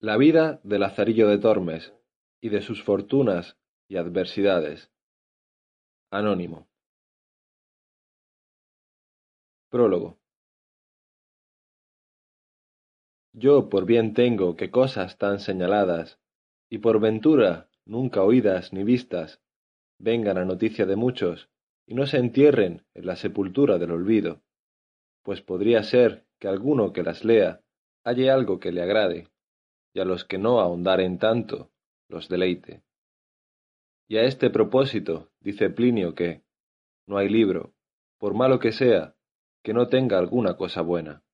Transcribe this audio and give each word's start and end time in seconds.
La 0.00 0.18
vida 0.18 0.60
de 0.62 0.78
Lazarillo 0.78 1.26
de 1.26 1.38
Tormes, 1.38 1.94
y 2.42 2.50
de 2.50 2.60
sus 2.60 2.82
fortunas 2.82 3.56
y 3.88 3.96
adversidades. 3.96 4.92
Anónimo. 6.10 6.68
Prólogo. 9.70 10.18
Yo 13.32 13.70
por 13.70 13.86
bien 13.86 14.12
tengo 14.12 14.54
que 14.54 14.70
cosas 14.70 15.16
tan 15.16 15.40
señaladas, 15.40 16.20
y 16.68 16.78
por 16.78 17.00
ventura 17.00 17.70
nunca 17.86 18.22
oídas 18.22 18.74
ni 18.74 18.84
vistas, 18.84 19.40
vengan 19.98 20.36
a 20.36 20.44
noticia 20.44 20.84
de 20.84 20.96
muchos, 20.96 21.48
y 21.86 21.94
no 21.94 22.06
se 22.06 22.18
entierren 22.18 22.84
en 22.92 23.06
la 23.06 23.16
sepultura 23.16 23.78
del 23.78 23.92
olvido, 23.92 24.42
pues 25.22 25.40
podría 25.40 25.82
ser 25.82 26.26
que 26.38 26.48
alguno 26.48 26.92
que 26.92 27.02
las 27.02 27.24
lea 27.24 27.62
halle 28.04 28.30
algo 28.30 28.60
que 28.60 28.72
le 28.72 28.82
agrade, 28.82 29.30
y 29.96 30.00
a 30.00 30.04
los 30.04 30.26
que 30.26 30.36
no 30.36 30.60
ahondaren 30.60 31.18
tanto, 31.18 31.70
los 32.10 32.28
deleite. 32.28 32.82
Y 34.06 34.18
a 34.18 34.24
este 34.24 34.50
propósito 34.50 35.30
dice 35.40 35.70
Plinio 35.70 36.14
que 36.14 36.42
no 37.06 37.16
hay 37.16 37.30
libro, 37.30 37.72
por 38.18 38.34
malo 38.34 38.58
que 38.58 38.72
sea, 38.72 39.16
que 39.62 39.72
no 39.72 39.88
tenga 39.88 40.18
alguna 40.18 40.58
cosa 40.58 40.82
buena. 40.82 41.24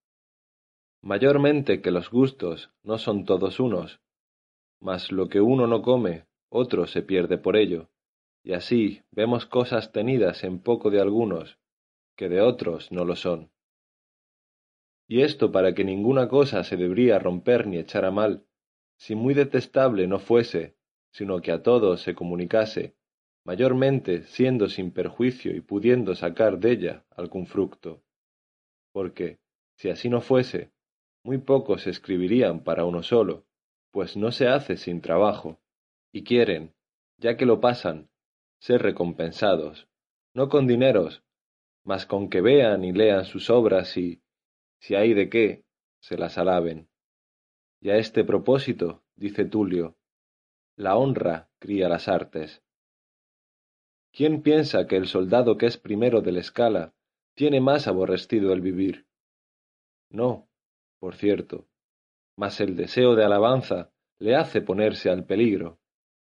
Mayormente 1.02 1.82
que 1.82 1.90
los 1.90 2.08
gustos 2.08 2.70
no 2.84 2.98
son 2.98 3.24
todos 3.24 3.58
unos, 3.58 4.00
mas 4.80 5.10
lo 5.10 5.28
que 5.28 5.40
uno 5.40 5.66
no 5.66 5.82
come, 5.82 6.28
otro 6.48 6.86
se 6.86 7.02
pierde 7.02 7.38
por 7.38 7.56
ello, 7.56 7.90
y 8.44 8.52
así 8.52 9.02
vemos 9.10 9.44
cosas 9.44 9.90
tenidas 9.90 10.44
en 10.44 10.60
poco 10.60 10.90
de 10.90 11.00
algunos, 11.00 11.58
que 12.14 12.28
de 12.28 12.40
otros 12.40 12.92
no 12.92 13.04
lo 13.04 13.16
son. 13.16 13.50
Y 15.08 15.22
esto 15.22 15.50
para 15.50 15.74
que 15.74 15.82
ninguna 15.82 16.28
cosa 16.28 16.62
se 16.62 16.76
debería 16.76 17.18
romper 17.18 17.66
ni 17.66 17.78
echar 17.78 18.04
a 18.04 18.12
mal, 18.12 18.46
si 19.02 19.16
muy 19.16 19.34
detestable 19.34 20.06
no 20.06 20.20
fuese, 20.20 20.76
sino 21.10 21.40
que 21.40 21.50
a 21.50 21.64
todos 21.64 22.02
se 22.02 22.14
comunicase, 22.14 22.94
mayormente 23.44 24.22
siendo 24.22 24.68
sin 24.68 24.92
perjuicio 24.92 25.56
y 25.56 25.60
pudiendo 25.60 26.14
sacar 26.14 26.60
della 26.60 27.04
algún 27.10 27.46
fructo. 27.46 28.04
Porque, 28.92 29.40
si 29.74 29.90
así 29.90 30.08
no 30.08 30.20
fuese, 30.20 30.70
muy 31.24 31.38
pocos 31.38 31.88
escribirían 31.88 32.62
para 32.62 32.84
uno 32.84 33.02
solo, 33.02 33.44
pues 33.90 34.16
no 34.16 34.30
se 34.30 34.46
hace 34.46 34.76
sin 34.76 35.00
trabajo, 35.00 35.58
y 36.12 36.22
quieren, 36.22 36.72
ya 37.18 37.36
que 37.36 37.44
lo 37.44 37.58
pasan, 37.58 38.08
ser 38.60 38.82
recompensados, 38.82 39.88
no 40.32 40.48
con 40.48 40.68
dineros, 40.68 41.24
mas 41.82 42.06
con 42.06 42.30
que 42.30 42.40
vean 42.40 42.84
y 42.84 42.92
lean 42.92 43.24
sus 43.24 43.50
obras 43.50 43.96
y, 43.96 44.22
si 44.78 44.94
hay 44.94 45.12
de 45.12 45.28
qué, 45.28 45.64
se 45.98 46.16
las 46.16 46.38
alaben. 46.38 46.91
Y 47.82 47.90
a 47.90 47.96
este 47.96 48.22
propósito, 48.22 49.02
dice 49.16 49.44
Tulio, 49.44 49.96
la 50.76 50.96
honra 50.96 51.50
cría 51.58 51.88
las 51.88 52.06
artes. 52.06 52.62
¿Quién 54.12 54.42
piensa 54.42 54.86
que 54.86 54.96
el 54.96 55.08
soldado 55.08 55.58
que 55.58 55.66
es 55.66 55.78
primero 55.78 56.20
de 56.20 56.30
la 56.30 56.38
escala 56.38 56.94
tiene 57.34 57.60
más 57.60 57.88
aborrecido 57.88 58.52
el 58.52 58.60
vivir? 58.60 59.06
No, 60.10 60.48
por 61.00 61.16
cierto, 61.16 61.66
mas 62.36 62.60
el 62.60 62.76
deseo 62.76 63.16
de 63.16 63.24
alabanza 63.24 63.90
le 64.20 64.36
hace 64.36 64.62
ponerse 64.62 65.10
al 65.10 65.26
peligro, 65.26 65.80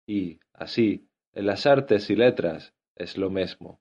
y, 0.07 0.39
así, 0.53 1.09
en 1.33 1.47
las 1.47 1.67
artes 1.67 2.09
y 2.09 2.15
letras 2.15 2.73
es 2.95 3.19
lo 3.19 3.31
mesmo. 3.31 3.81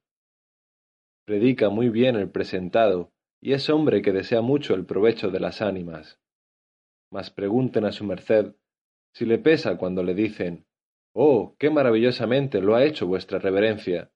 Predica 1.25 1.69
muy 1.69 1.89
bien 1.89 2.15
el 2.15 2.31
presentado, 2.31 3.11
y 3.39 3.53
es 3.53 3.69
hombre 3.69 4.01
que 4.01 4.13
desea 4.13 4.41
mucho 4.41 4.73
el 4.73 4.87
provecho 4.87 5.29
de 5.29 5.39
las 5.39 5.61
ánimas. 5.61 6.20
Mas 7.11 7.29
pregunten 7.29 7.85
a 7.85 7.91
su 7.91 8.03
merced 8.05 8.55
si 9.13 9.25
le 9.25 9.37
pesa 9.37 9.77
cuando 9.77 10.03
le 10.03 10.13
dicen 10.13 10.65
Oh, 11.13 11.55
qué 11.59 11.69
maravillosamente 11.69 12.61
lo 12.61 12.75
ha 12.75 12.85
hecho 12.85 13.05
vuestra 13.05 13.37
reverencia. 13.37 14.11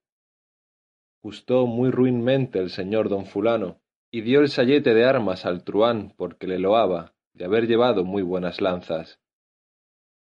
Gustó 1.22 1.68
muy 1.68 1.92
ruinmente 1.92 2.60
el 2.60 2.70
señor 2.70 3.10
don 3.10 3.26
fulano, 3.26 3.82
y 4.12 4.22
dio 4.22 4.40
el 4.40 4.50
sayete 4.50 4.94
de 4.94 5.04
armas 5.06 5.46
al 5.46 5.64
truán 5.64 6.14
porque 6.16 6.48
le 6.48 6.58
loaba 6.58 7.14
de 7.34 7.46
haber 7.46 7.68
llevado 7.68 8.06
muy 8.06 8.24
buenas 8.24 8.62
lanzas. 8.62 9.20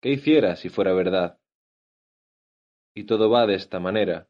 ¿Qué 0.02 0.10
hiciera 0.10 0.56
si 0.56 0.68
fuera 0.68 0.92
verdad? 0.92 1.38
y 2.98 3.04
todo 3.04 3.30
va 3.30 3.46
de 3.46 3.54
esta 3.54 3.78
manera, 3.78 4.28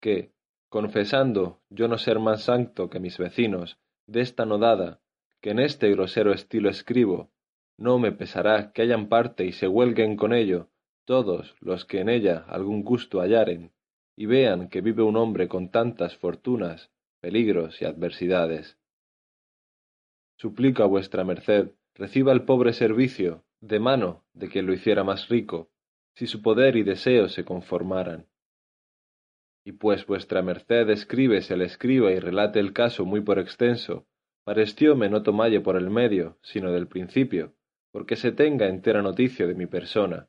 que, 0.00 0.32
confesando 0.68 1.60
yo 1.70 1.88
no 1.88 1.98
ser 1.98 2.20
más 2.20 2.44
santo 2.44 2.88
que 2.88 3.00
mis 3.00 3.18
vecinos, 3.18 3.80
de 4.06 4.20
esta 4.20 4.46
nodada, 4.46 5.00
que 5.40 5.50
en 5.50 5.58
este 5.58 5.90
grosero 5.90 6.32
estilo 6.32 6.70
escribo, 6.70 7.32
no 7.80 7.98
me 7.98 8.12
pesará 8.12 8.72
que 8.72 8.82
hayan 8.82 9.08
parte 9.08 9.46
y 9.46 9.52
se 9.52 9.66
huelguen 9.66 10.16
con 10.16 10.34
ello 10.34 10.68
todos 11.06 11.56
los 11.60 11.86
que 11.86 12.00
en 12.00 12.10
ella 12.10 12.44
algún 12.46 12.84
gusto 12.84 13.20
hallaren, 13.20 13.72
y 14.14 14.26
vean 14.26 14.68
que 14.68 14.82
vive 14.82 15.02
un 15.02 15.16
hombre 15.16 15.48
con 15.48 15.70
tantas 15.70 16.14
fortunas, 16.14 16.90
peligros 17.20 17.80
y 17.80 17.86
adversidades. 17.86 18.78
Suplico 20.36 20.82
a 20.82 20.86
vuestra 20.86 21.24
merced 21.24 21.70
reciba 21.94 22.32
el 22.32 22.44
pobre 22.44 22.74
servicio 22.74 23.44
de 23.60 23.80
mano 23.80 24.24
de 24.34 24.48
quien 24.48 24.66
lo 24.66 24.74
hiciera 24.74 25.02
más 25.02 25.28
rico, 25.28 25.70
si 26.14 26.26
su 26.26 26.42
poder 26.42 26.76
y 26.76 26.82
deseo 26.82 27.30
se 27.30 27.46
conformaran. 27.46 28.26
Y 29.64 29.72
pues 29.72 30.06
vuestra 30.06 30.42
merced 30.42 30.90
escribe 30.90 31.40
se 31.40 31.56
le 31.56 31.64
escriba 31.64 32.12
y 32.12 32.18
relate 32.18 32.60
el 32.60 32.74
caso 32.74 33.06
muy 33.06 33.22
por 33.22 33.38
extenso, 33.38 34.06
parecióme 34.44 35.08
no 35.08 35.22
tomalle 35.22 35.60
por 35.60 35.76
el 35.76 35.88
medio, 35.88 36.38
sino 36.42 36.72
del 36.72 36.86
principio, 36.86 37.54
porque 37.90 38.16
se 38.16 38.32
tenga 38.32 38.66
entera 38.66 39.02
noticia 39.02 39.46
de 39.46 39.54
mi 39.54 39.66
persona, 39.66 40.28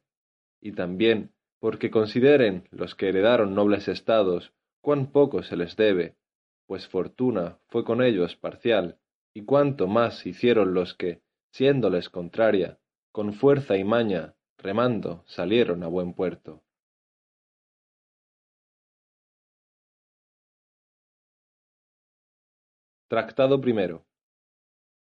y 0.60 0.74
también 0.74 1.34
porque 1.60 1.92
consideren 1.92 2.68
los 2.72 2.96
que 2.96 3.10
heredaron 3.10 3.54
nobles 3.54 3.88
estados 3.88 4.54
cuán 4.82 5.12
poco 5.12 5.44
se 5.44 5.56
les 5.56 5.76
debe, 5.76 6.16
pues 6.66 6.88
fortuna 6.88 7.60
fue 7.68 7.84
con 7.84 8.02
ellos 8.02 8.36
parcial, 8.36 8.98
y 9.34 9.44
cuánto 9.46 9.88
más 9.88 10.26
hicieron 10.26 10.74
los 10.74 10.96
que, 10.96 11.22
siéndoles 11.52 12.10
contraria, 12.10 12.80
con 13.12 13.34
fuerza 13.34 13.78
y 13.78 13.84
maña 13.84 14.36
remando 14.58 15.24
salieron 15.28 15.84
a 15.84 15.88
buen 15.88 16.14
puerto. 16.14 16.64
Tractado 23.08 23.60
primero. 23.60 24.06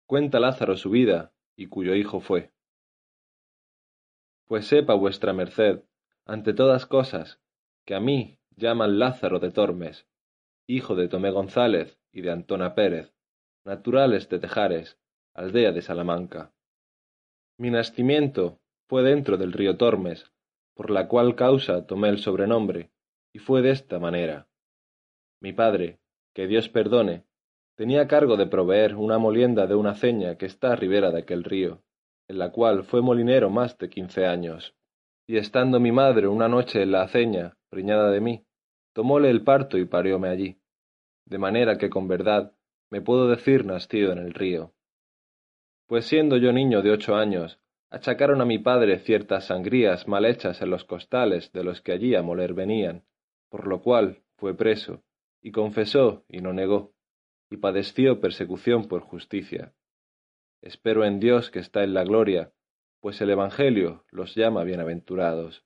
Cuenta 0.06 0.40
Lázaro 0.40 0.78
su 0.78 0.90
vida, 0.90 1.34
y 1.58 1.68
cuyo 1.68 1.96
hijo 1.96 2.22
fue. 2.22 2.54
Pues 4.46 4.68
sepa 4.68 4.94
vuestra 4.94 5.34
merced, 5.34 5.84
ante 6.26 6.54
todas 6.54 6.86
cosas, 6.86 7.42
que 7.84 7.96
a 7.96 8.00
mí 8.00 8.40
llaman 8.56 9.00
Lázaro 9.00 9.40
de 9.40 9.52
Tormes, 9.52 10.08
hijo 10.68 10.96
de 10.96 11.10
Tomé 11.10 11.32
González 11.32 12.00
y 12.14 12.22
de 12.22 12.32
Antona 12.32 12.76
Pérez, 12.76 13.14
naturales 13.66 14.30
de 14.30 14.40
Tejares, 14.40 14.98
aldea 15.34 15.72
de 15.72 15.82
Salamanca. 15.82 16.54
Mi 17.58 17.72
nacimiento 17.72 18.62
fue 18.88 19.04
dentro 19.04 19.38
del 19.38 19.52
río 19.52 19.78
Tormes, 19.78 20.32
por 20.76 20.92
la 20.92 21.08
cual 21.08 21.36
causa 21.36 21.88
tomé 21.88 22.10
el 22.10 22.20
sobrenombre, 22.20 22.92
y 23.34 23.40
fue 23.40 23.62
de 23.62 23.72
esta 23.72 24.00
manera. 24.00 24.48
Mi 25.42 25.54
padre, 25.54 26.00
que 26.34 26.48
Dios 26.48 26.70
perdone, 26.70 27.26
tenía 27.78 28.08
cargo 28.08 28.38
de 28.38 28.48
proveer 28.48 28.96
una 28.96 29.20
molienda 29.20 29.68
de 29.68 29.76
una 29.76 29.94
ceña 29.94 30.36
que 30.36 30.48
está 30.48 30.74
a 30.74 30.76
ribera 30.76 31.12
de 31.12 31.20
aquel 31.20 31.44
río, 31.44 31.84
en 32.28 32.40
la 32.40 32.52
cual 32.52 32.84
fue 32.84 33.04
molinero 33.04 33.52
más 33.52 33.78
de 33.78 33.88
quince 33.88 34.26
años. 34.26 34.76
Y 35.28 35.38
estando 35.38 35.80
mi 35.80 35.92
madre 35.92 36.28
una 36.28 36.48
noche 36.48 36.82
en 36.82 36.92
la 36.92 37.04
aceña, 37.04 37.56
preñada 37.70 38.10
de 38.10 38.20
mí, 38.20 38.46
tomóle 38.94 39.30
el 39.30 39.44
parto 39.44 39.78
y 39.78 39.86
parióme 39.86 40.30
allí, 40.30 40.58
de 41.26 41.38
manera 41.38 41.78
que 41.78 41.90
con 41.92 42.08
verdad 42.08 42.52
me 42.90 43.02
puedo 43.02 43.30
decir 43.30 43.64
nacido 43.64 44.12
en 44.12 44.18
el 44.18 44.34
río. 44.34 44.74
Pues 45.86 46.06
siendo 46.06 46.38
yo 46.38 46.52
niño 46.52 46.82
de 46.82 46.90
ocho 46.90 47.16
años, 47.16 47.60
achacaron 47.92 48.42
a 48.42 48.46
mi 48.46 48.58
padre 48.58 48.98
ciertas 49.00 49.46
sangrías 49.46 50.08
mal 50.08 50.26
hechas 50.26 50.64
en 50.64 50.72
los 50.72 50.84
costales 50.84 51.52
de 51.52 51.64
los 51.64 51.82
que 51.82 51.92
allí 51.92 52.16
a 52.16 52.24
moler 52.24 52.56
venían, 52.56 53.06
por 53.50 53.68
lo 53.68 53.84
cual 53.84 54.24
fue 54.36 54.58
preso, 54.58 55.04
y 55.44 55.52
confesó 55.52 56.26
y 56.28 56.40
no 56.40 56.54
negó, 56.54 56.97
y 57.50 57.58
padeció 57.58 58.20
persecución 58.20 58.88
por 58.88 59.02
justicia. 59.02 59.74
Espero 60.62 61.06
en 61.06 61.20
Dios 61.20 61.52
que 61.52 61.60
está 61.60 61.84
en 61.84 61.94
la 61.94 62.04
gloria, 62.04 62.52
pues 63.00 63.22
el 63.22 63.30
Evangelio 63.30 64.06
los 64.12 64.36
llama 64.36 64.64
bienaventurados. 64.64 65.64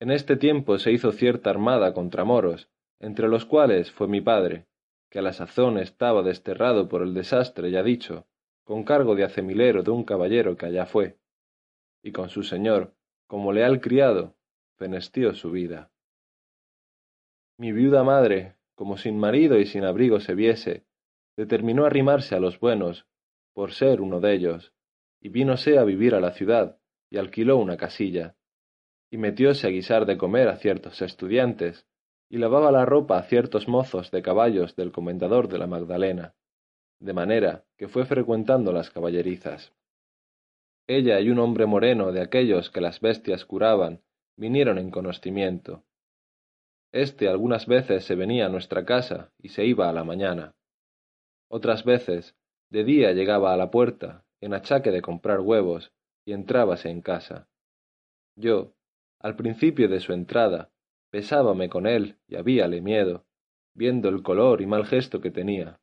En 0.00 0.10
este 0.10 0.36
tiempo 0.36 0.78
se 0.78 0.92
hizo 0.92 1.12
cierta 1.12 1.50
armada 1.50 1.92
contra 1.92 2.24
moros, 2.24 2.70
entre 3.00 3.28
los 3.28 3.44
cuales 3.44 3.90
fue 3.92 4.08
mi 4.08 4.20
padre, 4.20 4.66
que 5.10 5.18
a 5.18 5.22
la 5.22 5.32
sazón 5.32 5.78
estaba 5.78 6.22
desterrado 6.22 6.88
por 6.88 7.02
el 7.02 7.14
desastre 7.14 7.70
ya 7.70 7.82
dicho, 7.82 8.26
con 8.64 8.84
cargo 8.84 9.14
de 9.14 9.24
acemilero 9.24 9.82
de 9.82 9.90
un 9.90 10.04
caballero 10.04 10.56
que 10.56 10.66
allá 10.66 10.86
fue, 10.86 11.18
y 12.02 12.12
con 12.12 12.28
su 12.28 12.42
señor, 12.42 12.94
como 13.26 13.52
leal 13.52 13.80
criado, 13.80 14.36
fenestió 14.76 15.34
su 15.34 15.50
vida. 15.50 15.90
Mi 17.56 17.72
viuda 17.72 18.04
madre, 18.04 18.57
como 18.78 18.96
sin 18.96 19.18
marido 19.18 19.58
y 19.58 19.66
sin 19.66 19.82
abrigo 19.82 20.20
se 20.20 20.36
viese, 20.36 20.84
determinó 21.36 21.84
arrimarse 21.84 22.36
a 22.36 22.38
los 22.40 22.60
buenos, 22.60 23.08
por 23.52 23.72
ser 23.72 24.00
uno 24.00 24.20
de 24.20 24.32
ellos, 24.32 24.72
y 25.20 25.30
vínose 25.30 25.78
a 25.78 25.82
vivir 25.82 26.14
a 26.14 26.20
la 26.20 26.30
ciudad, 26.30 26.78
y 27.10 27.18
alquiló 27.18 27.56
una 27.56 27.76
casilla, 27.76 28.36
y 29.10 29.18
metióse 29.18 29.66
a 29.66 29.70
guisar 29.70 30.06
de 30.06 30.16
comer 30.16 30.46
a 30.46 30.58
ciertos 30.58 31.02
estudiantes, 31.02 31.88
y 32.30 32.38
lavaba 32.38 32.70
la 32.70 32.84
ropa 32.84 33.18
a 33.18 33.24
ciertos 33.24 33.66
mozos 33.66 34.12
de 34.12 34.22
caballos 34.22 34.76
del 34.76 34.92
comendador 34.92 35.48
de 35.48 35.58
la 35.58 35.66
Magdalena, 35.66 36.36
de 37.00 37.12
manera 37.14 37.64
que 37.76 37.88
fue 37.88 38.06
frecuentando 38.06 38.70
las 38.70 38.90
caballerizas. 38.90 39.72
Ella 40.86 41.18
y 41.18 41.30
un 41.30 41.40
hombre 41.40 41.66
moreno 41.66 42.12
de 42.12 42.20
aquellos 42.20 42.70
que 42.70 42.80
las 42.80 43.00
bestias 43.00 43.44
curaban 43.44 44.02
vinieron 44.36 44.78
en 44.78 44.92
conocimiento. 44.92 45.82
Este 46.92 47.28
algunas 47.28 47.66
veces 47.66 48.04
se 48.04 48.14
venía 48.14 48.46
a 48.46 48.48
nuestra 48.48 48.84
casa 48.84 49.32
y 49.38 49.50
se 49.50 49.66
iba 49.66 49.88
a 49.88 49.92
la 49.92 50.04
mañana. 50.04 50.54
Otras 51.48 51.84
veces, 51.84 52.34
de 52.70 52.84
día 52.84 53.12
llegaba 53.12 53.52
a 53.52 53.56
la 53.56 53.70
puerta, 53.70 54.24
en 54.40 54.54
achaque 54.54 54.90
de 54.90 55.02
comprar 55.02 55.40
huevos, 55.40 55.92
y 56.24 56.32
entrábase 56.32 56.90
en 56.90 57.02
casa. 57.02 57.48
Yo, 58.36 58.74
al 59.18 59.36
principio 59.36 59.88
de 59.88 60.00
su 60.00 60.12
entrada, 60.12 60.70
pesábame 61.10 61.68
con 61.68 61.86
él 61.86 62.18
y 62.26 62.36
habíale 62.36 62.80
miedo, 62.80 63.24
viendo 63.74 64.08
el 64.08 64.22
color 64.22 64.60
y 64.60 64.66
mal 64.66 64.84
gesto 64.84 65.20
que 65.20 65.30
tenía. 65.30 65.80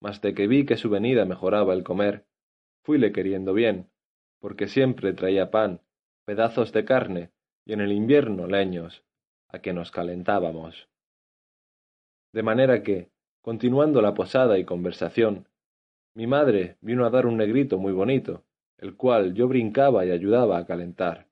Mas 0.00 0.20
de 0.20 0.34
que 0.34 0.46
vi 0.46 0.66
que 0.66 0.76
su 0.76 0.90
venida 0.90 1.24
mejoraba 1.24 1.72
el 1.72 1.84
comer, 1.84 2.26
fuile 2.82 3.12
queriendo 3.12 3.54
bien, 3.54 3.90
porque 4.40 4.68
siempre 4.68 5.12
traía 5.12 5.50
pan, 5.50 5.80
pedazos 6.24 6.72
de 6.72 6.84
carne 6.84 7.30
y 7.64 7.72
en 7.72 7.80
el 7.80 7.92
invierno 7.92 8.46
leños, 8.46 9.03
a 9.54 9.62
que 9.62 9.72
nos 9.72 9.90
calentábamos. 9.92 10.88
De 12.32 12.42
manera 12.42 12.82
que, 12.82 13.10
continuando 13.40 14.02
la 14.02 14.12
posada 14.14 14.58
y 14.58 14.64
conversación, 14.64 15.48
mi 16.16 16.26
madre 16.26 16.76
vino 16.80 17.06
a 17.06 17.10
dar 17.10 17.26
un 17.26 17.36
negrito 17.36 17.78
muy 17.78 17.92
bonito, 17.92 18.44
el 18.78 18.96
cual 18.96 19.34
yo 19.34 19.46
brincaba 19.46 20.04
y 20.04 20.10
ayudaba 20.10 20.58
a 20.58 20.66
calentar. 20.66 21.28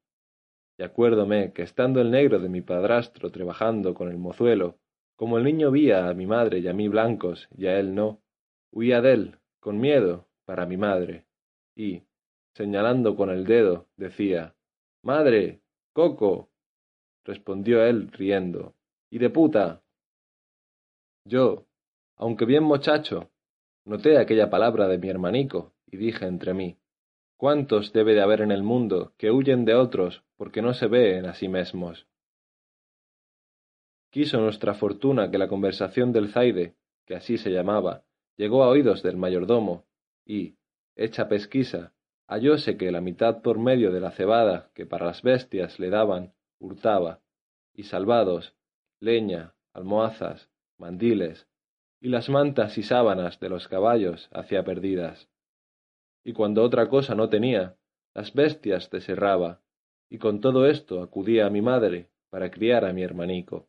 Y 0.78 0.84
acuérdome 0.84 1.52
que 1.52 1.62
estando 1.62 2.00
el 2.00 2.10
negro 2.12 2.38
de 2.38 2.48
mi 2.48 2.60
padrastro 2.60 3.30
trabajando 3.30 3.92
con 3.92 4.08
el 4.08 4.19
mozuelo, 4.19 4.78
como 5.16 5.38
el 5.38 5.44
niño 5.44 5.72
vía 5.72 6.08
a 6.08 6.14
mi 6.14 6.26
madre 6.26 6.60
y 6.60 6.69
a 6.69 6.72
mí 6.72 6.86
blancos 6.88 7.48
y 7.56 7.66
a 7.66 7.78
él 7.78 7.94
no, 7.94 8.22
huía 8.70 9.00
dél, 9.00 9.38
con 9.60 9.80
miedo, 9.80 10.28
para 10.44 10.66
mi 10.66 10.76
madre, 10.76 11.26
y, 11.76 12.02
señalando 12.54 13.16
con 13.16 13.30
el 13.30 13.44
dedo, 13.44 13.88
decía 13.96 14.54
Madre. 15.02 15.60
Coco. 15.92 16.51
Respondió 17.24 17.84
él 17.84 18.10
riendo. 18.12 18.74
Y 19.10 19.19
de 19.19 19.30
puta. 19.30 19.82
Yo, 21.24 21.66
aunque 22.16 22.44
bien 22.44 22.64
mochacho, 22.64 23.30
noté 23.84 24.19
aquella 24.19 24.50
palabra 24.50 24.88
de 24.88 24.98
mi 24.98 25.08
hermanico, 25.08 25.72
y 25.86 25.96
dije 25.96 26.26
entre 26.26 26.54
mí 26.54 26.78
¿Cuántos 27.42 27.92
debe 27.92 28.14
de 28.14 28.22
haber 28.22 28.40
en 28.40 28.52
el 28.52 28.62
mundo 28.62 29.14
que 29.19 29.32
huyen 29.32 29.64
de 29.64 29.74
otros 29.74 30.22
porque 30.36 30.62
no 30.62 30.74
se 30.74 30.86
ven 30.86 31.26
a 31.26 31.34
sí 31.34 31.48
mismos? 31.48 32.06
Quiso 34.10 34.40
nuestra 34.40 34.74
fortuna 34.74 35.28
que 35.28 35.38
la 35.38 35.48
conversación 35.48 36.12
del 36.12 36.28
Zaide, 36.28 36.76
que 37.04 37.16
así 37.16 37.38
se 37.38 37.50
llamaba, 37.50 38.04
llegó 38.36 38.62
a 38.62 38.69
oídos 38.69 39.02
del 39.02 39.16
mayordomo, 39.16 39.84
y, 40.24 40.54
hecha 40.94 41.28
pesquisa, 41.28 41.92
hallóse 42.28 42.76
que 42.76 42.92
la 42.92 43.00
mitad 43.00 43.42
por 43.42 43.58
medio 43.58 43.90
de 43.90 43.98
la 44.00 44.12
cebada 44.12 44.70
que 44.72 44.86
para 44.86 45.06
las 45.06 45.22
bestias 45.22 45.80
le 45.80 45.90
daban, 45.90 46.34
hurtaba, 46.62 47.20
y 47.75 47.85
salvados, 47.85 48.55
leña, 49.00 49.55
almohazas, 49.73 50.49
mandiles, 50.79 51.49
y 52.00 52.09
las 52.09 52.29
mantas 52.29 52.79
y 52.79 52.82
sábanas 52.82 53.38
de 53.41 53.49
los 53.49 53.69
caballos 53.69 54.29
hacía 54.32 54.64
perdidas 54.64 55.29
y 56.25 56.32
cuando 56.32 56.62
otra 56.62 56.88
cosa 56.88 57.14
no 57.14 57.29
tenía, 57.29 57.76
las 58.14 58.32
bestias 58.32 58.91
deserraba, 58.91 59.61
y 60.09 60.19
con 60.19 60.41
todo 60.41 60.67
esto 60.67 61.03
acudía 61.03 61.47
a 61.47 61.50
mi 61.50 61.62
madre 61.62 62.11
para 62.31 62.50
criar 62.50 62.85
a 62.85 62.93
mi 62.93 63.03
hermanico. 63.03 63.69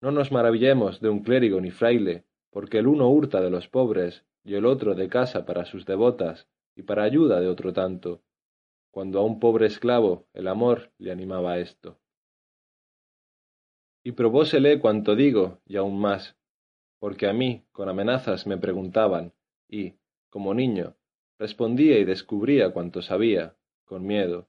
No 0.00 0.10
nos 0.10 0.32
maravillemos 0.32 1.00
de 1.00 1.08
un 1.08 1.22
clérigo 1.22 1.60
ni 1.60 1.70
fraile, 1.70 2.24
porque 2.50 2.78
el 2.78 2.86
uno 2.86 3.08
hurta 3.08 3.40
de 3.40 3.50
los 3.50 3.68
pobres 3.68 4.24
y 4.44 4.54
el 4.54 4.66
otro 4.66 4.94
de 4.94 5.08
casa 5.08 5.46
para 5.46 5.64
sus 5.64 5.86
devotas 5.86 6.48
y 6.74 6.82
para 6.82 7.04
ayuda 7.04 7.40
de 7.40 7.48
otro 7.48 7.72
tanto, 7.72 8.22
cuando 8.92 9.18
a 9.18 9.24
un 9.24 9.40
pobre 9.40 9.66
esclavo 9.66 10.28
el 10.34 10.46
amor 10.46 10.92
le 10.98 11.10
animaba 11.10 11.54
a 11.54 11.58
esto. 11.58 11.98
Y 14.04 14.12
probósele 14.12 14.78
cuanto 14.80 15.16
digo 15.16 15.60
y 15.66 15.76
aún 15.76 15.98
más, 15.98 16.36
porque 16.98 17.26
a 17.26 17.32
mí 17.32 17.64
con 17.72 17.88
amenazas 17.88 18.46
me 18.46 18.58
preguntaban, 18.58 19.32
y, 19.68 19.94
como 20.28 20.54
niño, 20.54 20.94
respondía 21.38 21.98
y 21.98 22.04
descubría 22.04 22.72
cuanto 22.72 23.00
sabía, 23.00 23.56
con 23.84 24.06
miedo, 24.06 24.48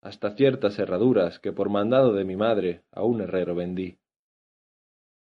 hasta 0.00 0.34
ciertas 0.36 0.78
herraduras 0.78 1.38
que 1.38 1.52
por 1.52 1.68
mandado 1.68 2.14
de 2.14 2.24
mi 2.24 2.36
madre 2.36 2.82
a 2.92 3.02
un 3.02 3.20
herrero 3.20 3.54
vendí. 3.54 3.98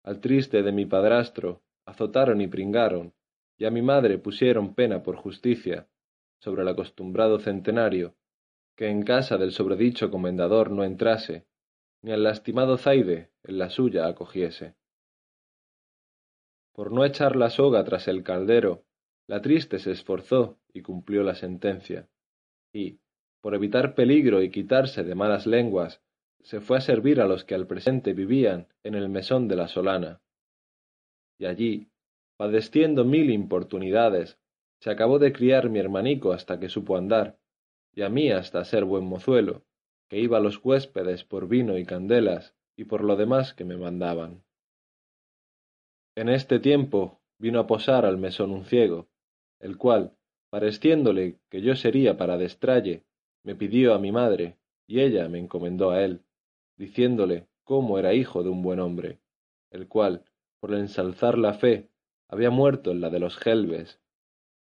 Al 0.02 0.20
triste 0.20 0.62
de 0.62 0.72
mi 0.72 0.84
padrastro 0.84 1.62
azotaron 1.86 2.42
y 2.42 2.46
pringaron, 2.46 3.14
y 3.56 3.64
a 3.64 3.70
mi 3.70 3.80
madre 3.80 4.18
pusieron 4.18 4.74
pena 4.74 5.02
por 5.02 5.16
justicia, 5.16 5.88
sobre 6.40 6.62
el 6.62 6.68
acostumbrado 6.68 7.38
centenario, 7.38 8.14
que 8.76 8.88
en 8.88 9.02
casa 9.02 9.38
del 9.38 9.52
sobredicho 9.52 10.10
comendador 10.10 10.70
no 10.70 10.84
entrase, 10.84 11.46
ni 12.02 12.12
al 12.12 12.22
lastimado 12.22 12.76
Zaide 12.76 13.30
en 13.42 13.58
la 13.58 13.70
suya 13.70 14.06
acogiese. 14.06 14.74
Por 16.72 16.90
no 16.92 17.04
echar 17.04 17.36
la 17.36 17.50
soga 17.50 17.84
tras 17.84 18.08
el 18.08 18.22
caldero, 18.24 18.84
la 19.26 19.40
triste 19.40 19.78
se 19.78 19.92
esforzó 19.92 20.58
y 20.72 20.82
cumplió 20.82 21.22
la 21.22 21.34
sentencia, 21.34 22.08
y, 22.72 22.98
por 23.40 23.54
evitar 23.54 23.94
peligro 23.94 24.42
y 24.42 24.50
quitarse 24.50 25.04
de 25.04 25.14
malas 25.14 25.46
lenguas, 25.46 26.02
se 26.42 26.60
fue 26.60 26.76
a 26.76 26.80
servir 26.80 27.20
a 27.20 27.26
los 27.26 27.44
que 27.44 27.54
al 27.54 27.66
presente 27.66 28.12
vivían 28.12 28.68
en 28.82 28.94
el 28.94 29.08
mesón 29.08 29.48
de 29.48 29.56
la 29.56 29.68
Solana. 29.68 30.20
Y 31.38 31.46
allí, 31.46 31.90
padeciendo 32.36 33.04
mil 33.04 33.30
importunidades, 33.30 34.38
se 34.80 34.90
acabó 34.90 35.18
de 35.18 35.32
criar 35.32 35.70
mi 35.70 35.78
hermanico 35.78 36.32
hasta 36.32 36.58
que 36.58 36.68
supo 36.68 36.96
andar, 36.96 37.38
y 37.94 38.02
a 38.02 38.08
mí 38.08 38.30
hasta 38.30 38.64
ser 38.64 38.84
buen 38.84 39.04
mozuelo, 39.04 39.62
que 40.08 40.18
iba 40.18 40.38
a 40.38 40.40
los 40.40 40.62
huéspedes 40.64 41.24
por 41.24 41.48
vino 41.48 41.78
y 41.78 41.84
candelas, 41.84 42.54
y 42.76 42.84
por 42.84 43.04
lo 43.04 43.16
demás 43.16 43.54
que 43.54 43.64
me 43.64 43.76
mandaban. 43.76 44.42
En 46.16 46.28
este 46.28 46.58
tiempo 46.58 47.20
vino 47.38 47.60
a 47.60 47.66
posar 47.66 48.04
al 48.04 48.18
mesón 48.18 48.50
un 48.50 48.64
ciego, 48.64 49.08
el 49.60 49.76
cual, 49.76 50.16
pareciéndole 50.50 51.38
que 51.50 51.62
yo 51.62 51.76
sería 51.76 52.16
para 52.16 52.36
destralle, 52.36 53.04
me 53.42 53.54
pidió 53.54 53.94
a 53.94 53.98
mi 53.98 54.12
madre, 54.12 54.56
y 54.86 55.00
ella 55.00 55.28
me 55.28 55.38
encomendó 55.38 55.90
a 55.90 56.02
él, 56.04 56.22
diciéndole 56.76 57.46
cómo 57.64 57.98
era 57.98 58.14
hijo 58.14 58.42
de 58.42 58.50
un 58.50 58.62
buen 58.62 58.80
hombre, 58.80 59.18
el 59.70 59.88
cual, 59.88 60.24
por 60.60 60.74
ensalzar 60.74 61.38
la 61.38 61.54
fe, 61.54 61.90
había 62.28 62.50
muerto 62.50 62.90
en 62.90 63.00
la 63.00 63.10
de 63.10 63.20
los 63.20 63.36
gelbes, 63.36 64.00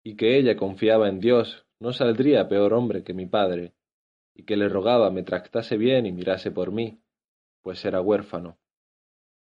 y 0.02 0.16
que 0.16 0.38
ella 0.38 0.56
confiaba 0.56 1.08
en 1.08 1.20
Dios 1.20 1.67
no 1.80 1.92
saldría 1.92 2.49
peor 2.49 2.73
hombre 2.73 3.04
que 3.04 3.14
mi 3.14 3.26
padre, 3.26 3.75
y 4.35 4.44
que 4.44 4.56
le 4.56 4.68
rogaba 4.68 5.11
me 5.11 5.23
tractase 5.23 5.76
bien 5.76 6.06
y 6.06 6.12
mirase 6.12 6.50
por 6.50 6.73
mí, 6.73 7.00
pues 7.62 7.85
era 7.85 8.00
huérfano. 8.00 8.58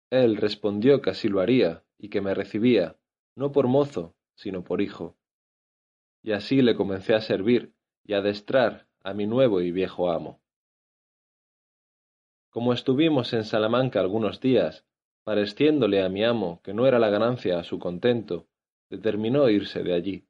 Él 0.10 0.38
respondió 0.38 1.02
que 1.02 1.10
así 1.10 1.28
lo 1.28 1.42
haría, 1.42 1.84
y 1.98 2.10
que 2.10 2.22
me 2.22 2.34
recibía, 2.34 2.98
no 3.36 3.52
por 3.52 3.68
mozo, 3.68 4.16
sino 4.36 4.64
por 4.64 4.82
hijo. 4.82 5.16
Y 6.22 6.34
así 6.34 6.62
le 6.62 6.76
comencé 6.76 7.16
a 7.16 7.22
servir 7.22 7.74
y 8.04 8.14
a 8.14 8.18
adestrar 8.18 8.88
a 9.04 9.14
mi 9.14 9.26
nuevo 9.26 9.62
y 9.62 9.72
viejo 9.72 10.12
amo. 10.12 10.42
Como 12.50 12.74
estuvimos 12.74 13.34
en 13.34 13.46
Salamanca 13.46 14.00
algunos 14.00 14.40
días, 14.40 14.86
pareciéndole 15.24 16.04
a 16.04 16.10
mi 16.10 16.24
amo 16.24 16.62
que 16.64 16.74
no 16.74 16.86
era 16.86 17.00
la 17.00 17.10
ganancia 17.10 17.60
a 17.60 17.64
su 17.64 17.80
contento, 17.80 18.48
determinó 18.90 19.50
irse 19.50 19.82
de 19.82 19.94
allí. 19.94 20.28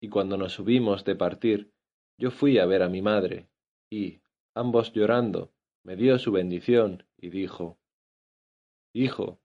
Y 0.00 0.08
cuando 0.08 0.36
nos 0.36 0.54
subimos 0.54 1.04
de 1.04 1.14
partir, 1.14 1.72
yo 2.18 2.30
fui 2.30 2.58
a 2.58 2.66
ver 2.66 2.82
a 2.82 2.88
mi 2.88 3.02
madre, 3.02 3.48
y, 3.90 4.20
ambos 4.54 4.92
llorando, 4.92 5.52
me 5.84 5.96
dio 5.96 6.18
su 6.18 6.32
bendición 6.32 7.06
y 7.16 7.30
dijo, 7.30 7.78
Hijo, 8.92 9.40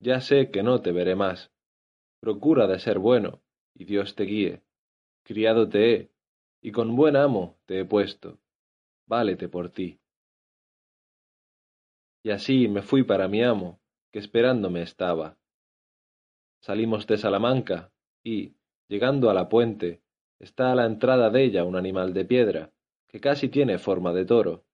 ya 0.00 0.20
sé 0.20 0.50
que 0.50 0.62
no 0.62 0.80
te 0.80 0.92
veré 0.92 1.16
más, 1.16 1.52
procura 2.20 2.66
de 2.66 2.78
ser 2.78 2.98
bueno, 2.98 3.42
y 3.74 3.84
Dios 3.84 4.14
te 4.14 4.24
guíe. 4.24 4.62
Criado 5.24 5.68
te 5.68 5.92
he, 5.92 6.10
y 6.62 6.72
con 6.72 6.94
buen 6.96 7.16
amo 7.16 7.58
te 7.66 7.80
he 7.80 7.84
puesto. 7.84 8.38
Válete 9.06 9.48
por 9.48 9.70
ti. 9.70 10.00
Y 12.22 12.30
así 12.30 12.68
me 12.68 12.82
fui 12.82 13.02
para 13.02 13.28
mi 13.28 13.42
amo, 13.42 13.80
que 14.12 14.18
esperándome 14.18 14.82
estaba. 14.82 15.36
Salimos 16.62 17.06
de 17.06 17.18
Salamanca, 17.18 17.92
y, 18.22 18.54
llegando 18.88 19.30
a 19.30 19.34
la 19.34 19.48
puente, 19.48 20.02
está 20.38 20.72
a 20.72 20.74
la 20.74 20.86
entrada 20.86 21.30
de 21.30 21.44
ella 21.44 21.64
un 21.64 21.76
animal 21.76 22.12
de 22.12 22.24
piedra, 22.24 22.72
que 23.08 23.20
casi 23.20 23.48
tiene 23.48 23.78
forma 23.78 24.12
de 24.12 24.24
toro, 24.24 24.64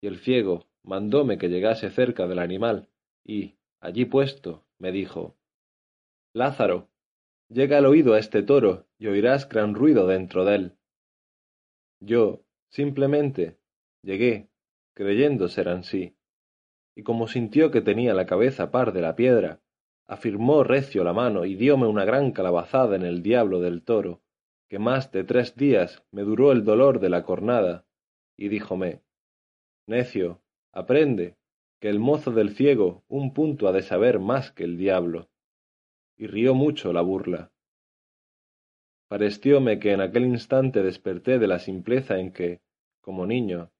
y 0.00 0.06
el 0.06 0.18
ciego 0.18 0.66
mandóme 0.82 1.38
que 1.38 1.48
llegase 1.48 1.90
cerca 1.90 2.26
del 2.26 2.38
animal, 2.38 2.88
y, 3.24 3.56
allí 3.80 4.04
puesto, 4.04 4.64
me 4.78 4.92
dijo, 4.92 5.36
Lázaro, 6.32 6.88
llega 7.48 7.78
el 7.78 7.86
oído 7.86 8.14
a 8.14 8.18
este 8.18 8.42
toro 8.42 8.86
y 8.98 9.08
oirás 9.08 9.48
gran 9.48 9.74
ruido 9.74 10.06
dentro 10.06 10.44
de 10.44 10.54
él. 10.54 10.76
Yo, 12.00 12.42
simplemente, 12.70 13.58
llegué, 14.02 14.48
creyendo 14.94 15.48
ser 15.48 15.68
ansí, 15.68 16.16
y 16.94 17.02
como 17.02 17.28
sintió 17.28 17.70
que 17.70 17.80
tenía 17.80 18.14
la 18.14 18.26
cabeza 18.26 18.70
par 18.70 18.92
de 18.92 19.02
la 19.02 19.16
piedra, 19.16 19.60
afirmó 20.10 20.64
recio 20.64 21.04
la 21.04 21.12
mano 21.12 21.44
y 21.44 21.54
dióme 21.54 21.86
una 21.86 22.04
gran 22.04 22.32
calabazada 22.32 22.96
en 22.96 23.04
el 23.04 23.22
diablo 23.22 23.60
del 23.60 23.84
toro, 23.84 24.20
que 24.68 24.80
más 24.80 25.12
de 25.12 25.22
tres 25.22 25.54
días 25.54 26.02
me 26.10 26.22
duró 26.22 26.50
el 26.50 26.64
dolor 26.64 26.98
de 26.98 27.08
la 27.08 27.22
cornada, 27.22 27.86
y 28.36 28.48
díjome, 28.48 29.02
necio, 29.86 30.42
aprende, 30.72 31.36
que 31.78 31.88
el 31.88 32.00
mozo 32.00 32.32
del 32.32 32.56
ciego 32.56 33.04
un 33.06 33.32
punto 33.32 33.68
ha 33.68 33.72
de 33.72 33.82
saber 33.82 34.18
más 34.18 34.50
que 34.50 34.64
el 34.64 34.76
diablo. 34.76 35.28
Y 36.16 36.26
rió 36.26 36.56
mucho 36.56 36.92
la 36.92 37.02
burla. 37.02 37.52
Parecióme 39.06 39.78
que 39.78 39.92
en 39.92 40.00
aquel 40.00 40.24
instante 40.24 40.82
desperté 40.82 41.38
de 41.38 41.46
la 41.46 41.60
simpleza 41.60 42.18
en 42.18 42.32
que, 42.32 42.60
como 43.00 43.26
niño, 43.26 43.70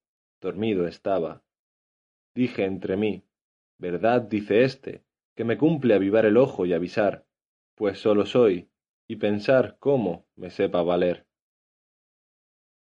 dormido 0.41 0.87
estaba. 0.87 1.43
Dije 2.37 2.65
entre 2.67 2.97
mí, 2.97 3.25
verdad 3.79 4.23
dice 4.23 4.63
éste, 4.63 5.03
que 5.41 5.45
me 5.45 5.57
cumple 5.57 5.95
avivar 5.95 6.27
el 6.27 6.37
ojo 6.37 6.67
y 6.67 6.75
avisar, 6.75 7.25
pues 7.75 7.99
solo 7.99 8.27
soy, 8.27 8.69
y 9.09 9.17
pensar 9.17 9.79
cómo 9.79 10.27
me 10.37 10.51
sepa 10.51 10.83
valer. 10.83 11.27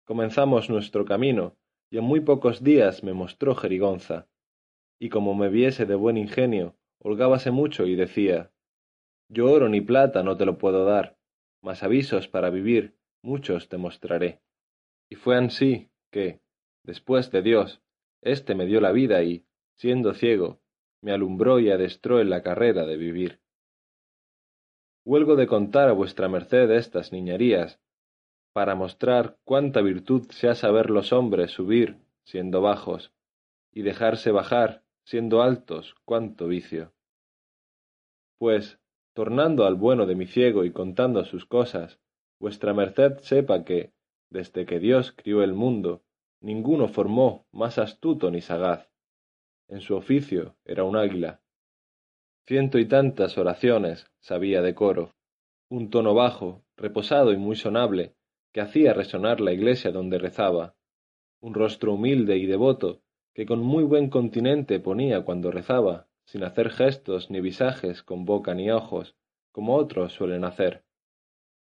Comenzamos 0.07 0.71
nuestro 0.71 1.05
camino, 1.05 1.59
y 1.91 1.99
en 1.99 2.05
muy 2.05 2.21
pocos 2.21 2.65
días 2.65 3.05
me 3.05 3.13
mostró 3.13 3.55
jerigonza, 3.55 4.27
y 4.99 5.11
como 5.11 5.35
me 5.35 5.51
viese 5.51 5.85
de 5.85 5.95
buen 5.97 6.17
ingenio, 6.17 6.79
holgábase 6.99 7.51
mucho 7.51 7.85
y 7.85 7.95
decía, 7.95 8.51
yo 9.29 9.53
oro 9.53 9.69
ni 9.69 9.83
plata 9.83 10.23
no 10.23 10.39
te 10.39 10.47
lo 10.47 10.57
puedo 10.57 10.87
dar, 10.87 11.19
mas 11.61 11.83
avisos 11.83 12.27
para 12.27 12.49
vivir 12.49 12.97
muchos 13.21 13.69
te 13.69 13.77
mostraré. 13.77 14.41
Y 15.11 15.17
fue 15.17 15.37
ansí 15.37 15.91
que, 16.11 16.41
después 16.85 17.31
de 17.33 17.43
Dios, 17.43 17.83
éste 18.23 18.55
me 18.55 18.65
dio 18.65 18.81
la 18.81 18.93
vida 18.93 19.23
y, 19.25 19.45
siendo 19.77 20.15
ciego, 20.15 20.63
me 21.03 21.13
alumbró 21.13 21.61
y 21.61 21.71
adestró 21.71 22.21
en 22.21 22.31
la 22.31 22.43
carrera 22.43 22.85
de 22.87 22.97
vivir. 22.97 23.41
Huelgo 25.05 25.37
de 25.37 25.47
contar 25.47 25.89
a 25.89 25.93
vuestra 25.93 26.29
merced 26.29 26.71
estas 26.71 27.13
niñerías, 27.13 27.81
para 28.53 28.75
mostrar 28.75 29.39
cuánta 29.45 29.81
virtud 29.81 30.27
se 30.31 30.49
ha 30.49 30.55
saber 30.55 30.91
los 30.91 31.13
hombres 31.13 31.53
subir 31.53 31.99
siendo 32.25 32.61
bajos, 32.61 33.13
y 33.73 33.83
dejarse 33.83 34.31
bajar 34.31 34.83
siendo 35.05 35.43
altos 35.43 35.97
cuánto 36.05 36.47
vicio. 36.47 36.93
Pues, 38.39 38.79
tornando 39.15 39.67
al 39.67 39.75
bueno 39.75 40.07
de 40.07 40.15
mi 40.15 40.27
ciego 40.27 40.65
y 40.65 40.73
contando 40.73 41.25
sus 41.25 41.47
cosas, 41.47 41.99
vuestra 42.39 42.75
merced 42.75 43.19
sepa 43.19 43.65
que, 43.65 43.93
desde 44.29 44.67
que 44.67 44.79
Dios 44.79 45.13
crió 45.13 45.43
el 45.43 45.55
mundo, 45.55 46.03
ninguno 46.41 46.89
formó 46.89 47.47
más 47.53 47.79
astuto 47.79 48.31
ni 48.31 48.41
sagaz. 48.41 48.90
En 49.71 49.81
su 49.81 49.95
oficio 49.95 50.57
era 50.65 50.83
un 50.83 50.97
águila. 50.97 51.43
Ciento 52.45 52.81
y 52.81 52.87
tantas 52.87 53.39
oraciones 53.39 54.11
sabía 54.19 54.63
de 54.63 54.75
coro, 54.75 55.15
un 55.69 55.91
tono 55.91 56.13
bajo, 56.13 56.65
reposado 56.77 57.33
y 57.33 57.37
muy 57.37 57.55
sonable, 57.55 58.17
que 58.53 58.61
hacía 58.61 58.95
resonar 58.95 59.41
la 59.41 59.53
iglesia 59.53 59.93
donde 59.93 60.19
rezaba, 60.19 60.75
un 61.41 61.55
rostro 61.55 61.95
humilde 61.95 62.37
y 62.37 62.47
devoto, 62.47 63.01
que 63.33 63.47
con 63.47 63.61
muy 63.61 63.85
buen 63.85 64.11
continente 64.11 64.81
ponía 64.81 65.25
cuando 65.25 65.53
rezaba, 65.53 66.09
sin 66.25 66.43
hacer 66.43 66.71
gestos 66.71 67.31
ni 67.31 67.41
visajes 67.41 68.03
con 68.03 68.25
boca 68.25 68.55
ni 68.55 68.73
ojos, 68.73 69.15
como 69.53 69.77
otros 69.77 70.15
suelen 70.15 70.43
hacer. 70.43 70.83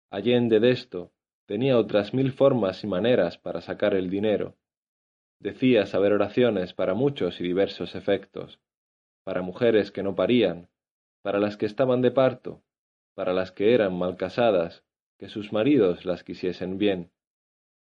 Allende 0.09 0.61
de 0.61 0.71
esto, 0.71 1.11
tenía 1.45 1.77
otras 1.77 2.13
mil 2.13 2.31
formas 2.31 2.85
y 2.85 2.87
maneras 2.87 3.37
para 3.37 3.59
sacar 3.59 3.95
el 3.95 4.09
dinero. 4.09 4.55
Decía 5.41 5.87
saber 5.87 6.13
oraciones 6.13 6.75
para 6.75 6.93
muchos 6.93 7.41
y 7.41 7.43
diversos 7.43 7.95
efectos, 7.95 8.59
para 9.23 9.41
mujeres 9.41 9.91
que 9.91 10.03
no 10.03 10.13
parían, 10.13 10.69
para 11.23 11.39
las 11.39 11.57
que 11.57 11.65
estaban 11.65 12.03
de 12.03 12.11
parto, 12.11 12.61
para 13.15 13.33
las 13.33 13.51
que 13.51 13.73
eran 13.73 13.97
mal 13.97 14.17
casadas, 14.17 14.83
que 15.17 15.29
sus 15.29 15.51
maridos 15.51 16.05
las 16.05 16.23
quisiesen 16.23 16.77
bien. 16.77 17.11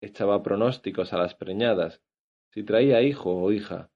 Echaba 0.03 0.43
pronósticos 0.43 1.15
a 1.15 1.17
las 1.17 1.35
preñadas, 1.35 2.03
si 2.51 2.65
traía 2.65 3.01
hijo 3.01 3.35
o 3.35 3.51
hija, 3.51 3.91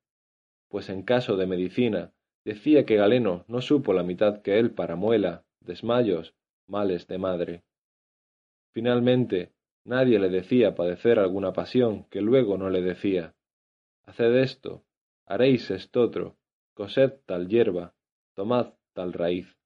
pues 0.69 0.89
en 0.89 1.03
caso 1.03 1.37
de 1.37 1.47
medicina 1.47 2.15
decía 2.47 2.87
que 2.87 2.97
Galeno 2.97 3.45
no 3.49 3.61
supo 3.61 3.93
la 3.93 4.03
mitad 4.03 4.41
que 4.41 4.59
él 4.59 4.71
para 4.71 4.97
muela, 4.97 5.45
desmayos, 5.61 6.35
males 6.67 7.07
de 7.07 7.19
madre. 7.19 7.65
Finalmente, 8.73 9.53
nadie 9.85 10.19
le 10.19 10.31
decía 10.31 10.75
padecer 10.75 11.19
alguna 11.19 11.53
pasión 11.53 12.05
que 12.05 12.23
luego 12.23 12.57
no 12.57 12.71
le 12.71 12.81
decía. 12.81 13.35
Haced 14.05 14.35
esto, 14.37 14.85
haréis 15.27 15.71
estotro, 15.71 16.37
cosed 16.75 17.21
tal 17.27 17.49
hierba, 17.49 17.95
tomad 18.35 18.75
tal 18.93 19.13
raíz. 19.13 19.57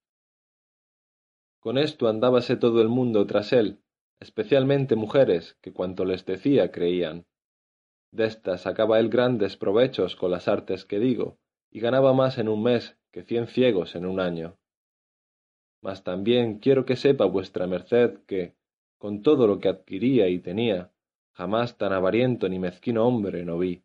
Con 1.60 1.78
esto 1.78 2.08
andábase 2.08 2.56
todo 2.56 2.82
el 2.82 2.88
mundo 2.88 3.26
tras 3.26 3.52
él, 3.52 3.80
especialmente 4.20 4.94
mujeres 4.94 5.56
que 5.60 5.72
cuanto 5.72 6.04
les 6.04 6.24
decía 6.24 6.70
creían. 6.70 7.26
Destas 8.12 8.62
sacaba 8.62 9.00
él 9.00 9.08
grandes 9.08 9.56
provechos 9.56 10.16
con 10.16 10.30
las 10.30 10.48
artes 10.48 10.84
que 10.84 10.98
digo, 10.98 11.38
y 11.70 11.80
ganaba 11.80 12.12
más 12.12 12.38
en 12.38 12.48
un 12.48 12.62
mes 12.62 12.96
que 13.10 13.22
cien 13.22 13.46
ciegos 13.46 13.96
en 13.96 14.06
un 14.06 14.20
año. 14.20 14.58
Mas 15.80 16.04
también 16.04 16.58
quiero 16.58 16.84
que 16.84 16.96
sepa 16.96 17.24
vuestra 17.24 17.66
merced 17.66 18.18
que, 18.26 18.54
con 18.98 19.22
todo 19.22 19.46
lo 19.46 19.58
que 19.58 19.68
adquiría 19.68 20.28
y 20.28 20.38
tenía, 20.38 20.92
jamás 21.32 21.76
tan 21.76 21.92
avariento 21.92 22.48
ni 22.48 22.58
mezquino 22.58 23.06
hombre 23.06 23.44
no 23.44 23.58
vi, 23.58 23.82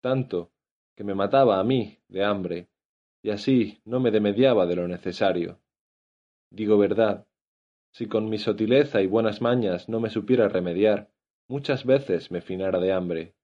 tanto 0.00 0.50
que 0.96 1.04
me 1.04 1.14
mataba 1.14 1.60
a 1.60 1.64
mí 1.64 1.98
de 2.08 2.24
hambre, 2.24 2.68
y 3.22 3.30
así 3.30 3.80
no 3.84 4.00
me 4.00 4.10
demediaba 4.10 4.66
de 4.66 4.76
lo 4.76 4.88
necesario. 4.88 5.60
Digo 6.50 6.78
verdad, 6.78 7.26
si 7.92 8.06
con 8.06 8.28
mi 8.28 8.38
sotileza 8.38 9.00
y 9.02 9.06
buenas 9.06 9.40
mañas 9.40 9.88
no 9.88 10.00
me 10.00 10.10
supiera 10.10 10.48
remediar, 10.48 11.10
muchas 11.48 11.84
veces 11.84 12.30
me 12.30 12.40
finara 12.40 12.80
de 12.80 12.92
hambre. 12.92 13.34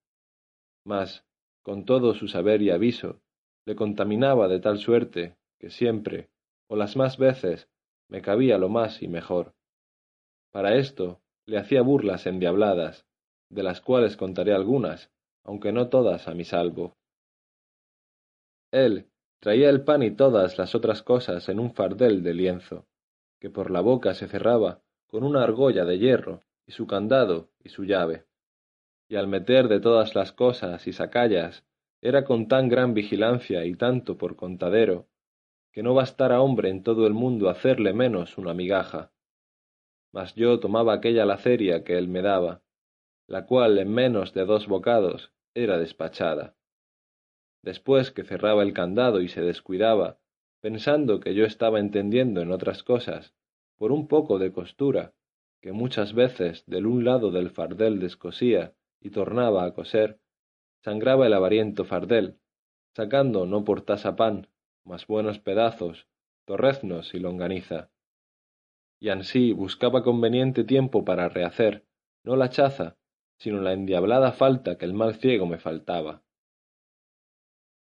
Mas, 0.84 1.25
con 1.62 1.84
todo 1.84 2.14
su 2.14 2.28
saber 2.28 2.62
y 2.62 2.70
aviso, 2.70 3.20
le 3.64 3.75
contaminaba 3.75 4.49
de 4.49 4.61
tal 4.61 4.78
suerte 4.78 5.37
que 5.58 5.70
siempre, 5.70 6.30
o 6.68 6.76
las 6.76 6.96
más 6.96 7.18
veces, 7.18 7.68
me 8.08 8.20
cabía 8.20 8.58
lo 8.58 8.68
más 8.68 9.02
y 9.02 9.08
mejor. 9.08 9.54
Para 10.50 10.76
esto 10.76 11.20
le 11.46 11.58
hacía 11.58 11.82
burlas 11.82 12.26
endiabladas, 12.26 13.06
de 13.49 13.62
las 13.62 13.80
cuales 13.80 14.16
contaré 14.16 14.52
algunas, 14.52 15.11
aunque 15.44 15.72
no 15.72 15.88
todas 15.88 16.26
a 16.26 16.34
mi 16.34 16.44
salvo. 16.44 16.96
Él 18.72 19.06
traía 19.40 19.70
el 19.70 19.84
pan 19.84 20.02
y 20.02 20.10
todas 20.10 20.58
las 20.58 20.74
otras 20.74 21.02
cosas 21.02 21.48
en 21.48 21.60
un 21.60 21.74
fardel 21.74 22.22
de 22.22 22.34
lienzo, 22.34 22.86
que 23.38 23.50
por 23.50 23.70
la 23.70 23.80
boca 23.80 24.14
se 24.14 24.26
cerraba 24.26 24.80
con 25.06 25.22
una 25.22 25.44
argolla 25.44 25.84
de 25.84 25.98
hierro, 25.98 26.42
y 26.66 26.72
su 26.72 26.86
candado 26.86 27.50
y 27.62 27.68
su 27.68 27.84
llave. 27.84 28.24
Y 29.08 29.16
al 29.16 29.28
meter 29.28 29.68
de 29.68 29.80
todas 29.80 30.14
las 30.14 30.32
cosas 30.32 30.86
y 30.86 30.92
sacallas, 30.92 31.64
era 32.00 32.24
con 32.24 32.48
tan 32.48 32.68
gran 32.68 32.94
vigilancia 32.94 33.64
y 33.64 33.76
tanto 33.76 34.18
por 34.18 34.34
contadero, 34.34 35.06
que 35.72 35.82
no 35.82 35.94
bastara 35.94 36.40
hombre 36.40 36.70
en 36.70 36.82
todo 36.82 37.06
el 37.06 37.14
mundo 37.14 37.48
hacerle 37.48 37.92
menos 37.92 38.38
una 38.38 38.54
migaja. 38.54 39.12
Mas 40.12 40.34
yo 40.34 40.58
tomaba 40.58 40.94
aquella 40.94 41.26
laceria 41.26 41.84
que 41.84 41.98
él 41.98 42.08
me 42.08 42.22
daba, 42.22 42.63
la 43.26 43.46
cual 43.46 43.78
en 43.78 43.90
menos 43.92 44.34
de 44.34 44.44
dos 44.44 44.66
bocados 44.66 45.32
era 45.54 45.78
despachada. 45.78 46.56
Después 47.62 48.10
que 48.10 48.24
cerraba 48.24 48.62
el 48.62 48.74
candado 48.74 49.20
y 49.20 49.28
se 49.28 49.40
descuidaba, 49.40 50.18
pensando 50.60 51.20
que 51.20 51.34
yo 51.34 51.44
estaba 51.44 51.80
entendiendo 51.80 52.42
en 52.42 52.50
otras 52.50 52.82
cosas, 52.82 53.34
por 53.76 53.92
un 53.92 54.08
poco 54.08 54.38
de 54.38 54.52
costura, 54.52 55.14
que 55.60 55.72
muchas 55.72 56.12
veces 56.12 56.64
del 56.66 56.86
un 56.86 57.04
lado 57.04 57.30
del 57.30 57.50
fardel 57.50 57.98
descosía 57.98 58.74
y 59.00 59.10
tornaba 59.10 59.64
a 59.64 59.72
coser, 59.72 60.20
sangraba 60.82 61.26
el 61.26 61.32
avariento 61.32 61.84
fardel, 61.84 62.38
sacando 62.94 63.46
no 63.46 63.64
por 63.64 63.80
tasa 63.80 64.16
pan, 64.16 64.48
mas 64.84 65.06
buenos 65.06 65.38
pedazos, 65.38 66.06
torreznos 66.44 67.14
y 67.14 67.18
longaniza. 67.18 67.90
Y 69.00 69.08
ansí 69.08 69.52
buscaba 69.52 70.02
conveniente 70.02 70.64
tiempo 70.64 71.04
para 71.04 71.28
rehacer, 71.30 71.86
no 72.22 72.36
la 72.36 72.50
chaza, 72.50 72.96
sino 73.44 73.60
la 73.60 73.74
endiablada 73.74 74.32
falta 74.32 74.78
que 74.78 74.86
el 74.86 74.94
mal 74.94 75.16
ciego 75.16 75.44
me 75.44 75.58
faltaba. 75.58 76.22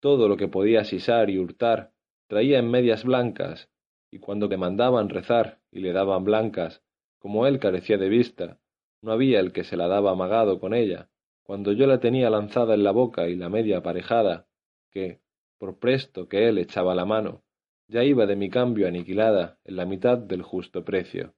Todo 0.01 0.27
lo 0.27 0.39
que 0.39 0.49
podía 0.49 0.85
sisar 0.85 1.29
y 1.29 1.39
hurtar 1.39 1.93
traía 2.29 2.59
en 2.59 2.71
medias 2.71 3.05
blancas, 3.05 3.69
y 4.11 4.21
cuando 4.21 4.49
le 4.49 4.57
mandaban 4.57 5.11
rezar 5.11 5.61
y 5.71 5.81
le 5.81 5.93
daban 5.93 6.25
blancas, 6.25 6.83
como 7.19 7.47
él 7.47 7.59
carecía 7.59 7.99
de 7.99 8.09
vista, 8.09 8.59
no 9.03 9.13
había 9.13 9.39
el 9.39 9.53
que 9.53 9.65
se 9.65 9.77
la 9.77 9.87
daba 9.87 10.13
amagado 10.13 10.61
con 10.61 10.73
ella, 10.73 11.11
cuando 11.43 11.73
yo 11.73 11.87
la 11.87 12.01
tenía 12.01 12.31
lanzada 12.31 12.73
en 12.73 12.83
la 12.83 12.93
boca 12.93 13.29
y 13.29 13.37
la 13.37 13.51
media 13.51 13.79
aparejada, 13.79 14.47
que, 14.91 15.21
por 15.59 15.79
presto 15.79 16.27
que 16.27 16.49
él 16.49 16.57
echaba 16.57 16.95
la 16.95 17.05
mano, 17.05 17.43
ya 17.87 18.03
iba 18.03 18.25
de 18.25 18.37
mi 18.37 18.49
cambio 18.49 18.89
aniquilada 18.89 19.59
en 19.65 19.77
la 19.77 19.85
mitad 19.85 20.17
del 20.17 20.41
justo 20.41 20.87
precio. 20.87 21.35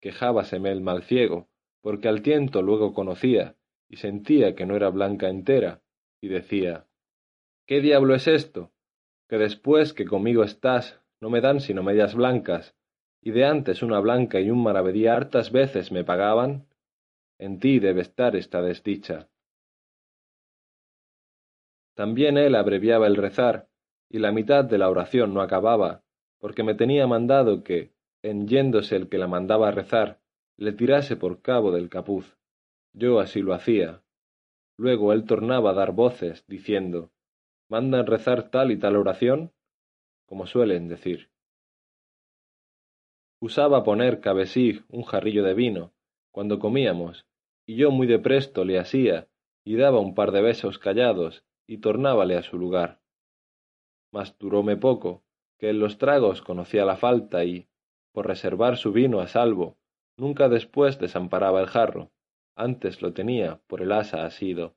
Quejábaseme 0.00 0.70
el 0.70 0.80
mal 0.80 1.02
ciego, 1.02 1.50
porque 1.80 2.08
al 2.08 2.22
tiento 2.22 2.62
luego 2.62 2.92
conocía, 2.92 3.56
y 3.88 3.96
sentía 3.96 4.54
que 4.54 4.66
no 4.66 4.76
era 4.76 4.90
blanca 4.90 5.28
entera, 5.28 5.82
y 6.20 6.28
decía 6.28 6.86
¿Qué 7.66 7.80
diablo 7.80 8.14
es 8.14 8.26
esto? 8.26 8.72
Que 9.28 9.38
después 9.38 9.92
que 9.92 10.06
conmigo 10.06 10.42
estás 10.42 11.00
no 11.20 11.30
me 11.30 11.40
dan 11.40 11.60
sino 11.60 11.82
medias 11.82 12.14
blancas, 12.14 12.74
y 13.20 13.30
de 13.32 13.44
antes 13.44 13.82
una 13.82 14.00
blanca 14.00 14.40
y 14.40 14.50
un 14.50 14.62
maravedí 14.62 15.06
hartas 15.06 15.50
veces 15.52 15.90
me 15.92 16.04
pagaban. 16.04 16.66
En 17.38 17.60
ti 17.60 17.78
debe 17.78 18.00
estar 18.00 18.36
esta 18.36 18.62
desdicha. 18.62 19.28
También 21.94 22.38
él 22.38 22.54
abreviaba 22.54 23.06
el 23.06 23.16
rezar, 23.16 23.68
y 24.08 24.18
la 24.18 24.32
mitad 24.32 24.64
de 24.64 24.78
la 24.78 24.88
oración 24.88 25.34
no 25.34 25.42
acababa, 25.42 26.02
porque 26.38 26.62
me 26.62 26.74
tenía 26.74 27.06
mandado 27.06 27.64
que, 27.64 27.92
en 28.22 28.46
yéndose 28.48 28.96
el 28.96 29.08
que 29.08 29.18
la 29.18 29.26
mandaba 29.26 29.70
rezar, 29.72 30.20
le 30.58 30.72
tirase 30.72 31.16
por 31.16 31.40
cabo 31.40 31.70
del 31.70 31.88
capuz. 31.88 32.36
Yo 32.92 33.20
así 33.20 33.40
lo 33.40 33.54
hacía. 33.54 34.02
Luego 34.76 35.12
él 35.12 35.24
tornaba 35.24 35.70
a 35.70 35.74
dar 35.74 35.92
voces, 35.92 36.44
diciendo, 36.48 37.10
¿mandan 37.68 38.06
rezar 38.06 38.50
tal 38.50 38.72
y 38.72 38.76
tal 38.76 38.96
oración? 38.96 39.52
como 40.26 40.46
suelen 40.46 40.88
decir. 40.88 41.30
Usaba 43.40 43.82
poner 43.82 44.20
cabe 44.20 44.46
sí 44.46 44.82
un 44.88 45.02
jarrillo 45.04 45.42
de 45.42 45.54
vino, 45.54 45.94
cuando 46.30 46.58
comíamos, 46.58 47.24
y 47.64 47.76
yo 47.76 47.90
muy 47.90 48.06
de 48.06 48.18
presto 48.18 48.64
le 48.64 48.78
asía, 48.78 49.28
y 49.64 49.76
daba 49.76 50.00
un 50.00 50.14
par 50.14 50.32
de 50.32 50.42
besos 50.42 50.78
callados, 50.78 51.44
y 51.66 51.78
tornábale 51.78 52.36
a 52.36 52.42
su 52.42 52.58
lugar. 52.58 53.00
Mas 54.12 54.36
duróme 54.38 54.76
poco, 54.76 55.22
que 55.58 55.70
en 55.70 55.78
los 55.78 55.96
tragos 55.96 56.42
conocía 56.42 56.84
la 56.84 56.96
falta 56.96 57.44
y, 57.44 57.68
por 58.12 58.26
reservar 58.26 58.76
su 58.76 58.92
vino 58.92 59.20
a 59.20 59.28
salvo, 59.28 59.77
nunca 60.18 60.48
después 60.48 60.98
desamparaba 60.98 61.60
el 61.60 61.66
jarro, 61.66 62.10
antes 62.56 63.00
lo 63.02 63.12
tenía 63.12 63.60
por 63.66 63.80
el 63.80 63.92
asa 63.92 64.26
asido. 64.26 64.76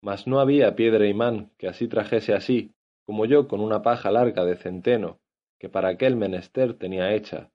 Mas 0.00 0.26
no 0.26 0.40
había 0.40 0.74
piedra 0.74 1.06
imán 1.06 1.52
que 1.58 1.68
así 1.68 1.86
trajese 1.86 2.34
así, 2.34 2.74
como 3.04 3.26
yo 3.26 3.46
con 3.46 3.60
una 3.60 3.82
paja 3.82 4.10
larga 4.10 4.44
de 4.44 4.56
centeno, 4.56 5.20
que 5.58 5.68
para 5.68 5.88
aquel 5.88 6.16
menester 6.16 6.74
tenía 6.74 7.14
hecha, 7.14 7.50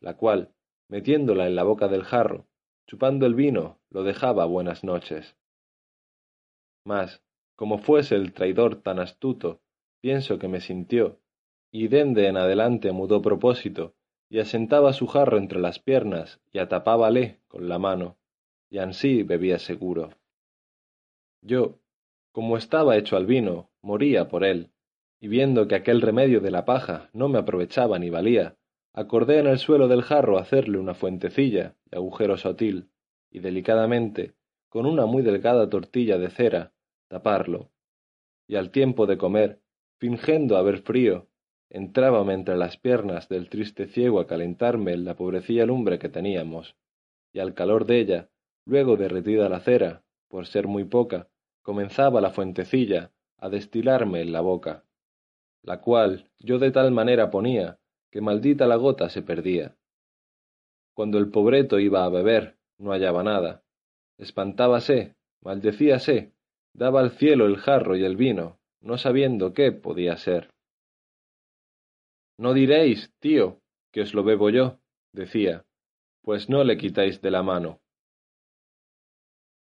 la 0.00 0.16
cual, 0.16 0.52
metiéndola 0.88 1.46
en 1.46 1.54
la 1.54 1.62
boca 1.62 1.88
del 1.88 2.04
jarro, 2.04 2.46
chupando 2.86 3.26
el 3.26 3.34
vino, 3.34 3.80
lo 3.90 4.02
dejaba 4.02 4.44
buenas 4.44 4.84
noches. 4.84 5.36
Mas, 6.84 7.22
como 7.56 7.78
fuese 7.78 8.16
el 8.16 8.32
traidor 8.32 8.82
tan 8.82 8.98
astuto, 8.98 9.62
pienso 10.00 10.38
que 10.38 10.48
me 10.48 10.60
sintió, 10.60 11.20
y 11.70 11.88
dende 11.88 12.26
en 12.26 12.36
adelante 12.36 12.92
mudó 12.92 13.22
propósito, 13.22 13.94
y 14.34 14.40
asentaba 14.40 14.92
su 14.92 15.06
jarro 15.06 15.38
entre 15.38 15.60
las 15.60 15.78
piernas 15.78 16.40
y 16.52 16.58
atapábale 16.58 17.38
con 17.46 17.68
la 17.68 17.78
mano, 17.78 18.16
y 18.68 18.78
ansí 18.78 19.22
bebía 19.22 19.60
seguro. 19.60 20.10
Yo, 21.40 21.78
como 22.32 22.56
estaba 22.56 22.96
hecho 22.96 23.16
al 23.16 23.26
vino, 23.26 23.70
moría 23.80 24.26
por 24.26 24.42
él, 24.42 24.72
y 25.20 25.28
viendo 25.28 25.68
que 25.68 25.76
aquel 25.76 26.00
remedio 26.00 26.40
de 26.40 26.50
la 26.50 26.64
paja 26.64 27.10
no 27.12 27.28
me 27.28 27.38
aprovechaba 27.38 28.00
ni 28.00 28.10
valía, 28.10 28.56
acordé 28.92 29.38
en 29.38 29.46
el 29.46 29.60
suelo 29.60 29.86
del 29.86 30.02
jarro 30.02 30.36
hacerle 30.36 30.78
una 30.78 30.94
fuentecilla 30.94 31.76
de 31.84 31.98
agujero 31.98 32.36
sotil, 32.36 32.90
y 33.30 33.38
delicadamente, 33.38 34.34
con 34.68 34.84
una 34.84 35.06
muy 35.06 35.22
delgada 35.22 35.70
tortilla 35.70 36.18
de 36.18 36.30
cera, 36.30 36.72
taparlo, 37.06 37.70
y 38.48 38.56
al 38.56 38.72
tiempo 38.72 39.06
de 39.06 39.16
comer, 39.16 39.60
fingiendo 39.98 40.56
haber 40.56 40.78
frío, 40.78 41.28
entrábame 41.74 42.34
entre 42.34 42.56
las 42.56 42.76
piernas 42.76 43.28
del 43.28 43.48
triste 43.48 43.88
ciego 43.88 44.20
a 44.20 44.28
calentarme 44.28 44.96
la 44.96 45.16
pobrecilla 45.16 45.66
lumbre 45.66 45.98
que 45.98 46.08
teníamos, 46.08 46.76
y 47.32 47.40
al 47.40 47.52
calor 47.52 47.84
de 47.84 47.98
ella, 47.98 48.28
luego 48.64 48.96
derretida 48.96 49.48
la 49.48 49.58
cera, 49.58 50.04
por 50.28 50.46
ser 50.46 50.68
muy 50.68 50.84
poca, 50.84 51.26
comenzaba 51.62 52.20
la 52.20 52.30
fuentecilla 52.30 53.10
a 53.38 53.48
destilarme 53.48 54.20
en 54.20 54.30
la 54.30 54.40
boca, 54.40 54.84
la 55.62 55.80
cual 55.80 56.30
yo 56.38 56.60
de 56.60 56.70
tal 56.70 56.92
manera 56.92 57.32
ponía 57.32 57.80
que 58.12 58.20
maldita 58.20 58.68
la 58.68 58.76
gota 58.76 59.10
se 59.10 59.22
perdía. 59.22 59.74
Cuando 60.94 61.18
el 61.18 61.28
pobreto 61.28 61.80
iba 61.80 62.04
a 62.04 62.08
beber, 62.08 62.56
no 62.78 62.92
hallaba 62.92 63.24
nada. 63.24 63.64
Espantábase, 64.16 65.16
maldecíase, 65.42 66.34
daba 66.72 67.00
al 67.00 67.10
cielo 67.10 67.46
el 67.46 67.56
jarro 67.56 67.96
y 67.96 68.04
el 68.04 68.16
vino, 68.16 68.60
no 68.80 68.96
sabiendo 68.96 69.54
qué 69.54 69.72
podía 69.72 70.16
ser. 70.16 70.53
No 72.38 72.52
diréis, 72.52 73.12
tío, 73.20 73.60
que 73.92 74.02
os 74.02 74.14
lo 74.14 74.24
bebo 74.24 74.50
yo, 74.50 74.78
decía, 75.12 75.64
pues 76.22 76.48
no 76.48 76.64
le 76.64 76.76
quitáis 76.76 77.20
de 77.20 77.30
la 77.30 77.42
mano. 77.42 77.80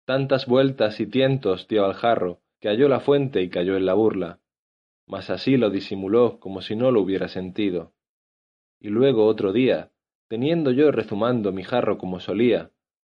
Tantas 0.06 0.46
vueltas 0.46 1.00
y 1.00 1.08
tientos 1.08 1.68
dio 1.68 1.86
al 1.86 1.94
jarro, 1.94 2.42
que 2.60 2.70
halló 2.70 2.90
la 2.90 3.00
fuente 3.00 3.42
y 3.42 3.50
cayó 3.50 3.78
en 3.78 3.86
la 3.86 3.94
burla, 3.94 4.40
mas 5.06 5.30
así 5.30 5.58
lo 5.58 5.70
disimuló 5.70 6.40
como 6.40 6.62
si 6.62 6.76
no 6.76 6.92
lo 6.92 7.02
hubiera 7.02 7.28
sentido 7.28 7.94
y 8.80 8.90
luego 8.90 9.26
otro 9.26 9.52
día, 9.52 9.92
teniendo 10.28 10.72
yo 10.72 10.92
rezumando 10.92 11.52
mi 11.52 11.64
jarro 11.64 11.98
como 11.98 12.20
solía, 12.20 12.72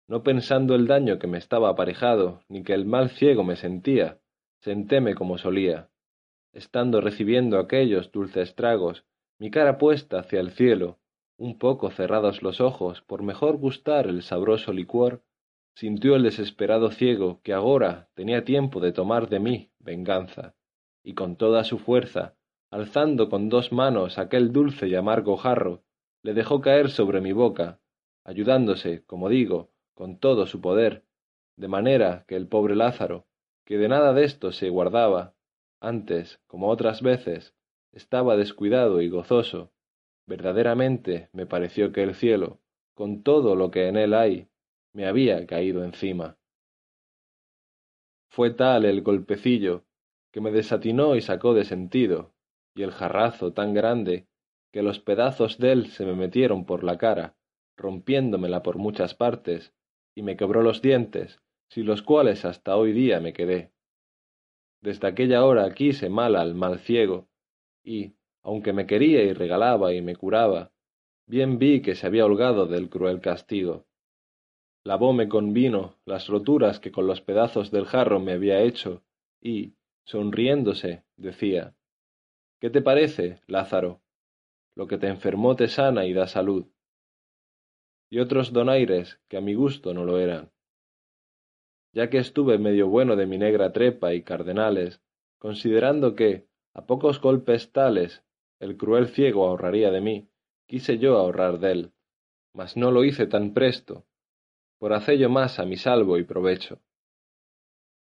no 0.08 0.22
pensando 0.22 0.74
el 0.74 0.86
daño 0.86 1.18
que 1.18 1.26
me 1.26 1.38
estaba 1.38 1.70
aparejado, 1.70 2.42
ni 2.48 2.62
que 2.62 2.72
el 2.72 2.86
mal 2.86 3.10
ciego 3.10 3.42
me 3.42 3.56
sentía, 3.56 4.18
sentéme 4.60 5.14
como 5.14 5.38
solía, 5.38 5.88
estando 6.52 7.00
recibiendo 7.00 7.58
aquellos 7.58 8.12
dulces 8.12 8.54
tragos, 8.54 9.04
mi 9.38 9.50
cara 9.50 9.78
puesta 9.78 10.20
hacia 10.20 10.40
el 10.40 10.50
cielo, 10.52 10.98
un 11.36 11.58
poco 11.58 11.90
cerrados 11.90 12.42
los 12.42 12.60
ojos 12.60 13.02
por 13.02 13.22
mejor 13.22 13.58
gustar 13.58 14.06
el 14.06 14.22
sabroso 14.22 14.72
licuor, 14.72 15.22
sintió 15.74 16.16
el 16.16 16.22
desesperado 16.22 16.90
ciego 16.90 17.40
que 17.42 17.52
agora 17.52 18.08
tenía 18.14 18.44
tiempo 18.44 18.80
de 18.80 18.92
tomar 18.92 19.28
de 19.28 19.40
mí 19.40 19.70
venganza, 19.78 20.54
y 21.02 21.14
con 21.14 21.36
toda 21.36 21.64
su 21.64 21.78
fuerza, 21.78 22.34
alzando 22.70 23.28
con 23.28 23.48
dos 23.48 23.72
manos 23.72 24.18
aquel 24.18 24.52
dulce 24.52 24.88
y 24.88 24.94
amargo 24.94 25.36
jarro, 25.36 25.82
le 26.22 26.34
dejó 26.34 26.60
caer 26.60 26.90
sobre 26.90 27.20
mi 27.20 27.32
boca, 27.32 27.80
ayudándose, 28.24 29.04
como 29.04 29.28
digo, 29.28 29.70
con 29.94 30.18
todo 30.18 30.46
su 30.46 30.60
poder, 30.60 31.04
de 31.56 31.68
manera 31.68 32.24
que 32.26 32.36
el 32.36 32.48
pobre 32.48 32.74
Lázaro, 32.74 33.26
que 33.64 33.78
de 33.78 33.88
nada 33.88 34.12
de 34.12 34.24
esto 34.24 34.52
se 34.52 34.68
guardaba, 34.70 35.34
antes, 35.80 36.40
como 36.46 36.68
otras 36.68 37.02
veces, 37.02 37.54
estaba 37.96 38.36
descuidado 38.36 39.00
y 39.00 39.08
gozoso, 39.08 39.72
verdaderamente 40.26 41.30
me 41.32 41.46
pareció 41.46 41.92
que 41.92 42.02
el 42.02 42.14
cielo, 42.14 42.60
con 42.94 43.22
todo 43.22 43.56
lo 43.56 43.70
que 43.70 43.88
en 43.88 43.96
él 43.96 44.12
hay, 44.12 44.48
me 44.92 45.06
había 45.06 45.46
caído 45.46 45.82
encima. 45.82 46.36
Fue 48.28 48.50
tal 48.50 48.84
el 48.84 49.00
golpecillo 49.00 49.84
que 50.30 50.42
me 50.42 50.52
desatinó 50.52 51.16
y 51.16 51.22
sacó 51.22 51.54
de 51.54 51.64
sentido, 51.64 52.34
y 52.74 52.82
el 52.82 52.90
jarrazo 52.90 53.54
tan 53.54 53.72
grande 53.72 54.28
que 54.72 54.82
los 54.82 55.00
pedazos 55.00 55.56
dél 55.56 55.86
se 55.86 56.04
me 56.04 56.12
metieron 56.12 56.66
por 56.66 56.84
la 56.84 56.98
cara, 56.98 57.34
rompiéndomela 57.78 58.62
por 58.62 58.76
muchas 58.76 59.14
partes, 59.14 59.72
y 60.14 60.22
me 60.22 60.36
quebró 60.36 60.60
los 60.62 60.82
dientes, 60.82 61.40
sin 61.70 61.86
los 61.86 62.02
cuales 62.02 62.44
hasta 62.44 62.76
hoy 62.76 62.92
día 62.92 63.20
me 63.20 63.32
quedé. 63.32 63.72
Desde 64.82 65.08
aquella 65.08 65.46
hora 65.46 65.72
quise 65.72 66.10
mal 66.10 66.36
al 66.36 66.54
mal 66.54 66.78
ciego, 66.78 67.28
y, 67.86 68.14
aunque 68.42 68.72
me 68.72 68.86
quería 68.86 69.22
y 69.22 69.32
regalaba 69.32 69.94
y 69.94 70.02
me 70.02 70.16
curaba, 70.16 70.72
bien 71.26 71.58
vi 71.58 71.80
que 71.80 71.94
se 71.94 72.06
había 72.06 72.26
holgado 72.26 72.66
del 72.66 72.90
cruel 72.90 73.20
castigo. 73.20 73.86
Lavóme 74.84 75.28
con 75.28 75.52
vino 75.52 75.94
las 76.04 76.26
roturas 76.26 76.80
que 76.80 76.90
con 76.92 77.06
los 77.06 77.20
pedazos 77.20 77.70
del 77.70 77.86
jarro 77.86 78.20
me 78.20 78.32
había 78.32 78.60
hecho, 78.60 79.02
y, 79.40 79.74
sonriéndose, 80.04 81.04
decía 81.16 81.74
¿Qué 82.60 82.70
te 82.70 82.82
parece, 82.82 83.40
Lázaro? 83.46 84.00
Lo 84.74 84.86
que 84.86 84.98
te 84.98 85.06
enfermó 85.08 85.56
te 85.56 85.68
sana 85.68 86.06
y 86.06 86.12
da 86.12 86.26
salud. 86.26 86.66
Y 88.10 88.18
otros 88.18 88.52
donaires 88.52 89.20
que 89.28 89.36
a 89.36 89.40
mi 89.40 89.54
gusto 89.54 89.94
no 89.94 90.04
lo 90.04 90.18
eran. 90.18 90.50
Ya 91.92 92.10
que 92.10 92.18
estuve 92.18 92.58
medio 92.58 92.88
bueno 92.88 93.16
de 93.16 93.26
mi 93.26 93.38
negra 93.38 93.72
trepa 93.72 94.14
y 94.14 94.22
cardenales, 94.22 95.02
considerando 95.38 96.14
que, 96.14 96.46
a 96.76 96.84
pocos 96.84 97.22
golpes 97.22 97.72
tales, 97.72 98.22
el 98.60 98.76
cruel 98.76 99.08
ciego 99.08 99.46
ahorraría 99.46 99.90
de 99.90 100.02
mí, 100.02 100.28
quise 100.66 100.98
yo 100.98 101.16
ahorrar 101.16 101.58
de 101.58 101.72
él, 101.72 101.92
mas 102.52 102.76
no 102.76 102.90
lo 102.90 103.02
hice 103.02 103.26
tan 103.26 103.54
presto, 103.54 104.04
por 104.78 104.92
hacello 104.92 105.30
más 105.30 105.58
a 105.58 105.64
mi 105.64 105.78
salvo 105.78 106.18
y 106.18 106.24
provecho. 106.24 106.82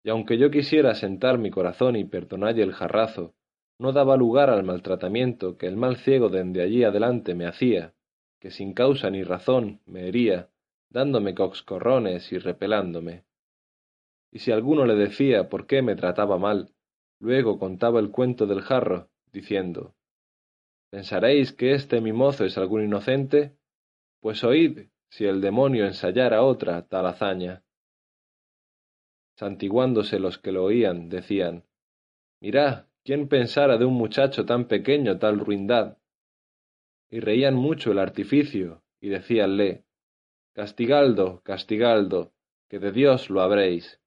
Y 0.05 0.11
aunque 0.11 0.37
yo 0.37 0.51
quisiera 0.51 0.95
sentar 0.95 1.39
mi 1.39 1.51
corazón 1.51 1.97
y 1.97 2.05
perdonalle 2.05 2.63
el 2.63 2.75
jarrazo, 2.75 3.35
no 3.79 3.93
daba 3.93 4.19
lugar 4.19 4.51
al 4.51 4.65
maltratamiento 4.65 5.57
que 5.57 5.67
el 5.67 5.79
mal 5.79 5.97
ciego 5.97 6.29
dende 6.29 6.61
allí 6.61 6.85
adelante 6.85 7.35
me 7.35 7.47
hacía, 7.47 7.95
que 8.39 8.51
sin 8.51 8.75
causa 8.75 9.09
ni 9.09 9.23
razón 9.23 9.81
me 9.87 10.09
hería, 10.09 10.51
dándome 10.91 11.35
coxcorrones 11.35 12.31
y 12.33 12.39
repelándome. 12.39 13.25
Y 14.31 14.41
si 14.41 14.53
alguno 14.53 14.85
le 14.85 14.95
decía 14.95 15.49
por 15.49 15.67
qué 15.67 15.81
me 15.81 15.97
trataba 15.97 16.37
mal, 16.37 16.75
luego 17.21 17.59
contaba 17.59 18.01
el 18.01 18.11
cuento 18.11 18.47
del 18.47 18.63
jarro, 18.63 19.11
diciendo 19.33 19.95
¿Pensaréis 20.91 21.53
que 21.53 21.75
este 21.75 22.01
mi 22.01 22.13
mozo 22.13 22.45
es 22.45 22.57
algún 22.57 22.85
inocente? 22.85 23.57
Pues 24.21 24.43
oíd 24.43 24.89
si 25.11 25.27
el 25.27 25.41
demonio 25.41 25.87
ensayara 25.87 26.43
otra 26.43 26.87
tal 26.87 27.07
hazaña. 27.07 27.63
santiguándose 29.37 30.19
los 30.19 30.39
que 30.39 30.53
lo 30.53 30.65
oían, 30.65 31.09
decían 31.09 31.65
Mirá, 32.41 32.89
¿quién 33.05 33.29
pensara 33.29 33.77
de 33.79 33.85
un 33.85 33.95
muchacho 33.95 34.47
tan 34.47 34.67
pequeño 34.67 35.19
tal 35.19 35.39
ruindad? 35.39 35.99
Y 37.11 37.21
reían 37.21 37.55
mucho 37.55 37.93
el 37.93 37.99
artificio, 37.99 38.83
y 39.01 39.09
decíanle 39.09 39.85
Castigaldo, 40.55 41.41
castigaldo, 41.43 42.33
que 42.69 42.79
de 42.79 42.91
Dios 42.93 43.31
lo 43.31 43.43
habréis. 43.43 44.01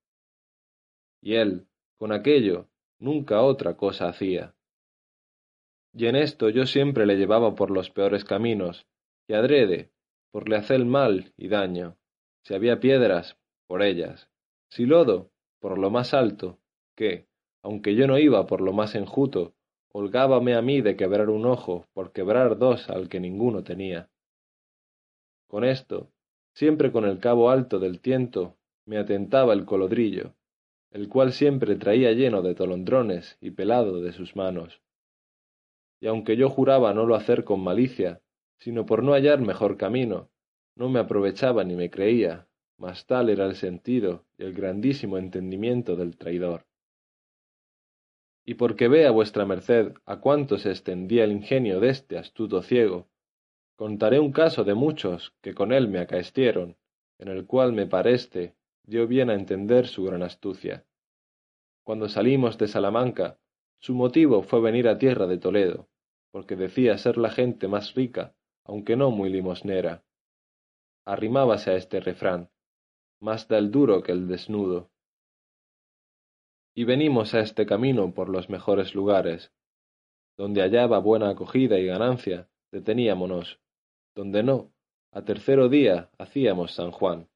Y 1.22 1.36
él, 1.36 1.68
con 1.98 2.12
aquello, 2.12 2.68
nunca 3.02 3.42
otra 3.42 3.76
cosa 3.76 4.08
hacía. 4.08 4.56
Y 5.94 6.06
en 6.06 6.16
esto 6.16 6.50
yo 6.50 6.66
siempre 6.66 7.06
le 7.06 7.18
llevaba 7.18 7.56
por 7.56 7.72
los 7.72 7.90
peores 7.90 8.24
caminos, 8.24 8.88
y 9.28 9.34
adrede, 9.34 9.92
por 10.32 10.48
le 10.48 10.56
hacer 10.56 10.86
mal 10.86 11.34
y 11.36 11.50
daño. 11.50 11.98
Si 12.44 12.54
había 12.54 12.80
piedras, 12.80 13.38
por 13.68 13.82
ellas. 13.82 14.30
Si 14.70 14.86
lodo, 14.86 15.32
por 15.60 15.78
lo 15.78 15.90
más 15.90 16.14
alto, 16.14 16.60
que, 16.96 17.28
aunque 17.62 17.96
yo 17.96 18.08
no 18.08 18.18
iba 18.18 18.48
por 18.48 18.62
lo 18.62 18.72
más 18.72 18.96
enjuto, 18.96 19.54
holgábame 19.92 20.56
a 20.56 20.62
mí 20.62 20.82
de 20.82 20.96
quebrar 20.96 21.30
un 21.30 21.46
ojo 21.46 21.88
por 21.94 22.14
quebrar 22.14 22.58
dos 22.58 22.90
al 22.90 23.10
que 23.10 23.20
ninguno 23.20 23.64
tenía. 23.64 24.10
Con 25.48 25.66
esto, 25.66 26.12
siempre 26.54 26.92
con 26.92 27.06
el 27.06 27.20
cabo 27.20 27.50
alto 27.50 27.80
del 27.80 28.00
tiento, 28.00 28.56
me 28.86 28.98
atentaba 28.98 29.54
el 29.54 29.66
colodrillo, 29.66 30.34
el 30.92 31.08
cual 31.08 31.32
siempre 31.32 31.76
traía 31.78 32.12
lleno 32.12 32.42
de 32.42 32.54
tolondrones 32.54 33.38
y 33.40 33.52
pelado 33.52 34.02
de 34.02 34.12
sus 34.12 34.36
manos. 34.36 34.82
Y 36.02 36.08
aunque 36.08 36.36
yo 36.36 36.50
juraba 36.50 36.94
no 36.94 37.06
lo 37.06 37.16
hacer 37.16 37.44
con 37.44 37.64
malicia, 37.64 38.22
sino 38.60 38.86
por 38.86 39.02
no 39.02 39.14
hallar 39.14 39.40
mejor 39.40 39.78
camino, 39.78 40.30
no 40.76 40.90
me 40.90 41.00
aprovechaba 41.00 41.64
ni 41.64 41.76
me 41.76 41.90
creía, 41.90 42.48
mas 42.78 43.06
tal 43.06 43.30
era 43.30 43.46
el 43.46 43.56
sentido 43.56 44.26
y 44.38 44.44
el 44.44 44.54
grandísimo 44.54 45.18
entendimiento 45.18 45.96
del 45.96 46.18
traidor. 46.18 46.66
Y 48.44 48.56
porque 48.56 48.88
vea 48.88 49.12
vuestra 49.12 49.46
merced 49.46 49.94
a 50.06 50.20
cuánto 50.20 50.58
se 50.58 50.72
extendía 50.72 51.24
el 51.24 51.32
ingenio 51.32 51.80
de 51.80 51.90
este 51.90 52.18
astuto 52.18 52.64
ciego, 52.64 53.08
contaré 53.76 54.20
un 54.20 54.32
caso 54.32 54.64
de 54.64 54.74
muchos 54.74 55.34
que 55.42 55.54
con 55.54 55.72
él 55.72 55.88
me 55.88 56.00
acaestieron, 56.00 56.76
en 57.20 57.28
el 57.28 57.46
cual 57.46 57.72
me 57.72 57.86
pareste 57.86 58.56
dio 58.84 59.08
bien 59.08 59.30
a 59.30 59.36
entender 59.36 59.88
su 59.88 60.04
gran 60.04 60.24
astucia. 60.24 60.86
Cuando 61.84 62.10
salimos 62.10 62.58
de 62.58 62.68
Salamanca, 62.68 63.40
su 63.80 63.96
motivo 63.96 64.44
fue 64.44 64.62
venir 64.62 64.88
a 64.88 64.98
tierra 64.98 65.28
de 65.28 65.38
Toledo, 65.38 65.90
porque 66.32 66.56
decía 66.56 66.98
ser 66.98 67.18
la 67.18 67.30
gente 67.30 67.68
más 67.68 67.96
rica, 67.96 68.36
aunque 68.64 68.96
no 68.96 69.12
muy 69.12 69.30
limosnera. 69.30 70.04
Arrimábase 71.06 71.72
a 71.72 71.76
este 71.76 72.00
refrán, 72.00 72.50
más 73.20 73.48
da 73.48 73.58
el 73.58 73.72
duro 73.72 74.04
que 74.04 74.12
el 74.12 74.28
desnudo. 74.28 74.92
Y 76.76 76.86
venimos 76.86 77.34
a 77.34 77.42
este 77.42 77.66
camino 77.66 78.14
por 78.14 78.30
los 78.30 78.50
mejores 78.50 78.96
lugares. 78.96 79.52
Donde 80.38 80.62
hallaba 80.62 81.00
buena 81.00 81.30
acogida 81.30 81.78
y 81.80 81.86
ganancia, 81.86 82.50
deteníamonos. 82.72 83.60
Donde 84.16 84.44
no, 84.44 84.72
a 85.12 85.24
tercero 85.24 85.70
día 85.70 86.10
hacíamos 86.18 86.74
San 86.74 86.92
Juan. 86.92 87.28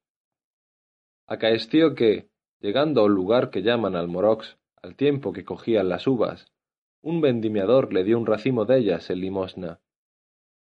Acaeció 1.27 1.95
que, 1.95 2.29
llegando 2.59 3.01
a 3.01 3.05
un 3.05 3.15
lugar 3.15 3.49
que 3.49 3.63
llaman 3.63 3.95
Almorox, 3.95 4.57
al 4.81 4.95
tiempo 4.95 5.33
que 5.33 5.43
cogían 5.43 5.89
las 5.89 6.05
uvas, 6.05 6.51
un 7.01 7.19
vendimiador 7.19 7.91
le 7.93 8.03
dio 8.03 8.19
un 8.19 8.27
racimo 8.27 8.65
de 8.65 8.77
ellas 8.77 9.09
en 9.09 9.21
limosna. 9.21 9.79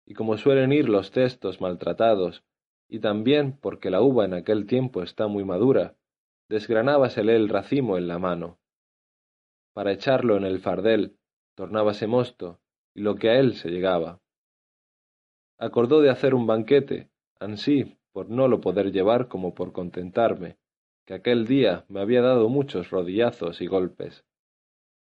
Y 0.05 0.13
como 0.13 0.37
suelen 0.37 0.71
ir 0.71 0.87
los 0.87 1.11
cestos 1.11 1.59
maltratados, 1.59 2.45
y 2.87 2.99
también 2.99 3.57
porque 3.59 3.89
la 3.89 4.01
uva 4.01 4.23
en 4.23 4.33
aquel 4.33 4.65
tiempo 4.65 5.03
está 5.03 5.27
muy 5.27 5.43
madura, 5.43 5.95
desgranábasele 6.47 7.35
el 7.35 7.49
racimo 7.49 7.97
en 7.97 8.07
la 8.07 8.19
mano. 8.19 8.57
Para 9.73 9.91
echarlo 9.91 10.37
en 10.37 10.45
el 10.45 10.59
fardel, 10.59 11.17
tornábase 11.55 12.07
mosto, 12.07 12.61
y 12.93 13.01
lo 13.01 13.15
que 13.15 13.29
a 13.29 13.39
él 13.39 13.55
se 13.55 13.69
llegaba. 13.69 14.21
Acordó 15.57 16.01
de 16.01 16.09
hacer 16.09 16.35
un 16.35 16.47
banquete, 16.47 17.09
ansí 17.39 17.97
por 18.13 18.29
no 18.29 18.47
lo 18.47 18.61
poder 18.61 18.91
llevar 18.91 19.27
como 19.27 19.53
por 19.53 19.73
contentarme, 19.73 20.57
que 21.05 21.15
aquel 21.15 21.45
día 21.45 21.83
me 21.89 21.99
había 21.99 22.21
dado 22.21 22.47
muchos 22.47 22.89
rodillazos 22.91 23.59
y 23.59 23.67
golpes. 23.67 24.23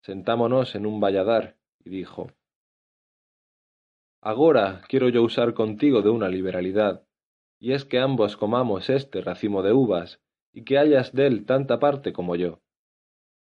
Sentámonos 0.01 0.75
en 0.75 0.85
un 0.85 1.01
valladar, 1.01 1.57
y 1.83 1.89
dijo 1.89 2.31
Agora 4.21 4.81
quiero 4.87 5.09
yo 5.09 5.23
usar 5.23 5.53
contigo 5.53 6.01
de 6.01 6.09
una 6.09 6.29
liberalidad, 6.29 7.03
y 7.59 7.73
es 7.73 7.83
que 7.83 7.99
ambos 7.99 8.37
comamos 8.37 8.89
este 8.89 9.21
racimo 9.21 9.63
de 9.63 9.73
uvas, 9.73 10.21
y 10.53 10.63
que 10.63 10.77
hayas 10.77 11.13
dél 11.13 11.45
tanta 11.45 11.79
parte 11.79 12.13
como 12.13 12.35
yo. 12.35 12.61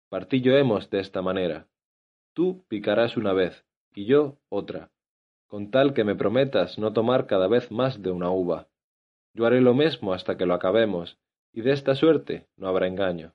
Partillo 0.08 0.56
hemos 0.56 0.90
de 0.90 1.00
esta 1.00 1.22
manera. 1.22 1.68
Tú 2.34 2.64
picarás 2.68 3.16
una 3.16 3.32
vez, 3.32 3.64
y 3.94 4.04
yo 4.04 4.38
otra, 4.48 4.90
con 5.46 5.70
tal 5.70 5.94
que 5.94 6.04
me 6.04 6.14
prometas 6.14 6.78
no 6.78 6.92
tomar 6.92 7.26
cada 7.26 7.48
vez 7.48 7.70
más 7.70 8.02
de 8.02 8.10
una 8.10 8.30
uva. 8.30 8.68
Yo 9.34 9.46
haré 9.46 9.60
lo 9.60 9.74
mismo 9.74 10.12
hasta 10.12 10.36
que 10.36 10.46
lo 10.46 10.54
acabemos, 10.54 11.18
y 11.52 11.62
de 11.62 11.72
esta 11.72 11.94
suerte 11.94 12.46
no 12.56 12.68
habrá 12.68 12.86
engaño. 12.86 13.34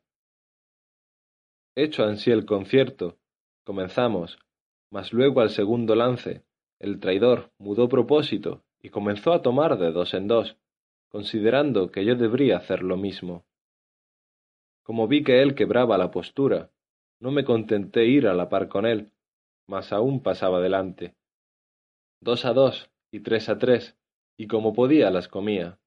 Hecho 1.75 2.03
ansí 2.03 2.31
el 2.31 2.45
concierto, 2.45 3.17
comenzamos, 3.65 4.39
mas 4.89 5.13
luego 5.13 5.41
al 5.41 5.49
segundo 5.49 5.95
lance, 5.95 6.43
el 6.79 6.99
traidor 6.99 7.51
mudó 7.57 7.89
propósito 7.89 8.63
y 8.81 8.89
comenzó 8.89 9.33
a 9.33 9.41
tomar 9.41 9.77
de 9.77 9.91
dos 9.91 10.13
en 10.13 10.27
dos, 10.27 10.57
considerando 11.09 11.91
que 11.91 12.05
yo 12.05 12.15
debería 12.15 12.57
hacer 12.57 12.81
lo 12.81 12.97
mismo. 12.97 13.45
Como 14.83 15.07
vi 15.07 15.23
que 15.23 15.41
él 15.41 15.53
quebraba 15.53 15.97
la 15.97 16.11
postura, 16.11 16.71
no 17.19 17.31
me 17.31 17.43
contenté 17.43 18.05
ir 18.05 18.27
a 18.27 18.33
la 18.33 18.47
par 18.47 18.69
con 18.69 18.85
él, 18.85 19.11
mas 19.67 19.91
aún 19.91 20.23
pasaba 20.23 20.61
delante. 20.61 21.15
Dos 22.21 22.45
a 22.45 22.53
dos 22.53 22.89
y 23.11 23.19
tres 23.19 23.49
a 23.49 23.57
tres, 23.57 23.97
y 24.37 24.47
como 24.47 24.73
podía 24.73 25.11
las 25.11 25.27
comía. 25.27 25.77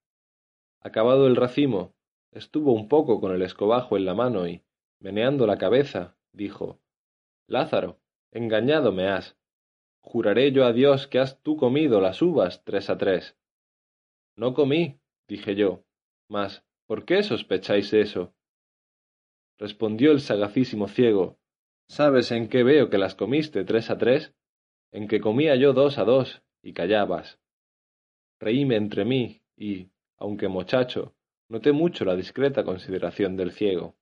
Acabado 0.84 1.26
el 1.26 1.36
racimo, 1.36 1.94
estuvo 2.32 2.72
un 2.72 2.88
poco 2.88 3.20
con 3.20 3.32
el 3.32 3.42
escobajo 3.42 3.96
en 3.96 4.04
la 4.04 4.14
mano 4.14 4.48
y, 4.48 4.62
meneando 4.98 5.46
la 5.46 5.58
cabeza, 5.58 6.16
dijo 6.32 6.80
Lázaro, 7.46 8.00
engañado 8.30 8.92
me 8.92 9.08
has. 9.08 9.36
Juraré 10.00 10.50
yo 10.50 10.64
a 10.64 10.72
Dios 10.72 11.06
que 11.06 11.20
has 11.20 11.40
tú 11.42 11.56
comido 11.56 12.00
las 12.00 12.20
uvas 12.22 12.64
tres 12.64 12.90
a 12.90 12.98
tres. 12.98 13.36
No 14.34 14.54
comí, 14.54 14.98
dije 15.28 15.54
yo, 15.54 15.84
mas 16.28 16.64
¿por 16.86 17.04
qué 17.04 17.22
sospecháis 17.22 17.92
eso? 17.92 18.34
Respondió 19.58 20.10
el 20.10 20.20
sagacísimo 20.20 20.88
ciego 20.88 21.38
¿Sabes 21.88 22.32
en 22.32 22.48
qué 22.48 22.62
veo 22.62 22.88
que 22.88 22.96
las 22.96 23.14
comiste 23.14 23.64
tres 23.64 23.90
a 23.90 23.98
tres? 23.98 24.34
En 24.92 25.08
que 25.08 25.20
comía 25.20 25.56
yo 25.56 25.74
dos 25.74 25.98
a 25.98 26.04
dos 26.04 26.42
y 26.62 26.72
callabas. 26.72 27.38
Reíme 28.40 28.76
entre 28.76 29.04
mí 29.04 29.42
y, 29.56 29.90
aunque 30.18 30.48
muchacho, 30.48 31.14
noté 31.48 31.72
mucho 31.72 32.04
la 32.04 32.16
discreta 32.16 32.64
consideración 32.64 33.36
del 33.36 33.52
ciego. 33.52 33.96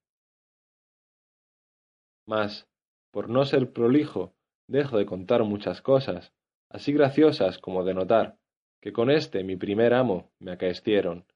Mas, 2.27 2.69
por 3.11 3.29
no 3.29 3.45
ser 3.45 3.73
prolijo, 3.73 4.35
dejo 4.69 4.99
de 4.99 5.07
contar 5.07 5.43
muchas 5.45 5.83
cosas, 5.83 6.33
así 6.69 6.93
graciosas 6.93 7.59
como 7.59 7.85
de 7.85 7.95
notar, 7.95 8.39
que 8.81 8.93
con 8.93 9.11
este 9.11 9.43
mi 9.43 9.57
primer 9.57 9.95
amo 9.95 10.31
me 10.39 10.53
acaecieron, 10.53 11.27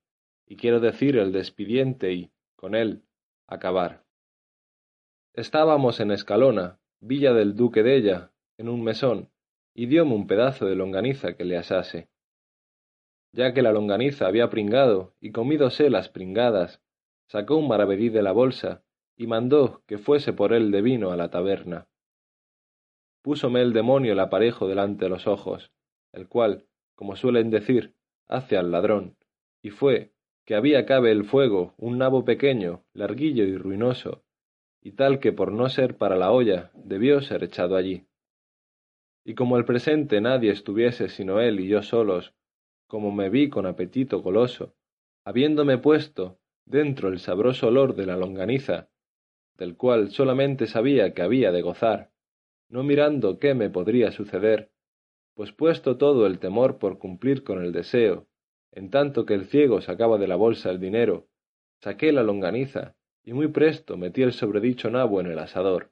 y 0.47 0.57
quiero 0.57 0.81
decir 0.81 1.17
el 1.17 1.33
despidiente 1.33 2.13
y, 2.13 2.31
con 2.55 2.75
él, 2.75 3.03
acabar. 3.47 4.05
Estábamos 5.33 5.99
en 5.99 6.13
Escalona, 6.13 6.79
villa 7.01 7.33
del 7.33 7.57
duque 7.57 7.83
de 7.83 7.97
ella, 7.97 8.31
en 8.57 8.69
un 8.69 8.85
mesón, 8.85 9.31
y 9.75 9.87
dióme 9.87 10.15
un 10.15 10.27
pedazo 10.29 10.67
de 10.67 10.77
longaniza 10.77 11.35
que 11.35 11.45
le 11.45 11.57
asase 11.57 12.09
ya 13.35 13.53
que 13.53 13.63
la 13.63 13.73
longaniza 13.73 14.29
había 14.29 14.49
pringado 14.49 15.13
y 15.21 15.33
comídose 15.33 15.91
las 15.91 16.09
pringadas, 16.09 16.81
sacó 17.27 17.57
un 17.57 17.67
maravedí 17.67 18.09
de 18.09 18.23
la 18.23 18.31
bolsa 18.31 18.85
y 19.17 19.27
mandó 19.27 19.83
que 19.87 19.99
fuese 19.99 20.33
por 20.33 20.53
él 20.53 20.71
de 20.71 20.83
vino 20.83 21.11
a 21.11 21.17
la 21.17 21.31
taberna. 21.31 21.89
Púsome 23.23 23.61
el 23.61 23.73
demonio 23.73 24.13
el 24.13 24.21
aparejo 24.21 24.69
delante 24.69 25.07
de 25.07 25.09
los 25.09 25.27
ojos, 25.27 25.73
el 26.13 26.29
cual, 26.29 26.67
como 26.95 27.17
suelen 27.17 27.51
decir, 27.51 27.95
hace 28.29 28.57
al 28.57 28.71
ladrón, 28.71 29.17
y 29.63 29.71
fue 29.71 30.13
que 30.45 30.55
había 30.55 30.87
cabe 30.87 31.11
el 31.11 31.25
fuego 31.25 31.75
un 31.77 31.99
nabo 31.99 32.25
pequeño, 32.25 32.85
larguillo 32.93 33.45
y 33.45 33.57
ruinoso, 33.57 34.23
y 34.81 34.93
tal 34.93 35.19
que 35.19 35.33
por 35.33 35.51
no 35.51 35.69
ser 35.71 35.97
para 35.97 36.15
la 36.15 36.31
olla 36.31 36.71
debió 36.75 37.21
ser 37.21 37.43
echado 37.43 37.75
allí. 37.75 38.07
Y 39.25 39.35
como 39.35 39.57
el 39.57 39.65
presente 39.65 40.21
nadie 40.21 40.53
estuviese 40.53 41.09
sino 41.09 41.41
él 41.41 41.59
y 41.59 41.67
yo 41.67 41.83
solos, 41.83 42.35
como 42.95 43.11
me 43.11 43.29
vi 43.29 43.51
con 43.51 43.67
apetito 43.67 44.23
goloso, 44.23 44.77
habiéndome 45.25 45.79
puesto 45.79 46.39
dentro 46.65 47.09
el 47.09 47.19
sabroso 47.19 47.67
olor 47.67 47.97
de 47.97 48.07
la 48.07 48.17
longaniza, 48.17 48.89
del 49.59 49.77
cual 49.77 50.13
solamente 50.13 50.69
sabía 50.69 51.13
que 51.13 51.23
había 51.23 51.51
de 51.51 51.61
gozar, 51.61 52.13
no 52.69 52.85
mirando 52.85 53.41
qué 53.41 53.53
me 53.55 53.69
podría 53.69 54.13
suceder, 54.13 54.71
pues 55.35 55.51
puesto 55.51 55.97
todo 55.97 56.25
el 56.25 56.39
temor 56.39 56.79
por 56.79 57.01
cumplir 57.01 57.43
con 57.43 57.65
el 57.65 57.73
deseo, 57.73 58.29
en 58.71 58.91
tanto 58.91 59.27
que 59.27 59.35
el 59.35 59.47
ciego 59.47 59.81
sacaba 59.81 60.17
de 60.17 60.29
la 60.29 60.37
bolsa 60.37 60.71
el 60.71 60.79
dinero, 60.79 61.27
saqué 61.81 62.13
la 62.13 62.23
longaniza, 62.23 62.95
y 63.25 63.33
muy 63.33 63.49
presto 63.49 63.97
metí 63.97 64.23
el 64.23 64.33
sobredicho 64.33 64.89
nabo 64.89 65.21
en 65.21 65.27
el 65.27 65.41
asador, 65.41 65.91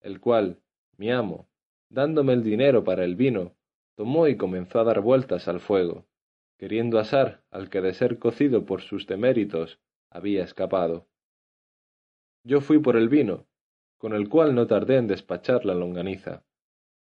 el 0.00 0.18
cual, 0.18 0.58
mi 0.96 1.12
amo, 1.12 1.48
dándome 1.88 2.32
el 2.32 2.42
dinero 2.42 2.82
para 2.82 3.04
el 3.04 3.14
vino, 3.14 3.54
tomó 3.96 4.28
y 4.28 4.36
comenzó 4.36 4.80
a 4.80 4.84
dar 4.84 5.00
vueltas 5.00 5.48
al 5.48 5.60
fuego, 5.60 6.06
queriendo 6.58 6.98
asar 6.98 7.44
al 7.50 7.70
que 7.70 7.80
de 7.80 7.94
ser 7.94 8.18
cocido 8.18 8.64
por 8.64 8.82
sus 8.82 9.06
deméritos 9.06 9.80
había 10.10 10.44
escapado. 10.44 11.06
Yo 12.44 12.60
fui 12.60 12.78
por 12.78 12.96
el 12.96 13.08
vino, 13.08 13.46
con 13.98 14.12
el 14.12 14.28
cual 14.28 14.54
no 14.54 14.66
tardé 14.66 14.96
en 14.96 15.06
despachar 15.06 15.64
la 15.64 15.74
longaniza, 15.74 16.44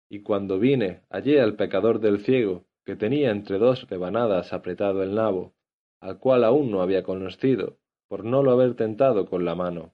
y 0.10 0.22
cuando 0.24 0.58
vine 0.58 1.04
hallé 1.10 1.40
al 1.40 1.56
pecador 1.56 2.00
del 2.00 2.20
ciego, 2.22 2.66
que 2.84 2.96
tenía 2.96 3.30
entre 3.30 3.60
dos 3.60 3.88
rebanadas 3.88 4.54
apretado 4.54 5.04
el 5.04 5.14
nabo, 5.14 5.54
al 6.00 6.18
cual 6.18 6.44
aún 6.44 6.72
no 6.72 6.82
había 6.82 7.04
conocido, 7.04 7.78
por 8.08 8.26
no 8.26 8.42
lo 8.42 8.52
haber 8.52 8.74
tentado 8.74 9.28
con 9.28 9.46
la 9.46 9.54
mano. 9.54 9.94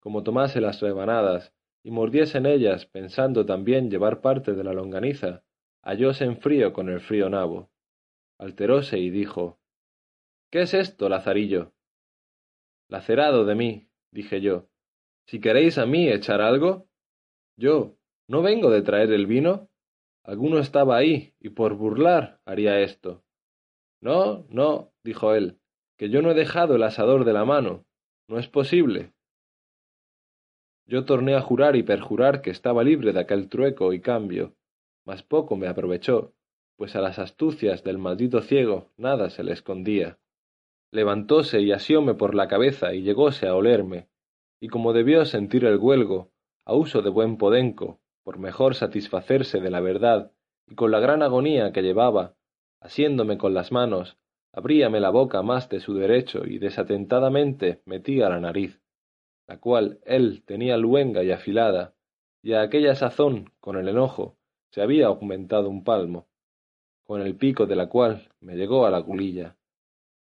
Como 0.00 0.22
tomase 0.22 0.60
las 0.60 0.80
rebanadas 0.80 1.54
y 1.82 1.90
mordiese 1.90 2.38
en 2.38 2.46
ellas 2.46 2.84
pensando 2.84 3.46
también 3.46 3.90
llevar 3.90 4.20
parte 4.20 4.52
de 4.52 4.64
la 4.64 4.74
longaniza, 4.74 5.42
hallóse 5.86 6.24
en 6.24 6.36
frío 6.36 6.72
con 6.72 6.88
el 6.88 7.00
frío 7.00 7.30
nabo. 7.30 7.70
Alteróse 8.38 8.98
y 8.98 9.10
dijo 9.10 9.60
¿Qué 10.50 10.62
es 10.62 10.74
esto, 10.74 11.08
Lazarillo? 11.08 11.72
Lacerado 12.88 13.44
de 13.44 13.54
mí, 13.54 13.88
dije 14.12 14.40
yo. 14.40 14.68
Si 15.26 15.40
queréis 15.40 15.78
a 15.78 15.86
mí 15.86 16.08
echar 16.08 16.40
algo. 16.40 16.88
Yo, 17.56 17.96
¿no 18.28 18.42
vengo 18.42 18.70
de 18.70 18.82
traer 18.82 19.12
el 19.12 19.26
vino? 19.26 19.68
Alguno 20.24 20.58
estaba 20.58 20.96
ahí, 20.96 21.34
y 21.38 21.50
por 21.50 21.74
burlar 21.74 22.40
haría 22.44 22.80
esto. 22.80 23.24
No, 24.00 24.44
no, 24.50 24.92
dijo 25.04 25.34
él, 25.34 25.58
que 25.96 26.10
yo 26.10 26.20
no 26.20 26.32
he 26.32 26.34
dejado 26.34 26.74
el 26.74 26.82
asador 26.82 27.24
de 27.24 27.32
la 27.32 27.44
mano. 27.44 27.86
No 28.28 28.38
es 28.38 28.48
posible. 28.48 29.12
Yo 30.84 31.04
torné 31.04 31.34
a 31.34 31.40
jurar 31.40 31.76
y 31.76 31.84
perjurar 31.84 32.42
que 32.42 32.50
estaba 32.50 32.82
libre 32.82 33.12
de 33.12 33.20
aquel 33.20 33.48
trueco 33.48 33.92
y 33.92 34.00
cambio, 34.00 34.55
mas 35.06 35.22
poco 35.22 35.56
me 35.56 35.68
aprovechó, 35.68 36.34
pues 36.76 36.94
a 36.96 37.00
las 37.00 37.18
astucias 37.18 37.82
del 37.84 37.96
maldito 37.96 38.42
ciego 38.42 38.90
nada 38.96 39.30
se 39.30 39.42
le 39.44 39.52
escondía. 39.52 40.18
Levantóse 40.92 41.60
y 41.60 41.72
asióme 41.72 42.14
por 42.14 42.34
la 42.34 42.48
cabeza 42.48 42.92
y 42.92 43.02
llegóse 43.02 43.46
a 43.46 43.54
olerme, 43.54 44.08
y 44.60 44.68
como 44.68 44.92
debió 44.92 45.24
sentir 45.24 45.64
el 45.64 45.78
huelgo, 45.78 46.32
a 46.64 46.74
uso 46.74 47.02
de 47.02 47.10
buen 47.10 47.38
podenco, 47.38 48.00
por 48.24 48.38
mejor 48.38 48.74
satisfacerse 48.74 49.60
de 49.60 49.70
la 49.70 49.80
verdad, 49.80 50.32
y 50.66 50.74
con 50.74 50.90
la 50.90 50.98
gran 50.98 51.22
agonía 51.22 51.72
que 51.72 51.82
llevaba, 51.82 52.34
asiéndome 52.80 53.38
con 53.38 53.54
las 53.54 53.72
manos, 53.72 54.18
abríame 54.52 55.00
la 55.00 55.10
boca 55.10 55.42
más 55.42 55.68
de 55.68 55.80
su 55.80 55.94
derecho 55.94 56.44
y 56.44 56.58
desatentadamente 56.58 57.82
metía 57.84 58.28
la 58.28 58.40
nariz, 58.40 58.80
la 59.46 59.58
cual 59.60 60.00
él 60.04 60.42
tenía 60.44 60.76
luenga 60.76 61.22
y 61.22 61.30
afilada, 61.30 61.94
y 62.42 62.54
a 62.54 62.62
aquella 62.62 62.94
sazón, 62.94 63.52
con 63.60 63.76
el 63.76 63.88
enojo, 63.88 64.36
se 64.76 64.82
había 64.82 65.06
aumentado 65.06 65.70
un 65.70 65.84
palmo, 65.84 66.26
con 67.06 67.22
el 67.22 67.34
pico 67.36 67.64
de 67.64 67.76
la 67.76 67.88
cual 67.88 68.28
me 68.40 68.56
llegó 68.56 68.84
a 68.84 68.90
la 68.90 69.02
culilla. 69.02 69.56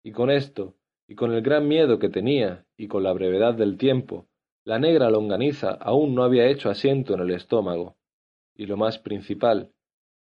Y 0.01 0.11
con 0.11 0.31
esto, 0.31 0.73
y 1.07 1.13
con 1.13 1.33
el 1.33 1.43
gran 1.43 1.67
miedo 1.67 1.99
que 1.99 2.09
tenía, 2.09 2.65
y 2.75 2.87
con 2.87 3.03
la 3.03 3.13
brevedad 3.13 3.53
del 3.53 3.77
tiempo, 3.77 4.25
la 4.63 4.79
negra 4.79 5.11
longaniza 5.11 5.73
aún 5.73 6.15
no 6.15 6.23
había 6.23 6.47
hecho 6.47 6.71
asiento 6.71 7.13
en 7.13 7.19
el 7.19 7.29
estómago, 7.29 7.97
y 8.55 8.65
lo 8.65 8.75
más 8.75 8.97
principal, 8.97 9.71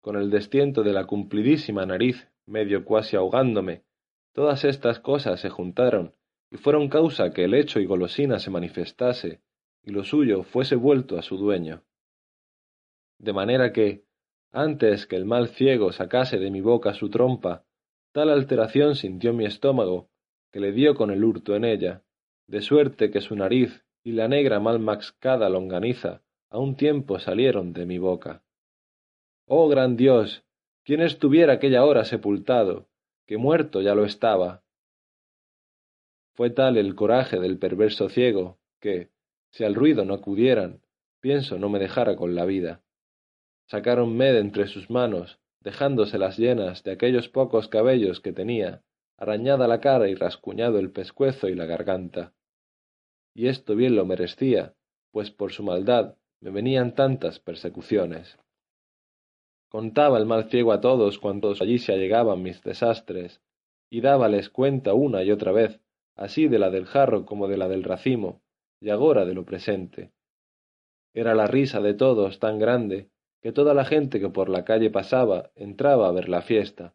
con 0.01 0.17
el 0.17 0.29
destiento 0.29 0.83
de 0.83 0.91
la 0.91 1.05
cumplidísima 1.05 1.85
nariz 1.85 2.27
medio 2.45 2.83
cuasi 2.83 3.15
ahogándome, 3.15 3.85
Todas 4.33 4.65
estas 4.65 4.99
cosas 4.99 5.39
se 5.39 5.49
juntaron 5.49 6.13
y 6.51 6.57
fueron 6.57 6.89
causa 6.89 7.31
que 7.31 7.45
el 7.45 7.53
hecho 7.53 7.79
y 7.79 7.85
golosina 7.85 8.39
se 8.39 8.51
manifestase 8.51 9.39
y 9.81 9.91
lo 9.91 10.03
suyo 10.03 10.43
fuese 10.43 10.75
vuelto 10.75 11.17
a 11.17 11.21
su 11.21 11.37
dueño. 11.37 11.83
De 13.17 13.33
manera 13.33 13.73
que, 13.73 14.08
antes 14.51 15.05
que 15.05 15.15
el 15.15 15.25
mal 15.25 15.49
ciego 15.49 15.91
sacase 15.91 16.39
de 16.39 16.51
mi 16.51 16.61
boca 16.61 16.93
su 16.93 17.09
trompa, 17.09 17.65
tal 18.11 18.29
alteración 18.29 18.95
sintió 18.95 19.33
mi 19.33 19.45
estómago, 19.45 20.09
que 20.51 20.59
le 20.59 20.71
dio 20.71 20.95
con 20.95 21.11
el 21.11 21.23
hurto 21.23 21.55
en 21.55 21.65
ella, 21.65 22.03
de 22.47 22.61
suerte 22.61 23.11
que 23.11 23.21
su 23.21 23.35
nariz 23.35 23.85
y 24.03 24.13
la 24.13 24.27
negra 24.27 24.59
mal 24.59 24.79
maxcada 24.79 25.49
longaniza 25.49 26.21
a 26.49 26.57
un 26.57 26.75
tiempo 26.75 27.19
salieron 27.19 27.73
de 27.73 27.85
mi 27.85 27.99
boca. 27.99 28.43
Oh 29.45 29.67
gran 29.67 29.95
Dios, 29.95 30.43
quién 30.83 31.01
estuviera 31.01 31.53
aquella 31.53 31.85
hora 31.85 32.05
sepultado, 32.05 32.87
que 33.27 33.37
muerto 33.37 33.81
ya 33.81 33.93
lo 33.93 34.05
estaba. 34.05 34.63
Fue 36.33 36.49
tal 36.49 36.77
el 36.77 36.95
coraje 36.95 37.39
del 37.39 37.59
perverso 37.59 38.09
ciego, 38.09 38.57
que, 38.79 39.09
si 39.51 39.63
al 39.63 39.75
ruido 39.75 40.05
no 40.05 40.15
acudieran, 40.15 40.81
pienso 41.19 41.59
no 41.59 41.69
me 41.69 41.79
dejara 41.79 42.15
con 42.15 42.33
la 42.33 42.45
vida. 42.45 42.81
Sacáronme 43.69 44.33
de 44.33 44.39
entre 44.39 44.67
sus 44.67 44.89
manos, 44.89 45.39
dejándoselas 45.59 46.39
llenas 46.39 46.81
de 46.83 46.91
aquellos 46.91 47.29
pocos 47.29 47.67
cabellos 47.67 48.19
que 48.19 48.33
tenía, 48.33 48.81
arañada 49.15 49.67
la 49.67 49.79
cara 49.79 50.09
y 50.09 50.15
rascuñado 50.15 50.79
el 50.79 50.91
pescuezo 50.91 51.49
y 51.49 51.53
la 51.53 51.67
garganta. 51.67 52.33
Y 53.35 53.47
esto 53.47 53.75
bien 53.75 53.95
lo 53.95 54.05
merecía, 54.05 54.73
pues 55.11 55.29
por 55.29 55.51
su 55.51 55.61
maldad 55.61 56.15
me 56.41 56.49
venían 56.49 56.95
tantas 56.95 57.39
persecuciones. 57.39 58.39
Contaba 59.69 60.17
el 60.17 60.25
mal 60.25 60.49
ciego 60.49 60.71
a 60.71 60.81
todos 60.81 61.19
cuantos 61.19 61.61
allí 61.61 61.77
se 61.77 61.93
allegaban 61.93 62.41
mis 62.41 62.63
desastres, 62.63 63.39
y 63.91 64.01
dábales 64.01 64.49
cuenta 64.49 64.95
una 64.95 65.21
y 65.23 65.29
otra 65.31 65.51
vez, 65.51 65.79
así 66.15 66.47
de 66.47 66.57
la 66.57 66.71
del 66.71 66.87
jarro 66.87 67.23
como 67.23 67.47
de 67.47 67.57
la 67.57 67.67
del 67.67 67.83
racimo, 67.83 68.41
y 68.81 68.89
agora 68.89 69.25
de 69.25 69.35
lo 69.35 69.45
presente. 69.45 70.11
Era 71.13 71.35
la 71.35 71.45
risa 71.45 71.81
de 71.81 71.93
todos 71.93 72.39
tan 72.39 72.57
grande, 72.57 73.11
que 73.41 73.51
toda 73.51 73.73
la 73.73 73.85
gente 73.85 74.19
que 74.19 74.29
por 74.29 74.49
la 74.49 74.65
calle 74.65 74.89
pasaba 74.89 75.51
entraba 75.55 76.07
a 76.07 76.11
ver 76.11 76.29
la 76.29 76.41
fiesta. 76.41 76.93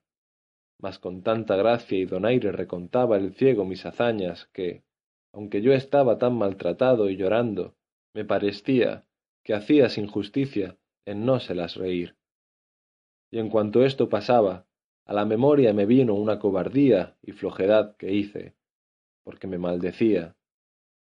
Mas 0.78 0.98
con 0.98 1.22
tanta 1.22 1.56
gracia 1.56 1.98
y 1.98 2.04
donaire 2.04 2.52
recontaba 2.52 3.16
el 3.16 3.34
ciego 3.34 3.64
mis 3.64 3.86
hazañas 3.86 4.46
que, 4.52 4.84
aunque 5.32 5.62
yo 5.62 5.72
estaba 5.72 6.18
tan 6.18 6.36
maltratado 6.36 7.08
y 7.08 7.16
llorando, 7.16 7.74
me 8.12 8.24
parecía 8.24 9.04
que 9.42 9.54
hacía 9.54 9.88
sin 9.88 10.06
justicia 10.06 10.76
en 11.04 11.24
no 11.24 11.40
se 11.40 11.54
las 11.54 11.76
reír 11.76 12.16
y 13.34 13.40
en 13.40 13.50
cuanto 13.50 13.84
esto 13.84 14.08
pasaba, 14.08 14.64
a 15.06 15.12
la 15.12 15.24
memoria 15.24 15.72
me 15.72 15.86
vino 15.86 16.14
una 16.14 16.38
cobardía 16.38 17.16
y 17.20 17.32
flojedad 17.32 17.96
que 17.96 18.12
hice, 18.12 18.54
porque 19.24 19.48
me 19.48 19.58
maldecía, 19.58 20.36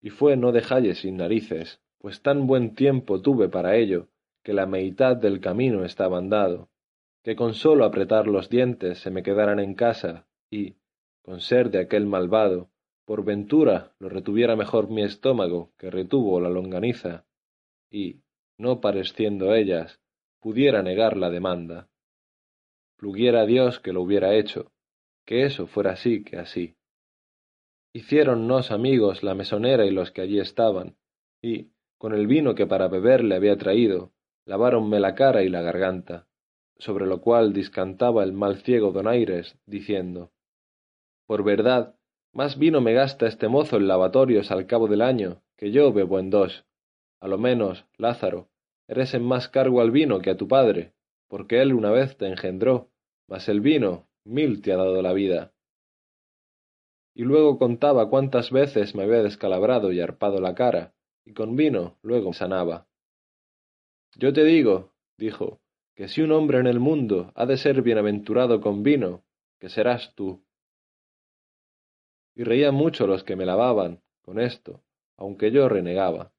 y 0.02 0.10
fue 0.10 0.38
no 0.38 0.54
dejalle 0.54 0.96
sin 0.96 1.18
narices, 1.18 1.82
pues 1.98 2.22
tan 2.22 2.48
buen 2.48 2.76
tiempo 2.76 3.22
tuve 3.22 3.50
para 3.50 3.76
ello, 3.76 4.08
que 4.44 4.54
la 4.54 4.66
mitad 4.66 5.16
del 5.16 5.40
camino 5.40 5.86
estaba 5.86 6.18
andado, 6.18 6.70
que 7.24 7.36
con 7.36 7.54
solo 7.54 7.86
apretar 7.86 8.28
los 8.28 8.50
dientes 8.50 9.00
se 9.00 9.12
me 9.12 9.24
quedaran 9.24 9.60
en 9.60 9.74
casa, 9.74 10.28
y, 10.52 10.76
con 11.22 11.40
ser 11.40 11.70
de 11.72 11.80
aquel 11.80 12.06
malvado, 12.06 12.70
por 13.06 13.24
ventura 13.24 13.94
lo 14.00 14.10
retuviera 14.10 14.56
mejor 14.56 14.90
mi 14.90 15.04
estómago 15.04 15.72
que 15.78 15.90
retuvo 15.90 16.40
la 16.40 16.50
longaniza, 16.50 17.26
y, 17.90 18.22
no 18.58 18.82
pareciendo 18.82 19.56
ellas, 19.56 20.02
pudiera 20.40 20.84
negar 20.84 21.18
la 21.18 21.30
demanda 21.30 21.90
pluguiera 23.04 23.46
Dios 23.46 23.82
que 23.82 23.92
lo 23.92 24.02
hubiera 24.02 24.34
hecho, 24.34 24.72
que 25.26 25.44
eso 25.44 25.68
fuera 25.68 25.92
así 25.92 26.24
que 26.24 26.38
así. 26.38 26.78
Hiciéronnos 27.92 28.72
amigos 28.72 29.24
la 29.24 29.36
mesonera 29.36 29.86
y 29.86 29.92
los 29.92 30.12
que 30.12 30.22
allí 30.22 30.40
estaban, 30.40 30.96
y, 31.42 31.68
con 31.98 32.14
el 32.14 32.28
vino 32.28 32.56
que 32.56 32.66
para 32.66 32.88
beber 32.88 33.22
le 33.26 33.36
había 33.36 33.58
traído, 33.58 34.13
laváronme 34.46 35.00
la 35.00 35.16
cara 35.16 35.44
y 35.44 35.50
la 35.50 35.62
garganta, 35.62 36.28
sobre 36.78 37.06
lo 37.06 37.22
cual 37.22 37.54
discantaba 37.54 38.24
el 38.24 38.34
mal 38.34 38.58
ciego 38.58 38.92
donaires, 38.92 39.58
diciendo 39.66 40.32
Por 41.26 41.44
verdad, 41.44 41.96
más 42.34 42.58
vino 42.58 42.82
me 42.82 42.94
gasta 42.94 43.28
este 43.28 43.48
mozo 43.48 43.78
en 43.78 43.88
lavatorios 43.88 44.52
al 44.52 44.66
cabo 44.66 44.88
del 44.88 45.02
año, 45.02 45.44
que 45.56 45.72
yo 45.72 45.94
bebo 45.94 46.20
en 46.20 46.30
dos. 46.30 46.66
A 47.20 47.28
lo 47.28 47.38
menos, 47.38 47.86
Lázaro, 47.98 48.50
eres 48.88 49.14
en 49.14 49.24
más 49.24 49.48
cargo 49.48 49.82
al 49.82 49.92
vino 49.92 50.20
que 50.20 50.32
a 50.32 50.38
tu 50.38 50.48
padre, 50.48 50.94
porque 51.28 51.62
él 51.62 51.74
una 51.74 51.92
vez 51.92 52.18
te 52.18 52.28
engendró, 52.28 52.90
mas 53.28 53.48
el 53.50 53.62
vino 53.62 54.08
mil 54.26 54.62
te 54.62 54.74
ha 54.74 54.78
dado 54.78 55.02
la 55.02 55.14
vida. 55.14 55.54
Y 57.16 57.24
luego 57.24 57.60
contaba 57.60 58.10
cuántas 58.10 58.52
veces 58.52 58.96
me 58.96 59.04
había 59.04 59.22
descalabrado 59.22 59.92
y 59.92 60.02
arpado 60.02 60.42
la 60.42 60.56
cara, 60.56 60.94
y 61.26 61.34
con 61.34 61.56
vino 61.56 61.98
luego 62.02 62.34
sanaba. 62.34 62.88
Yo 64.16 64.32
te 64.32 64.44
digo, 64.44 64.94
dijo, 65.18 65.60
que 65.96 66.08
si 66.08 66.22
un 66.22 66.32
hombre 66.32 66.60
en 66.60 66.68
el 66.68 66.80
mundo 66.80 67.32
ha 67.36 67.46
de 67.46 67.58
ser 67.58 67.82
bienaventurado 67.82 68.62
con 68.62 68.84
vino, 68.84 69.24
que 69.60 69.70
serás 69.70 70.14
tú. 70.16 70.44
Y 72.36 72.44
reían 72.44 72.76
mucho 72.76 73.08
los 73.08 73.24
que 73.24 73.36
me 73.36 73.46
lavaban 73.46 74.02
con 74.22 74.40
esto, 74.40 74.84
aunque 75.18 75.52
yo 75.52 75.70
renegaba. 75.70 76.32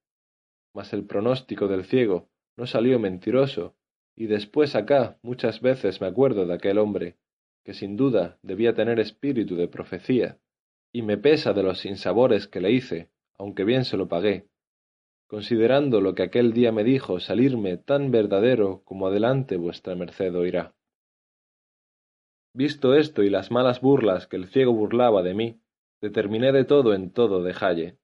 Mas 0.72 0.92
el 0.92 1.04
pronóstico 1.06 1.68
del 1.68 1.84
ciego 1.84 2.28
no 2.56 2.66
salió 2.66 2.98
mentiroso, 2.98 3.76
y 4.16 4.26
después 4.26 4.74
acá 4.74 5.18
muchas 5.22 5.60
veces 5.60 6.00
me 6.00 6.06
acuerdo 6.06 6.46
de 6.46 6.54
aquel 6.54 6.78
hombre, 6.78 7.16
que 7.64 7.74
sin 7.74 7.96
duda 7.96 8.38
debía 8.42 8.74
tener 8.74 9.00
espíritu 9.00 9.56
de 9.56 9.68
profecía, 9.68 10.38
y 10.92 11.02
me 11.02 11.16
pesa 11.16 11.52
de 11.52 11.62
los 11.62 11.80
sinsabores 11.80 12.46
que 12.46 12.60
le 12.60 12.72
hice, 12.72 13.10
aunque 13.37 13.64
bien 13.64 13.84
se 13.84 13.96
lo 13.96 14.08
pagué, 14.08 14.46
considerando 15.35 16.01
lo 16.01 16.14
que 16.14 16.23
aquel 16.23 16.53
día 16.53 16.70
me 16.70 16.85
dijo 16.85 17.18
salirme 17.18 17.77
tan 17.77 18.12
verdadero 18.12 18.85
como 18.85 19.09
adelante 19.09 19.57
vuestra 19.57 19.97
merced 19.97 20.33
oirá. 20.33 20.77
Visto 22.53 22.94
esto 22.94 23.25
y 23.25 23.31
las 23.31 23.51
malas 23.51 23.81
burlas 23.81 24.29
que 24.29 24.37
el 24.37 24.47
ciego 24.47 24.73
burlaba 24.73 25.25
de 25.25 25.35
mí, 25.35 25.61
determiné 26.01 26.53
de 26.53 26.64
todo 26.64 26.94
en 26.94 27.11
todo 27.11 27.42
dejalle, 27.42 27.99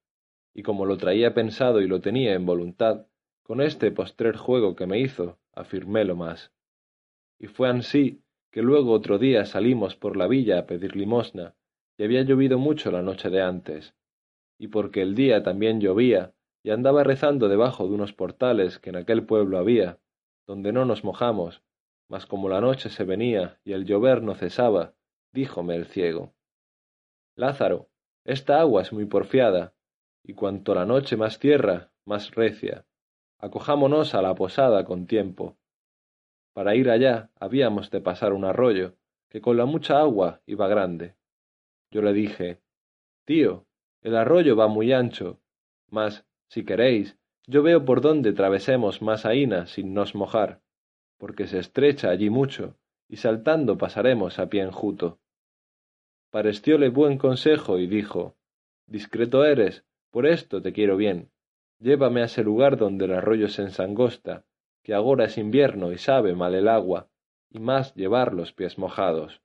y 0.54 0.64
como 0.64 0.86
lo 0.86 0.96
traía 0.96 1.32
pensado 1.32 1.80
y 1.80 1.86
lo 1.86 2.00
tenía 2.00 2.34
en 2.34 2.46
voluntad, 2.46 3.06
con 3.44 3.60
este 3.60 3.92
postrer 3.92 4.36
juego 4.36 4.74
que 4.74 4.88
me 4.88 4.98
hizo, 4.98 5.38
afirmélo 5.52 6.16
más. 6.16 6.50
Y 7.38 7.46
fue 7.46 7.68
ansí 7.68 8.24
que 8.50 8.60
luego 8.60 8.90
otro 8.90 9.18
día 9.18 9.46
salimos 9.46 9.94
por 9.94 10.16
la 10.16 10.26
villa 10.26 10.58
a 10.58 10.66
pedir 10.66 10.96
limosna, 10.96 11.54
y 11.96 12.02
había 12.02 12.22
llovido 12.22 12.58
mucho 12.58 12.90
la 12.90 13.02
noche 13.02 13.30
de 13.30 13.40
antes, 13.40 13.94
y 14.58 14.66
porque 14.66 15.00
el 15.02 15.14
día 15.14 15.44
también 15.44 15.80
llovía, 15.80 16.34
y 16.62 16.70
andaba 16.70 17.04
rezando 17.04 17.48
debajo 17.48 17.86
de 17.86 17.94
unos 17.94 18.12
portales 18.12 18.78
que 18.78 18.90
en 18.90 18.96
aquel 18.96 19.24
pueblo 19.24 19.58
había, 19.58 19.98
donde 20.46 20.72
no 20.72 20.84
nos 20.84 21.04
mojamos, 21.04 21.62
mas 22.08 22.26
como 22.26 22.48
la 22.48 22.60
noche 22.60 22.90
se 22.90 23.04
venía 23.04 23.58
y 23.64 23.72
el 23.72 23.84
llover 23.84 24.22
no 24.22 24.34
cesaba, 24.34 24.94
díjome 25.32 25.76
el 25.76 25.86
ciego 25.86 26.34
Lázaro, 27.40 27.88
esta 28.24 28.60
agua 28.60 28.82
es 28.82 28.92
muy 28.92 29.06
porfiada, 29.06 29.72
y 30.22 30.34
cuanto 30.34 30.74
la 30.74 30.84
noche 30.84 31.16
más 31.16 31.38
tierra, 31.38 31.90
más 32.04 32.32
recia. 32.32 32.84
Acojámonos 33.38 34.14
a 34.14 34.20
la 34.20 34.34
posada 34.34 34.84
con 34.84 35.06
tiempo. 35.06 35.56
Para 36.52 36.74
ir 36.74 36.90
allá 36.90 37.30
habíamos 37.36 37.90
de 37.90 38.02
pasar 38.02 38.34
un 38.34 38.44
arroyo, 38.44 38.96
que 39.30 39.40
con 39.40 39.56
la 39.56 39.64
mucha 39.64 40.00
agua 40.00 40.42
iba 40.44 40.68
grande. 40.68 41.14
Yo 41.90 42.02
le 42.02 42.12
dije, 42.12 42.60
Tío, 43.24 43.66
el 44.02 44.16
arroyo 44.16 44.54
va 44.56 44.68
muy 44.68 44.92
ancho, 44.92 45.40
mas 45.88 46.26
si 46.50 46.64
queréis, 46.64 47.16
yo 47.46 47.62
veo 47.62 47.84
por 47.84 48.00
dónde 48.00 48.32
travesemos 48.32 49.02
más 49.02 49.24
aína 49.24 49.66
sin 49.66 49.94
nos 49.94 50.16
mojar, 50.16 50.60
porque 51.16 51.46
se 51.46 51.60
estrecha 51.60 52.10
allí 52.10 52.28
mucho, 52.28 52.76
y 53.08 53.16
saltando 53.16 53.78
pasaremos 53.78 54.40
a 54.40 54.48
pie 54.48 54.62
enjuto. 54.62 55.20
Parecióle 56.30 56.88
buen 56.88 57.18
consejo 57.18 57.78
y 57.78 57.86
dijo, 57.86 58.36
Discreto 58.86 59.44
eres, 59.44 59.84
por 60.10 60.26
esto 60.26 60.60
te 60.60 60.72
quiero 60.72 60.96
bien. 60.96 61.30
Llévame 61.78 62.22
a 62.22 62.24
ese 62.24 62.42
lugar 62.42 62.76
donde 62.76 63.04
el 63.04 63.14
arroyo 63.14 63.48
se 63.48 63.62
ensangosta, 63.62 64.44
que 64.82 64.92
agora 64.92 65.26
es 65.26 65.38
invierno 65.38 65.92
y 65.92 65.98
sabe 65.98 66.34
mal 66.34 66.54
el 66.56 66.66
agua, 66.66 67.08
y 67.48 67.60
más 67.60 67.94
llevar 67.94 68.34
los 68.34 68.52
pies 68.52 68.76
mojados. 68.76 69.40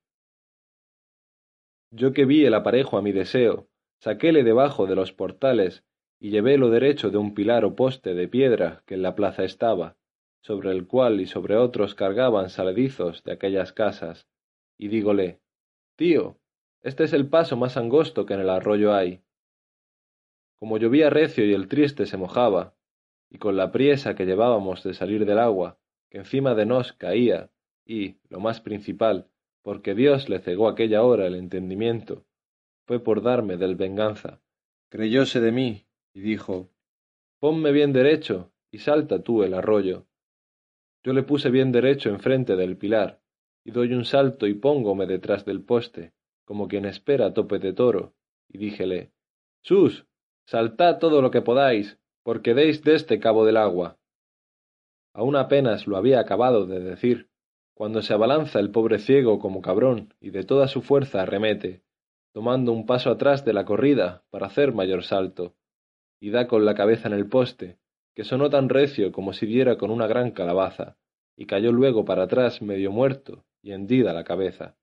Yo 1.92 2.12
que 2.12 2.24
vi 2.24 2.44
el 2.44 2.54
aparejo 2.54 2.98
a 2.98 3.02
mi 3.02 3.12
deseo, 3.12 3.68
saquéle 4.00 4.42
debajo 4.42 4.86
de 4.86 4.96
los 4.96 5.12
portales 5.12 5.84
y 6.18 6.30
llevélo 6.30 6.70
derecho 6.70 7.10
de 7.10 7.18
un 7.18 7.34
pilar 7.34 7.64
o 7.64 7.74
poste 7.74 8.14
de 8.14 8.28
piedra 8.28 8.82
que 8.86 8.94
en 8.94 9.02
la 9.02 9.14
plaza 9.14 9.44
estaba, 9.44 9.96
sobre 10.40 10.70
el 10.70 10.86
cual 10.86 11.20
y 11.20 11.26
sobre 11.26 11.56
otros 11.56 11.94
cargaban 11.94 12.48
saledizos 12.48 13.22
de 13.24 13.32
aquellas 13.32 13.72
casas, 13.72 14.28
y 14.78 14.88
dígole, 14.88 15.40
Tío, 15.96 16.38
este 16.82 17.04
es 17.04 17.12
el 17.12 17.28
paso 17.28 17.56
más 17.56 17.76
angosto 17.76 18.26
que 18.26 18.34
en 18.34 18.40
el 18.40 18.50
arroyo 18.50 18.94
hay. 18.94 19.22
Como 20.56 20.78
llovía 20.78 21.10
recio 21.10 21.44
y 21.44 21.52
el 21.52 21.68
triste 21.68 22.06
se 22.06 22.16
mojaba, 22.16 22.74
y 23.28 23.38
con 23.38 23.56
la 23.56 23.72
priesa 23.72 24.14
que 24.14 24.24
llevábamos 24.24 24.82
de 24.84 24.94
salir 24.94 25.26
del 25.26 25.38
agua, 25.38 25.78
que 26.10 26.18
encima 26.18 26.54
de 26.54 26.66
nos 26.66 26.92
caía, 26.92 27.50
y, 27.84 28.16
lo 28.28 28.40
más 28.40 28.60
principal, 28.60 29.28
porque 29.62 29.94
Dios 29.94 30.28
le 30.28 30.38
cegó 30.38 30.68
aquella 30.68 31.02
hora 31.02 31.26
el 31.26 31.34
entendimiento, 31.34 32.24
fue 32.86 33.00
por 33.00 33.22
darme 33.22 33.56
del 33.56 33.74
venganza. 33.74 34.40
Creyóse 34.88 35.40
de 35.40 35.50
mí 35.50 35.85
y 36.16 36.20
dijo, 36.20 36.70
Ponme 37.40 37.72
bien 37.72 37.92
derecho 37.92 38.50
y 38.70 38.78
salta 38.78 39.22
tú 39.22 39.42
el 39.42 39.52
arroyo. 39.52 40.06
Yo 41.04 41.12
le 41.12 41.22
puse 41.22 41.50
bien 41.50 41.72
derecho 41.72 42.08
enfrente 42.08 42.56
del 42.56 42.78
pilar, 42.78 43.20
y 43.64 43.70
doy 43.70 43.92
un 43.92 44.06
salto 44.06 44.46
y 44.46 44.54
póngome 44.54 45.06
detrás 45.06 45.44
del 45.44 45.62
poste, 45.62 46.14
como 46.46 46.68
quien 46.68 46.86
espera 46.86 47.34
tope 47.34 47.58
de 47.58 47.74
toro, 47.74 48.14
y 48.48 48.56
díjele, 48.56 49.12
Sus, 49.60 50.06
saltad 50.46 50.98
todo 50.98 51.20
lo 51.20 51.30
que 51.30 51.42
podáis, 51.42 51.98
porque 52.22 52.54
deis 52.54 52.82
de 52.82 52.94
este 52.94 53.20
cabo 53.20 53.44
del 53.44 53.58
agua. 53.58 53.98
Aún 55.12 55.36
apenas 55.36 55.86
lo 55.86 55.98
había 55.98 56.18
acabado 56.18 56.64
de 56.66 56.80
decir, 56.80 57.28
cuando 57.74 58.00
se 58.00 58.14
abalanza 58.14 58.58
el 58.58 58.70
pobre 58.70 59.00
ciego 59.00 59.38
como 59.38 59.60
cabrón 59.60 60.14
y 60.18 60.30
de 60.30 60.44
toda 60.44 60.66
su 60.66 60.80
fuerza 60.80 61.20
arremete, 61.20 61.82
tomando 62.32 62.72
un 62.72 62.86
paso 62.86 63.10
atrás 63.10 63.44
de 63.44 63.52
la 63.52 63.66
corrida 63.66 64.24
para 64.30 64.46
hacer 64.46 64.72
mayor 64.72 65.04
salto, 65.04 65.54
y 66.20 66.30
da 66.30 66.46
con 66.46 66.64
la 66.64 66.74
cabeza 66.74 67.08
en 67.08 67.14
el 67.14 67.28
poste, 67.28 67.78
que 68.14 68.24
sonó 68.24 68.48
tan 68.50 68.68
recio 68.68 69.12
como 69.12 69.32
si 69.32 69.46
diera 69.46 69.76
con 69.76 69.90
una 69.90 70.06
gran 70.06 70.30
calabaza, 70.30 70.96
y 71.36 71.46
cayó 71.46 71.72
luego 71.72 72.04
para 72.04 72.24
atrás 72.24 72.62
medio 72.62 72.90
muerto 72.90 73.44
y 73.62 73.72
hendida 73.72 74.12
la 74.12 74.24
cabeza. 74.24 74.76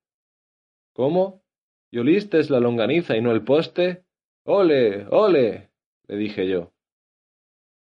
¿Cómo? 0.94 1.44
¿Y 1.90 1.98
olistes 1.98 2.50
la 2.50 2.60
longaniza 2.60 3.18
y 3.18 3.22
no 3.22 3.32
el 3.32 3.44
poste? 3.44 4.04
¡Ole! 4.46 5.08
¡Ole! 5.10 5.72
le 6.08 6.16
dije 6.18 6.48
yo. 6.48 6.74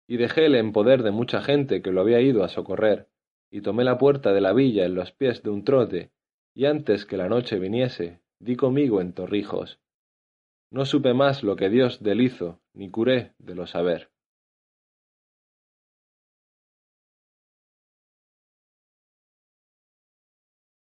Y 0.08 0.18
dejéle 0.18 0.60
en 0.60 0.72
poder 0.72 1.04
de 1.04 1.12
mucha 1.12 1.42
gente 1.42 1.82
que 1.82 1.92
lo 1.92 2.02
había 2.02 2.22
ido 2.22 2.44
a 2.44 2.50
socorrer, 2.50 3.10
y 3.52 3.62
tomé 3.62 3.84
la 3.84 3.98
puerta 3.98 4.34
de 4.34 4.42
la 4.42 4.54
villa 4.54 4.86
en 4.86 4.96
los 4.96 5.12
pies 5.12 5.44
de 5.44 5.50
un 5.50 5.64
trote, 5.64 6.12
y 6.54 6.66
antes 6.66 7.06
que 7.06 7.18
la 7.18 7.28
noche 7.28 7.60
viniese, 7.60 8.22
di 8.40 8.56
conmigo 8.56 9.02
en 9.02 9.14
Torrijos, 9.14 9.80
no 10.74 10.88
supe 10.88 11.14
más 11.14 11.44
lo 11.44 11.56
que 11.56 11.70
Dios 11.70 12.02
del 12.02 12.20
hizo, 12.20 12.60
ni 12.74 12.90
curé 12.90 13.36
de 13.38 13.54
lo 13.54 13.68
saber. 13.68 14.12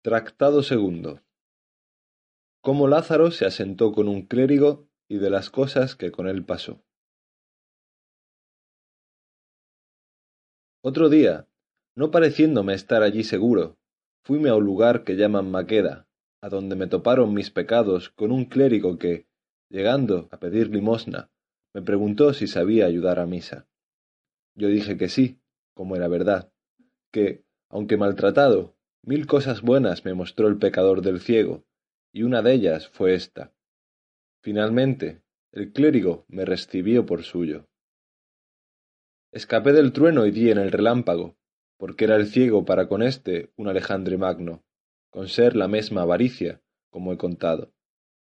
Tractado 0.01 0.63
segundo. 0.63 1.21
Cómo 2.61 2.87
Lázaro 2.87 3.29
se 3.29 3.45
asentó 3.45 3.91
con 3.91 4.07
un 4.07 4.25
clérigo 4.25 4.89
y 5.07 5.19
de 5.19 5.29
las 5.29 5.51
cosas 5.51 5.95
que 5.95 6.11
con 6.11 6.27
él 6.27 6.43
pasó. 6.43 6.83
Otro 10.81 11.07
día, 11.07 11.47
no 11.95 12.09
pareciéndome 12.09 12.73
estar 12.73 13.03
allí 13.03 13.23
seguro, 13.23 13.77
fuime 14.23 14.49
a 14.49 14.55
un 14.55 14.65
lugar 14.65 15.03
que 15.03 15.15
llaman 15.15 15.51
Maqueda, 15.51 16.07
a 16.41 16.49
donde 16.49 16.75
me 16.75 16.87
toparon 16.87 17.35
mis 17.35 17.51
pecados 17.51 18.09
con 18.09 18.31
un 18.31 18.45
clérigo 18.45 18.97
que, 18.97 19.27
llegando 19.73 20.29
a 20.29 20.37
pedir 20.37 20.69
limosna, 20.69 21.31
me 21.73 21.81
preguntó 21.81 22.35
si 22.35 22.45
sabía 22.45 22.85
ayudar 22.85 23.17
a 23.17 23.25
misa. 23.25 23.67
Yo 24.53 24.67
dije 24.67 24.97
que 24.97 25.09
sí, 25.09 25.41
como 25.73 25.95
era 25.95 26.07
verdad, 26.07 26.53
que, 27.11 27.43
aunque 27.69 27.97
maltratado, 27.97 28.77
mil 29.01 29.25
cosas 29.25 29.63
buenas 29.63 30.05
me 30.05 30.13
mostró 30.13 30.47
el 30.47 30.59
pecador 30.59 31.01
del 31.01 31.19
ciego, 31.19 31.65
y 32.11 32.21
una 32.21 32.43
de 32.43 32.53
ellas 32.53 32.87
fue 32.89 33.15
esta. 33.15 33.51
Finalmente, 34.43 35.23
el 35.51 35.73
clérigo 35.73 36.25
me 36.27 36.45
recibió 36.45 37.07
por 37.07 37.23
suyo. 37.23 37.67
Escapé 39.31 39.73
del 39.73 39.91
trueno 39.91 40.27
y 40.27 40.31
di 40.31 40.51
en 40.51 40.59
el 40.59 40.71
relámpago, 40.71 41.35
porque 41.77 42.05
era 42.05 42.15
el 42.15 42.27
ciego 42.27 42.63
para 42.63 42.87
con 42.87 43.01
éste 43.01 43.51
un 43.55 43.67
Alejandre 43.69 44.19
Magno, 44.19 44.63
con 45.09 45.29
ser 45.29 45.55
la 45.55 45.67
mesma 45.67 46.03
avaricia, 46.03 46.61
como 46.91 47.11
he 47.11 47.17
contado. 47.17 47.73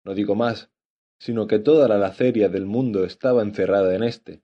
No 0.02 0.14
digo 0.14 0.34
más, 0.34 0.70
sino 1.18 1.46
que 1.46 1.58
toda 1.58 1.88
la 1.88 1.98
laceria 1.98 2.48
del 2.48 2.66
mundo 2.66 3.04
estaba 3.04 3.42
encerrada 3.42 3.94
en 3.94 4.02
éste. 4.02 4.42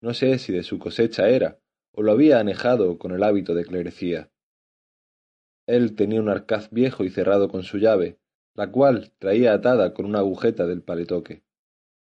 No 0.00 0.14
sé 0.14 0.38
si 0.38 0.52
de 0.52 0.62
su 0.62 0.78
cosecha 0.78 1.28
era, 1.28 1.58
o 1.92 2.02
lo 2.02 2.12
había 2.12 2.38
anejado 2.38 2.98
con 2.98 3.12
el 3.12 3.22
hábito 3.22 3.54
de 3.54 3.64
clerecía. 3.64 4.30
Él 5.66 5.94
tenía 5.94 6.20
un 6.20 6.28
arcaz 6.28 6.70
viejo 6.70 7.04
y 7.04 7.10
cerrado 7.10 7.48
con 7.48 7.62
su 7.62 7.78
llave, 7.78 8.18
la 8.54 8.70
cual 8.70 9.12
traía 9.18 9.52
atada 9.52 9.94
con 9.94 10.06
una 10.06 10.18
agujeta 10.18 10.66
del 10.66 10.82
paletoque. 10.82 11.42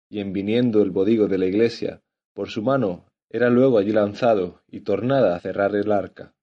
Y 0.08 0.20
en 0.20 0.32
viniendo 0.32 0.82
el 0.82 0.90
bodigo 0.90 1.28
de 1.28 1.38
la 1.38 1.46
iglesia, 1.46 2.02
por 2.32 2.48
su 2.48 2.62
mano 2.62 3.06
era 3.28 3.50
luego 3.50 3.78
allí 3.78 3.92
lanzado 3.92 4.62
y 4.68 4.80
tornada 4.80 5.34
a 5.34 5.40
cerrar 5.40 5.74
el 5.74 5.90
arca. 5.92 6.34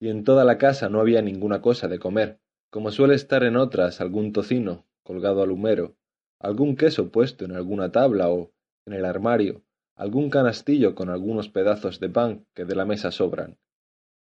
Y 0.00 0.08
en 0.08 0.24
toda 0.24 0.44
la 0.44 0.58
casa 0.58 0.88
no 0.88 1.00
había 1.00 1.22
ninguna 1.22 1.60
cosa 1.60 1.88
de 1.88 1.98
comer, 1.98 2.40
como 2.70 2.90
suele 2.90 3.14
estar 3.14 3.44
en 3.44 3.56
otras 3.56 4.00
algún 4.00 4.32
tocino 4.32 4.86
colgado 5.02 5.42
al 5.42 5.50
humero, 5.50 5.96
algún 6.42 6.74
queso 6.74 7.10
puesto 7.12 7.44
en 7.44 7.52
alguna 7.52 7.92
tabla 7.92 8.28
o, 8.28 8.50
en 8.84 8.94
el 8.94 9.04
armario, 9.04 9.62
algún 9.94 10.28
canastillo 10.28 10.96
con 10.96 11.08
algunos 11.08 11.48
pedazos 11.48 12.00
de 12.00 12.08
pan 12.08 12.46
que 12.52 12.64
de 12.64 12.74
la 12.74 12.84
mesa 12.84 13.12
sobran, 13.12 13.58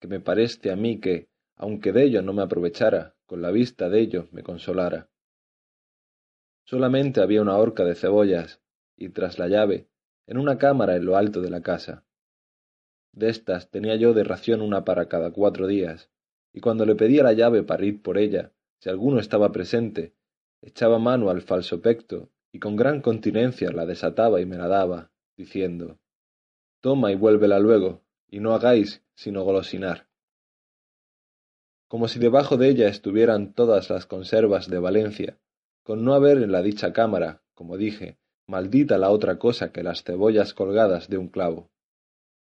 que 0.00 0.08
me 0.08 0.18
parece 0.18 0.72
a 0.72 0.76
mí 0.76 0.98
que, 0.98 1.28
aunque 1.54 1.92
de 1.92 2.02
ello 2.02 2.22
no 2.22 2.32
me 2.32 2.42
aprovechara, 2.42 3.14
con 3.26 3.40
la 3.40 3.52
vista 3.52 3.88
de 3.88 4.00
ello 4.00 4.26
me 4.32 4.42
consolara. 4.42 5.08
Solamente 6.64 7.20
había 7.20 7.40
una 7.40 7.56
horca 7.56 7.84
de 7.84 7.94
cebollas, 7.94 8.60
y 8.96 9.10
tras 9.10 9.38
la 9.38 9.46
llave, 9.46 9.88
en 10.26 10.38
una 10.38 10.58
cámara 10.58 10.96
en 10.96 11.04
lo 11.04 11.16
alto 11.16 11.40
de 11.40 11.50
la 11.50 11.62
casa. 11.62 12.04
De 13.12 13.28
estas 13.28 13.70
tenía 13.70 13.94
yo 13.94 14.12
de 14.12 14.24
ración 14.24 14.60
una 14.60 14.84
para 14.84 15.08
cada 15.08 15.30
cuatro 15.30 15.68
días, 15.68 16.10
y 16.52 16.60
cuando 16.60 16.84
le 16.84 16.96
pedía 16.96 17.22
la 17.22 17.32
llave 17.32 17.62
para 17.62 17.84
ir 17.84 18.02
por 18.02 18.18
ella, 18.18 18.52
si 18.80 18.88
alguno 18.90 19.20
estaba 19.20 19.52
presente, 19.52 20.17
echaba 20.62 20.98
mano 20.98 21.30
al 21.30 21.42
falso 21.42 21.80
pecto 21.80 22.30
y 22.52 22.58
con 22.58 22.76
gran 22.76 23.00
continencia 23.00 23.70
la 23.70 23.86
desataba 23.86 24.40
y 24.40 24.46
me 24.46 24.56
la 24.56 24.68
daba, 24.68 25.10
diciendo 25.36 25.98
Toma 26.80 27.12
y 27.12 27.16
vuélvela 27.16 27.58
luego, 27.58 28.02
y 28.28 28.40
no 28.40 28.54
hagáis 28.54 29.02
sino 29.14 29.42
golosinar. 29.42 30.08
Como 31.88 32.06
si 32.08 32.18
debajo 32.18 32.56
de 32.56 32.68
ella 32.68 32.88
estuvieran 32.88 33.54
todas 33.54 33.90
las 33.90 34.06
conservas 34.06 34.68
de 34.68 34.78
Valencia, 34.78 35.38
con 35.82 36.04
no 36.04 36.14
haber 36.14 36.38
en 36.38 36.52
la 36.52 36.62
dicha 36.62 36.92
cámara, 36.92 37.42
como 37.54 37.76
dije, 37.76 38.18
maldita 38.46 38.98
la 38.98 39.10
otra 39.10 39.38
cosa 39.38 39.72
que 39.72 39.82
las 39.82 40.04
cebollas 40.04 40.54
colgadas 40.54 41.08
de 41.08 41.18
un 41.18 41.28
clavo, 41.28 41.70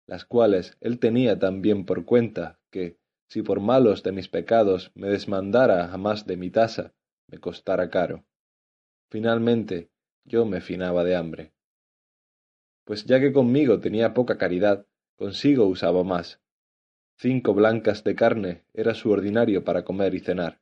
las 0.06 0.24
cuales 0.24 0.76
él 0.80 0.98
tenía 0.98 1.38
tan 1.38 1.62
bien 1.62 1.86
por 1.86 2.04
cuenta 2.04 2.58
que, 2.70 2.98
si 3.28 3.42
por 3.42 3.60
malos 3.60 4.02
de 4.02 4.10
mis 4.10 4.28
pecados 4.28 4.90
me 4.94 5.08
desmandara 5.08 5.86
jamás 5.88 6.26
de 6.26 6.36
mi 6.36 6.50
tasa, 6.50 6.92
me 7.30 7.38
costara 7.38 7.90
caro. 7.90 8.24
Finalmente, 9.08 9.90
yo 10.24 10.44
me 10.44 10.60
finaba 10.60 11.04
de 11.04 11.16
hambre. 11.16 11.52
Pues 12.84 13.04
ya 13.04 13.20
que 13.20 13.32
conmigo 13.32 13.80
tenía 13.80 14.14
poca 14.14 14.36
caridad, 14.36 14.86
consigo 15.16 15.66
usaba 15.66 16.02
más. 16.02 16.40
Cinco 17.16 17.54
blancas 17.54 18.02
de 18.04 18.14
carne 18.14 18.64
era 18.72 18.94
su 18.94 19.10
ordinario 19.10 19.64
para 19.64 19.84
comer 19.84 20.14
y 20.14 20.20
cenar. 20.20 20.60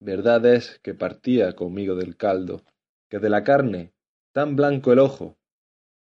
Verdad 0.00 0.46
es 0.46 0.78
que 0.80 0.94
partía 0.94 1.54
conmigo 1.54 1.96
del 1.96 2.16
caldo, 2.16 2.62
que 3.08 3.18
de 3.18 3.30
la 3.30 3.42
carne, 3.42 3.92
tan 4.32 4.54
blanco 4.54 4.92
el 4.92 5.00
ojo, 5.00 5.38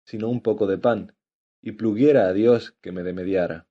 sino 0.05 0.29
un 0.29 0.41
poco 0.41 0.67
de 0.67 0.77
pan, 0.77 1.15
y 1.61 1.73
pluguiera 1.73 2.27
a 2.27 2.33
Dios 2.33 2.77
que 2.81 2.91
me 2.91 3.03
demediara. 3.03 3.67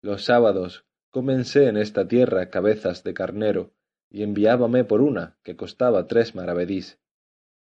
Los 0.00 0.24
sábados 0.24 0.86
cómense 1.10 1.66
en 1.66 1.76
esta 1.76 2.06
tierra 2.06 2.50
cabezas 2.50 3.02
de 3.02 3.14
carnero, 3.14 3.72
y 4.10 4.22
enviábame 4.22 4.84
por 4.84 5.00
una, 5.00 5.38
que 5.42 5.56
costaba 5.56 6.06
tres 6.06 6.34
maravedís. 6.34 6.98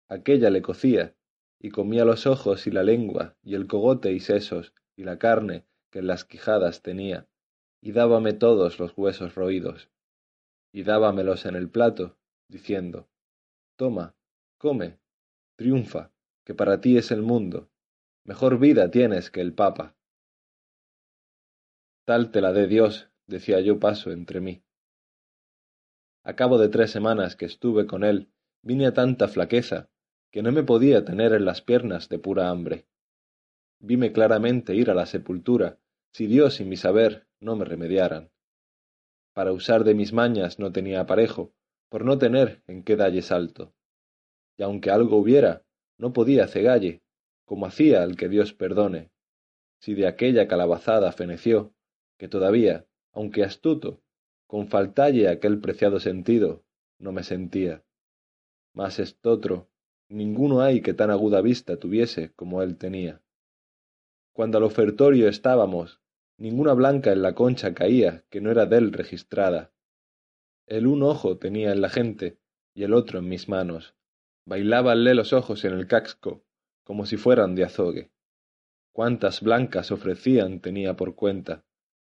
Aquella 0.08 0.50
le 0.50 0.62
cocía, 0.62 1.16
y 1.60 1.70
comía 1.70 2.06
los 2.06 2.26
ojos 2.26 2.68
y 2.68 2.72
la 2.72 2.84
lengua, 2.84 3.38
y 3.44 3.56
el 3.56 3.68
cogote 3.68 4.14
y 4.14 4.20
sesos, 4.20 4.74
y 4.96 5.04
la 5.04 5.20
carne 5.20 5.66
que 5.92 6.00
en 6.00 6.08
las 6.08 6.24
quijadas 6.24 6.82
tenía, 6.82 7.28
y 7.82 7.92
dábame 7.92 8.34
todos 8.34 8.80
los 8.80 8.98
huesos 8.98 9.36
roídos, 9.36 9.90
y 10.72 10.84
dábamelos 10.84 11.46
en 11.46 11.56
el 11.56 11.70
plato, 11.70 12.18
diciendo, 12.48 13.10
Toma, 13.76 14.16
come, 14.58 15.00
triunfa, 15.56 16.12
que 16.46 16.56
para 16.56 16.82
ti 16.82 16.98
es 16.98 17.12
el 17.12 17.22
mundo, 17.22 17.70
mejor 18.24 18.60
vida 18.60 18.90
tienes 18.92 19.30
que 19.30 19.42
el 19.42 19.54
Papa. 19.54 19.96
Tal 22.06 22.32
te 22.32 22.42
la 22.42 22.54
dé 22.54 22.68
Dios, 22.68 23.10
decía 23.28 23.60
yo 23.60 23.80
paso 23.80 24.12
entre 24.12 24.42
mí. 24.42 24.64
A 26.24 26.36
cabo 26.36 26.58
de 26.58 26.70
tres 26.70 26.92
semanas 26.92 27.36
que 27.36 27.46
estuve 27.46 27.86
con 27.86 28.04
él, 28.04 28.30
vine 28.62 28.88
a 28.88 28.94
tanta 28.94 29.28
flaqueza, 29.28 29.90
que 30.32 30.44
no 30.44 30.52
me 30.52 30.64
podía 30.64 31.06
tener 31.06 31.34
en 31.34 31.46
las 31.46 31.62
piernas 31.62 32.10
de 32.10 32.20
pura 32.20 32.50
hambre. 32.50 32.88
Vime 33.80 34.12
claramente 34.12 34.76
ir 34.76 34.90
a 34.90 34.94
la 34.94 35.06
sepultura, 35.06 35.80
si 36.12 36.28
Dios 36.28 36.60
y 36.60 36.66
mi 36.66 36.78
saber 36.78 37.28
no 37.40 37.56
me 37.56 37.66
remediaran. 37.66 38.32
Para 39.34 39.54
usar 39.54 39.84
de 39.84 39.94
mis 39.96 40.12
mañas 40.12 40.60
no 40.60 40.72
tenía 40.72 41.02
aparejo, 41.02 41.54
por 41.88 42.04
no 42.04 42.18
tener 42.18 42.62
en 42.68 42.84
qué 42.84 42.96
dalle 42.96 43.22
salto. 43.22 43.74
Y 44.58 44.64
aunque 44.64 44.92
algo 44.92 45.18
hubiera, 45.18 45.64
no 45.98 46.14
podía 46.14 46.48
cegalle, 46.48 47.02
como 47.46 47.66
hacía 47.66 48.04
el 48.04 48.18
que 48.18 48.30
Dios 48.30 48.54
perdone, 48.54 49.12
si 49.80 49.94
de 49.94 50.08
aquella 50.08 50.48
calabazada 50.48 51.12
feneció, 51.12 51.74
que 52.18 52.28
todavía, 52.28 52.86
aunque 53.14 53.44
astuto, 53.44 54.02
con 54.50 54.68
faltalle 54.68 55.30
aquel 55.30 55.60
preciado 55.60 56.00
sentido, 56.00 56.64
no 56.98 57.12
me 57.12 57.22
sentía. 57.22 57.84
Mas 58.74 58.98
estotro, 58.98 59.70
ninguno 60.08 60.62
hay 60.62 60.82
que 60.82 60.96
tan 60.96 61.12
aguda 61.12 61.40
vista 61.42 61.78
tuviese 61.78 62.32
como 62.32 62.64
él 62.64 62.76
tenía. 62.76 63.22
Cuando 64.34 64.58
al 64.58 64.64
ofertorio 64.64 65.30
estábamos, 65.30 66.02
ninguna 66.40 66.74
blanca 66.74 67.12
en 67.12 67.22
la 67.22 67.36
concha 67.36 67.76
caía 67.76 68.24
que 68.32 68.42
no 68.42 68.50
era 68.50 68.66
dél 68.66 68.92
registrada. 68.92 69.72
El 70.66 70.88
un 70.88 71.04
ojo 71.04 71.38
tenía 71.38 71.72
en 71.72 71.82
la 71.82 71.90
gente 71.90 72.40
y 72.74 72.82
el 72.86 72.96
otro 72.96 73.20
en 73.20 73.30
mis 73.30 73.50
manos. 73.50 73.94
Bailábanle 74.46 75.14
los 75.14 75.32
ojos 75.32 75.64
en 75.64 75.74
el 75.74 75.86
casco, 75.86 76.44
como 76.84 77.06
si 77.06 77.18
fueran 77.18 77.54
de 77.54 77.66
azogue. 77.66 78.10
Cuántas 78.94 79.42
blancas 79.42 79.92
ofrecían 79.92 80.60
tenía 80.60 80.96
por 80.96 81.14
cuenta 81.14 81.66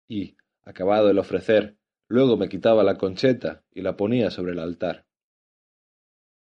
y, 0.07 0.37
acabado 0.61 1.09
el 1.09 1.17
ofrecer, 1.17 1.77
luego 2.07 2.37
me 2.37 2.49
quitaba 2.49 2.83
la 2.83 2.97
concheta 2.97 3.63
y 3.73 3.81
la 3.81 3.97
ponía 3.97 4.31
sobre 4.31 4.53
el 4.53 4.59
altar. 4.59 5.05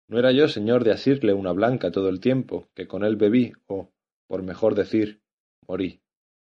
No 0.08 0.18
era 0.18 0.30
yo 0.32 0.48
señor 0.48 0.84
de 0.84 0.92
asirle 0.92 1.32
una 1.32 1.52
blanca 1.52 1.90
todo 1.90 2.08
el 2.08 2.20
tiempo 2.20 2.68
que 2.74 2.86
con 2.86 3.04
él 3.04 3.16
bebí, 3.16 3.52
o, 3.66 3.92
por 4.28 4.42
mejor 4.42 4.74
decir, 4.74 5.20
morí. 5.66 6.00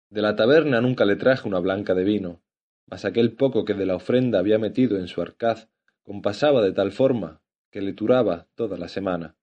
De 0.08 0.22
la 0.22 0.34
taberna 0.34 0.80
nunca 0.80 1.04
le 1.04 1.16
traje 1.16 1.46
una 1.46 1.60
blanca 1.60 1.94
de 1.94 2.04
vino, 2.04 2.42
mas 2.86 3.04
aquel 3.04 3.34
poco 3.34 3.64
que 3.64 3.74
de 3.74 3.86
la 3.86 3.96
ofrenda 3.96 4.38
había 4.38 4.58
metido 4.58 4.98
en 4.98 5.08
su 5.08 5.20
arcaz 5.20 5.68
compasaba 6.02 6.62
de 6.62 6.72
tal 6.72 6.90
forma 6.90 7.42
que 7.70 7.82
le 7.82 7.92
turaba 7.92 8.48
toda 8.54 8.76
la 8.76 8.88
semana. 8.88 9.36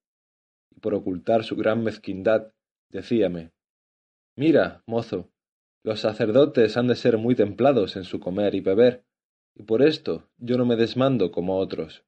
Y 0.75 0.79
por 0.79 0.93
ocultar 0.93 1.43
su 1.43 1.55
gran 1.55 1.83
mezquindad, 1.83 2.53
decíame 2.89 3.53
Mira, 4.35 4.83
mozo, 4.85 5.31
los 5.83 6.01
sacerdotes 6.01 6.75
han 6.75 6.87
de 6.87 6.95
ser 6.95 7.17
muy 7.17 7.35
templados 7.35 7.95
en 7.95 8.03
su 8.03 8.19
comer 8.19 8.53
y 8.55 8.61
beber, 8.61 9.05
y 9.57 9.63
por 9.63 9.81
esto 9.81 10.29
yo 10.37 10.55
no 10.57 10.65
me 10.65 10.75
desmando 10.75 11.31
como 11.31 11.57
otros. 11.57 12.05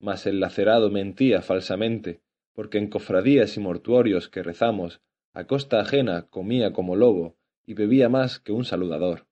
Mas 0.00 0.26
el 0.26 0.40
lacerado 0.40 0.90
mentía 0.90 1.42
falsamente, 1.42 2.22
porque 2.54 2.78
en 2.78 2.88
cofradías 2.88 3.56
y 3.58 3.60
mortuorios 3.60 4.30
que 4.30 4.42
rezamos, 4.42 5.02
a 5.34 5.46
costa 5.46 5.80
ajena 5.80 6.28
comía 6.30 6.72
como 6.72 6.96
lobo, 6.96 7.36
y 7.66 7.74
bebía 7.74 8.08
más 8.08 8.40
que 8.40 8.52
un 8.52 8.64
saludador. 8.64 9.26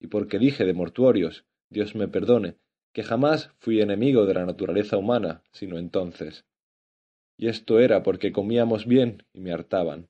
Y 0.00 0.06
porque 0.06 0.38
dije 0.38 0.64
de 0.64 0.72
mortuorios, 0.72 1.44
Dios 1.68 1.94
me 1.94 2.08
perdone, 2.08 2.56
que 2.94 3.02
jamás 3.02 3.50
fui 3.58 3.82
enemigo 3.82 4.24
de 4.24 4.34
la 4.34 4.46
naturaleza 4.46 4.96
humana, 4.96 5.42
sino 5.52 5.76
entonces. 5.76 6.46
Y 7.36 7.48
esto 7.48 7.78
era 7.78 8.02
porque 8.02 8.32
comíamos 8.32 8.86
bien 8.86 9.24
y 9.34 9.40
me 9.40 9.52
hartaban. 9.52 10.08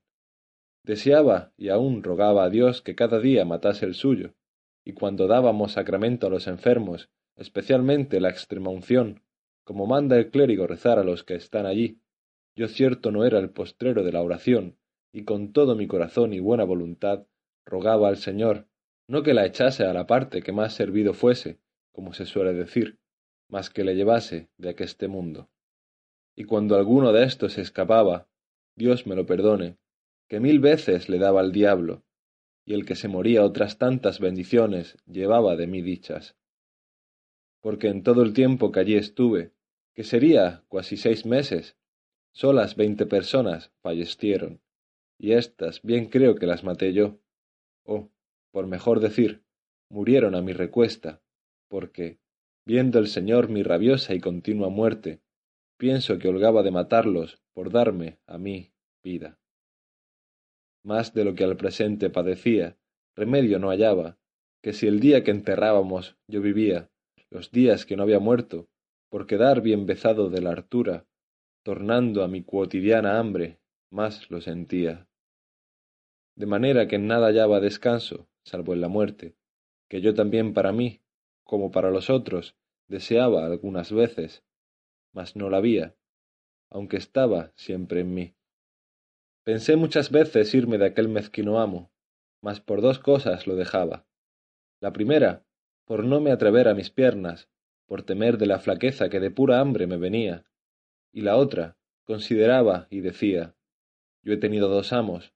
Deseaba 0.84 1.52
y 1.56 1.70
aún 1.70 2.04
rogaba 2.04 2.44
a 2.44 2.50
Dios 2.50 2.80
que 2.80 2.94
cada 2.94 3.18
día 3.18 3.44
matase 3.44 3.84
el 3.84 3.94
suyo, 3.94 4.34
y 4.88 4.94
cuando 4.94 5.26
dábamos 5.26 5.72
sacramento 5.72 6.28
a 6.28 6.30
los 6.30 6.46
enfermos, 6.46 7.10
especialmente 7.36 8.22
la 8.22 8.30
extremaunción, 8.30 9.22
como 9.62 9.86
manda 9.86 10.16
el 10.16 10.30
clérigo 10.30 10.66
rezar 10.66 10.98
a 10.98 11.04
los 11.04 11.24
que 11.24 11.34
están 11.34 11.66
allí, 11.66 12.00
yo 12.56 12.68
cierto 12.68 13.10
no 13.10 13.26
era 13.26 13.38
el 13.38 13.50
postrero 13.50 14.02
de 14.02 14.12
la 14.12 14.22
oración, 14.22 14.78
y 15.12 15.24
con 15.24 15.52
todo 15.52 15.76
mi 15.76 15.86
corazón 15.86 16.32
y 16.32 16.40
buena 16.40 16.64
voluntad 16.64 17.26
rogaba 17.66 18.08
al 18.08 18.16
Señor, 18.16 18.66
no 19.06 19.22
que 19.22 19.34
la 19.34 19.44
echase 19.44 19.84
a 19.84 19.92
la 19.92 20.06
parte 20.06 20.40
que 20.40 20.52
más 20.52 20.72
servido 20.72 21.12
fuese, 21.12 21.58
como 21.92 22.14
se 22.14 22.24
suele 22.24 22.54
decir, 22.54 22.98
mas 23.46 23.68
que 23.68 23.84
le 23.84 23.94
llevase 23.94 24.48
de 24.56 24.70
aqueste 24.70 25.06
mundo. 25.06 25.50
Y 26.34 26.44
cuando 26.44 26.76
alguno 26.76 27.12
de 27.12 27.24
estos 27.24 27.58
escapaba, 27.58 28.26
Dios 28.74 29.06
me 29.06 29.16
lo 29.16 29.26
perdone, 29.26 29.76
que 30.30 30.40
mil 30.40 30.60
veces 30.60 31.10
le 31.10 31.18
daba 31.18 31.40
al 31.40 31.52
diablo, 31.52 32.04
y 32.68 32.74
el 32.74 32.84
que 32.84 32.96
se 32.96 33.08
moría 33.08 33.44
otras 33.44 33.78
tantas 33.78 34.20
bendiciones 34.20 34.98
llevaba 35.06 35.56
de 35.56 35.66
mí 35.66 35.80
dichas. 35.80 36.36
Porque 37.62 37.88
en 37.88 38.02
todo 38.02 38.22
el 38.22 38.34
tiempo 38.34 38.72
que 38.72 38.80
allí 38.80 38.94
estuve, 38.94 39.52
que 39.94 40.04
sería 40.04 40.64
cuasi 40.68 40.98
seis 40.98 41.24
meses, 41.24 41.78
solas 42.30 42.76
veinte 42.76 43.06
personas 43.06 43.72
fallecieron, 43.80 44.60
y 45.18 45.32
éstas 45.32 45.80
bien 45.80 46.10
creo 46.10 46.34
que 46.34 46.44
las 46.44 46.62
maté 46.62 46.92
yo, 46.92 47.18
o, 47.84 48.10
por 48.50 48.66
mejor 48.66 49.00
decir, 49.00 49.42
murieron 49.88 50.34
a 50.34 50.42
mi 50.42 50.52
recuesta, 50.52 51.22
porque, 51.68 52.18
viendo 52.66 52.98
el 52.98 53.06
Señor 53.06 53.48
mi 53.48 53.62
rabiosa 53.62 54.12
y 54.12 54.20
continua 54.20 54.68
muerte, 54.68 55.22
pienso 55.78 56.18
que 56.18 56.28
holgaba 56.28 56.62
de 56.62 56.70
matarlos 56.70 57.40
por 57.54 57.72
darme 57.72 58.18
a 58.26 58.36
mí 58.36 58.74
vida 59.02 59.37
más 60.88 61.12
de 61.12 61.22
lo 61.22 61.34
que 61.34 61.44
al 61.44 61.58
presente 61.58 62.08
padecía, 62.08 62.78
remedio 63.14 63.58
no 63.58 63.68
hallaba, 63.68 64.16
que 64.62 64.72
si 64.72 64.86
el 64.86 65.00
día 65.00 65.22
que 65.22 65.30
enterrábamos 65.30 66.16
yo 66.26 66.40
vivía, 66.40 66.90
los 67.28 67.50
días 67.50 67.84
que 67.84 67.94
no 67.94 68.04
había 68.04 68.20
muerto, 68.20 68.70
por 69.10 69.26
quedar 69.26 69.60
bien 69.60 69.84
bezado 69.84 70.30
de 70.30 70.40
la 70.40 70.50
hartura, 70.50 71.06
tornando 71.62 72.24
a 72.24 72.28
mi 72.28 72.42
cuotidiana 72.42 73.18
hambre, 73.18 73.60
más 73.90 74.30
lo 74.30 74.40
sentía. 74.40 75.06
De 76.36 76.46
manera 76.46 76.88
que 76.88 76.96
en 76.96 77.06
nada 77.06 77.26
hallaba 77.26 77.60
descanso, 77.60 78.26
salvo 78.42 78.72
en 78.72 78.80
la 78.80 78.88
muerte, 78.88 79.36
que 79.90 80.00
yo 80.00 80.14
también 80.14 80.54
para 80.54 80.72
mí, 80.72 81.02
como 81.44 81.70
para 81.70 81.90
los 81.90 82.08
otros, 82.08 82.56
deseaba 82.88 83.44
algunas 83.44 83.92
veces, 83.92 84.42
mas 85.12 85.36
no 85.36 85.50
la 85.50 85.58
había, 85.58 85.96
aunque 86.70 86.96
estaba 86.96 87.52
siempre 87.56 88.00
en 88.00 88.14
mí. 88.14 88.37
Pensé 89.48 89.76
muchas 89.76 90.10
veces 90.10 90.54
irme 90.54 90.76
de 90.76 90.84
aquel 90.84 91.08
mezquino 91.08 91.58
amo, 91.58 91.90
mas 92.42 92.60
por 92.60 92.82
dos 92.82 92.98
cosas 92.98 93.46
lo 93.46 93.56
dejaba. 93.56 94.06
La 94.78 94.92
primera, 94.92 95.42
por 95.86 96.04
no 96.04 96.20
me 96.20 96.32
atrever 96.32 96.68
a 96.68 96.74
mis 96.74 96.90
piernas, 96.90 97.48
por 97.86 98.02
temer 98.02 98.36
de 98.36 98.44
la 98.44 98.58
flaqueza 98.58 99.08
que 99.08 99.20
de 99.20 99.30
pura 99.30 99.60
hambre 99.60 99.86
me 99.86 99.96
venía, 99.96 100.44
y 101.14 101.22
la 101.22 101.36
otra 101.38 101.78
consideraba 102.04 102.88
y 102.90 103.00
decía, 103.00 103.56
yo 104.22 104.34
he 104.34 104.36
tenido 104.36 104.68
dos 104.68 104.92
amos, 104.92 105.32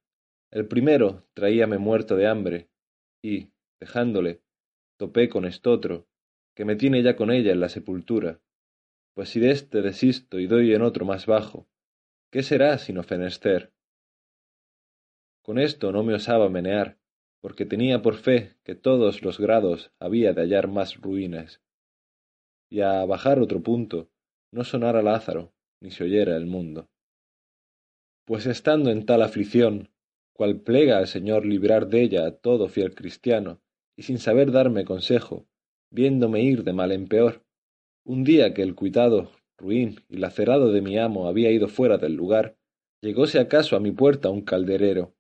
el 0.51 0.69
primero 0.69 1.25
traíame 1.33 1.79
muerto 1.79 2.15
de 2.15 2.27
hambre, 2.27 2.69
y, 3.23 3.49
dejándole, 3.81 4.43
topé 4.99 5.31
con 5.31 5.47
estotro, 5.47 6.07
que 6.55 6.67
me 6.67 6.77
tiene 6.77 7.03
ya 7.03 7.17
con 7.17 7.31
ella 7.31 7.53
en 7.53 7.61
la 7.61 7.71
sepultura, 7.71 8.43
pues 9.15 9.31
si 9.31 9.41
de 9.41 9.53
éste 9.53 9.81
desisto 9.81 10.39
y 10.39 10.47
doy 10.47 10.75
en 10.75 10.83
otro 10.83 11.07
más 11.07 11.25
bajo, 11.25 11.67
¿qué 12.31 12.43
será 12.43 12.77
sino 12.77 13.03
fenester? 13.05 13.73
Con 15.43 15.59
esto 15.59 15.91
no 15.91 16.05
me 16.05 16.15
osaba 16.15 16.49
menear, 16.49 16.99
porque 17.41 17.67
tenía 17.67 18.01
por 18.01 18.15
fe 18.15 18.55
que 18.63 18.77
todos 18.77 19.23
los 19.23 19.41
grados 19.41 19.93
había 19.99 20.33
de 20.33 20.43
hallar 20.43 20.69
más 20.69 21.01
ruinas. 21.01 21.61
Y 22.71 22.81
a 22.81 23.05
bajar 23.05 23.41
otro 23.41 23.61
punto, 23.61 24.09
no 24.53 24.63
sonara 24.63 25.03
Lázaro, 25.03 25.53
ni 25.81 25.91
se 25.91 26.05
oyera 26.05 26.37
el 26.37 26.47
mundo. 26.47 26.89
Pues 28.25 28.47
estando 28.47 28.91
en 28.91 29.05
tal 29.05 29.23
aflicción, 29.23 29.91
cual 30.33 30.61
plega 30.61 30.99
al 30.99 31.09
Señor 31.09 31.45
librar 31.45 31.89
de 31.89 32.03
ella 32.03 32.25
a 32.25 32.37
todo 32.37 32.69
fiel 32.69 32.95
cristiano, 32.95 33.61
y 33.97 34.05
sin 34.05 34.19
saber 34.19 34.53
darme 34.53 34.85
consejo, 34.85 35.49
viéndome 35.91 36.43
ir 36.43 36.63
de 36.63 36.73
mal 36.73 36.93
en 36.93 37.09
peor, 37.09 37.45
un 38.05 38.23
día 38.23 38.55
que 38.55 38.63
el 38.63 38.77
cuitado, 38.77 39.33
ruin 39.59 40.01
y 40.09 40.19
lacerado 40.19 40.73
de 40.73 40.83
mi 40.83 40.99
amo 40.99 41.27
había 41.27 41.51
ido 41.51 41.67
fuera 41.67 41.99
del 41.99 42.15
lugar, 42.15 42.57
llegóse 43.01 43.41
acaso 43.41 43.75
a 43.75 43.81
mi 43.81 43.91
puerta 43.91 44.31
un 44.31 44.43
calderero, 44.43 45.15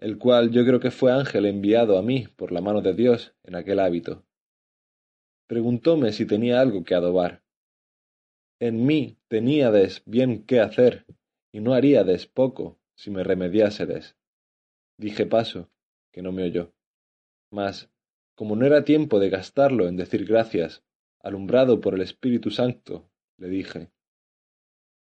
el 0.00 0.18
cual 0.18 0.50
yo 0.50 0.64
creo 0.64 0.80
que 0.80 0.90
fue 0.90 1.12
ángel 1.12 1.44
enviado 1.44 1.98
a 1.98 2.02
mí 2.02 2.26
por 2.36 2.52
la 2.52 2.62
mano 2.62 2.80
de 2.80 2.94
Dios 2.94 3.34
en 3.44 3.54
aquel 3.54 3.78
hábito. 3.78 4.24
Preguntóme 5.46 6.12
si 6.12 6.26
tenía 6.26 6.60
algo 6.60 6.84
que 6.84 6.94
adobar. 6.94 7.42
En 8.58 8.86
mí 8.86 9.18
teníades 9.28 10.02
bien 10.06 10.44
qué 10.44 10.60
hacer, 10.60 11.06
y 11.52 11.60
no 11.60 11.74
haríades 11.74 12.26
poco 12.26 12.78
si 12.94 13.10
me 13.10 13.24
remediásedes. 13.24 14.16
Dije 14.96 15.26
paso, 15.26 15.70
que 16.12 16.22
no 16.22 16.32
me 16.32 16.44
oyó. 16.44 16.72
Mas, 17.50 17.90
como 18.34 18.56
no 18.56 18.64
era 18.64 18.84
tiempo 18.84 19.20
de 19.20 19.28
gastarlo 19.28 19.86
en 19.86 19.96
decir 19.96 20.24
gracias, 20.24 20.82
alumbrado 21.20 21.80
por 21.80 21.94
el 21.94 22.00
Espíritu 22.00 22.50
Santo, 22.50 23.10
le 23.36 23.48
dije, 23.48 23.90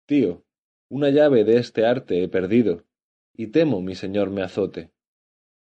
Tío, 0.05 0.43
una 0.89 1.09
llave 1.09 1.43
de 1.43 1.57
este 1.57 1.85
arte 1.85 2.23
he 2.23 2.27
perdido, 2.27 2.83
y 3.39 3.47
temo 3.47 3.81
mi 3.81 3.95
señor 3.95 4.31
me 4.31 4.41
azote. 4.41 4.91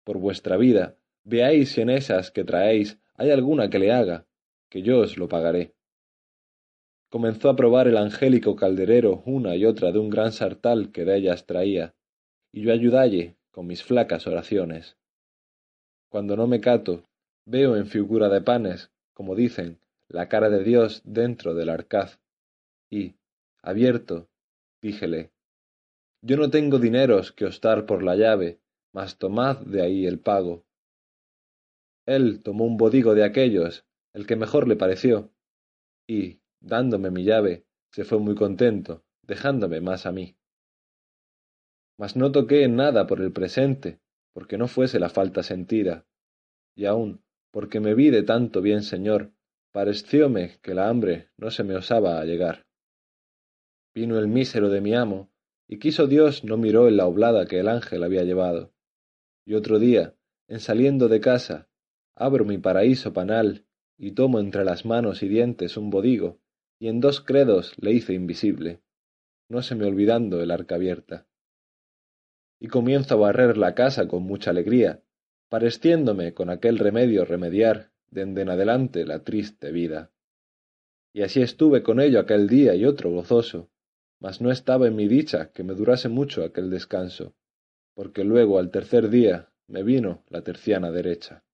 Por 0.02 0.16
vuestra 0.16 0.56
vida, 0.56 0.96
veáis 1.24 1.72
si 1.72 1.82
en 1.82 1.90
esas 1.90 2.30
que 2.30 2.42
traéis 2.42 2.98
hay 3.16 3.32
alguna 3.32 3.68
que 3.68 3.78
le 3.78 3.92
haga, 3.92 4.26
que 4.70 4.80
yo 4.80 5.00
os 5.00 5.18
lo 5.18 5.28
pagaré. 5.28 5.74
Comenzó 7.10 7.50
a 7.50 7.56
probar 7.56 7.86
el 7.86 7.98
angélico 7.98 8.56
calderero 8.56 9.22
una 9.26 9.56
y 9.56 9.66
otra 9.66 9.92
de 9.92 9.98
un 9.98 10.08
gran 10.08 10.32
sartal 10.32 10.90
que 10.90 11.04
de 11.04 11.18
ellas 11.18 11.44
traía, 11.44 11.94
y 12.50 12.62
yo 12.62 12.72
ayudalle 12.72 13.36
con 13.50 13.66
mis 13.66 13.82
flacas 13.82 14.26
oraciones. 14.26 14.96
Cuando 16.08 16.36
no 16.36 16.46
me 16.46 16.62
cato, 16.62 17.04
veo 17.44 17.76
en 17.76 17.84
figura 17.88 18.30
de 18.30 18.40
panes, 18.40 18.90
como 19.12 19.34
dicen, 19.34 19.80
la 20.08 20.30
cara 20.30 20.48
de 20.48 20.64
Dios 20.64 21.02
dentro 21.04 21.54
del 21.54 21.68
arcaz, 21.68 22.20
y, 22.88 23.16
abierto, 23.60 24.30
díjele, 24.80 25.30
yo 26.22 26.36
no 26.36 26.50
tengo 26.50 26.78
dineros 26.78 27.32
que 27.32 27.46
os 27.46 27.60
dar 27.60 27.86
por 27.86 28.02
la 28.02 28.16
llave, 28.16 28.60
mas 28.92 29.18
tomad 29.18 29.58
de 29.58 29.82
ahí 29.82 30.06
el 30.06 30.18
pago. 30.18 30.66
Él 32.06 32.42
tomó 32.42 32.64
un 32.64 32.76
bodigo 32.76 33.14
de 33.14 33.24
aquellos, 33.24 33.86
el 34.12 34.26
que 34.26 34.36
mejor 34.36 34.68
le 34.68 34.76
pareció, 34.76 35.32
y, 36.06 36.40
dándome 36.60 37.10
mi 37.10 37.24
llave, 37.24 37.64
se 37.92 38.04
fue 38.04 38.18
muy 38.18 38.34
contento, 38.34 39.04
dejándome 39.22 39.80
más 39.80 40.06
a 40.06 40.12
mí. 40.12 40.36
Mas 41.98 42.16
no 42.16 42.32
toqué 42.32 42.64
en 42.64 42.76
nada 42.76 43.06
por 43.06 43.20
el 43.20 43.32
presente, 43.32 44.00
porque 44.32 44.58
no 44.58 44.68
fuese 44.68 44.98
la 44.98 45.08
falta 45.08 45.42
sentida, 45.42 46.06
y 46.74 46.86
aun, 46.86 47.22
porque 47.50 47.80
me 47.80 47.94
vi 47.94 48.10
de 48.10 48.22
tanto 48.22 48.60
bien 48.62 48.82
señor, 48.82 49.32
parecióme 49.72 50.58
que 50.62 50.74
la 50.74 50.88
hambre 50.88 51.30
no 51.36 51.50
se 51.50 51.64
me 51.64 51.76
osaba 51.76 52.20
allegar. 52.20 52.66
Vino 53.94 54.18
el 54.18 54.28
mísero 54.28 54.68
de 54.68 54.80
mi 54.80 54.94
amo, 54.94 55.29
y 55.72 55.78
quiso 55.78 56.08
Dios 56.08 56.42
no 56.42 56.56
miró 56.56 56.88
en 56.88 56.96
la 56.96 57.06
oblada 57.06 57.46
que 57.46 57.60
el 57.60 57.68
ángel 57.68 58.02
había 58.02 58.24
llevado. 58.24 58.72
Y 59.46 59.54
otro 59.54 59.78
día, 59.78 60.16
en 60.48 60.58
saliendo 60.58 61.06
de 61.06 61.20
casa, 61.20 61.68
abro 62.16 62.44
mi 62.44 62.58
paraíso 62.58 63.12
panal 63.12 63.66
y 63.96 64.10
tomo 64.10 64.40
entre 64.40 64.64
las 64.64 64.84
manos 64.84 65.22
y 65.22 65.28
dientes 65.28 65.76
un 65.76 65.90
bodigo, 65.90 66.40
y 66.80 66.88
en 66.88 66.98
dos 66.98 67.20
credos 67.20 67.74
le 67.80 67.92
hice 67.92 68.14
invisible, 68.14 68.80
no 69.48 69.62
se 69.62 69.76
me 69.76 69.86
olvidando 69.86 70.42
el 70.42 70.50
arca 70.50 70.74
abierta. 70.74 71.28
Y 72.58 72.66
comienzo 72.66 73.14
a 73.14 73.18
barrer 73.18 73.56
la 73.56 73.76
casa 73.76 74.08
con 74.08 74.24
mucha 74.24 74.50
alegría, 74.50 75.04
pareciéndome 75.48 76.34
con 76.34 76.50
aquel 76.50 76.78
remedio 76.78 77.24
remediar 77.24 77.92
dende 78.10 78.42
en 78.42 78.50
adelante 78.50 79.06
la 79.06 79.22
triste 79.22 79.70
vida. 79.70 80.10
Y 81.12 81.22
así 81.22 81.40
estuve 81.40 81.84
con 81.84 82.00
ello 82.00 82.18
aquel 82.18 82.48
día 82.48 82.74
y 82.74 82.86
otro 82.86 83.12
gozoso, 83.12 83.70
mas 84.20 84.40
no 84.40 84.50
estaba 84.50 84.86
en 84.86 84.94
mi 84.94 85.08
dicha 85.08 85.50
que 85.52 85.64
me 85.64 85.74
durase 85.74 86.08
mucho 86.08 86.44
aquel 86.44 86.70
descanso, 86.70 87.34
porque 87.94 88.22
luego 88.22 88.58
al 88.58 88.70
tercer 88.70 89.08
día 89.08 89.50
me 89.66 89.82
vino 89.82 90.24
la 90.28 90.42
terciana 90.42 90.90
derecha. 90.90 91.44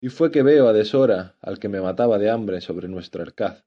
Y 0.00 0.08
fue 0.08 0.30
que 0.32 0.42
veo 0.42 0.66
a 0.66 0.72
deshora 0.72 1.36
al 1.40 1.58
que 1.58 1.68
me 1.68 1.80
mataba 1.80 2.18
de 2.18 2.30
hambre 2.30 2.60
sobre 2.60 2.88
nuestro 2.88 3.22
arcaz, 3.22 3.64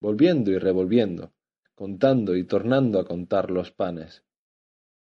volviendo 0.00 0.50
y 0.50 0.58
revolviendo, 0.58 1.32
contando 1.74 2.36
y 2.36 2.44
tornando 2.44 2.98
a 2.98 3.06
contar 3.06 3.50
los 3.50 3.70
panes. 3.70 4.24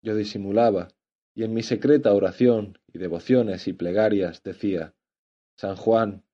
Yo 0.00 0.14
disimulaba, 0.14 0.88
y 1.34 1.44
en 1.44 1.54
mi 1.54 1.62
secreta 1.62 2.12
oración 2.14 2.78
y 2.86 2.98
devociones 2.98 3.66
y 3.68 3.72
plegarias 3.72 4.42
decía, 4.42 4.94
San 5.56 5.76
Juan, 5.76 6.24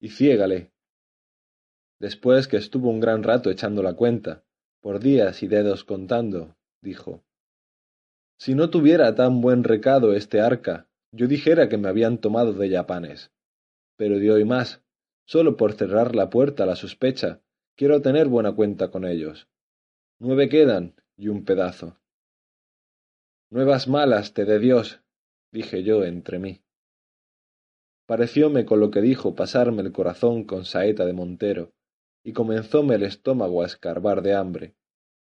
y 0.00 0.10
ciégale. 0.10 0.72
Después 1.98 2.46
que 2.46 2.56
estuvo 2.56 2.90
un 2.90 3.00
gran 3.00 3.22
rato 3.22 3.50
echando 3.50 3.82
la 3.82 3.94
cuenta, 3.94 4.44
por 4.80 5.00
días 5.00 5.42
y 5.42 5.48
dedos 5.48 5.84
contando, 5.84 6.56
dijo, 6.82 7.24
Si 8.38 8.54
no 8.54 8.70
tuviera 8.70 9.14
tan 9.14 9.40
buen 9.40 9.64
recado 9.64 10.14
este 10.14 10.40
arca, 10.40 10.88
yo 11.12 11.26
dijera 11.26 11.68
que 11.68 11.78
me 11.78 11.88
habían 11.88 12.18
tomado 12.18 12.52
de 12.52 12.68
yapanes. 12.68 13.32
Pero 13.96 14.18
de 14.18 14.30
hoy 14.30 14.44
más, 14.44 14.82
solo 15.24 15.56
por 15.56 15.72
cerrar 15.72 16.14
la 16.14 16.30
puerta 16.30 16.62
a 16.62 16.66
la 16.66 16.76
sospecha, 16.76 17.40
quiero 17.76 18.02
tener 18.02 18.28
buena 18.28 18.52
cuenta 18.54 18.90
con 18.90 19.04
ellos. 19.04 19.48
Nueve 20.20 20.48
quedan 20.48 20.94
y 21.16 21.28
un 21.28 21.44
pedazo. 21.44 21.98
Nuevas 23.50 23.88
malas 23.88 24.34
te 24.34 24.44
dé 24.44 24.58
Dios, 24.58 25.00
dije 25.52 25.82
yo 25.82 26.04
entre 26.04 26.38
mí. 26.38 26.60
Parecióme 28.06 28.64
con 28.64 28.80
lo 28.80 28.90
que 28.90 29.00
dijo 29.00 29.34
pasarme 29.34 29.82
el 29.82 29.92
corazón 29.92 30.44
con 30.44 30.64
saeta 30.64 31.04
de 31.04 31.12
montero, 31.12 31.72
y 32.22 32.32
comenzóme 32.32 32.96
el 32.96 33.02
estómago 33.02 33.62
a 33.62 33.66
escarbar 33.66 34.22
de 34.22 34.34
hambre, 34.34 34.74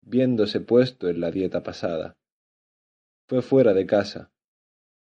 viéndose 0.01 0.59
puesto 0.59 1.09
en 1.09 1.19
la 1.19 1.31
dieta 1.31 1.63
pasada. 1.63 2.17
Fue 3.27 3.41
fuera 3.41 3.73
de 3.73 3.85
casa. 3.85 4.31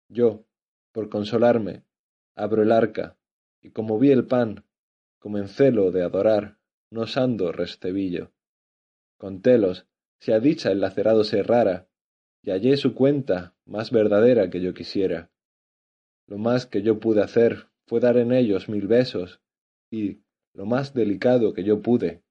Yo, 0.09 0.45
por 0.91 1.09
consolarme, 1.09 1.83
abro 2.35 2.61
el 2.61 2.71
arca, 2.71 3.17
y 3.61 3.71
como 3.71 3.99
vi 3.99 4.11
el 4.11 4.27
pan, 4.27 4.65
comencélo 5.19 5.91
de 5.91 6.03
adorar, 6.03 6.57
no 6.89 7.01
osando 7.01 7.51
restebillo. 7.51 8.31
Contélos, 9.17 9.87
si 10.19 10.31
a 10.31 10.39
dicha 10.39 10.71
el 10.71 10.81
lacerado 10.81 11.23
se 11.23 11.39
errara, 11.39 11.87
y 12.43 12.51
hallé 12.51 12.75
su 12.77 12.93
cuenta 12.93 13.55
más 13.65 13.91
verdadera 13.91 14.49
que 14.49 14.61
yo 14.61 14.73
quisiera. 14.73 15.31
Lo 16.27 16.37
más 16.37 16.65
que 16.65 16.81
yo 16.81 16.99
pude 16.99 17.21
hacer 17.21 17.67
fue 17.85 17.99
dar 17.99 18.17
en 18.17 18.31
ellos 18.31 18.67
mil 18.67 18.87
besos, 18.87 19.41
y, 19.89 20.21
lo 20.53 20.65
más 20.65 20.93
delicado 20.93 21.53
que 21.53 21.63
yo 21.63 21.81
pude. 21.81 22.23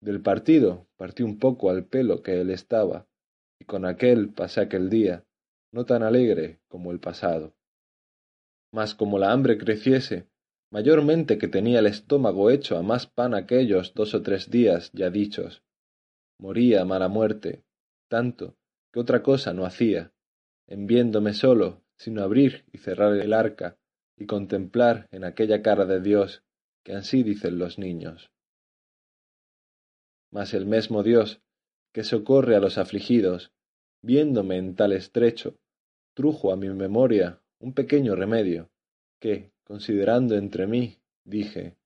Del 0.00 0.20
partido 0.20 0.86
partí 0.96 1.22
un 1.22 1.38
poco 1.38 1.70
al 1.70 1.84
pelo 1.84 2.22
que 2.22 2.40
él 2.40 2.50
estaba, 2.50 3.06
y 3.58 3.64
con 3.64 3.84
aquel 3.84 4.30
pasé 4.30 4.60
aquel 4.60 4.88
día, 4.90 5.24
no 5.72 5.84
tan 5.84 6.02
alegre 6.02 6.60
como 6.68 6.92
el 6.92 7.00
pasado. 7.00 7.54
Mas 8.72 8.94
como 8.94 9.18
la 9.18 9.32
hambre 9.32 9.58
creciese, 9.58 10.28
mayormente 10.70 11.38
que 11.38 11.48
tenía 11.48 11.80
el 11.80 11.86
estómago 11.86 12.50
hecho 12.50 12.76
a 12.76 12.82
más 12.82 13.06
pan 13.06 13.34
aquellos 13.34 13.94
dos 13.94 14.14
o 14.14 14.22
tres 14.22 14.50
días 14.50 14.90
ya 14.92 15.10
dichos, 15.10 15.62
moría 16.38 16.84
mala 16.84 17.08
muerte, 17.08 17.64
tanto 18.08 18.56
que 18.92 19.00
otra 19.00 19.22
cosa 19.22 19.52
no 19.52 19.66
hacía, 19.66 20.12
en 20.66 20.86
viéndome 20.86 21.34
solo, 21.34 21.82
sino 21.96 22.22
abrir 22.22 22.64
y 22.72 22.78
cerrar 22.78 23.14
el 23.14 23.32
arca, 23.32 23.76
y 24.16 24.26
contemplar 24.26 25.08
en 25.10 25.24
aquella 25.24 25.62
cara 25.62 25.84
de 25.84 26.00
Dios 26.00 26.44
que 26.88 26.94
ansí 26.94 27.22
dicen 27.22 27.58
los 27.58 27.78
niños. 27.78 28.30
Mas 30.30 30.54
el 30.54 30.64
mesmo 30.64 31.02
Dios, 31.02 31.42
que 31.92 32.02
socorre 32.02 32.56
a 32.56 32.60
los 32.60 32.78
afligidos, 32.78 33.52
viéndome 34.00 34.56
en 34.56 34.74
tal 34.74 34.94
estrecho, 34.94 35.58
trujo 36.14 36.50
a 36.50 36.56
mi 36.56 36.70
memoria 36.70 37.42
un 37.58 37.74
pequeño 37.74 38.16
remedio, 38.16 38.70
que, 39.20 39.52
considerando 39.64 40.34
entre 40.34 40.66
mí, 40.66 40.96
dije, 41.24 41.76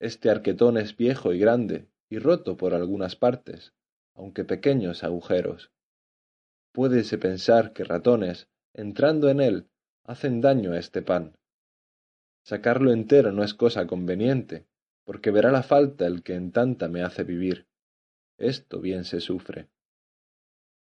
Este 0.00 0.28
arquetón 0.28 0.76
es 0.76 0.96
viejo 0.96 1.32
y 1.32 1.38
grande, 1.38 1.86
y 2.10 2.18
roto 2.18 2.56
por 2.56 2.74
algunas 2.74 3.14
partes, 3.14 3.74
aunque 4.16 4.44
pequeños 4.44 5.04
agujeros. 5.04 5.70
Puédese 6.72 7.16
pensar 7.16 7.72
que 7.72 7.84
ratones, 7.84 8.48
entrando 8.72 9.28
en 9.28 9.40
él, 9.40 9.68
hacen 10.02 10.40
daño 10.40 10.72
a 10.72 10.80
este 10.80 11.00
pan. 11.00 11.36
Sacarlo 12.44 12.92
entero 12.92 13.32
no 13.32 13.42
es 13.42 13.54
cosa 13.54 13.86
conveniente, 13.86 14.66
porque 15.04 15.30
verá 15.30 15.50
la 15.50 15.62
falta 15.62 16.06
el 16.06 16.22
que 16.22 16.34
en 16.34 16.52
tanta 16.52 16.88
me 16.88 17.02
hace 17.02 17.24
vivir. 17.24 17.66
Esto 18.36 18.80
bien 18.80 19.04
se 19.04 19.20
sufre. 19.20 19.70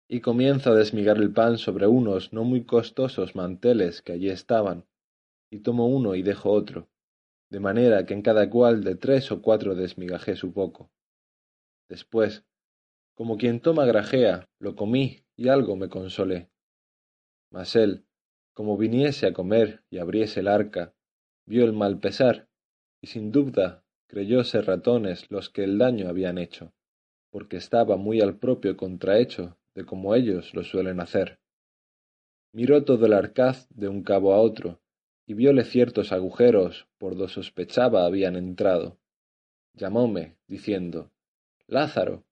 Y 0.09 0.21
comienza 0.21 0.71
a 0.71 0.75
desmigar 0.75 1.17
el 1.17 1.33
pan 1.33 1.59
sobre 1.59 1.89
unos 1.89 2.33
no 2.33 2.45
muy 2.45 2.65
costosos 2.65 3.35
manteles 3.35 4.03
que 4.03 4.13
allí 4.13 4.31
estaban, 4.31 4.87
y 5.51 5.59
tomo 5.59 5.89
uno 5.89 6.15
y 6.15 6.23
dejo 6.23 6.53
otro, 6.53 6.89
de 7.51 7.59
manera 7.59 8.07
que 8.07 8.15
en 8.15 8.23
cada 8.23 8.49
cual 8.49 8.85
de 8.85 8.95
tres 8.95 9.33
o 9.33 9.43
cuatro 9.43 9.75
desmigajé 9.75 10.37
su 10.37 10.53
poco. 10.53 10.93
Después, 11.89 12.45
como 13.17 13.37
quien 13.37 13.59
toma 13.61 13.85
grajea, 13.85 14.49
lo 14.61 14.77
comí 14.77 15.25
y 15.35 15.49
algo 15.49 15.75
me 15.75 15.89
consolé. 15.89 16.51
Mas 17.51 17.75
él, 17.75 18.07
como 18.53 18.77
viniese 18.77 19.27
a 19.27 19.33
comer 19.33 19.83
y 19.91 19.99
abriese 19.99 20.41
el 20.41 20.49
arca, 20.49 20.95
vio 21.49 21.65
el 21.65 21.73
mal 21.73 21.99
pesar, 21.99 22.47
y 23.01 23.07
sin 23.07 23.33
duda 23.33 23.83
creyó 24.07 24.45
ser 24.45 24.67
ratones 24.67 25.31
los 25.31 25.49
que 25.49 25.65
el 25.65 25.79
daño 25.79 26.09
habían 26.09 26.37
hecho, 26.37 26.75
porque 27.31 27.57
estaba 27.57 27.97
muy 27.97 28.21
al 28.21 28.37
propio 28.37 28.77
contrahecho 28.77 29.57
de 29.75 29.85
como 29.85 30.15
ellos 30.15 30.53
lo 30.55 30.63
suelen 30.63 31.01
hacer. 31.01 31.39
Miró 32.53 32.85
todo 32.85 33.07
el 33.07 33.15
arcaz 33.15 33.67
de 33.71 33.89
un 33.89 34.03
cabo 34.03 34.35
a 34.35 34.41
otro, 34.41 34.81
y 35.27 35.35
vióle 35.35 35.65
ciertos 35.65 36.13
agujeros 36.13 36.87
por 36.99 37.17
do 37.17 37.29
sospechaba 37.29 38.05
habían 38.05 38.37
entrado. 38.37 38.99
Llamóme, 39.75 40.37
diciendo 40.49 41.11
Lázaro, 41.67 42.25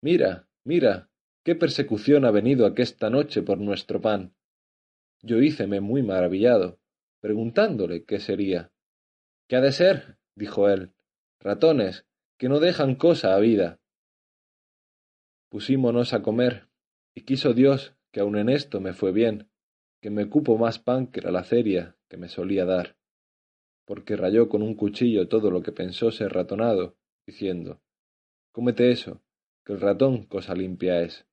mira, 0.00 0.46
mira, 0.64 1.10
qué 1.42 1.54
persecución 1.54 2.24
ha 2.24 2.30
venido 2.30 2.64
aquesta 2.64 3.10
noche 3.10 3.42
por 3.42 3.58
nuestro 3.58 4.00
pan. 4.00 4.34
Yo 5.22 5.40
híceme 5.40 5.80
muy 5.80 6.02
maravillado, 6.02 6.78
preguntándole 7.24 8.04
qué 8.04 8.20
sería. 8.20 8.70
¿Qué 9.48 9.56
ha 9.56 9.62
de 9.62 9.72
ser? 9.72 10.18
dijo 10.36 10.68
él. 10.68 10.92
Ratones, 11.40 12.04
que 12.38 12.50
no 12.50 12.60
dejan 12.60 12.96
cosa 12.96 13.34
a 13.34 13.38
vida. 13.38 13.80
Pusímonos 15.48 16.12
a 16.12 16.20
comer, 16.20 16.68
y 17.14 17.22
quiso 17.22 17.54
Dios 17.54 17.96
que 18.12 18.20
aun 18.20 18.36
en 18.36 18.50
esto 18.50 18.78
me 18.82 18.92
fue 18.92 19.10
bien, 19.10 19.48
que 20.02 20.10
me 20.10 20.28
cupo 20.28 20.58
más 20.58 20.78
pan 20.78 21.06
que 21.06 21.22
la 21.22 21.44
ceria 21.44 21.96
que 22.10 22.18
me 22.18 22.28
solía 22.28 22.66
dar, 22.66 22.98
porque 23.86 24.16
rayó 24.16 24.50
con 24.50 24.60
un 24.60 24.74
cuchillo 24.74 25.26
todo 25.26 25.50
lo 25.50 25.62
que 25.62 25.72
pensó 25.72 26.10
ser 26.10 26.30
ratonado, 26.30 26.98
diciendo 27.26 27.80
Cómete 28.52 28.90
eso, 28.90 29.22
que 29.64 29.72
el 29.72 29.80
ratón 29.80 30.26
cosa 30.26 30.54
limpia 30.54 31.00
es. 31.00 31.26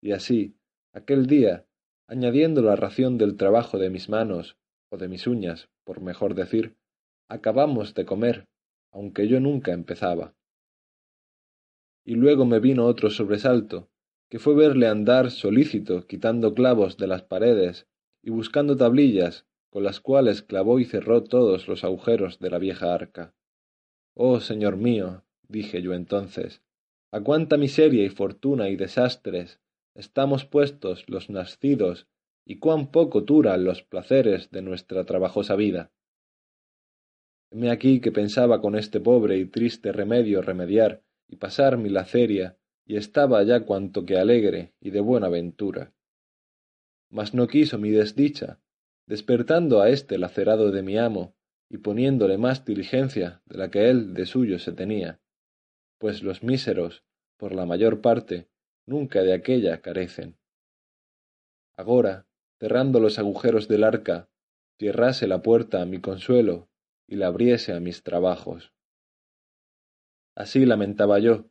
Y 0.00 0.12
así, 0.12 0.54
aquel 0.92 1.26
día, 1.26 1.66
añadiendo 2.06 2.62
la 2.62 2.76
ración 2.76 3.18
del 3.18 3.36
trabajo 3.36 3.76
de 3.76 3.90
mis 3.90 4.08
manos, 4.08 4.59
o 4.90 4.98
de 4.98 5.08
mis 5.08 5.26
uñas, 5.26 5.68
por 5.84 6.00
mejor 6.00 6.34
decir, 6.34 6.76
acabamos 7.28 7.94
de 7.94 8.04
comer, 8.04 8.48
aunque 8.92 9.28
yo 9.28 9.40
nunca 9.40 9.72
empezaba. 9.72 10.34
Y 12.04 12.14
luego 12.14 12.44
me 12.44 12.60
vino 12.60 12.86
otro 12.86 13.10
sobresalto, 13.10 13.88
que 14.28 14.38
fue 14.38 14.54
verle 14.54 14.86
andar 14.86 15.30
solícito 15.30 16.06
quitando 16.06 16.54
clavos 16.54 16.96
de 16.96 17.06
las 17.06 17.22
paredes 17.22 17.86
y 18.22 18.30
buscando 18.30 18.76
tablillas 18.76 19.46
con 19.70 19.84
las 19.84 20.00
cuales 20.00 20.42
clavó 20.42 20.80
y 20.80 20.84
cerró 20.84 21.22
todos 21.22 21.68
los 21.68 21.84
agujeros 21.84 22.38
de 22.40 22.50
la 22.50 22.58
vieja 22.58 22.92
arca. 22.92 23.34
Oh, 24.14 24.40
señor 24.40 24.76
mío, 24.76 25.24
dije 25.48 25.82
yo 25.82 25.94
entonces, 25.94 26.62
a 27.12 27.20
cuánta 27.20 27.56
miseria 27.56 28.04
y 28.04 28.08
fortuna 28.08 28.68
y 28.68 28.76
desastres 28.76 29.60
estamos 29.94 30.44
puestos 30.44 31.08
los 31.08 31.30
nacidos 31.30 32.06
y 32.44 32.58
cuán 32.58 32.90
poco 32.90 33.20
duran 33.20 33.64
los 33.64 33.82
placeres 33.82 34.50
de 34.50 34.62
nuestra 34.62 35.04
trabajosa 35.04 35.56
vida. 35.56 35.92
Heme 37.50 37.70
aquí 37.70 38.00
que 38.00 38.12
pensaba 38.12 38.60
con 38.60 38.76
este 38.76 39.00
pobre 39.00 39.38
y 39.38 39.46
triste 39.46 39.92
remedio 39.92 40.42
remediar 40.42 41.02
y 41.28 41.36
pasar 41.36 41.78
mi 41.78 41.88
laceria, 41.88 42.56
y 42.84 42.96
estaba 42.96 43.42
ya 43.44 43.60
cuanto 43.60 44.04
que 44.04 44.18
alegre 44.18 44.72
y 44.80 44.90
de 44.90 45.00
buena 45.00 45.28
ventura. 45.28 45.92
Mas 47.08 47.34
no 47.34 47.46
quiso 47.46 47.78
mi 47.78 47.90
desdicha, 47.90 48.60
despertando 49.06 49.80
a 49.80 49.90
este 49.90 50.18
lacerado 50.18 50.70
de 50.70 50.82
mi 50.82 50.98
amo, 50.98 51.34
y 51.68 51.78
poniéndole 51.78 52.36
más 52.36 52.64
diligencia 52.64 53.42
de 53.46 53.58
la 53.58 53.70
que 53.70 53.90
él 53.90 54.12
de 54.12 54.26
suyo 54.26 54.58
se 54.58 54.72
tenía, 54.72 55.20
pues 55.98 56.22
los 56.22 56.42
míseros, 56.42 57.04
por 57.36 57.54
la 57.54 57.64
mayor 57.64 58.00
parte, 58.00 58.48
nunca 58.86 59.22
de 59.22 59.32
aquella 59.32 59.80
carecen. 59.80 60.36
Agora, 61.76 62.26
cerrando 62.60 63.00
los 63.00 63.18
agujeros 63.18 63.68
del 63.68 63.84
arca, 63.84 64.28
cierrase 64.78 65.26
la 65.26 65.40
puerta 65.40 65.80
a 65.80 65.86
mi 65.86 66.00
consuelo 66.00 66.68
y 67.08 67.16
la 67.16 67.28
abriese 67.28 67.72
a 67.72 67.80
mis 67.80 68.02
trabajos. 68.02 68.72
Así 70.36 70.66
lamentaba 70.66 71.18
yo, 71.18 71.46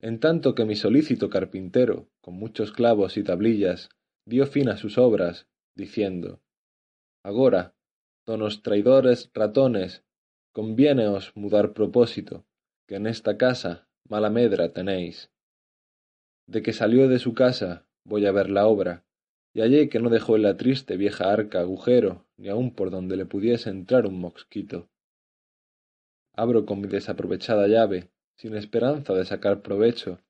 en 0.00 0.18
tanto 0.18 0.56
que 0.56 0.64
mi 0.64 0.74
solícito 0.74 1.30
carpintero, 1.30 2.08
con 2.20 2.34
muchos 2.34 2.72
clavos 2.72 3.16
y 3.16 3.22
tablillas, 3.22 3.88
dio 4.26 4.46
fin 4.46 4.68
a 4.68 4.76
sus 4.76 4.98
obras, 4.98 5.48
diciendo 5.74 6.40
Agora, 7.22 7.74
donos 8.26 8.62
traidores 8.62 9.30
ratones, 9.32 10.04
conviéneos 10.52 11.36
mudar 11.36 11.72
propósito, 11.72 12.44
que 12.86 12.96
en 12.96 13.06
esta 13.06 13.38
casa 13.38 13.88
mala 14.08 14.28
medra 14.28 14.72
tenéis. 14.72 15.30
De 16.46 16.62
que 16.62 16.72
salió 16.72 17.08
de 17.08 17.18
su 17.18 17.34
casa, 17.34 17.86
voy 18.04 18.26
a 18.26 18.32
ver 18.32 18.50
la 18.50 18.66
obra, 18.66 19.04
y 19.52 19.60
hallé 19.60 19.88
que 19.88 19.98
no 19.98 20.10
dejó 20.10 20.36
en 20.36 20.42
la 20.42 20.56
triste 20.56 20.96
vieja 20.96 21.32
arca 21.32 21.60
agujero, 21.60 22.26
ni 22.36 22.48
aun 22.48 22.74
por 22.74 22.90
donde 22.90 23.16
le 23.16 23.26
pudiese 23.26 23.70
entrar 23.70 24.06
un 24.06 24.20
mosquito. 24.20 24.88
Abro 26.34 26.66
con 26.66 26.80
mi 26.80 26.88
desaprovechada 26.88 27.66
llave, 27.66 28.10
sin 28.36 28.54
esperanza 28.54 29.14
de 29.14 29.24
sacar 29.24 29.62
provecho, 29.62 30.20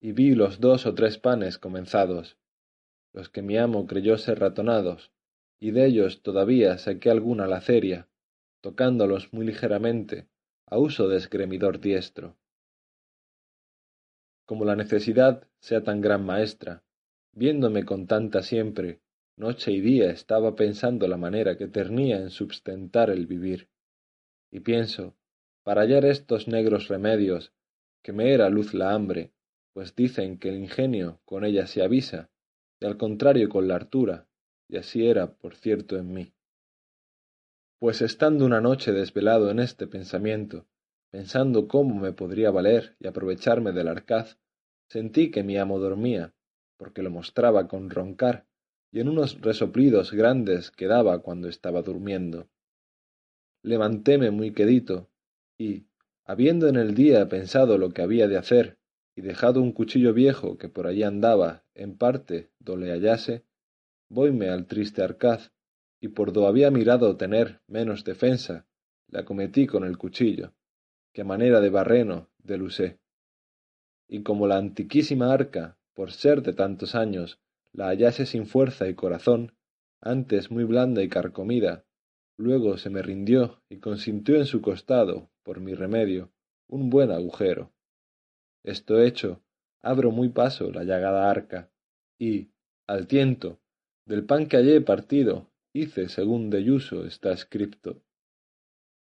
y 0.00 0.12
vi 0.12 0.34
los 0.34 0.60
dos 0.60 0.86
o 0.86 0.94
tres 0.94 1.18
panes 1.18 1.58
comenzados, 1.58 2.36
los 3.12 3.28
que 3.28 3.42
mi 3.42 3.56
amo 3.56 3.86
creyó 3.86 4.18
ser 4.18 4.38
ratonados, 4.38 5.10
y 5.58 5.70
de 5.70 5.86
ellos 5.86 6.22
todavía 6.22 6.78
saqué 6.78 7.10
alguna 7.10 7.46
laceria, 7.46 8.08
tocándolos 8.60 9.32
muy 9.32 9.46
ligeramente, 9.46 10.28
a 10.66 10.78
uso 10.78 11.08
de 11.08 11.16
esgremidor 11.16 11.80
diestro. 11.80 12.36
Como 14.44 14.64
la 14.64 14.76
necesidad 14.76 15.48
sea 15.58 15.82
tan 15.82 16.00
gran 16.00 16.24
maestra, 16.24 16.84
viéndome 17.36 17.84
con 17.84 18.06
tanta 18.06 18.42
siempre, 18.42 19.02
noche 19.36 19.70
y 19.70 19.82
día 19.82 20.10
estaba 20.10 20.56
pensando 20.56 21.06
la 21.06 21.18
manera 21.18 21.58
que 21.58 21.68
ternía 21.68 22.16
en 22.16 22.30
substentar 22.30 23.10
el 23.10 23.26
vivir. 23.26 23.68
Y 24.50 24.60
pienso, 24.60 25.14
para 25.62 25.82
hallar 25.82 26.06
estos 26.06 26.48
negros 26.48 26.88
remedios, 26.88 27.52
que 28.02 28.14
me 28.14 28.32
era 28.32 28.48
luz 28.48 28.72
la 28.72 28.94
hambre, 28.94 29.32
pues 29.74 29.94
dicen 29.94 30.38
que 30.38 30.48
el 30.48 30.56
ingenio 30.56 31.20
con 31.26 31.44
ella 31.44 31.66
se 31.66 31.82
avisa, 31.82 32.30
y 32.80 32.86
al 32.86 32.96
contrario 32.96 33.50
con 33.50 33.68
la 33.68 33.74
hartura, 33.74 34.26
y 34.66 34.78
así 34.78 35.06
era, 35.06 35.34
por 35.34 35.54
cierto, 35.56 35.98
en 35.98 36.14
mí. 36.14 36.32
Pues 37.78 38.00
estando 38.00 38.46
una 38.46 38.62
noche 38.62 38.92
desvelado 38.92 39.50
en 39.50 39.60
este 39.60 39.86
pensamiento, 39.86 40.66
pensando 41.10 41.68
cómo 41.68 41.96
me 41.96 42.14
podría 42.14 42.50
valer 42.50 42.96
y 42.98 43.08
aprovecharme 43.08 43.72
del 43.72 43.88
arcaz, 43.88 44.38
sentí 44.88 45.30
que 45.30 45.42
mi 45.42 45.58
amo 45.58 45.78
dormía, 45.78 46.32
porque 46.76 47.02
lo 47.02 47.10
mostraba 47.10 47.68
con 47.68 47.90
roncar, 47.90 48.46
y 48.92 49.00
en 49.00 49.08
unos 49.08 49.40
resoplidos 49.40 50.12
grandes 50.12 50.70
que 50.70 50.86
daba 50.86 51.20
cuando 51.20 51.48
estaba 51.48 51.82
durmiendo. 51.82 52.48
Levantéme 53.62 54.30
muy 54.30 54.52
quedito, 54.52 55.10
y, 55.58 55.86
habiendo 56.24 56.68
en 56.68 56.76
el 56.76 56.94
día 56.94 57.28
pensado 57.28 57.78
lo 57.78 57.90
que 57.90 58.02
había 58.02 58.28
de 58.28 58.36
hacer, 58.36 58.78
y 59.14 59.22
dejado 59.22 59.62
un 59.62 59.72
cuchillo 59.72 60.12
viejo 60.12 60.58
que 60.58 60.68
por 60.68 60.86
allí 60.86 61.02
andaba, 61.02 61.64
en 61.74 61.96
parte 61.96 62.50
do 62.58 62.76
le 62.76 62.90
hallase, 62.90 63.44
voyme 64.08 64.50
al 64.50 64.66
triste 64.66 65.02
arcaz, 65.02 65.52
y 66.00 66.08
por 66.08 66.32
do 66.32 66.46
había 66.46 66.70
mirado 66.70 67.16
tener 67.16 67.60
menos 67.66 68.04
defensa, 68.04 68.66
la 69.08 69.20
acometí 69.20 69.66
con 69.66 69.84
el 69.84 69.96
cuchillo, 69.96 70.52
que 71.12 71.22
a 71.22 71.24
manera 71.24 71.60
de 71.60 71.70
barreno 71.70 72.28
delusé. 72.38 72.98
Y 74.08 74.22
como 74.22 74.46
la 74.46 74.58
antiquísima 74.58 75.32
arca 75.32 75.75
por 75.96 76.12
ser 76.12 76.42
de 76.42 76.52
tantos 76.52 76.94
años, 76.94 77.40
la 77.72 77.86
hallase 77.86 78.26
sin 78.26 78.46
fuerza 78.46 78.86
y 78.86 78.94
corazón, 78.94 79.56
antes 80.02 80.50
muy 80.50 80.64
blanda 80.64 81.02
y 81.02 81.08
carcomida, 81.08 81.86
luego 82.36 82.76
se 82.76 82.90
me 82.90 83.00
rindió 83.00 83.62
y 83.70 83.78
consintió 83.78 84.36
en 84.36 84.44
su 84.44 84.60
costado, 84.60 85.30
por 85.42 85.58
mi 85.60 85.72
remedio, 85.72 86.30
un 86.68 86.90
buen 86.90 87.10
agujero. 87.10 87.72
Esto 88.62 89.00
hecho, 89.00 89.42
abro 89.80 90.10
muy 90.10 90.28
paso 90.28 90.70
la 90.70 90.84
llagada 90.84 91.30
arca, 91.30 91.70
y, 92.18 92.50
al 92.86 93.06
tiento, 93.06 93.58
del 94.04 94.26
pan 94.26 94.48
que 94.48 94.58
hallé 94.58 94.82
partido, 94.82 95.50
hice 95.72 96.10
según 96.10 96.50
de 96.50 96.62
Yuso 96.62 97.06
está 97.06 97.32
escrito. 97.32 98.02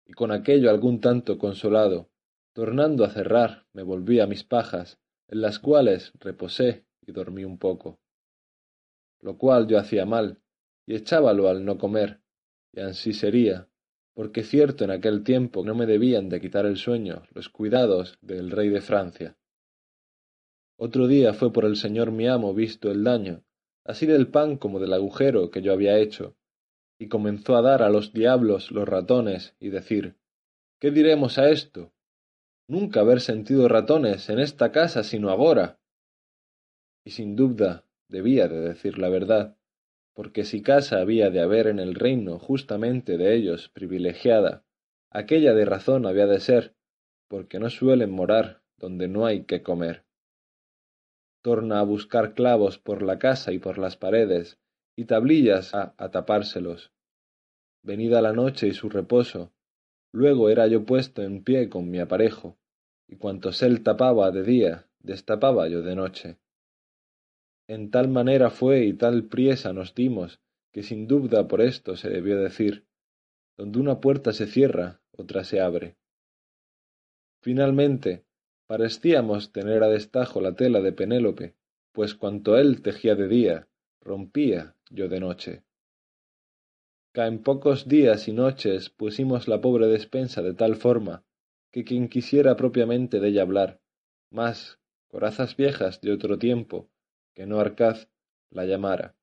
y 0.03 0.13
con 0.13 0.32
aquello 0.32 0.71
algún 0.71 0.99
tanto 0.99 1.38
consolado, 1.38 2.09
tornando 2.53 3.05
a 3.05 3.11
cerrar, 3.11 3.67
me 3.71 3.84
volví 3.84 4.19
a 4.19 4.27
mis 4.27 4.43
pajas, 4.43 4.99
en 5.32 5.41
las 5.41 5.59
cuales 5.59 6.11
reposé 6.19 6.86
y 7.01 7.13
dormí 7.13 7.45
un 7.45 7.57
poco. 7.57 7.99
Lo 9.21 9.38
cual 9.38 9.65
yo 9.67 9.79
hacía 9.79 10.05
mal, 10.05 10.39
y 10.86 10.95
echábalo 10.95 11.47
al 11.47 11.63
no 11.63 11.77
comer, 11.77 12.19
y 12.73 12.82
ansí 12.82 13.13
sería, 13.13 13.69
porque 14.13 14.43
cierto 14.43 14.84
en 14.84 14.91
aquel 14.91 15.23
tiempo 15.23 15.63
no 15.63 15.73
me 15.73 15.86
debían 15.86 16.27
de 16.27 16.41
quitar 16.41 16.65
el 16.65 16.77
sueño 16.77 17.23
los 17.34 17.47
cuidados 17.47 18.17
del 18.21 18.51
rey 18.51 18.69
de 18.69 18.82
Francia. 18.82 19.38
Otro 20.77 21.07
día 21.07 21.34
fue 21.34 21.53
por 21.53 21.63
el 21.63 21.77
señor 21.77 22.11
mi 22.11 22.27
amo 22.27 22.53
visto 22.53 22.91
el 22.91 23.03
daño, 23.03 23.43
así 23.86 24.05
del 24.05 24.27
pan 24.27 24.57
como 24.57 24.79
del 24.79 24.93
agujero 24.93 25.49
que 25.49 25.61
yo 25.61 25.71
había 25.71 25.97
hecho, 25.97 26.36
y 26.99 27.07
comenzó 27.07 27.55
a 27.55 27.61
dar 27.61 27.84
a 27.84 27.89
los 27.89 28.11
diablos 28.11 28.69
los 28.71 28.88
ratones 28.88 29.55
y 29.59 29.69
decir 29.69 30.17
¿Qué 30.79 30.91
diremos 30.91 31.38
a 31.38 31.49
esto? 31.49 31.93
Nunca 32.68 33.01
haber 33.01 33.22
sentido 33.22 33.68
ratones 33.68 34.30
en 34.30 34.39
esta 34.39 34.72
casa 34.72 35.03
sino 35.03 35.30
agora. 35.30 35.80
Y 37.03 37.12
sin 37.12 37.36
duda 37.36 37.86
debía 38.07 38.47
de 38.47 38.62
decir 38.62 38.97
la 38.97 39.09
verdad, 39.09 39.57
porque 40.14 40.43
si 40.43 40.62
casa 40.62 40.99
había 40.99 41.30
de 41.30 41.41
haber 41.41 41.68
en 41.68 41.80
el 41.80 41.95
reino 41.95 42.38
justamente 42.39 43.18
de 43.18 43.36
ellos 43.36 43.70
privilegiada, 43.70 44.66
aquella 45.09 45.53
de 45.53 45.66
razón 45.66 46.05
había 46.05 46.28
de 46.28 46.39
ser, 46.39 46.76
porque 47.28 47.59
no 47.59 47.70
suelen 47.70 48.12
morar 48.12 48.62
donde 48.78 49.07
no 49.07 49.26
hay 49.26 49.45
que 49.45 49.64
comer. 49.64 50.05
Torna 51.41 51.80
a 51.80 51.84
buscar 51.84 52.34
clavos 52.34 52.78
por 52.78 53.01
la 53.01 53.18
casa 53.18 53.51
y 53.51 53.59
por 53.59 53.78
las 53.78 53.97
paredes, 53.97 54.59
y 54.95 55.05
tablillas 55.05 55.74
a, 55.74 55.95
a 55.97 56.12
tapárselos. 56.12 56.91
Venida 57.82 58.22
la 58.22 58.34
noche 58.34 58.68
y 58.68 58.74
su 58.74 58.89
reposo, 58.89 59.53
luego 60.12 60.49
era 60.49 60.68
yo 60.68 60.86
puesto 60.86 61.22
en 61.22 61.43
pie 61.43 61.70
con 61.70 61.89
mi 61.89 61.99
aparejo, 61.99 62.57
y 63.07 63.16
cuantos 63.16 63.62
él 63.64 63.84
tapaba 63.84 64.32
de 64.32 64.43
día, 64.43 64.88
destapaba 64.99 65.68
yo 65.68 65.82
de 65.82 65.95
noche 65.95 66.38
en 67.72 67.89
tal 67.89 68.09
manera 68.09 68.49
fue 68.49 68.84
y 68.84 68.91
tal 68.91 69.30
priesa 69.30 69.72
nos 69.72 69.95
dimos, 69.95 70.41
que 70.74 70.84
sin 70.84 71.07
duda 71.07 71.47
por 71.47 71.62
esto 71.62 71.95
se 71.95 72.09
debió 72.09 72.38
decir, 72.38 72.86
donde 73.55 73.80
una 73.80 74.01
puerta 74.01 74.34
se 74.34 74.45
cierra, 74.45 74.99
otra 75.14 75.45
se 75.45 75.62
abre. 75.62 75.95
Finalmente, 77.41 78.26
parecíamos 78.68 79.53
tener 79.53 79.84
a 79.84 79.88
destajo 79.88 80.41
la 80.41 80.53
tela 80.53 80.82
de 80.82 80.91
Penélope, 80.91 81.55
pues 81.93 82.14
cuanto 82.14 82.57
él 82.57 82.82
tejía 82.82 83.16
de 83.16 83.30
día, 83.30 83.70
rompía 84.01 84.76
yo 84.89 85.07
de 85.07 85.22
noche. 85.22 85.64
Ca 87.14 87.28
en 87.28 87.43
pocos 87.43 87.89
días 87.89 88.30
y 88.30 88.32
noches 88.32 88.89
pusimos 88.89 89.49
la 89.49 89.59
pobre 89.59 89.88
despensa 89.88 90.41
de 90.41 90.53
tal 90.53 90.78
forma, 90.78 91.26
que 91.70 91.84
quien 91.84 92.07
quisiera 92.07 92.55
propiamente 92.55 93.20
de 93.20 93.28
ella 93.28 93.41
hablar, 93.41 93.82
más 94.30 94.80
corazas 95.09 95.57
viejas 95.57 95.99
de 95.99 96.14
otro 96.14 96.39
tiempo, 96.39 96.89
que 97.34 97.45
no 97.45 97.59
Arcaz 97.59 98.07
la 98.49 98.66
llamara, 98.66 99.18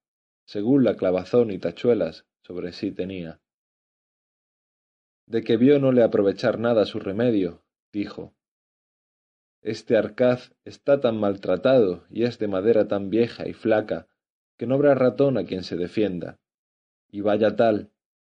según 0.44 0.84
la 0.84 0.96
clavazón 0.96 1.50
y 1.50 1.58
tachuelas 1.58 2.26
sobre 2.42 2.72
sí 2.72 2.92
tenía. 2.92 3.40
De 5.26 5.42
que 5.42 5.56
vio 5.56 5.78
no 5.78 5.90
le 5.90 6.02
aprovechar 6.02 6.58
nada 6.58 6.84
su 6.84 6.98
remedio, 6.98 7.64
dijo. 7.90 8.34
Este 9.62 9.96
Arcaz 9.96 10.54
está 10.66 11.00
tan 11.00 11.18
maltratado 11.18 12.04
y 12.10 12.24
es 12.24 12.38
de 12.38 12.48
madera 12.48 12.86
tan 12.86 13.08
vieja 13.08 13.48
y 13.48 13.54
flaca, 13.54 14.08
que 14.58 14.66
no 14.66 14.74
habrá 14.74 14.94
ratón 14.94 15.38
a 15.38 15.44
quien 15.44 15.64
se 15.64 15.76
defienda. 15.76 16.38
Y 17.10 17.20
vaya 17.20 17.56
tal, 17.56 17.90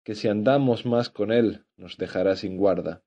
que 0.05 0.15
si 0.15 0.29
andamos 0.29 0.87
más 0.87 1.11
con 1.11 1.33
él 1.33 1.65
nos 1.77 1.97
dejará 1.97 2.37
sin 2.37 2.57
guarda. 2.57 3.03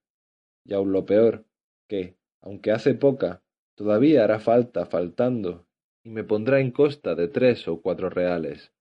Y 0.63 0.73
aun 0.73 0.91
lo 0.91 1.05
peor, 1.05 1.45
que, 1.87 2.17
aunque 2.41 2.71
hace 2.71 2.93
poca, 2.93 3.43
todavía 3.75 4.23
hará 4.23 4.39
falta 4.39 4.85
faltando 4.85 5.67
y 6.03 6.09
me 6.09 6.23
pondrá 6.23 6.59
en 6.59 6.71
costa 6.71 7.15
de 7.15 7.27
tres 7.27 7.67
o 7.67 7.81
cuatro 7.81 8.09
reales. 8.09 8.73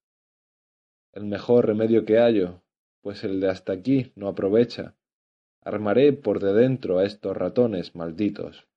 El 1.13 1.25
mejor 1.27 1.67
remedio 1.67 2.05
que 2.05 2.19
hallo, 2.19 2.63
pues 3.03 3.25
el 3.25 3.41
de 3.41 3.49
hasta 3.49 3.73
aquí 3.73 4.13
no 4.15 4.29
aprovecha. 4.29 4.97
Armaré 5.63 6.13
por 6.13 6.41
de 6.41 6.53
dentro 6.53 6.99
a 6.99 7.05
estos 7.05 7.37
ratones 7.37 7.95
malditos. 7.95 8.69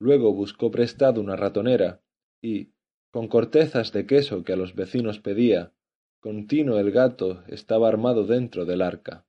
Luego 0.00 0.34
buscó 0.34 0.70
prestado 0.70 1.20
una 1.20 1.36
ratonera, 1.36 2.00
y, 2.40 2.72
con 3.12 3.28
cortezas 3.28 3.92
de 3.92 4.06
queso 4.06 4.42
que 4.42 4.54
a 4.54 4.56
los 4.56 4.74
vecinos 4.74 5.20
pedía, 5.20 5.70
continuo 6.20 6.78
el 6.78 6.90
gato 6.90 7.44
estaba 7.46 7.88
armado 7.88 8.24
dentro 8.24 8.64
del 8.64 8.80
arca. 8.80 9.26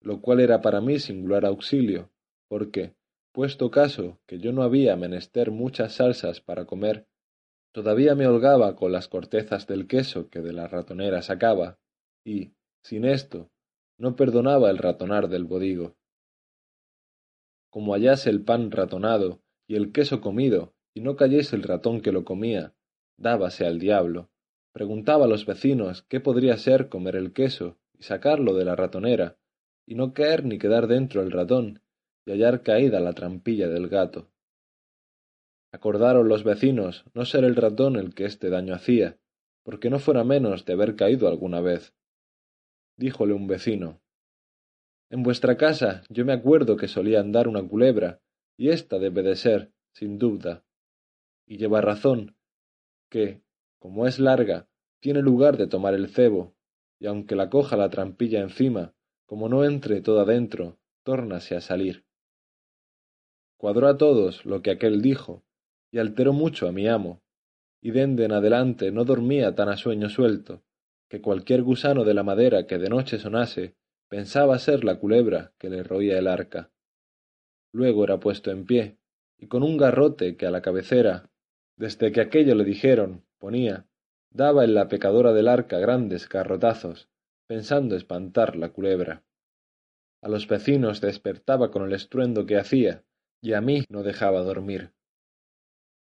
Lo 0.00 0.22
cual 0.22 0.40
era 0.40 0.62
para 0.62 0.80
mí 0.80 0.98
singular 0.98 1.44
auxilio, 1.44 2.10
porque, 2.48 2.94
puesto 3.32 3.70
caso 3.70 4.18
que 4.26 4.38
yo 4.38 4.52
no 4.52 4.62
había 4.62 4.96
menester 4.96 5.50
muchas 5.50 5.96
salsas 5.96 6.40
para 6.40 6.64
comer, 6.64 7.06
todavía 7.72 8.14
me 8.14 8.26
holgaba 8.26 8.76
con 8.76 8.92
las 8.92 9.08
cortezas 9.08 9.66
del 9.66 9.86
queso 9.86 10.30
que 10.30 10.40
de 10.40 10.54
la 10.54 10.68
ratonera 10.68 11.20
sacaba, 11.20 11.78
y, 12.24 12.54
sin 12.82 13.04
esto, 13.04 13.50
no 13.98 14.16
perdonaba 14.16 14.70
el 14.70 14.78
ratonar 14.78 15.28
del 15.28 15.44
bodigo. 15.44 15.96
Como 17.68 17.92
hallase 17.92 18.30
el 18.30 18.42
pan 18.42 18.70
ratonado 18.70 19.42
y 19.66 19.76
el 19.76 19.92
queso 19.92 20.22
comido, 20.22 20.72
y 20.98 21.00
no 21.00 21.14
cayese 21.14 21.54
el 21.54 21.62
ratón 21.62 22.00
que 22.00 22.10
lo 22.10 22.24
comía, 22.24 22.74
dábase 23.16 23.64
al 23.64 23.78
diablo, 23.78 24.30
preguntaba 24.72 25.26
a 25.26 25.28
los 25.28 25.46
vecinos 25.46 26.02
qué 26.02 26.18
podría 26.18 26.56
ser 26.56 26.88
comer 26.88 27.14
el 27.14 27.32
queso 27.32 27.78
y 27.96 28.02
sacarlo 28.02 28.52
de 28.54 28.64
la 28.64 28.74
ratonera, 28.74 29.36
y 29.86 29.94
no 29.94 30.12
caer 30.12 30.44
ni 30.44 30.58
quedar 30.58 30.88
dentro 30.88 31.22
el 31.22 31.30
ratón, 31.30 31.82
y 32.26 32.32
hallar 32.32 32.64
caída 32.64 32.98
la 32.98 33.12
trampilla 33.12 33.68
del 33.68 33.86
gato. 33.88 34.28
Acordaron 35.70 36.26
los 36.26 36.42
vecinos 36.42 37.04
no 37.14 37.24
ser 37.24 37.44
el 37.44 37.54
ratón 37.54 37.94
el 37.94 38.12
que 38.12 38.24
este 38.24 38.50
daño 38.50 38.74
hacía, 38.74 39.18
porque 39.62 39.90
no 39.90 40.00
fuera 40.00 40.24
menos 40.24 40.64
de 40.64 40.72
haber 40.72 40.96
caído 40.96 41.28
alguna 41.28 41.60
vez. 41.60 41.94
Díjole 42.96 43.34
un 43.34 43.46
vecino 43.46 44.00
En 45.10 45.22
vuestra 45.22 45.56
casa 45.56 46.02
yo 46.08 46.24
me 46.24 46.32
acuerdo 46.32 46.76
que 46.76 46.88
solía 46.88 47.20
andar 47.20 47.46
una 47.46 47.62
culebra, 47.62 48.20
y 48.56 48.70
ésta 48.70 48.98
debe 48.98 49.22
de 49.22 49.36
ser, 49.36 49.70
sin 49.92 50.18
duda. 50.18 50.64
Y 51.48 51.56
lleva 51.56 51.80
razón, 51.80 52.36
que, 53.10 53.42
como 53.80 54.06
es 54.06 54.20
larga, 54.20 54.68
tiene 55.00 55.22
lugar 55.22 55.56
de 55.56 55.66
tomar 55.66 55.94
el 55.94 56.08
cebo, 56.08 56.54
y 57.00 57.06
aunque 57.06 57.34
la 57.34 57.50
coja 57.50 57.76
la 57.76 57.90
trampilla 57.90 58.40
encima, 58.40 58.94
como 59.26 59.48
no 59.48 59.64
entre 59.64 60.00
toda 60.00 60.24
dentro, 60.24 60.78
tórnase 61.02 61.56
a 61.56 61.60
salir 61.60 62.04
cuadró 63.58 63.88
a 63.88 63.98
todos 63.98 64.46
lo 64.46 64.62
que 64.62 64.70
aquel 64.70 65.02
dijo, 65.02 65.44
y 65.90 65.98
alteró 65.98 66.32
mucho 66.32 66.68
a 66.68 66.72
mi 66.72 66.88
amo, 66.88 67.20
y 67.82 67.90
dende 67.90 68.24
en 68.24 68.32
adelante 68.32 68.90
no 68.90 69.04
dormía 69.04 69.54
tan 69.54 69.68
a 69.68 69.76
sueño 69.76 70.08
suelto, 70.08 70.62
que 71.08 71.20
cualquier 71.20 71.62
gusano 71.62 72.04
de 72.04 72.14
la 72.14 72.22
madera 72.22 72.66
que 72.66 72.78
de 72.78 72.88
noche 72.88 73.18
sonase 73.18 73.74
pensaba 74.08 74.58
ser 74.58 74.84
la 74.84 74.98
culebra 74.98 75.52
que 75.58 75.68
le 75.68 75.82
roía 75.82 76.18
el 76.18 76.28
arca. 76.28 76.70
Luego 77.72 78.04
era 78.04 78.20
puesto 78.20 78.50
en 78.50 78.64
pie, 78.64 78.98
y 79.36 79.48
con 79.48 79.62
un 79.62 79.76
garrote 79.76 80.36
que 80.36 80.46
a 80.46 80.50
la 80.50 80.62
cabecera, 80.62 81.30
desde 81.78 82.10
que 82.10 82.20
aquello 82.20 82.56
le 82.56 82.64
dijeron, 82.64 83.24
ponía, 83.38 83.86
daba 84.30 84.64
en 84.64 84.74
la 84.74 84.88
pecadora 84.88 85.32
del 85.32 85.46
arca 85.46 85.78
grandes 85.78 86.28
garrotazos, 86.28 87.08
pensando 87.46 87.94
espantar 87.94 88.56
la 88.56 88.70
culebra. 88.70 89.24
A 90.20 90.28
los 90.28 90.48
vecinos 90.48 91.00
despertaba 91.00 91.70
con 91.70 91.84
el 91.84 91.92
estruendo 91.92 92.46
que 92.46 92.58
hacía, 92.58 93.04
y 93.40 93.52
a 93.52 93.60
mí 93.60 93.84
no 93.88 94.02
dejaba 94.02 94.42
dormir. 94.42 94.92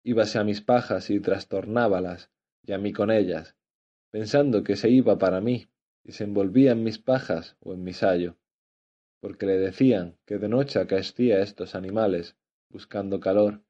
Íbase 0.03 0.39
a 0.39 0.45
mis 0.45 0.61
pajas 0.61 1.09
y 1.09 1.19
trastornábalas, 1.19 2.31
y 2.63 2.71
a 2.71 2.77
mí 2.77 2.93
con 2.93 3.11
ellas, 3.11 3.57
pensando 4.09 4.63
que 4.63 4.77
se 4.77 4.89
iba 4.89 5.17
para 5.17 5.41
mí, 5.41 5.67
y 6.05 6.13
se 6.13 6.23
envolvía 6.23 6.71
en 6.71 6.83
mis 6.83 6.97
pajas 6.97 7.57
o 7.59 7.73
en 7.73 7.83
mi 7.83 7.91
sayo, 7.91 8.37
porque 9.19 9.45
le 9.45 9.57
decían 9.57 10.17
que 10.25 10.37
de 10.37 10.47
noche 10.47 10.79
acaecía 10.79 11.41
estos 11.41 11.75
animales, 11.75 12.37
buscando 12.69 13.19
calor, 13.19 13.61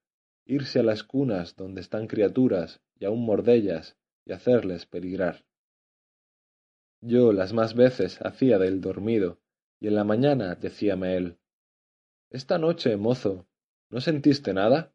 irse 0.48 0.80
a 0.80 0.84
las 0.84 1.04
cunas 1.04 1.56
donde 1.56 1.82
están 1.82 2.08
criaturas 2.08 2.82
y 3.00 3.06
aun 3.06 3.24
mordellas 3.24 3.98
y 4.26 4.32
hacerles 4.32 4.86
peligrar. 4.86 5.46
Yo 7.02 7.32
las 7.32 7.54
más 7.54 7.76
veces 7.76 8.20
hacía 8.22 8.58
del 8.58 8.82
dormido, 8.82 9.40
y 9.80 9.88
en 9.88 9.96
la 9.96 10.04
mañana 10.04 10.56
decíame 10.56 11.16
él, 11.18 11.38
esta 12.30 12.58
noche, 12.58 12.98
mozo, 12.98 13.48
¿no 13.90 14.02
sentiste 14.02 14.54
nada? 14.54 14.94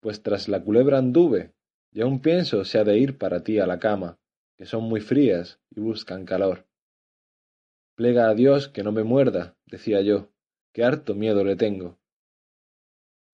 Pues 0.00 0.22
tras 0.22 0.48
la 0.48 0.62
culebra 0.62 0.98
anduve, 0.98 1.52
y 1.90 2.00
aún 2.00 2.20
pienso 2.20 2.64
se 2.64 2.78
ha 2.78 2.84
de 2.84 2.96
ir 2.96 3.18
para 3.18 3.42
ti 3.42 3.58
a 3.58 3.66
la 3.66 3.80
cama, 3.80 4.18
que 4.56 4.64
son 4.64 4.84
muy 4.84 5.00
frías 5.00 5.58
y 5.70 5.80
buscan 5.80 6.24
calor. 6.24 6.68
Plega 7.96 8.28
a 8.28 8.34
Dios 8.34 8.68
que 8.68 8.84
no 8.84 8.92
me 8.92 9.02
muerda, 9.02 9.56
decía 9.66 10.00
yo, 10.00 10.30
que 10.72 10.84
harto 10.84 11.14
miedo 11.14 11.44
le 11.44 11.56
tengo. 11.56 11.98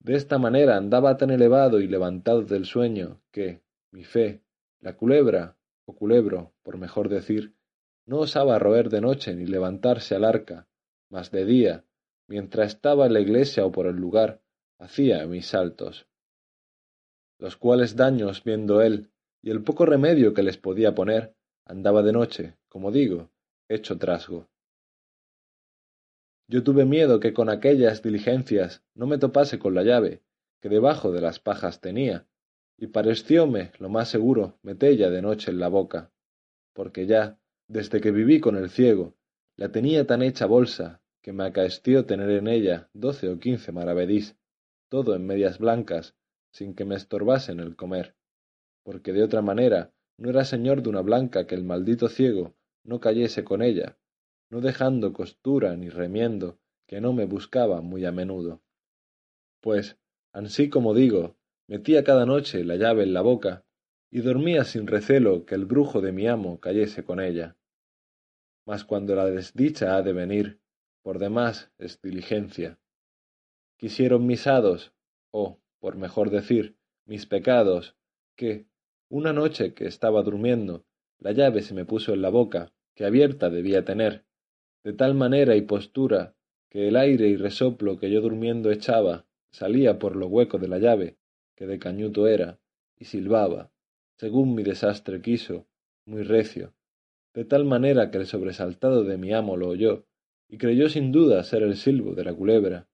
De 0.01 0.17
esta 0.17 0.39
manera 0.39 0.77
andaba 0.77 1.19
tan 1.19 1.31
elevado 1.31 1.79
y 1.81 1.87
levantado 1.87 2.43
del 2.43 2.65
sueño 2.65 3.21
que, 3.31 3.63
mi 3.91 4.05
fe, 4.05 4.43
la 4.81 4.97
culebra, 4.97 5.59
o 5.85 5.95
culebro, 5.95 6.55
por 6.63 6.79
mejor 6.79 7.11
decir, 7.11 7.55
no 8.07 8.21
osaba 8.21 8.59
roer 8.59 8.89
de 8.89 9.03
noche 9.03 9.35
ni 9.35 9.45
levantarse 9.45 10.15
al 10.15 10.25
arca, 10.25 10.69
mas 11.11 11.31
de 11.31 11.45
día, 11.45 11.85
mientras 12.29 12.75
estaba 12.75 13.07
en 13.07 13.13
la 13.13 13.21
iglesia 13.21 13.67
o 13.67 13.73
por 13.73 13.87
el 13.87 13.97
lugar, 13.97 14.41
hacía 14.79 15.27
mis 15.27 15.47
saltos. 15.47 16.07
Los 17.39 17.57
cuales 17.57 17.95
daños 17.95 18.43
viendo 18.43 18.81
él, 18.81 19.11
y 19.43 19.51
el 19.51 19.63
poco 19.63 19.85
remedio 19.85 20.33
que 20.33 20.43
les 20.43 20.57
podía 20.57 20.95
poner, 20.95 21.35
andaba 21.67 22.03
de 22.03 22.13
noche, 22.13 22.57
como 22.69 22.91
digo, 22.91 23.31
hecho 23.69 23.99
trasgo. 23.99 24.49
Yo 26.51 26.65
tuve 26.65 26.85
miedo 26.85 27.21
que 27.21 27.33
con 27.33 27.49
aquellas 27.49 28.03
diligencias 28.03 28.83
no 28.97 29.07
me 29.07 29.19
topase 29.19 29.61
con 29.61 29.73
la 29.73 29.85
llave, 29.85 30.21
que 30.61 30.69
debajo 30.69 31.13
de 31.13 31.21
las 31.21 31.39
pajas 31.39 31.81
tenía, 31.81 32.27
y 32.77 32.89
parecióme 32.89 33.71
lo 33.79 33.89
más 33.89 34.09
seguro 34.09 34.59
metella 34.63 35.11
de 35.11 35.23
noche 35.23 35.53
en 35.53 35.61
la 35.61 35.69
boca, 35.69 36.11
porque 36.73 37.07
ya, 37.07 37.39
desde 37.69 38.01
que 38.01 38.11
viví 38.11 38.41
con 38.41 38.57
el 38.57 38.69
ciego, 38.69 39.15
la 39.55 39.71
tenía 39.71 40.09
tan 40.09 40.23
hecha 40.23 40.47
bolsa, 40.47 41.01
que 41.23 41.33
me 41.33 41.45
acaeció 41.45 42.05
tener 42.05 42.31
en 42.31 42.49
ella 42.49 42.91
doce 42.95 43.29
o 43.29 43.39
quince 43.39 43.71
maravedís, 43.71 44.37
todo 44.89 45.15
en 45.15 45.25
medias 45.25 45.61
blancas, 45.61 46.17
sin 46.51 46.75
que 46.75 46.85
me 46.85 46.97
estorbasen 46.97 47.61
el 47.61 47.77
comer, 47.77 48.17
porque 48.83 49.13
de 49.13 49.23
otra 49.23 49.41
manera 49.41 49.93
no 50.19 50.31
era 50.31 50.45
señor 50.45 50.83
de 50.83 50.89
una 50.89 51.03
blanca 51.03 51.47
que 51.47 51.55
el 51.55 51.63
maldito 51.63 52.09
ciego 52.09 52.57
no 52.83 52.99
cayese 52.99 53.45
con 53.45 53.63
ella, 53.63 54.00
no 54.51 54.61
dejando 54.61 55.13
costura 55.13 55.77
ni 55.77 55.89
remiendo, 55.89 56.59
que 56.87 57.01
no 57.01 57.13
me 57.13 57.25
buscaba 57.25 57.81
muy 57.81 58.05
a 58.05 58.13
menudo. 58.13 58.63
Pues, 59.61 59.97
ansí 60.33 60.69
como 60.69 60.93
digo, 60.93 61.37
metía 61.69 62.03
cada 62.03 62.27
noche 62.27 62.65
la 62.65 62.77
llave 62.77 63.05
en 63.05 63.15
la 63.15 63.23
boca, 63.23 63.65
y 64.11 64.21
dormía 64.23 64.65
sin 64.65 64.89
recelo 64.89 65.47
que 65.47 65.55
el 65.55 65.67
brujo 65.67 66.01
de 66.01 66.11
mi 66.11 66.27
amo 66.27 66.59
cayese 66.59 67.05
con 67.05 67.21
ella. 67.21 67.57
Mas 68.67 68.85
cuando 68.85 69.15
la 69.15 69.25
desdicha 69.27 69.97
ha 69.97 70.03
de 70.03 70.13
venir, 70.13 70.61
por 71.03 71.21
demás 71.21 71.71
es 71.79 72.03
diligencia. 72.03 72.81
Quisieron 73.77 74.27
mis 74.27 74.49
hados, 74.49 74.93
o, 75.31 75.61
por 75.79 75.97
mejor 75.97 76.31
decir, 76.31 76.77
mis 77.07 77.27
pecados, 77.27 77.97
que, 78.37 78.67
una 79.09 79.33
noche 79.33 79.75
que 79.75 79.87
estaba 79.87 80.23
durmiendo, 80.23 80.85
la 81.19 81.33
llave 81.33 81.63
se 81.63 81.75
me 81.75 81.85
puso 81.85 82.13
en 82.13 82.23
la 82.23 82.31
boca, 82.31 82.73
que 82.95 83.05
abierta 83.05 83.49
debía 83.49 83.85
tener, 83.85 84.25
de 84.83 84.93
tal 84.93 85.15
manera 85.15 85.57
y 85.57 85.63
postura 85.63 86.35
que 86.71 86.89
el 86.89 86.97
aire 86.97 87.29
y 87.29 87.37
resoplo 87.37 87.99
que 87.99 88.11
yo 88.11 88.21
durmiendo 88.21 88.71
echaba 88.71 89.27
salía 89.51 89.99
por 89.99 90.17
lo 90.17 90.29
hueco 90.29 90.59
de 90.59 90.69
la 90.69 90.79
llave, 90.79 91.19
que 91.57 91.67
de 91.67 91.79
cañuto 91.79 92.29
era, 92.29 92.61
y 92.97 93.07
silbaba, 93.07 93.73
según 94.17 94.55
mi 94.55 94.63
desastre 94.63 95.21
quiso, 95.21 95.67
muy 96.07 96.23
recio, 96.23 96.75
de 97.35 97.45
tal 97.45 97.65
manera 97.65 98.11
que 98.11 98.19
el 98.19 98.27
sobresaltado 98.27 99.05
de 99.05 99.19
mi 99.19 99.33
amo 99.33 99.57
lo 99.57 99.69
oyó, 99.69 100.07
y 100.49 100.59
creyó 100.59 100.89
sin 100.89 101.13
duda 101.13 101.43
ser 101.43 101.63
el 101.63 101.77
silbo 101.77 102.15
de 102.15 102.25
la 102.25 102.35
culebra, 102.35 102.89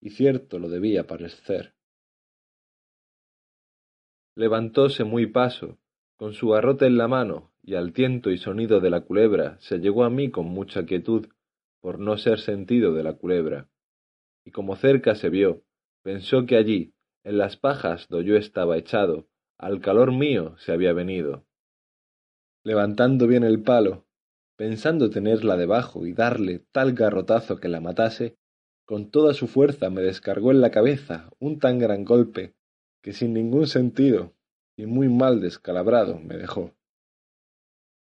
y 0.00 0.10
cierto 0.10 0.58
lo 0.58 0.68
debía 0.68 1.06
parecer. 1.06 1.74
Levantóse 4.34 5.04
muy 5.04 5.26
paso, 5.26 5.78
con 6.16 6.34
su 6.34 6.48
garrote 6.48 6.86
en 6.86 6.96
la 6.96 7.08
mano, 7.08 7.51
y 7.62 7.76
al 7.76 7.92
tiento 7.92 8.30
y 8.30 8.38
sonido 8.38 8.80
de 8.80 8.90
la 8.90 9.02
culebra 9.02 9.56
se 9.60 9.78
llegó 9.78 10.04
a 10.04 10.10
mí 10.10 10.30
con 10.30 10.46
mucha 10.46 10.84
quietud, 10.84 11.28
por 11.80 11.98
no 11.98 12.18
ser 12.18 12.40
sentido 12.40 12.92
de 12.92 13.02
la 13.02 13.14
culebra. 13.14 13.68
Y 14.44 14.50
como 14.50 14.76
cerca 14.76 15.14
se 15.14 15.30
vio, 15.30 15.62
pensó 16.02 16.44
que 16.46 16.56
allí, 16.56 16.94
en 17.24 17.38
las 17.38 17.56
pajas 17.56 18.08
do 18.08 18.20
yo 18.20 18.36
estaba 18.36 18.76
echado, 18.76 19.28
al 19.58 19.80
calor 19.80 20.12
mío 20.12 20.56
se 20.58 20.72
había 20.72 20.92
venido. 20.92 21.44
Levantando 22.64 23.28
bien 23.28 23.44
el 23.44 23.62
palo, 23.62 24.06
pensando 24.56 25.10
tenerla 25.10 25.56
debajo 25.56 26.06
y 26.06 26.12
darle 26.12 26.64
tal 26.72 26.94
garrotazo 26.94 27.58
que 27.58 27.68
la 27.68 27.80
matase, 27.80 28.36
con 28.84 29.10
toda 29.10 29.34
su 29.34 29.46
fuerza 29.46 29.90
me 29.90 30.02
descargó 30.02 30.50
en 30.50 30.60
la 30.60 30.70
cabeza 30.70 31.30
un 31.38 31.60
tan 31.60 31.78
gran 31.78 32.04
golpe 32.04 32.54
que 33.02 33.12
sin 33.12 33.32
ningún 33.32 33.68
sentido 33.68 34.34
y 34.76 34.86
muy 34.86 35.08
mal 35.08 35.40
descalabrado 35.40 36.18
me 36.18 36.36
dejó 36.36 36.72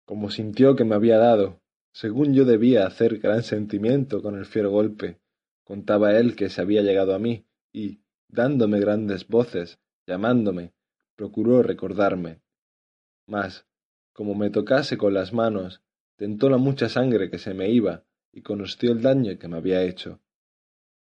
como 0.04 0.30
sintió 0.30 0.76
que 0.76 0.84
me 0.84 0.94
había 0.94 1.18
dado, 1.18 1.60
según 1.92 2.34
yo 2.34 2.44
debía 2.44 2.86
hacer 2.86 3.18
gran 3.18 3.42
sentimiento 3.42 4.22
con 4.22 4.38
el 4.38 4.46
fiero 4.46 4.70
golpe, 4.70 5.20
contaba 5.64 6.16
él 6.18 6.36
que 6.36 6.48
se 6.48 6.60
había 6.60 6.82
llegado 6.82 7.14
a 7.14 7.18
mí, 7.18 7.46
y, 7.72 8.00
dándome 8.28 8.80
grandes 8.80 9.28
voces, 9.28 9.78
llamándome, 10.06 10.72
procuró 11.16 11.62
recordarme. 11.62 12.40
Mas, 13.26 13.66
como 14.12 14.34
me 14.34 14.50
tocase 14.50 14.96
con 14.96 15.14
las 15.14 15.32
manos, 15.32 15.82
tentó 16.16 16.48
la 16.50 16.56
mucha 16.56 16.88
sangre 16.88 17.30
que 17.30 17.38
se 17.38 17.54
me 17.54 17.70
iba, 17.70 18.04
y 18.32 18.42
conoció 18.42 18.92
el 18.92 19.02
daño 19.02 19.38
que 19.38 19.48
me 19.48 19.58
había 19.58 19.82
hecho. 19.82 20.20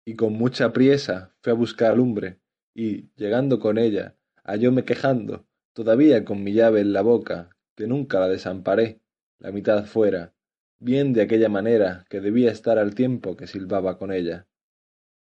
Y 0.05 0.17
con 0.17 0.33
mucha 0.33 0.73
priesa 0.73 1.35
fue 1.41 1.53
a 1.53 1.57
buscar 1.57 1.97
lumbre, 1.97 2.41
y, 2.75 3.11
llegando 3.15 3.61
con 3.61 3.79
ella, 3.79 4.17
hallóme 4.45 4.85
quejando, 4.85 5.47
todavía 5.73 6.25
con 6.25 6.43
mi 6.43 6.53
llave 6.53 6.81
en 6.81 6.93
la 6.93 7.03
boca, 7.03 7.52
que 7.75 7.87
nunca 7.87 8.21
la 8.21 8.29
desamparé, 8.29 9.01
la 9.39 9.51
mitad 9.51 9.85
fuera, 9.85 10.35
bien 10.79 11.13
de 11.13 11.23
aquella 11.23 11.49
manera 11.49 12.05
que 12.09 12.21
debía 12.21 12.51
estar 12.51 12.79
al 12.79 12.95
tiempo 12.95 13.37
que 13.37 13.47
silbaba 13.47 13.99
con 13.99 14.13
ella. 14.13 14.47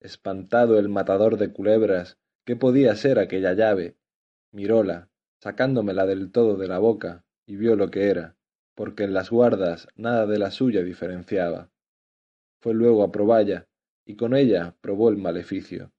Espantado 0.00 0.78
el 0.78 0.88
matador 0.88 1.36
de 1.36 1.52
culebras, 1.52 2.18
¿qué 2.44 2.56
podía 2.56 2.94
ser 2.96 3.18
aquella 3.18 3.52
llave? 3.52 3.96
Miróla, 4.52 5.10
sacándomela 5.38 6.06
del 6.06 6.32
todo 6.32 6.56
de 6.56 6.68
la 6.68 6.78
boca, 6.78 7.24
y 7.46 7.56
vio 7.56 7.76
lo 7.76 7.90
que 7.90 8.08
era, 8.08 8.36
porque 8.74 9.04
en 9.04 9.14
las 9.14 9.30
guardas 9.30 9.88
nada 9.96 10.26
de 10.26 10.38
la 10.38 10.50
suya 10.50 10.82
diferenciaba. 10.82 11.70
Fue 12.60 12.74
luego 12.74 13.02
a 13.02 13.12
proballa, 13.12 13.68
y 14.04 14.16
con 14.16 14.34
ella 14.34 14.76
probó 14.80 15.08
el 15.08 15.18
maleficio. 15.18 15.92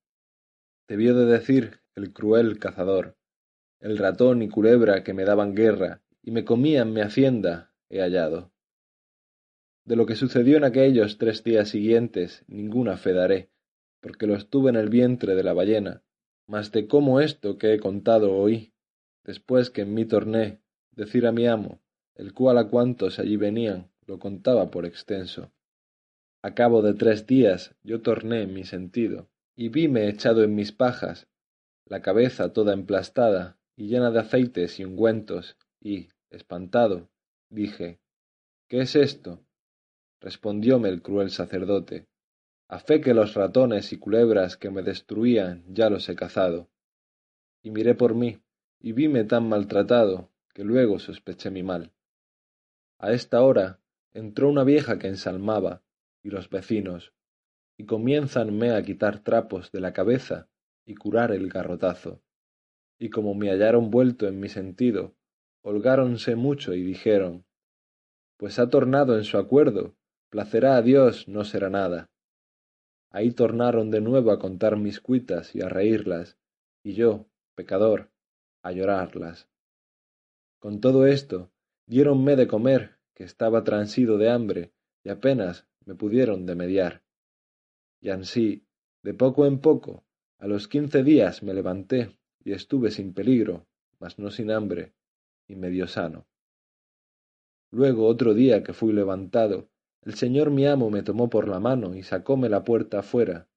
Debió 0.87 1.15
de 1.15 1.25
decir 1.25 1.81
el 1.95 2.13
cruel 2.13 2.59
cazador, 2.59 3.15
el 3.79 3.97
ratón 3.97 4.41
y 4.41 4.49
culebra 4.49 5.03
que 5.03 5.13
me 5.13 5.25
daban 5.25 5.55
guerra 5.55 6.01
y 6.23 6.31
me 6.31 6.45
comían 6.45 6.93
mi 6.93 7.01
hacienda, 7.01 7.73
he 7.89 7.99
hallado. 7.99 8.51
De 9.85 9.95
lo 9.95 10.05
que 10.05 10.15
sucedió 10.15 10.57
en 10.57 10.63
aquellos 10.63 11.17
tres 11.17 11.43
días 11.43 11.69
siguientes 11.69 12.43
ninguna 12.47 12.97
fe 12.97 13.13
daré, 13.13 13.49
porque 13.99 14.27
lo 14.27 14.35
estuve 14.35 14.69
en 14.69 14.75
el 14.75 14.89
vientre 14.89 15.35
de 15.35 15.43
la 15.43 15.53
ballena, 15.53 16.03
mas 16.47 16.71
de 16.71 16.87
cómo 16.87 17.19
esto 17.19 17.57
que 17.57 17.73
he 17.73 17.79
contado 17.79 18.35
oí, 18.35 18.73
después 19.23 19.69
que 19.69 19.81
en 19.81 19.93
mí 19.93 20.05
torné, 20.05 20.61
decir 20.91 21.25
a 21.25 21.31
mi 21.31 21.47
amo, 21.47 21.81
el 22.15 22.33
cual 22.33 22.57
a 22.57 22.67
cuantos 22.67 23.19
allí 23.19 23.37
venían 23.37 23.89
lo 24.05 24.19
contaba 24.19 24.69
por 24.71 24.85
extenso. 24.85 25.51
A 26.41 26.53
cabo 26.53 26.81
de 26.81 26.93
tres 26.93 27.27
días 27.27 27.75
yo 27.83 28.01
torné 28.01 28.41
en 28.43 28.53
mi 28.53 28.63
sentido, 28.63 29.29
y 29.55 29.69
vime 29.69 30.07
echado 30.09 30.43
en 30.43 30.55
mis 30.55 30.71
pajas, 30.71 31.27
la 31.85 32.01
cabeza 32.01 32.53
toda 32.53 32.73
emplastada 32.73 33.57
y 33.75 33.87
llena 33.87 34.11
de 34.11 34.19
aceites 34.19 34.79
y 34.79 34.85
ungüentos, 34.85 35.57
y, 35.81 36.07
espantado, 36.29 37.09
dije 37.49 37.99
¿Qué 38.69 38.81
es 38.81 38.95
esto? 38.95 39.43
respondióme 40.21 40.87
el 40.87 41.01
cruel 41.01 41.31
sacerdote 41.31 42.07
a 42.71 42.79
fe 42.79 43.01
que 43.01 43.13
los 43.13 43.33
ratones 43.33 43.91
y 43.91 43.97
culebras 43.97 44.55
que 44.55 44.69
me 44.69 44.81
destruían 44.81 45.61
ya 45.67 45.89
los 45.89 46.07
he 46.07 46.15
cazado. 46.15 46.69
Y 47.61 47.69
miré 47.69 47.95
por 47.95 48.15
mí, 48.15 48.39
y 48.79 48.93
vime 48.93 49.25
tan 49.25 49.49
maltratado, 49.49 50.31
que 50.53 50.63
luego 50.63 50.97
sospeché 50.97 51.51
mi 51.51 51.63
mal. 51.63 51.91
A 52.97 53.11
esta 53.11 53.41
hora 53.41 53.81
entró 54.13 54.47
una 54.47 54.63
vieja 54.63 54.99
que 54.99 55.07
ensalmaba, 55.07 55.83
y 56.23 56.29
los 56.29 56.49
vecinos, 56.49 57.11
y 57.75 57.85
comiénzanme 57.85 58.71
a 58.71 58.81
quitar 58.83 59.19
trapos 59.19 59.73
de 59.73 59.81
la 59.81 59.91
cabeza 59.91 60.47
y 60.85 60.95
curar 60.95 61.33
el 61.33 61.49
garrotazo. 61.49 62.21
Y 62.97 63.09
como 63.09 63.35
me 63.35 63.49
hallaron 63.49 63.91
vuelto 63.91 64.29
en 64.29 64.39
mi 64.39 64.47
sentido, 64.47 65.13
holgáronse 65.61 66.35
mucho 66.35 66.73
y 66.73 66.81
dijeron 66.83 67.45
pues 68.41 68.57
ha 68.57 68.71
tornado 68.71 69.17
en 69.17 69.23
su 69.23 69.37
acuerdo 69.37 69.95
placerá 70.31 70.75
a 70.75 70.81
dios 70.81 71.27
no 71.27 71.43
será 71.43 71.69
nada. 71.69 72.09
Ahí 73.11 73.31
tornaron 73.31 73.91
de 73.91 74.01
nuevo 74.01 74.31
a 74.31 74.39
contar 74.39 74.77
mis 74.77 74.99
cuitas 74.99 75.53
y 75.53 75.61
a 75.61 75.69
reírlas 75.69 76.39
y 76.81 76.93
yo 76.93 77.27
pecador 77.53 78.09
a 78.63 78.71
llorarlas. 78.71 79.47
Con 80.57 80.81
todo 80.81 81.05
esto 81.05 81.51
diéronme 81.85 82.35
de 82.35 82.47
comer 82.47 82.97
que 83.13 83.25
estaba 83.25 83.63
transido 83.63 84.17
de 84.17 84.31
hambre 84.31 84.71
y 85.03 85.09
apenas 85.09 85.67
me 85.85 85.93
pudieron 85.93 86.47
de 86.47 86.55
mediar. 86.55 87.03
Y 87.99 88.09
ansí 88.09 88.65
de 89.03 89.13
poco 89.13 89.45
en 89.45 89.59
poco 89.59 90.03
a 90.39 90.47
los 90.47 90.67
quince 90.67 91.03
días 91.03 91.43
me 91.43 91.53
levanté 91.53 92.17
y 92.43 92.53
estuve 92.53 92.89
sin 92.89 93.13
peligro 93.13 93.67
mas 93.99 94.17
no 94.17 94.31
sin 94.31 94.49
hambre 94.49 94.93
y 95.51 95.55
medio 95.55 95.87
sano. 95.87 96.25
Luego 97.71 98.07
otro 98.07 98.33
día 98.33 98.63
que 98.63 98.73
fui 98.73 98.93
levantado, 98.93 99.69
el 100.01 100.15
señor 100.15 100.49
mi 100.49 100.65
amo 100.65 100.89
me 100.89 101.03
tomó 101.03 101.29
por 101.29 101.47
la 101.47 101.59
mano 101.59 101.95
y 101.95 102.03
sacóme 102.03 102.49
la 102.49 102.63
puerta 102.63 102.99
afuera, 102.99 103.47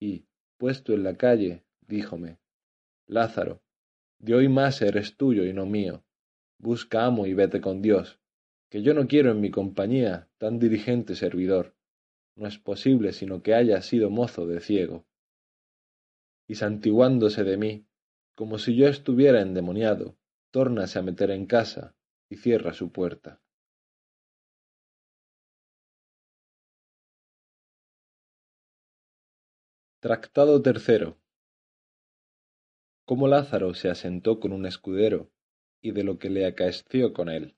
y, 0.00 0.24
puesto 0.56 0.94
en 0.94 1.04
la 1.04 1.16
calle, 1.16 1.64
díjome 1.86 2.38
Lázaro, 3.06 3.62
de 4.18 4.34
hoy 4.34 4.48
más 4.48 4.80
eres 4.82 5.16
tuyo 5.16 5.44
y 5.44 5.52
no 5.52 5.66
mío. 5.66 6.04
Busca 6.58 7.04
amo 7.04 7.26
y 7.26 7.34
vete 7.34 7.60
con 7.60 7.82
Dios, 7.82 8.20
que 8.70 8.82
yo 8.82 8.94
no 8.94 9.06
quiero 9.06 9.30
en 9.30 9.40
mi 9.40 9.50
compañía 9.50 10.28
tan 10.38 10.58
diligente 10.58 11.14
servidor, 11.16 11.74
no 12.36 12.48
es 12.48 12.58
posible 12.58 13.12
sino 13.12 13.42
que 13.42 13.54
haya 13.54 13.82
sido 13.82 14.10
mozo 14.10 14.46
de 14.46 14.60
ciego. 14.60 15.04
Y 16.48 16.54
santiguándose 16.54 17.44
de 17.44 17.56
mí, 17.56 17.86
como 18.34 18.58
si 18.58 18.76
yo 18.76 18.88
estuviera 18.88 19.42
endemoniado, 19.42 20.16
tórnase 20.52 21.00
a 21.00 21.02
meter 21.02 21.30
en 21.32 21.46
casa 21.46 21.96
y 22.28 22.36
cierra 22.36 22.72
su 22.72 22.92
puerta. 22.92 23.40
Tractado 30.00 30.60
tercero. 30.62 31.18
Cómo 33.04 33.28
Lázaro 33.28 33.74
se 33.74 33.88
asentó 33.88 34.40
con 34.40 34.52
un 34.52 34.66
escudero 34.66 35.30
y 35.80 35.92
de 35.92 36.04
lo 36.04 36.18
que 36.18 36.28
le 36.28 36.46
acaeció 36.46 37.12
con 37.12 37.28
él. 37.28 37.56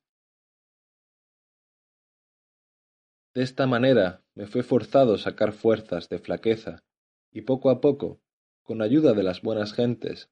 De 3.34 3.42
esta 3.42 3.66
manera 3.66 4.22
me 4.34 4.46
fue 4.46 4.62
forzado 4.62 5.18
sacar 5.18 5.52
fuerzas 5.52 6.08
de 6.08 6.18
flaqueza, 6.18 6.84
y 7.32 7.42
poco 7.42 7.70
a 7.70 7.80
poco, 7.80 8.20
con 8.62 8.80
ayuda 8.80 9.12
de 9.12 9.24
las 9.24 9.42
buenas 9.42 9.72
gentes, 9.72 10.30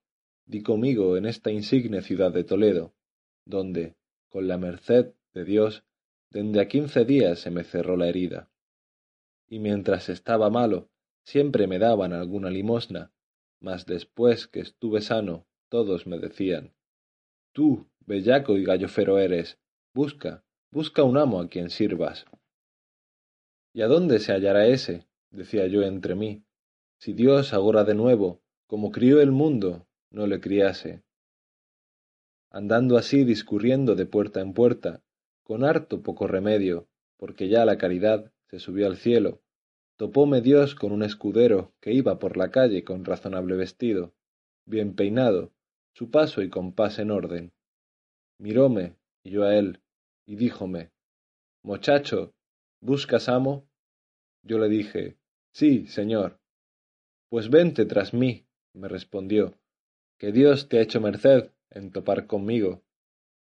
di 0.52 0.62
conmigo 0.62 1.16
en 1.16 1.24
esta 1.24 1.50
insigne 1.50 2.02
ciudad 2.02 2.30
de 2.30 2.44
Toledo, 2.44 2.94
donde, 3.46 3.96
con 4.28 4.48
la 4.48 4.58
merced 4.58 5.14
de 5.32 5.46
Dios, 5.46 5.82
dende 6.30 6.60
a 6.60 6.68
quince 6.68 7.06
días 7.06 7.38
se 7.38 7.50
me 7.50 7.64
cerró 7.64 7.96
la 7.96 8.06
herida. 8.06 8.50
Y 9.48 9.60
mientras 9.60 10.10
estaba 10.10 10.50
malo, 10.50 10.90
siempre 11.24 11.66
me 11.66 11.78
daban 11.78 12.12
alguna 12.12 12.50
limosna, 12.50 13.12
mas 13.60 13.86
después 13.86 14.46
que 14.46 14.60
estuve 14.60 15.00
sano, 15.00 15.46
todos 15.70 16.06
me 16.06 16.18
decían, 16.18 16.74
Tú, 17.52 17.88
bellaco 18.04 18.58
y 18.58 18.64
gallofero 18.64 19.18
eres, 19.18 19.58
busca, 19.94 20.44
busca 20.70 21.02
un 21.02 21.16
amo 21.16 21.40
a 21.40 21.48
quien 21.48 21.70
sirvas. 21.70 22.26
¿Y 23.72 23.80
a 23.80 23.86
dónde 23.86 24.18
se 24.18 24.32
hallará 24.32 24.66
ese? 24.66 25.06
decía 25.30 25.66
yo 25.66 25.80
entre 25.82 26.14
mí, 26.14 26.44
si 26.98 27.14
Dios 27.14 27.54
agora 27.54 27.84
de 27.84 27.94
nuevo, 27.94 28.42
como 28.66 28.90
crió 28.90 29.22
el 29.22 29.32
mundo, 29.32 29.86
no 30.12 30.26
le 30.26 30.40
criase. 30.40 31.02
Andando 32.50 32.96
así 32.96 33.24
discurriendo 33.24 33.94
de 33.94 34.06
puerta 34.06 34.40
en 34.40 34.52
puerta, 34.52 35.02
con 35.42 35.64
harto 35.64 36.02
poco 36.02 36.26
remedio, 36.26 36.88
porque 37.16 37.48
ya 37.48 37.64
la 37.64 37.78
caridad 37.78 38.30
se 38.48 38.58
subió 38.58 38.86
al 38.86 38.96
cielo, 38.96 39.40
topóme 39.96 40.40
Dios 40.40 40.74
con 40.74 40.92
un 40.92 41.02
escudero 41.02 41.72
que 41.80 41.92
iba 41.92 42.18
por 42.18 42.36
la 42.36 42.50
calle 42.50 42.84
con 42.84 43.04
razonable 43.04 43.56
vestido, 43.56 44.14
bien 44.66 44.94
peinado, 44.94 45.52
su 45.94 46.10
paso 46.10 46.42
y 46.42 46.50
compás 46.50 46.98
en 46.98 47.10
orden. 47.10 47.52
Miróme, 48.38 48.96
y 49.24 49.30
yo 49.30 49.44
a 49.44 49.56
él, 49.56 49.80
y 50.26 50.36
díjome, 50.36 50.92
Mochacho, 51.62 52.34
¿Buscas 52.80 53.28
amo? 53.28 53.68
Yo 54.42 54.58
le 54.58 54.68
dije, 54.68 55.16
Sí, 55.52 55.86
señor. 55.86 56.40
Pues 57.28 57.48
vente 57.48 57.86
tras 57.86 58.12
mí, 58.12 58.44
me 58.72 58.88
respondió, 58.88 59.54
que 60.22 60.30
Dios 60.30 60.68
te 60.68 60.78
ha 60.78 60.82
hecho 60.82 61.00
merced 61.00 61.50
en 61.68 61.90
topar 61.90 62.28
conmigo. 62.28 62.84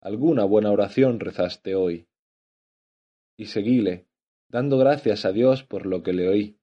Alguna 0.02 0.44
buena 0.44 0.72
oración 0.72 1.22
rezaste 1.22 1.74
hoy. 1.74 2.10
Y 3.38 3.46
seguíle, 3.46 4.08
dando 4.50 4.78
gracias 4.78 5.24
a 5.24 5.32
Dios 5.32 5.64
por 5.64 5.86
lo 5.86 6.04
que 6.04 6.12
le 6.12 6.28
oí, 6.28 6.60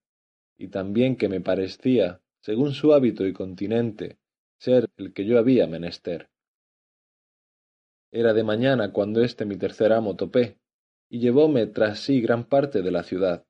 y 0.59 0.69
también 0.69 1.17
que 1.17 1.31
me 1.31 1.41
parecía, 1.41 2.21
según 2.43 2.75
su 2.75 2.93
hábito 2.93 3.27
y 3.27 3.33
continente, 3.33 4.19
ser 4.59 4.91
el 4.99 5.15
que 5.15 5.25
yo 5.25 5.39
había 5.39 5.67
menester. 5.67 6.29
Era 8.11 8.35
de 8.35 8.45
mañana 8.45 8.93
cuando 8.93 9.23
este 9.23 9.47
mi 9.47 9.57
tercer 9.57 9.95
amo 9.95 10.15
topé, 10.15 10.59
y 11.09 11.21
llevóme 11.21 11.67
tras 11.69 12.01
sí 12.01 12.21
gran 12.21 12.45
parte 12.45 12.83
de 12.83 12.91
la 12.91 13.03
ciudad. 13.03 13.47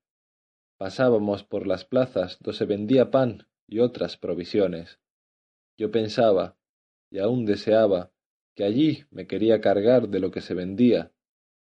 Pasábamos 0.77 1.43
por 1.43 1.67
las 1.67 1.85
plazas 1.85 2.39
do 2.39 2.53
se 2.53 2.67
vendía 2.67 3.11
pan 3.11 3.49
y 3.67 3.81
otras 3.81 4.17
provisiones. 4.17 5.02
Yo 5.77 5.91
pensaba, 5.91 6.57
y 7.11 7.19
aún 7.19 7.45
deseaba, 7.45 8.13
que 8.55 8.65
allí 8.65 9.05
me 9.11 9.27
quería 9.27 9.61
cargar 9.61 10.09
de 10.09 10.21
lo 10.21 10.31
que 10.31 10.41
se 10.41 10.55
vendía, 10.55 11.13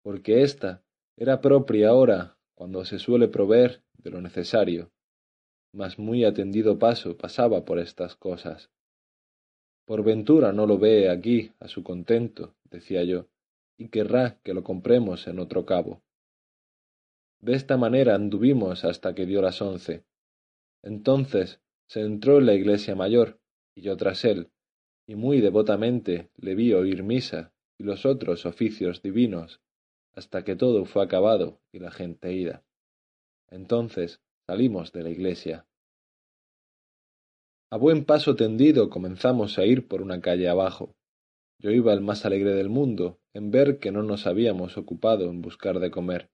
porque 0.03 0.42
ésta 0.42 0.84
era 1.16 1.40
propia 1.40 1.95
hora 1.95 2.36
cuando 2.55 2.84
se 2.84 2.99
suele 2.99 3.28
proveer 3.28 3.82
de 3.99 4.11
lo 4.11 4.20
necesario, 4.20 4.90
mas 5.72 5.99
muy 5.99 6.24
atendido 6.24 6.78
paso 6.78 7.16
pasaba 7.16 7.64
por 7.64 7.78
estas 7.78 8.16
cosas. 8.16 8.70
Por 9.84 10.03
ventura 10.03 10.53
no 10.53 10.66
lo 10.66 10.78
ve 10.78 11.11
aquí 11.11 11.53
a 11.61 11.68
su 11.68 11.82
contento, 11.82 12.55
decía 12.64 13.05
yo, 13.05 13.28
y 13.76 13.88
querrá 13.88 14.40
que 14.42 14.55
lo 14.55 14.62
compremos 14.62 15.26
en 15.26 15.38
otro 15.38 15.66
cabo. 15.66 16.03
De 17.40 17.55
esta 17.55 17.76
manera 17.76 18.14
anduvimos 18.14 18.84
hasta 18.84 19.14
que 19.14 19.26
dio 19.26 19.42
las 19.42 19.61
once. 19.61 20.05
Entonces 20.82 21.61
se 21.86 22.01
entró 22.01 22.38
en 22.38 22.47
la 22.47 22.55
iglesia 22.55 22.95
mayor, 22.95 23.40
y 23.75 23.83
yo 23.83 23.97
tras 23.97 24.25
él, 24.25 24.51
y 25.07 25.14
muy 25.14 25.41
devotamente 25.41 26.31
le 26.37 26.55
vi 26.55 26.72
oír 26.72 27.03
misa 27.03 27.53
y 27.79 27.85
los 27.85 28.07
otros 28.07 28.47
oficios 28.47 29.03
divinos, 29.03 29.61
hasta 30.14 30.45
que 30.45 30.57
todo 30.57 30.85
fue 30.85 31.03
acabado 31.03 31.61
y 31.72 31.81
la 31.81 31.91
gente 31.91 32.33
ida. 32.33 32.64
Entonces 33.51 34.20
salimos 34.47 34.93
de 34.93 35.03
la 35.03 35.11
iglesia. 35.11 35.66
A 37.70 37.77
buen 37.77 38.05
paso 38.05 38.37
tendido 38.37 38.89
comenzamos 38.89 39.59
a 39.59 39.64
ir 39.64 39.89
por 39.89 40.01
una 40.01 40.20
calle 40.20 40.49
abajo. 40.49 40.95
Yo 41.59 41.70
iba 41.70 41.93
el 41.93 42.01
más 42.01 42.25
alegre 42.25 42.55
del 42.55 42.68
mundo 42.68 43.18
en 43.33 43.51
ver 43.51 43.81
que 43.81 43.91
no 43.91 44.03
nos 44.03 44.27
habíamos 44.27 44.77
ocupado 44.77 45.29
en 45.29 45.43
buscar 45.43 45.81
de 45.81 45.91
comer. 45.91 46.31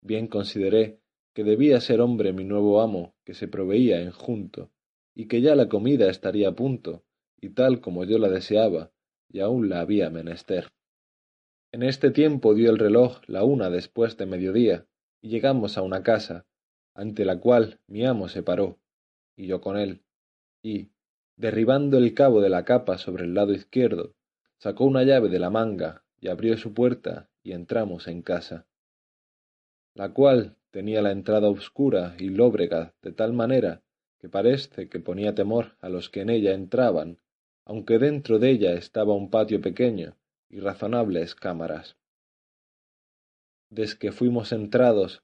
Bien 0.00 0.26
consideré 0.26 1.00
que 1.32 1.44
debía 1.44 1.80
ser 1.80 2.00
hombre 2.00 2.32
mi 2.32 2.44
nuevo 2.44 2.80
amo, 2.80 3.14
que 3.24 3.34
se 3.34 3.46
proveía 3.46 4.00
en 4.00 4.10
junto, 4.10 4.70
y 5.14 5.26
que 5.28 5.40
ya 5.40 5.54
la 5.54 5.68
comida 5.68 6.10
estaría 6.10 6.48
a 6.48 6.54
punto, 6.54 7.04
y 7.40 7.50
tal 7.50 7.80
como 7.80 8.04
yo 8.04 8.18
la 8.18 8.28
deseaba, 8.28 8.92
y 9.28 9.40
aún 9.40 9.68
la 9.68 9.80
había 9.80 10.10
menester. 10.10 10.72
En 11.72 11.82
este 11.82 12.10
tiempo 12.10 12.54
dio 12.54 12.70
el 12.70 12.78
reloj 12.78 13.20
la 13.26 13.44
una 13.44 13.70
después 13.70 14.16
de 14.16 14.26
mediodía, 14.26 14.86
y 15.20 15.28
llegamos 15.28 15.78
a 15.78 15.82
una 15.82 16.02
casa, 16.02 16.46
ante 16.94 17.24
la 17.24 17.40
cual 17.40 17.80
mi 17.86 18.04
amo 18.04 18.28
se 18.28 18.42
paró, 18.42 18.78
y 19.36 19.46
yo 19.46 19.60
con 19.60 19.76
él, 19.76 20.02
y, 20.62 20.90
derribando 21.36 21.98
el 21.98 22.14
cabo 22.14 22.40
de 22.40 22.48
la 22.48 22.64
capa 22.64 22.98
sobre 22.98 23.24
el 23.24 23.34
lado 23.34 23.52
izquierdo, 23.52 24.14
sacó 24.58 24.84
una 24.84 25.02
llave 25.02 25.28
de 25.28 25.38
la 25.38 25.50
manga 25.50 26.04
y 26.20 26.28
abrió 26.28 26.56
su 26.56 26.72
puerta 26.72 27.28
y 27.42 27.52
entramos 27.52 28.06
en 28.06 28.22
casa, 28.22 28.66
la 29.94 30.12
cual 30.12 30.56
tenía 30.70 31.02
la 31.02 31.12
entrada 31.12 31.48
obscura 31.48 32.16
y 32.18 32.30
lóbrega 32.30 32.94
de 33.02 33.12
tal 33.12 33.32
manera 33.32 33.82
que 34.24 34.30
parece 34.30 34.88
que 34.88 35.00
ponía 35.00 35.34
temor 35.34 35.76
a 35.82 35.90
los 35.90 36.08
que 36.08 36.22
en 36.22 36.30
ella 36.30 36.54
entraban, 36.54 37.18
aunque 37.66 37.98
dentro 37.98 38.38
de 38.38 38.52
ella 38.52 38.72
estaba 38.72 39.12
un 39.12 39.28
patio 39.28 39.60
pequeño 39.60 40.16
y 40.48 40.60
razonables 40.60 41.34
cámaras. 41.34 41.98
Desde 43.68 43.98
que 43.98 44.12
fuimos 44.12 44.52
entrados, 44.52 45.22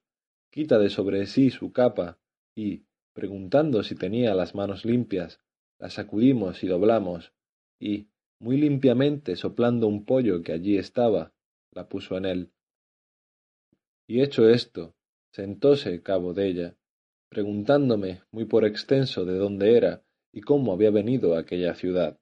quita 0.50 0.78
de 0.78 0.90
sobre 0.90 1.24
sí 1.24 1.48
su 1.48 1.72
capa 1.72 2.18
y, 2.54 2.84
preguntando 3.14 3.82
si 3.84 3.94
tenía 3.94 4.34
las 4.34 4.54
manos 4.54 4.84
limpias, 4.84 5.40
la 5.78 5.88
sacudimos 5.88 6.62
y 6.62 6.66
doblamos, 6.66 7.32
y, 7.78 8.10
muy 8.38 8.58
limpiamente 8.58 9.34
soplando 9.34 9.86
un 9.86 10.04
pollo 10.04 10.42
que 10.42 10.52
allí 10.52 10.76
estaba, 10.76 11.32
la 11.70 11.88
puso 11.88 12.18
en 12.18 12.26
él. 12.26 12.52
Y 14.06 14.20
hecho 14.20 14.46
esto, 14.46 14.94
sentóse 15.32 16.02
cabo 16.02 16.34
de 16.34 16.48
ella, 16.48 16.76
preguntándome 17.30 18.22
muy 18.32 18.44
por 18.44 18.64
extenso 18.64 19.24
de 19.24 19.36
dónde 19.38 19.76
era 19.76 20.02
y 20.32 20.42
cómo 20.42 20.72
había 20.72 20.90
venido 20.90 21.34
a 21.34 21.40
aquella 21.40 21.74
ciudad. 21.74 22.18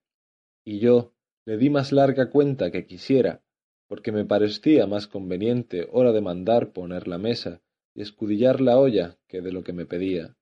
Y 0.65 0.79
yo 0.79 1.15
le 1.47 1.57
di 1.57 1.71
más 1.71 1.93
larga 1.93 2.31
cuenta 2.31 2.71
que 2.71 2.87
quisiera, 2.87 3.43
porque 3.89 4.13
me 4.13 4.27
parecía 4.27 4.87
más 4.87 5.07
conveniente 5.07 5.89
hora 5.91 6.13
de 6.13 6.21
mandar 6.21 6.73
poner 6.73 7.09
la 7.09 7.17
mesa 7.17 7.63
y 7.95 8.03
escudillar 8.03 8.61
la 8.61 8.79
olla 8.79 9.19
que 9.27 9.41
de 9.41 9.51
lo 9.51 9.65
que 9.65 9.73
me 9.73 9.87
pedía. 9.87 10.37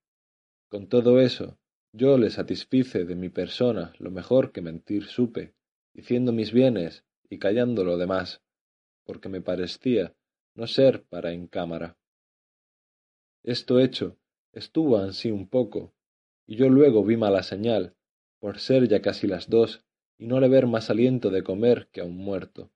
Con 0.69 0.89
todo 0.89 1.21
eso, 1.21 1.59
yo 1.93 2.19
le 2.19 2.31
satisfice 2.31 3.05
de 3.05 3.15
mi 3.15 3.29
persona 3.29 3.93
lo 3.99 4.11
mejor 4.11 4.51
que 4.51 4.63
mentir 4.63 5.05
supe, 5.05 5.55
diciendo 5.95 6.33
mis 6.33 6.53
bienes 6.53 7.05
y 7.31 7.39
callando 7.39 7.85
lo 7.85 7.97
demás, 7.97 8.43
porque 9.05 9.29
me 9.29 9.41
parecía 9.41 10.13
no 10.57 10.67
ser 10.67 11.05
para 11.05 11.33
en 11.33 11.47
cámara. 11.47 11.97
Esto 13.45 13.79
hecho, 13.79 14.19
estuvo 14.57 14.97
ansí 14.97 15.31
un 15.31 15.49
poco, 15.49 15.93
y 16.47 16.57
yo 16.57 16.69
luego 16.71 17.05
vi 17.05 17.17
mala 17.17 17.43
señal, 17.43 17.95
por 18.41 18.59
ser 18.59 18.89
ya 18.89 19.03
casi 19.03 19.27
las 19.27 19.51
dos, 19.51 19.85
y 20.19 20.27
no 20.27 20.41
le 20.41 20.49
ver 20.49 20.67
más 20.67 20.89
aliento 20.89 21.31
de 21.31 21.43
comer 21.43 21.89
que 21.93 22.01
a 22.01 22.05
un 22.05 22.17
muerto. 22.17 22.71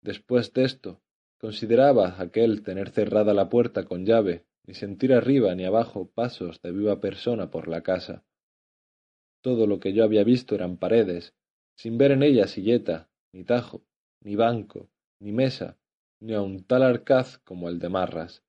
Después 0.00 0.52
de 0.52 0.64
esto, 0.64 1.02
consideraba 1.38 2.20
aquel 2.20 2.62
tener 2.62 2.90
cerrada 2.90 3.34
la 3.34 3.48
puerta 3.48 3.84
con 3.84 4.06
llave, 4.06 4.46
ni 4.64 4.74
sentir 4.74 5.12
arriba 5.12 5.54
ni 5.56 5.64
abajo 5.64 6.08
pasos 6.08 6.62
de 6.62 6.70
viva 6.70 7.00
persona 7.00 7.50
por 7.50 7.66
la 7.66 7.82
casa. 7.82 8.24
Todo 9.40 9.66
lo 9.66 9.80
que 9.80 9.92
yo 9.92 10.04
había 10.04 10.22
visto 10.22 10.54
eran 10.54 10.76
paredes, 10.76 11.34
sin 11.74 11.98
ver 11.98 12.12
en 12.12 12.22
ella 12.22 12.46
silleta, 12.46 13.10
ni 13.32 13.42
tajo, 13.42 13.84
ni 14.20 14.36
banco, 14.36 14.88
ni 15.18 15.32
mesa, 15.32 15.78
ni 16.20 16.34
aun 16.34 16.62
tal 16.62 16.84
arcaz 16.84 17.38
como 17.38 17.68
el 17.68 17.80
de 17.80 17.88
Marras. 17.88 18.44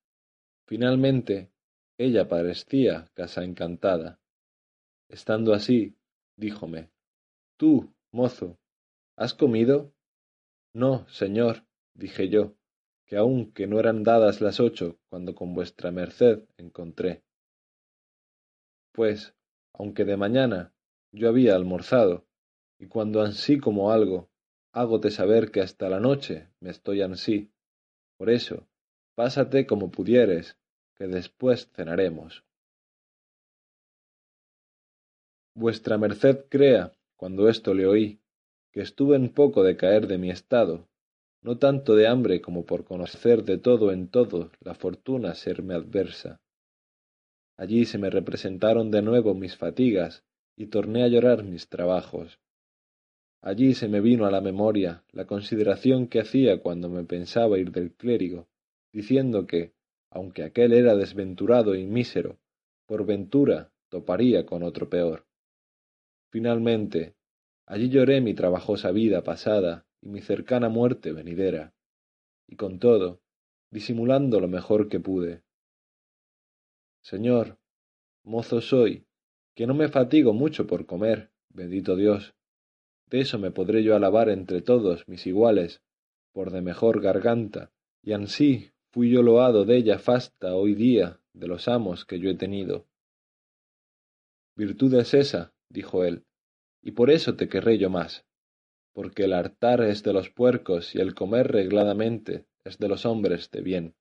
Finalmente, 0.68 1.53
ella 1.98 2.28
parecía 2.28 3.10
casa 3.14 3.44
encantada. 3.44 4.20
Estando 5.10 5.54
así, 5.54 5.96
díjome, 6.38 6.90
Tú, 7.58 7.94
mozo, 8.12 8.58
¿has 9.16 9.34
comido? 9.34 9.94
No, 10.74 11.08
señor, 11.08 11.66
dije 11.94 12.30
yo, 12.30 12.56
que 13.06 13.18
aun 13.18 13.52
que 13.52 13.68
no 13.68 13.80
eran 13.80 14.04
dadas 14.04 14.42
las 14.42 14.60
ocho 14.60 14.98
cuando 15.10 15.36
con 15.36 15.54
vuestra 15.54 15.92
merced 15.92 16.44
encontré. 16.58 17.24
Pues, 18.92 19.36
aunque 19.74 20.04
de 20.04 20.18
mañana 20.18 20.74
yo 21.12 21.30
había 21.30 21.56
almorzado, 21.56 22.26
y 22.80 22.88
cuando 22.88 23.22
ansí 23.22 23.60
como 23.60 23.92
algo, 23.92 24.30
hágote 24.74 25.12
saber 25.12 25.52
que 25.52 25.62
hasta 25.62 25.90
la 25.90 26.00
noche 26.00 26.50
me 26.60 26.72
estoy 26.72 27.02
ansí. 27.02 27.52
Por 28.18 28.30
eso, 28.30 28.68
pásate 29.16 29.68
como 29.68 29.92
pudieres, 29.92 30.58
que 31.04 31.10
después 31.10 31.70
cenaremos. 31.76 32.46
Vuestra 35.54 35.98
merced 35.98 36.46
crea, 36.48 36.94
cuando 37.18 37.50
esto 37.50 37.74
le 37.74 37.86
oí, 37.88 38.22
que 38.72 38.80
estuve 38.80 39.18
en 39.18 39.28
poco 39.28 39.64
de 39.64 39.76
caer 39.76 40.08
de 40.08 40.18
mi 40.18 40.30
estado, 40.30 40.88
no 41.42 41.58
tanto 41.58 41.98
de 41.98 42.08
hambre 42.08 42.40
como 42.40 42.66
por 42.66 42.86
conocer 42.86 43.44
de 43.44 43.58
todo 43.58 43.92
en 43.92 44.08
todo 44.08 44.54
la 44.62 44.76
fortuna 44.76 45.36
serme 45.36 45.74
adversa. 45.74 46.40
Allí 47.58 47.84
se 47.84 47.98
me 47.98 48.10
representaron 48.10 48.90
de 48.90 49.02
nuevo 49.02 49.34
mis 49.34 49.58
fatigas 49.58 50.24
y 50.56 50.68
torné 50.68 51.04
a 51.04 51.10
llorar 51.10 51.44
mis 51.44 51.68
trabajos. 51.68 52.40
Allí 53.42 53.74
se 53.74 53.90
me 53.90 54.00
vino 54.00 54.26
a 54.26 54.32
la 54.32 54.40
memoria 54.40 55.04
la 55.12 55.28
consideración 55.28 56.08
que 56.08 56.22
hacía 56.22 56.62
cuando 56.62 56.88
me 56.88 57.04
pensaba 57.04 57.60
ir 57.60 57.74
del 57.74 57.92
clérigo, 57.92 58.48
diciendo 58.94 59.48
que, 59.48 59.73
aunque 60.14 60.44
aquel 60.44 60.74
era 60.74 60.96
desventurado 60.96 61.74
y 61.74 61.88
mísero, 61.88 62.38
por 62.86 63.04
ventura 63.04 63.72
toparía 63.90 64.46
con 64.46 64.62
otro 64.62 64.88
peor. 64.88 65.26
Finalmente, 66.30 67.16
allí 67.66 67.90
lloré 67.90 68.22
mi 68.22 68.36
trabajosa 68.36 68.92
vida 68.92 69.24
pasada 69.24 69.88
y 70.02 70.10
mi 70.10 70.22
cercana 70.22 70.70
muerte 70.70 71.14
venidera, 71.14 71.74
y 72.48 72.56
con 72.58 72.78
todo, 72.78 73.22
disimulando 73.72 74.40
lo 74.40 74.48
mejor 74.48 74.88
que 74.88 75.00
pude. 75.00 75.42
Señor, 77.02 77.58
mozo 78.24 78.62
soy, 78.62 79.08
que 79.56 79.66
no 79.66 79.74
me 79.74 79.88
fatigo 79.88 80.32
mucho 80.32 80.68
por 80.68 80.86
comer, 80.86 81.32
bendito 81.50 81.96
Dios. 81.96 82.36
De 83.08 83.20
eso 83.20 83.40
me 83.40 83.50
podré 83.50 83.84
yo 83.84 83.96
alabar 83.96 84.30
entre 84.30 84.62
todos 84.62 85.08
mis 85.08 85.26
iguales, 85.26 85.82
por 86.34 86.52
de 86.52 86.62
mejor 86.62 87.02
garganta, 87.02 87.72
y 88.04 88.14
ansí 88.14 88.73
fui 88.94 89.12
yo 89.12 89.22
loado 89.22 89.66
della 89.66 90.00
fasta 90.00 90.56
hoy 90.56 90.76
día 90.76 91.20
de 91.34 91.48
los 91.48 91.68
amos 91.68 92.06
que 92.06 92.20
yo 92.20 92.30
he 92.30 92.36
tenido. 92.36 92.88
Virtud 94.56 94.94
es 94.94 95.14
esa, 95.14 95.54
dijo 95.70 96.06
él, 96.06 96.24
y 96.82 96.92
por 96.92 97.10
eso 97.10 97.36
te 97.36 97.50
querré 97.50 97.78
yo 97.78 97.90
más 97.90 98.26
porque 98.94 99.24
el 99.24 99.34
hartar 99.34 99.82
es 99.82 100.04
de 100.04 100.14
los 100.14 100.30
puercos 100.30 100.96
y 100.96 101.00
el 101.00 101.16
comer 101.16 101.52
regladamente 101.52 102.46
es 102.64 102.78
de 102.78 102.88
los 102.88 103.06
hombres 103.06 103.50
de 103.52 103.62
bien. 103.62 103.96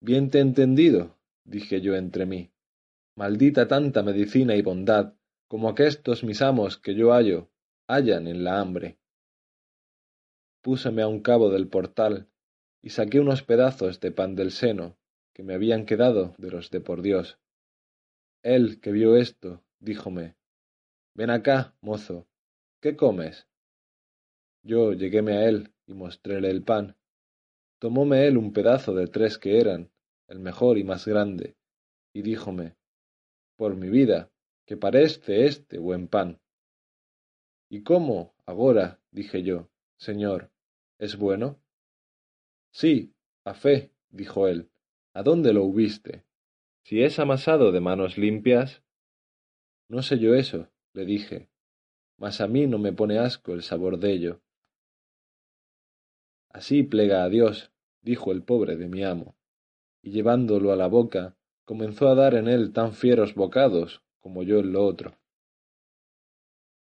Bien 0.00 0.30
te 0.30 0.38
he 0.38 0.40
entendido, 0.40 1.18
dije 1.44 1.80
yo 1.80 1.94
entre 1.94 2.26
mí. 2.26 2.50
Maldita 3.14 3.68
tanta 3.68 4.02
medicina 4.02 4.56
y 4.56 4.62
bondad 4.62 5.14
como 5.46 5.68
aquestos 5.68 6.24
mis 6.24 6.40
amos 6.40 6.78
que 6.78 6.94
yo 6.94 7.12
hallo, 7.12 7.50
hallan 7.86 8.26
en 8.26 8.42
la 8.42 8.58
hambre. 8.58 8.98
Púseme 10.62 11.02
a 11.02 11.08
un 11.08 11.20
cabo 11.20 11.50
del 11.50 11.68
portal 11.68 12.28
y 12.82 12.90
saqué 12.90 13.20
unos 13.20 13.42
pedazos 13.42 14.00
de 14.00 14.10
pan 14.10 14.34
del 14.34 14.50
seno 14.50 14.98
que 15.32 15.42
me 15.42 15.54
habían 15.54 15.86
quedado 15.86 16.34
de 16.36 16.50
los 16.50 16.70
de 16.70 16.80
por 16.80 17.00
Dios. 17.00 17.38
Él 18.42 18.80
que 18.80 18.90
vio 18.90 19.16
esto, 19.16 19.62
díjome, 19.78 20.36
Ven 21.14 21.30
acá, 21.30 21.74
mozo, 21.80 22.26
¿qué 22.80 22.96
comes? 22.96 23.46
Yo 24.62 24.92
lleguéme 24.92 25.36
a 25.36 25.48
él 25.48 25.72
y 25.86 25.94
mostréle 25.94 26.50
el 26.50 26.62
pan. 26.62 26.96
Tomóme 27.78 28.26
él 28.26 28.36
un 28.36 28.52
pedazo 28.52 28.94
de 28.94 29.06
tres 29.06 29.38
que 29.38 29.60
eran, 29.60 29.90
el 30.26 30.40
mejor 30.40 30.78
y 30.78 30.84
más 30.84 31.06
grande, 31.06 31.56
y 32.12 32.22
díjome, 32.22 32.76
Por 33.56 33.76
mi 33.76 33.90
vida, 33.90 34.30
que 34.66 34.76
parece 34.76 35.46
este 35.46 35.78
buen 35.78 36.08
pan. 36.08 36.40
¿Y 37.68 37.82
cómo, 37.82 38.34
agora, 38.44 39.00
dije 39.10 39.42
yo, 39.42 39.68
señor, 39.98 40.50
es 40.98 41.16
bueno? 41.16 41.61
Sí, 42.72 43.14
a 43.44 43.52
fe, 43.52 43.92
dijo 44.08 44.48
él, 44.48 44.70
¿a 45.12 45.22
dónde 45.22 45.52
lo 45.52 45.62
hubiste? 45.62 46.24
Si 46.82 47.02
es 47.02 47.18
amasado 47.18 47.70
de 47.70 47.80
manos 47.80 48.16
limpias. 48.16 48.82
No 49.88 50.02
sé 50.02 50.18
yo 50.18 50.34
eso, 50.34 50.68
le 50.94 51.04
dije, 51.04 51.50
mas 52.16 52.40
a 52.40 52.48
mí 52.48 52.66
no 52.66 52.78
me 52.78 52.92
pone 52.92 53.18
asco 53.18 53.52
el 53.52 53.62
sabor 53.62 53.98
de 53.98 54.12
ello. 54.12 54.40
Así 56.48 56.82
plega 56.82 57.24
a 57.24 57.28
Dios, 57.28 57.72
dijo 58.00 58.32
el 58.32 58.42
pobre 58.42 58.76
de 58.76 58.88
mi 58.88 59.04
amo, 59.04 59.36
y 60.02 60.10
llevándolo 60.10 60.72
a 60.72 60.76
la 60.76 60.86
boca, 60.86 61.36
comenzó 61.64 62.08
a 62.08 62.14
dar 62.14 62.34
en 62.34 62.48
él 62.48 62.72
tan 62.72 62.94
fieros 62.94 63.34
bocados 63.34 64.02
como 64.18 64.42
yo 64.42 64.60
en 64.60 64.72
lo 64.72 64.84
otro. 64.84 65.18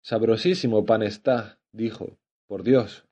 Sabrosísimo 0.03 0.85
pan 0.85 1.03
está, 1.03 1.61
dijo, 1.73 2.19
por 2.47 2.63
Dios. 2.63 3.07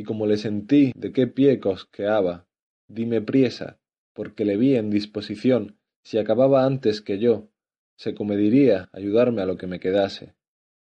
Y 0.00 0.04
como 0.04 0.26
le 0.26 0.38
sentí 0.38 0.92
de 0.96 1.12
qué 1.12 1.26
pie 1.26 1.60
cosqueaba, 1.60 2.46
dime 2.88 3.20
priesa, 3.20 3.78
porque 4.14 4.46
le 4.46 4.56
vi 4.56 4.76
en 4.76 4.88
disposición, 4.88 5.76
si 6.02 6.16
acababa 6.16 6.64
antes 6.64 7.02
que 7.02 7.18
yo, 7.18 7.50
se 7.96 8.14
comediría 8.14 8.88
ayudarme 8.94 9.42
a 9.42 9.46
lo 9.46 9.58
que 9.58 9.66
me 9.66 9.78
quedase. 9.78 10.34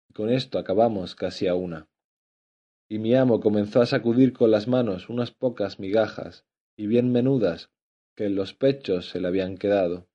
Y 0.08 0.12
con 0.12 0.30
esto 0.30 0.56
acabamos 0.56 1.16
casi 1.16 1.48
a 1.48 1.56
una 1.56 1.88
y 2.92 2.98
mi 2.98 3.14
amo 3.14 3.40
comenzó 3.40 3.80
a 3.80 3.86
sacudir 3.86 4.34
con 4.34 4.50
las 4.50 4.68
manos 4.68 5.08
unas 5.08 5.30
pocas 5.30 5.80
migajas, 5.80 6.44
y 6.76 6.86
bien 6.86 7.10
menudas, 7.10 7.70
que 8.14 8.26
en 8.26 8.34
los 8.34 8.52
pechos 8.52 9.08
se 9.08 9.18
le 9.18 9.28
habían 9.28 9.56
quedado, 9.56 10.08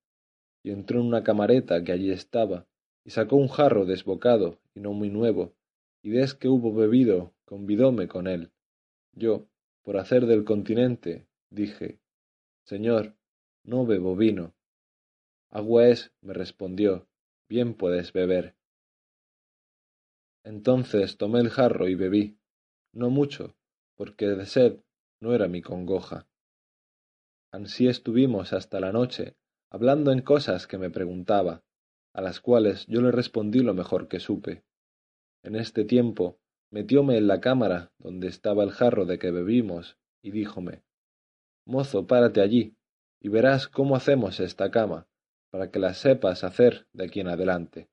y 0.61 0.69
entró 0.69 0.99
en 0.99 1.07
una 1.07 1.23
camareta 1.23 1.83
que 1.83 1.91
allí 1.91 2.11
estaba, 2.11 2.67
y 3.03 3.09
sacó 3.09 3.35
un 3.35 3.47
jarro 3.47 3.85
desbocado 3.87 4.59
y 4.75 4.81
no 4.81 4.93
muy 4.93 5.09
nuevo, 5.09 5.55
y 6.03 6.11
des 6.11 6.35
que 6.35 6.49
hubo 6.49 6.71
bebido, 6.71 7.33
convidóme 7.45 8.07
con 8.07 8.27
él. 8.27 8.51
Yo, 9.17 9.49
por 9.81 9.97
hacer 9.97 10.27
del 10.27 10.43
continente, 10.43 11.27
dije, 11.49 11.99
Señor, 12.65 13.15
no 13.63 13.83
bebo 13.83 14.15
vino. 14.15 14.53
Agua 15.49 15.87
es, 15.87 16.13
me 16.21 16.33
respondió, 16.33 17.07
bien 17.49 17.73
puedes 17.73 18.13
beber. 18.13 18.55
Entonces 20.43 21.17
tomé 21.17 21.39
el 21.39 21.49
jarro 21.49 21.87
y 21.87 21.95
bebí, 21.95 22.37
no 22.93 23.09
mucho, 23.09 23.55
porque 23.95 24.27
de 24.27 24.45
sed 24.45 24.83
no 25.19 25.33
era 25.33 25.47
mi 25.47 25.63
congoja. 25.63 26.27
Ansí 27.51 27.87
estuvimos 27.87 28.53
hasta 28.53 28.79
la 28.79 28.91
noche, 28.91 29.35
hablando 29.71 30.11
en 30.11 30.21
cosas 30.21 30.67
que 30.67 30.77
me 30.77 30.91
preguntaba, 30.91 31.63
a 32.13 32.21
las 32.21 32.39
cuales 32.39 32.85
yo 32.85 33.01
le 33.01 33.11
respondí 33.11 33.61
lo 33.61 33.73
mejor 33.73 34.07
que 34.09 34.19
supe. 34.19 34.63
En 35.41 35.55
este 35.55 35.85
tiempo 35.85 36.39
metióme 36.69 37.17
en 37.17 37.27
la 37.27 37.39
cámara 37.41 37.91
donde 37.97 38.27
estaba 38.27 38.63
el 38.63 38.71
jarro 38.71 39.05
de 39.05 39.19
que 39.19 39.31
bebimos, 39.31 39.97
y 40.21 40.31
díjome 40.31 40.83
Mozo, 41.65 42.07
párate 42.07 42.41
allí, 42.41 42.77
y 43.19 43.29
verás 43.29 43.67
cómo 43.67 43.95
hacemos 43.95 44.39
esta 44.39 44.71
cama, 44.71 45.07
para 45.49 45.69
que 45.69 45.79
la 45.79 45.93
sepas 45.93 46.43
hacer 46.43 46.87
de 46.93 47.05
aquí 47.05 47.19
en 47.19 47.27
adelante. 47.27 47.89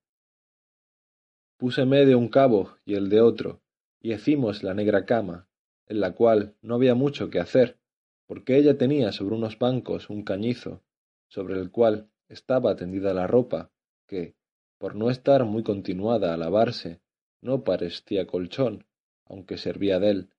Púseme 1.56 2.04
de 2.06 2.14
un 2.14 2.28
cabo 2.28 2.76
y 2.84 2.94
el 2.94 3.08
de 3.08 3.20
otro, 3.20 3.60
y 4.00 4.12
hicimos 4.12 4.62
la 4.62 4.74
negra 4.74 5.06
cama, 5.06 5.48
en 5.86 6.00
la 6.00 6.12
cual 6.12 6.54
no 6.62 6.76
había 6.76 6.94
mucho 6.94 7.30
que 7.30 7.40
hacer, 7.40 7.78
porque 8.26 8.56
ella 8.56 8.78
tenía 8.78 9.12
sobre 9.12 9.34
unos 9.34 9.58
bancos 9.58 10.08
un 10.08 10.24
cañizo, 10.24 10.82
sobre 11.28 11.58
el 11.58 11.70
cual 11.70 12.08
estaba 12.28 12.76
tendida 12.76 13.12
la 13.12 13.26
ropa, 13.26 13.70
que, 14.06 14.34
por 14.78 14.94
no 14.94 15.10
estar 15.10 15.44
muy 15.44 15.62
continuada 15.62 16.32
a 16.32 16.36
lavarse, 16.36 17.00
no 17.44 17.62
parecía 17.62 18.26
colchón, 18.26 18.84
aunque 19.26 19.56
servía 19.56 20.00
de 20.00 20.10
él, 20.10 20.30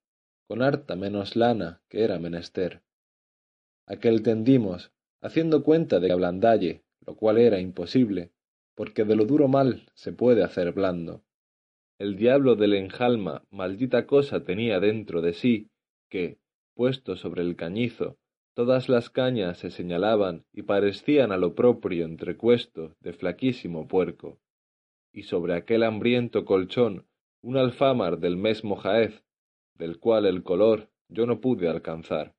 con 0.47 0.61
harta 0.61 0.97
menos 0.97 1.37
lana 1.37 1.81
que 1.87 2.03
era 2.03 2.19
menester. 2.19 2.81
Aquel 3.85 4.21
tendimos, 4.21 4.91
haciendo 5.21 5.63
cuenta 5.63 6.01
de 6.01 6.11
ablandalle, 6.11 6.83
lo 7.05 7.15
cual 7.15 7.37
era 7.37 7.61
imposible, 7.61 8.31
porque 8.75 9.05
de 9.05 9.15
lo 9.15 9.25
duro 9.25 9.47
mal 9.47 9.89
se 9.93 10.11
puede 10.11 10.43
hacer 10.43 10.73
blando 10.73 11.23
el 11.97 12.17
diablo 12.17 12.55
del 12.55 12.73
enjalma 12.73 13.45
maldita 13.51 14.05
cosa 14.05 14.43
tenía 14.43 14.81
dentro 14.81 15.21
de 15.21 15.33
sí, 15.33 15.69
que, 16.09 16.39
puesto 16.73 17.15
sobre 17.15 17.41
el 17.41 17.55
cañizo, 17.55 18.17
todas 18.53 18.89
las 18.89 19.09
cañas 19.09 19.59
se 19.59 19.71
señalaban 19.71 20.43
y 20.51 20.63
parecían 20.63 21.31
a 21.31 21.37
lo 21.37 21.55
propio 21.55 22.03
entrecuesto 22.03 22.95
de 22.99 23.13
flaquísimo 23.13 23.87
puerco, 23.87 24.39
y 25.15 25.23
sobre 25.23 25.55
aquel 25.55 25.83
hambriento 25.83 26.43
colchón 26.43 27.07
un 27.41 27.55
alfámar 27.55 28.19
del 28.19 28.35
mesmo 28.35 28.75
jaez, 28.75 29.23
del 29.75 29.97
cual 29.97 30.25
el 30.25 30.43
color 30.43 30.91
yo 31.07 31.25
no 31.25 31.39
pude 31.39 31.69
alcanzar. 31.69 32.35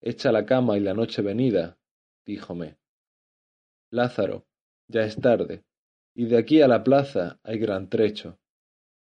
Echa 0.00 0.32
la 0.32 0.46
cama 0.46 0.76
y 0.76 0.80
la 0.80 0.94
noche 0.94 1.22
venida, 1.22 1.78
díjome. 2.26 2.76
Lázaro, 3.90 4.46
ya 4.88 5.04
es 5.04 5.16
tarde, 5.16 5.64
y 6.12 6.24
de 6.26 6.38
aquí 6.38 6.60
a 6.60 6.66
la 6.66 6.82
plaza 6.82 7.38
hay 7.44 7.58
gran 7.58 7.88
trecho. 7.88 8.40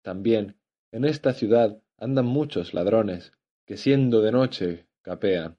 También, 0.03 0.59
en 0.91 1.03
esta 1.03 1.33
ciudad 1.33 1.81
andan 1.97 2.27
muchos 2.27 2.75
ladrones, 2.75 3.33
que 3.65 3.77
siendo 3.77 4.21
de 4.21 4.31
noche 4.31 4.87
capean. 5.01 5.57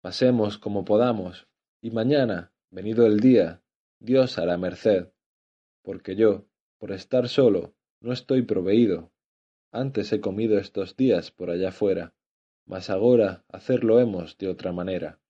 Pasemos 0.00 0.58
como 0.58 0.84
podamos, 0.84 1.48
y 1.80 1.90
mañana, 1.90 2.52
venido 2.70 3.06
el 3.06 3.18
día, 3.18 3.63
Dios 4.04 4.36
hará 4.36 4.58
merced, 4.58 5.08
porque 5.80 6.14
yo, 6.14 6.44
por 6.76 6.92
estar 6.92 7.26
solo, 7.26 7.74
no 8.00 8.12
estoy 8.12 8.42
proveído. 8.42 9.10
Antes 9.72 10.12
he 10.12 10.20
comido 10.20 10.58
estos 10.58 10.94
días 10.94 11.30
por 11.30 11.48
allá 11.48 11.72
fuera, 11.72 12.12
mas 12.66 12.90
agora 12.90 13.46
hacerlo 13.48 14.00
hemos 14.00 14.36
de 14.36 14.48
otra 14.48 14.72
manera. 14.72 15.20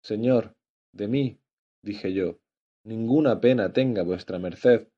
Señor, 0.00 0.56
de 0.92 1.06
mí, 1.06 1.38
dije 1.82 2.14
yo, 2.14 2.40
ninguna 2.82 3.42
pena 3.42 3.74
tenga 3.74 4.02
vuestra 4.02 4.38
merced, 4.38 4.88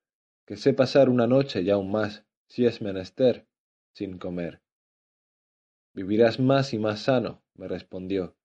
que 0.47 0.57
sé 0.57 0.73
pasar 0.73 1.09
una 1.09 1.27
noche 1.27 1.63
y 1.63 1.71
aún 1.71 1.91
más, 1.91 2.25
si 2.47 2.65
es 2.65 2.81
menester, 2.81 3.49
sin 3.93 4.19
comer. 4.19 4.63
Vivirás 5.95 6.39
más 6.39 6.73
y 6.73 6.79
más 6.79 7.01
sano, 7.01 7.43
me 7.55 7.67
respondió, 7.67 8.37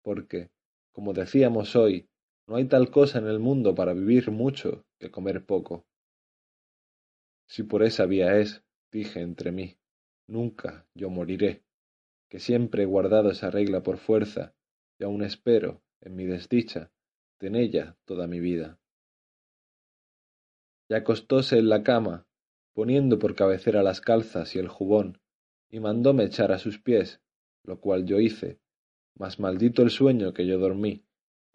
porque, 0.00 0.48
como 0.92 1.12
decíamos 1.12 1.76
hoy, 1.76 2.08
no 2.48 2.56
hay 2.56 2.64
tal 2.64 2.90
cosa 2.90 3.18
en 3.18 3.26
el 3.26 3.38
mundo 3.38 3.74
para 3.74 3.92
vivir 3.92 4.30
mucho 4.30 4.86
que 4.98 5.10
comer 5.10 5.44
poco. 5.44 5.86
Si 7.46 7.62
por 7.62 7.82
esa 7.82 8.06
vía 8.06 8.38
es, 8.38 8.64
dije 8.90 9.20
entre 9.20 9.52
mí, 9.52 9.78
nunca 10.26 10.88
yo 10.94 11.10
moriré, 11.10 11.62
que 12.30 12.40
siempre 12.40 12.82
he 12.84 12.86
guardado 12.86 13.30
esa 13.30 13.50
regla 13.50 13.82
por 13.82 13.98
fuerza, 13.98 14.54
y 14.98 15.04
aun 15.04 15.22
espero, 15.22 15.82
en 16.00 16.16
mi 16.16 16.24
desdicha, 16.24 16.90
ella 17.40 17.96
toda 18.06 18.26
mi 18.26 18.40
vida. 18.40 18.80
Y 20.88 20.94
acostóse 20.94 21.58
en 21.58 21.68
la 21.68 21.82
cama, 21.82 22.26
poniendo 22.72 23.18
por 23.18 23.34
cabecera 23.34 23.82
las 23.82 24.00
calzas 24.00 24.56
y 24.56 24.58
el 24.58 24.68
jubón, 24.68 25.20
y 25.68 25.80
mandóme 25.80 26.24
echar 26.24 26.50
a 26.52 26.58
sus 26.58 26.78
pies, 26.78 27.20
lo 27.62 27.78
cual 27.78 28.06
yo 28.06 28.20
hice, 28.20 28.58
mas 29.14 29.38
maldito 29.38 29.82
el 29.82 29.90
sueño 29.90 30.32
que 30.32 30.46
yo 30.46 30.58
dormí, 30.58 31.04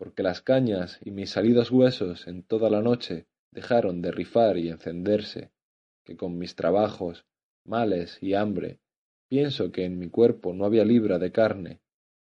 porque 0.03 0.21
las 0.21 0.41
cañas 0.41 0.99
y 1.01 1.11
mis 1.11 1.29
salidos 1.29 1.71
huesos 1.71 2.27
en 2.27 2.43
toda 2.43 2.69
la 2.69 2.81
noche 2.81 3.25
dejaron 3.51 4.01
de 4.01 4.11
rifar 4.11 4.57
y 4.57 4.67
encenderse, 4.67 5.53
que 6.03 6.17
con 6.17 6.37
mis 6.37 6.57
trabajos, 6.57 7.25
males 7.63 8.17
y 8.21 8.33
hambre, 8.33 8.81
pienso 9.29 9.71
que 9.71 9.85
en 9.85 9.97
mi 9.97 10.09
cuerpo 10.09 10.53
no 10.53 10.65
había 10.65 10.83
libra 10.83 11.19
de 11.19 11.31
carne, 11.31 11.79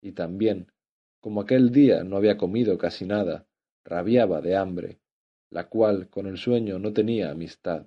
y 0.02 0.10
también, 0.10 0.72
como 1.20 1.42
aquel 1.42 1.70
día 1.70 2.02
no 2.02 2.16
había 2.16 2.36
comido 2.36 2.76
casi 2.76 3.06
nada, 3.06 3.46
rabiaba 3.84 4.40
de 4.40 4.56
hambre, 4.56 4.98
la 5.48 5.68
cual 5.68 6.08
con 6.08 6.26
el 6.26 6.38
sueño 6.38 6.80
no 6.80 6.92
tenía 6.92 7.30
amistad. 7.30 7.86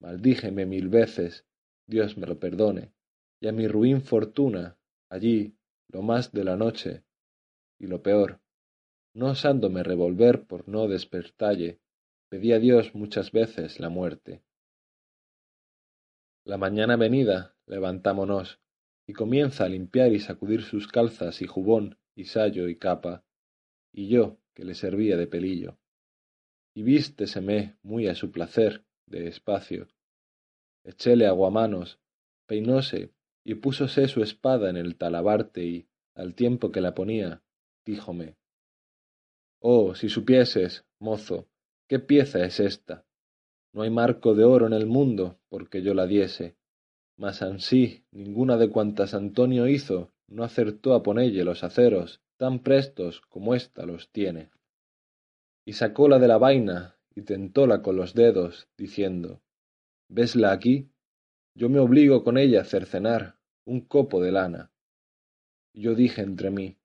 Maldíjeme 0.00 0.66
mil 0.66 0.90
veces, 0.90 1.46
Dios 1.86 2.18
me 2.18 2.26
lo 2.26 2.38
perdone, 2.38 2.92
y 3.40 3.48
a 3.48 3.52
mi 3.52 3.68
ruin 3.68 4.02
fortuna, 4.02 4.76
allí, 5.08 5.56
lo 5.88 6.02
más 6.02 6.32
de 6.32 6.44
la 6.44 6.58
noche, 6.58 7.04
y 7.78 7.86
lo 7.86 8.02
peor, 8.02 8.42
no 9.16 9.28
osándome 9.28 9.82
revolver 9.82 10.44
por 10.44 10.68
no 10.68 10.88
despertalle, 10.88 11.80
pedí 12.28 12.52
a 12.52 12.58
Dios 12.58 12.94
muchas 12.94 13.32
veces 13.32 13.80
la 13.80 13.88
muerte. 13.88 14.42
La 16.44 16.58
mañana 16.58 16.96
venida, 16.96 17.56
levantámonos, 17.64 18.60
y 19.06 19.14
comienza 19.14 19.64
a 19.64 19.70
limpiar 19.70 20.12
y 20.12 20.20
sacudir 20.20 20.62
sus 20.62 20.86
calzas 20.86 21.40
y 21.40 21.46
jubón 21.46 21.98
y 22.14 22.26
sayo 22.26 22.68
y 22.68 22.76
capa, 22.76 23.24
y 23.90 24.08
yo, 24.08 24.36
que 24.52 24.66
le 24.66 24.74
servía 24.74 25.16
de 25.16 25.26
pelillo. 25.26 25.78
Y 26.74 26.82
vísteseme 26.82 27.78
muy 27.82 28.08
a 28.08 28.14
su 28.14 28.30
placer, 28.30 28.84
de 29.06 29.28
espacio. 29.28 29.88
Echéle 30.84 31.26
aguamanos, 31.26 32.00
peinóse 32.46 33.14
y 33.44 33.54
púsose 33.54 34.08
su 34.08 34.22
espada 34.22 34.68
en 34.68 34.76
el 34.76 34.96
talabarte 34.96 35.64
y, 35.64 35.88
al 36.14 36.34
tiempo 36.34 36.70
que 36.70 36.82
la 36.82 36.94
ponía, 36.94 37.42
díjome 37.86 38.36
Oh, 39.60 39.94
si 39.94 40.08
supieses, 40.08 40.84
mozo, 40.98 41.48
qué 41.88 41.98
pieza 41.98 42.44
es 42.44 42.60
esta. 42.60 43.04
No 43.72 43.82
hay 43.82 43.90
marco 43.90 44.34
de 44.34 44.44
oro 44.44 44.66
en 44.66 44.72
el 44.72 44.86
mundo 44.86 45.38
porque 45.48 45.82
yo 45.82 45.94
la 45.94 46.06
diese, 46.06 46.56
mas 47.16 47.42
ansí 47.42 48.04
ninguna 48.10 48.56
de 48.56 48.70
cuantas 48.70 49.14
Antonio 49.14 49.66
hizo 49.66 50.12
no 50.28 50.44
acertó 50.44 50.94
a 50.94 51.02
ponelle 51.02 51.44
los 51.44 51.62
aceros 51.62 52.20
tan 52.36 52.60
prestos 52.60 53.20
como 53.28 53.54
ésta 53.54 53.86
los 53.86 54.10
tiene. 54.10 54.50
Y 55.64 55.72
sacóla 55.72 56.18
de 56.18 56.28
la 56.28 56.38
vaina 56.38 56.96
y 57.14 57.22
tentóla 57.22 57.82
con 57.82 57.96
los 57.96 58.14
dedos, 58.14 58.68
diciendo 58.76 59.40
¿Vesla 60.08 60.52
aquí? 60.52 60.90
Yo 61.54 61.68
me 61.68 61.80
obligo 61.80 62.22
con 62.22 62.38
ella 62.38 62.60
a 62.60 62.64
cercenar 62.64 63.38
un 63.64 63.80
copo 63.80 64.22
de 64.22 64.32
lana. 64.32 64.70
Yo 65.72 65.94
dije 65.94 66.22
entre 66.22 66.50
mí, 66.50 66.78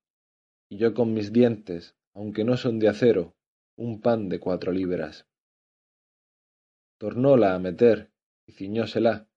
y 0.70 0.78
yo 0.78 0.94
con 0.94 1.14
mis 1.14 1.32
dientes, 1.32 1.96
aunque 2.14 2.44
no 2.44 2.58
son 2.58 2.80
de 2.80 2.90
acero, 2.90 3.36
un 3.76 4.02
pan 4.02 4.30
de 4.30 4.40
cuatro 4.40 4.72
libras. 4.72 5.28
Tornóla 6.98 7.56
a 7.56 7.60
meter 7.60 8.12
y 8.46 8.52
ciñósela, 8.52 9.28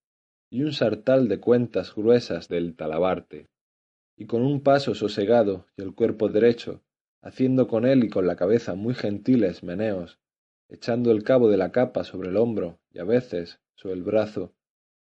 y 0.51 0.63
un 0.63 0.73
sartal 0.73 1.29
de 1.29 1.41
cuentas 1.41 1.95
gruesas 1.95 2.49
del 2.49 2.77
talabarte 2.77 3.49
y 4.17 4.27
con 4.27 4.43
un 4.43 4.63
paso 4.63 4.95
sosegado 4.95 5.67
y 5.77 5.83
el 5.83 5.95
cuerpo 5.95 6.29
derecho, 6.29 6.83
haciendo 7.23 7.67
con 7.67 7.85
él 7.87 8.05
y 8.05 8.11
con 8.11 8.27
la 8.27 8.37
cabeza 8.37 8.75
muy 8.75 8.95
gentiles 8.95 9.63
meneos, 9.63 10.21
echando 10.69 11.11
el 11.11 11.25
cabo 11.25 11.49
de 11.49 11.57
la 11.57 11.73
capa 11.73 12.05
sobre 12.05 12.29
el 12.29 12.37
hombro 12.37 12.79
y 12.91 12.99
a 13.01 13.05
veces 13.05 13.61
sobre 13.75 13.95
el 13.95 14.03
brazo, 14.03 14.55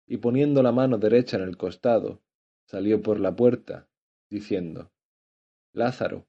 y 0.08 0.18
poniendo 0.18 0.64
la 0.64 0.72
mano 0.72 0.98
derecha 0.98 1.38
en 1.38 1.44
el 1.44 1.58
costado, 1.58 2.22
salió 2.66 3.02
por 3.02 3.20
la 3.20 3.36
puerta, 3.36 3.88
diciendo 4.30 4.92
Lázaro, 5.74 6.26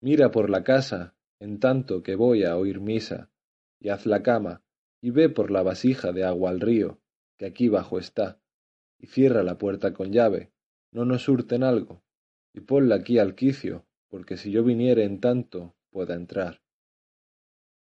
mira 0.00 0.30
por 0.30 0.50
la 0.50 0.64
casa, 0.64 1.14
en 1.38 1.58
tanto 1.58 2.02
que 2.02 2.14
voy 2.14 2.44
a 2.44 2.56
oír 2.56 2.80
misa, 2.80 3.30
y 3.78 3.88
haz 3.88 4.06
la 4.06 4.22
cama, 4.22 4.62
y 5.00 5.10
ve 5.10 5.28
por 5.28 5.50
la 5.50 5.62
vasija 5.62 6.12
de 6.12 6.24
agua 6.24 6.50
al 6.50 6.60
río, 6.60 7.00
que 7.38 7.46
aquí 7.46 7.68
bajo 7.68 7.98
está, 7.98 8.40
y 8.98 9.06
cierra 9.06 9.42
la 9.42 9.58
puerta 9.58 9.94
con 9.94 10.12
llave, 10.12 10.52
no 10.92 11.04
nos 11.04 11.28
hurten 11.28 11.62
algo 11.62 12.02
y 12.52 12.60
ponla 12.60 12.96
aquí 12.96 13.18
al 13.18 13.34
quicio, 13.34 13.86
porque 14.08 14.36
si 14.36 14.50
yo 14.50 14.64
viniere 14.64 15.04
en 15.04 15.20
tanto 15.20 15.74
pueda 15.90 16.14
entrar. 16.14 16.60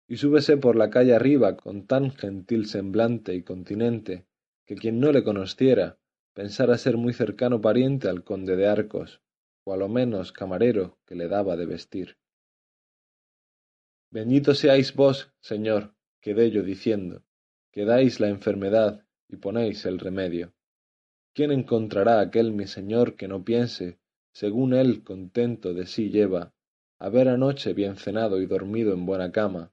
Y 0.07 0.17
súbese 0.17 0.57
por 0.57 0.75
la 0.75 0.89
calle 0.89 1.13
arriba 1.13 1.55
con 1.55 1.85
tan 1.85 2.11
gentil 2.11 2.65
semblante 2.65 3.35
y 3.35 3.43
continente, 3.43 4.25
que 4.65 4.75
quien 4.75 4.99
no 4.99 5.11
le 5.11 5.23
conociera 5.23 5.97
pensara 6.33 6.77
ser 6.77 6.97
muy 6.97 7.13
cercano 7.13 7.61
pariente 7.61 8.09
al 8.09 8.23
conde 8.23 8.55
de 8.55 8.67
Arcos, 8.67 9.21
lo 9.77 9.89
menos 9.89 10.31
camarero 10.31 10.97
que 11.05 11.15
le 11.15 11.27
daba 11.27 11.55
de 11.55 11.65
vestir. 11.65 12.17
Bendito 14.11 14.55
seáis 14.55 14.93
vos, 14.95 15.31
Señor, 15.39 15.93
quedé 16.21 16.51
yo 16.51 16.63
diciendo, 16.63 17.23
que 17.71 17.85
dais 17.85 18.19
la 18.19 18.29
enfermedad 18.29 19.05
y 19.27 19.37
ponéis 19.37 19.85
el 19.85 19.99
remedio. 19.99 20.53
¿Quién 21.33 21.51
encontrará 21.51 22.19
aquel 22.19 22.51
mi 22.51 22.65
Señor 22.65 23.15
que 23.15 23.27
no 23.27 23.43
piense 23.43 23.99
según 24.33 24.73
él 24.73 25.03
contento 25.03 25.73
de 25.73 25.85
sí 25.85 26.09
lleva, 26.09 26.53
haber 26.97 27.27
anoche 27.29 27.73
bien 27.73 27.97
cenado 27.97 28.41
y 28.41 28.45
dormido 28.45 28.93
en 28.93 29.05
buena 29.05 29.31
cama, 29.31 29.71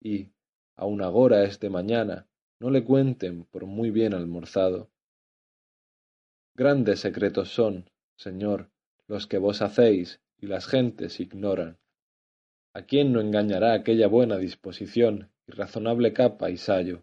y, 0.00 0.32
aun 0.76 1.02
agora 1.02 1.44
es 1.44 1.60
de 1.60 1.70
mañana, 1.70 2.28
no 2.60 2.70
le 2.70 2.84
cuenten 2.84 3.44
por 3.44 3.66
muy 3.66 3.90
bien 3.90 4.14
almorzado. 4.14 4.90
Grandes 6.54 7.00
secretos 7.00 7.50
son, 7.50 7.90
Señor, 8.16 8.70
los 9.08 9.26
que 9.26 9.38
vos 9.38 9.62
hacéis 9.62 10.20
y 10.38 10.46
las 10.46 10.66
gentes 10.66 11.18
ignoran. 11.18 11.78
¿A 12.74 12.82
quién 12.82 13.12
no 13.12 13.20
engañará 13.20 13.72
aquella 13.72 14.06
buena 14.06 14.36
disposición 14.36 15.30
y 15.46 15.52
razonable 15.52 16.12
capa 16.12 16.50
y 16.50 16.56
sayo? 16.56 17.02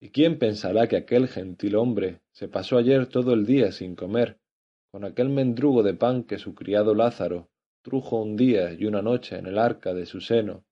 ¿Y 0.00 0.10
quién 0.10 0.38
pensará 0.38 0.88
que 0.88 0.96
aquel 0.96 1.28
gentil 1.28 1.76
hombre 1.76 2.20
se 2.32 2.48
pasó 2.48 2.78
ayer 2.78 3.06
todo 3.06 3.34
el 3.34 3.46
día 3.46 3.70
sin 3.70 3.94
comer 3.94 4.38
con 4.90 5.04
aquel 5.04 5.28
mendrugo 5.28 5.82
de 5.82 5.94
pan 5.94 6.24
que 6.24 6.38
su 6.38 6.54
criado 6.54 6.94
Lázaro 6.94 7.50
trujo 7.82 8.20
un 8.20 8.34
día 8.34 8.72
y 8.72 8.86
una 8.86 9.02
noche 9.02 9.36
en 9.36 9.46
el 9.46 9.58
arca 9.58 9.94
de 9.94 10.06
su 10.06 10.20
seno, 10.20 10.64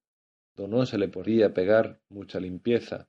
do 0.57 0.67
no 0.67 0.87
se 0.87 0.99
le 0.99 1.09
podía 1.09 1.53
pegar 1.53 2.01
mucha 2.09 2.41
limpieza, 2.41 3.09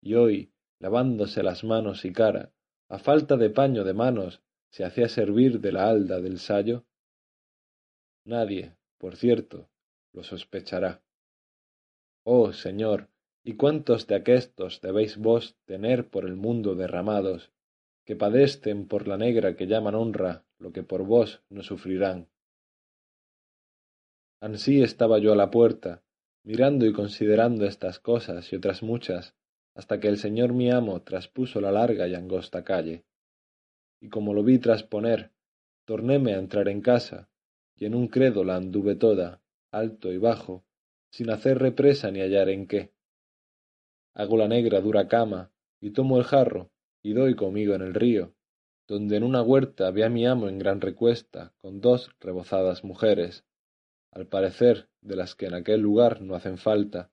y 0.00 0.14
hoy, 0.14 0.52
lavándose 0.78 1.42
las 1.42 1.64
manos 1.64 2.04
y 2.04 2.12
cara, 2.12 2.52
a 2.88 2.98
falta 2.98 3.36
de 3.36 3.50
paño 3.50 3.84
de 3.84 3.94
manos, 3.94 4.42
se 4.74 4.84
hacía 4.84 5.08
servir 5.08 5.60
de 5.60 5.70
la 5.70 5.88
halda 5.88 6.20
del 6.20 6.40
sayo? 6.40 6.84
Nadie, 8.24 8.74
por 8.98 9.14
cierto, 9.14 9.70
lo 10.12 10.24
sospechará. 10.24 11.00
Oh, 12.24 12.52
Señor, 12.52 13.08
¿y 13.44 13.54
cuántos 13.54 14.08
de 14.08 14.16
aquestos 14.16 14.80
debéis 14.80 15.16
vos 15.16 15.54
tener 15.64 16.08
por 16.08 16.24
el 16.24 16.34
mundo 16.34 16.74
derramados, 16.74 17.52
que 18.04 18.16
padesten 18.16 18.88
por 18.88 19.06
la 19.06 19.16
negra 19.16 19.54
que 19.54 19.68
llaman 19.68 19.94
honra 19.94 20.44
lo 20.58 20.72
que 20.72 20.82
por 20.82 21.04
vos 21.04 21.44
no 21.50 21.62
sufrirán. 21.62 22.28
Ansí 24.40 24.82
estaba 24.82 25.20
yo 25.20 25.32
a 25.32 25.36
la 25.36 25.52
puerta, 25.52 26.02
mirando 26.42 26.84
y 26.84 26.92
considerando 26.92 27.64
estas 27.64 28.00
cosas 28.00 28.52
y 28.52 28.56
otras 28.56 28.82
muchas, 28.82 29.36
hasta 29.76 30.00
que 30.00 30.08
el 30.08 30.18
señor 30.18 30.52
mi 30.52 30.68
amo 30.72 31.00
traspuso 31.02 31.60
la 31.60 31.70
larga 31.70 32.08
y 32.08 32.16
angosta 32.16 32.64
calle. 32.64 33.04
Y 34.04 34.10
como 34.10 34.34
lo 34.34 34.44
vi 34.44 34.58
trasponer, 34.58 35.30
tornéme 35.86 36.34
a 36.34 36.38
entrar 36.38 36.68
en 36.68 36.82
casa, 36.82 37.30
y 37.74 37.86
en 37.86 37.94
un 37.94 38.08
credo 38.08 38.44
la 38.44 38.56
anduve 38.56 38.96
toda, 38.96 39.40
alto 39.70 40.12
y 40.12 40.18
bajo, 40.18 40.62
sin 41.08 41.30
hacer 41.30 41.58
represa 41.58 42.10
ni 42.10 42.20
hallar 42.20 42.50
en 42.50 42.66
qué. 42.66 42.92
Hago 44.12 44.36
la 44.36 44.46
negra 44.46 44.82
dura 44.82 45.08
cama, 45.08 45.52
y 45.80 45.92
tomo 45.92 46.18
el 46.18 46.24
jarro, 46.24 46.70
y 47.02 47.14
doy 47.14 47.34
conmigo 47.34 47.74
en 47.74 47.80
el 47.80 47.94
río, 47.94 48.34
donde 48.86 49.16
en 49.16 49.22
una 49.22 49.40
huerta 49.40 49.90
vi 49.90 50.02
a 50.02 50.10
mi 50.10 50.26
amo 50.26 50.50
en 50.50 50.58
gran 50.58 50.82
recuesta, 50.82 51.54
con 51.56 51.80
dos 51.80 52.10
rebozadas 52.20 52.84
mujeres, 52.84 53.46
al 54.10 54.26
parecer 54.26 54.90
de 55.00 55.16
las 55.16 55.34
que 55.34 55.46
en 55.46 55.54
aquel 55.54 55.80
lugar 55.80 56.20
no 56.20 56.34
hacen 56.34 56.58
falta. 56.58 57.10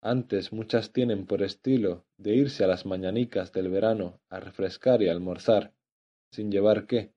Antes 0.00 0.54
muchas 0.54 0.90
tienen 0.90 1.26
por 1.26 1.42
estilo 1.42 2.06
de 2.16 2.34
irse 2.34 2.64
a 2.64 2.66
las 2.66 2.86
mañanicas 2.86 3.52
del 3.52 3.68
verano 3.68 4.22
a 4.30 4.40
refrescar 4.40 5.02
y 5.02 5.10
almorzar, 5.10 5.74
sin 6.34 6.50
llevar 6.50 6.86
qué, 6.86 7.12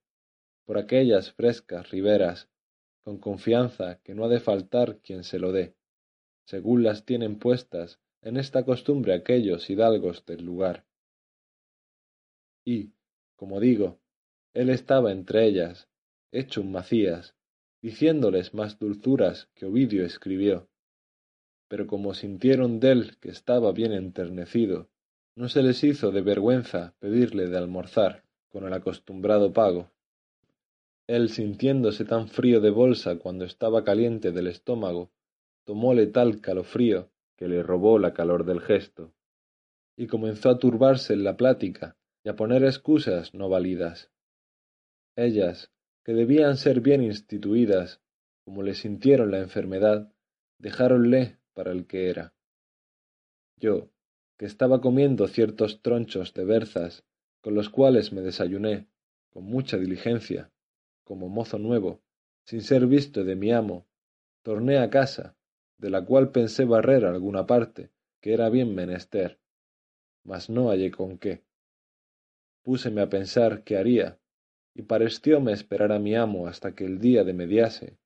por 0.65 0.77
aquellas 0.77 1.31
frescas 1.31 1.89
riberas, 1.89 2.49
con 3.03 3.18
confianza 3.18 3.99
que 4.03 4.14
no 4.14 4.26
ha 4.26 4.27
de 4.27 4.39
faltar 4.39 4.99
quien 4.99 5.23
se 5.23 5.39
lo 5.39 5.52
dé, 5.52 5.76
según 6.45 6.84
las 6.84 7.03
tienen 7.06 7.39
puestas 7.39 7.99
en 8.22 8.38
esta 8.38 8.64
costumbre 8.64 9.14
aquellos 9.14 9.69
hidalgos 9.69 10.26
del 10.26 10.45
lugar. 10.45 10.85
Y, 12.64 12.91
como 13.35 13.60
digo, 13.60 13.99
él 14.53 14.69
estaba 14.69 15.11
entre 15.11 15.45
ellas, 15.45 15.88
hecho 16.31 16.61
un 16.61 16.72
Macías, 16.72 17.34
diciéndoles 17.81 18.53
más 18.53 18.77
dulzuras 18.77 19.49
que 19.56 19.65
Ovidio 19.65 20.06
escribió. 20.06 20.69
Pero 21.69 21.88
como 21.88 22.14
sintieron 22.14 22.80
dél 22.80 23.18
que 23.19 23.30
estaba 23.30 23.72
bien 23.72 23.94
enternecido, 23.94 24.89
no 25.35 25.49
se 25.49 25.64
les 25.64 25.84
hizo 25.84 26.11
de 26.11 26.22
vergüenza 26.22 26.95
pedirle 26.99 27.48
de 27.48 27.57
almorzar 27.57 28.27
con 28.57 28.65
el 28.65 28.73
acostumbrado 28.73 29.53
pago. 29.53 29.91
Él 31.05 31.29
sintiéndose 31.29 32.05
tan 32.05 32.27
frío 32.27 32.59
de 32.59 32.71
bolsa 32.71 33.19
cuando 33.19 33.45
estaba 33.45 33.84
caliente 33.84 34.31
del 34.31 34.47
estómago, 34.47 35.11
tomóle 35.63 36.07
tal 36.07 36.41
calofrío 36.41 37.11
que 37.35 37.47
le 37.47 37.61
robó 37.61 37.99
la 37.99 38.15
calor 38.15 38.45
del 38.45 38.61
gesto, 38.61 39.13
y 39.95 40.07
comenzó 40.07 40.49
a 40.49 40.57
turbarse 40.57 41.13
en 41.13 41.23
la 41.23 41.38
plática 41.38 41.97
y 42.23 42.29
a 42.29 42.35
poner 42.35 42.63
excusas 42.63 43.35
no 43.35 43.47
válidas. 43.47 44.09
Ellas, 45.15 45.71
que 46.03 46.13
debían 46.13 46.57
ser 46.57 46.81
bien 46.81 47.03
instituidas, 47.03 48.01
como 48.43 48.63
le 48.63 48.73
sintieron 48.73 49.29
la 49.29 49.38
enfermedad, 49.38 50.11
dejáronle 50.57 51.38
para 51.53 51.71
el 51.71 51.85
que 51.85 52.09
era. 52.09 52.34
Yo, 53.57 53.91
que 54.35 54.47
estaba 54.47 54.81
comiendo 54.81 55.27
ciertos 55.27 55.84
tronchos 55.84 56.34
de 56.34 56.43
berzas, 56.43 57.03
con 57.48 57.56
los 57.56 57.69
cuales 57.69 58.11
me 58.11 58.19
desayuné, 58.19 58.90
con 59.30 59.45
mucha 59.45 59.78
diligencia, 59.78 60.52
como 61.06 61.30
mozo 61.30 61.57
nuevo, 61.57 62.03
sin 62.44 62.60
ser 62.60 62.88
visto 62.88 63.24
de 63.24 63.38
mi 63.38 63.53
amo, 63.53 63.88
torné 64.41 64.80
a 64.80 64.90
casa, 64.90 65.38
de 65.78 65.90
la 65.90 66.03
cual 66.03 66.34
pensé 66.34 66.65
barrer 66.65 67.06
alguna 67.06 67.48
parte, 67.48 67.90
que 68.19 68.34
era 68.34 68.49
bien 68.49 68.76
menester, 68.76 69.40
mas 70.26 70.49
no 70.49 70.68
hallé 70.72 70.91
con 70.91 71.18
qué. 71.18 71.45
Púseme 72.64 72.99
a 72.99 73.07
pensar 73.07 73.64
qué 73.64 73.78
haría, 73.78 74.19
y 74.76 74.82
parecióme 74.82 75.53
esperar 75.53 75.94
a 75.94 75.99
mi 75.99 76.15
amo 76.15 76.48
hasta 76.48 76.76
que 76.76 76.84
el 76.84 76.99
día 76.99 77.24
de 77.24 77.32
mediase, 77.32 77.98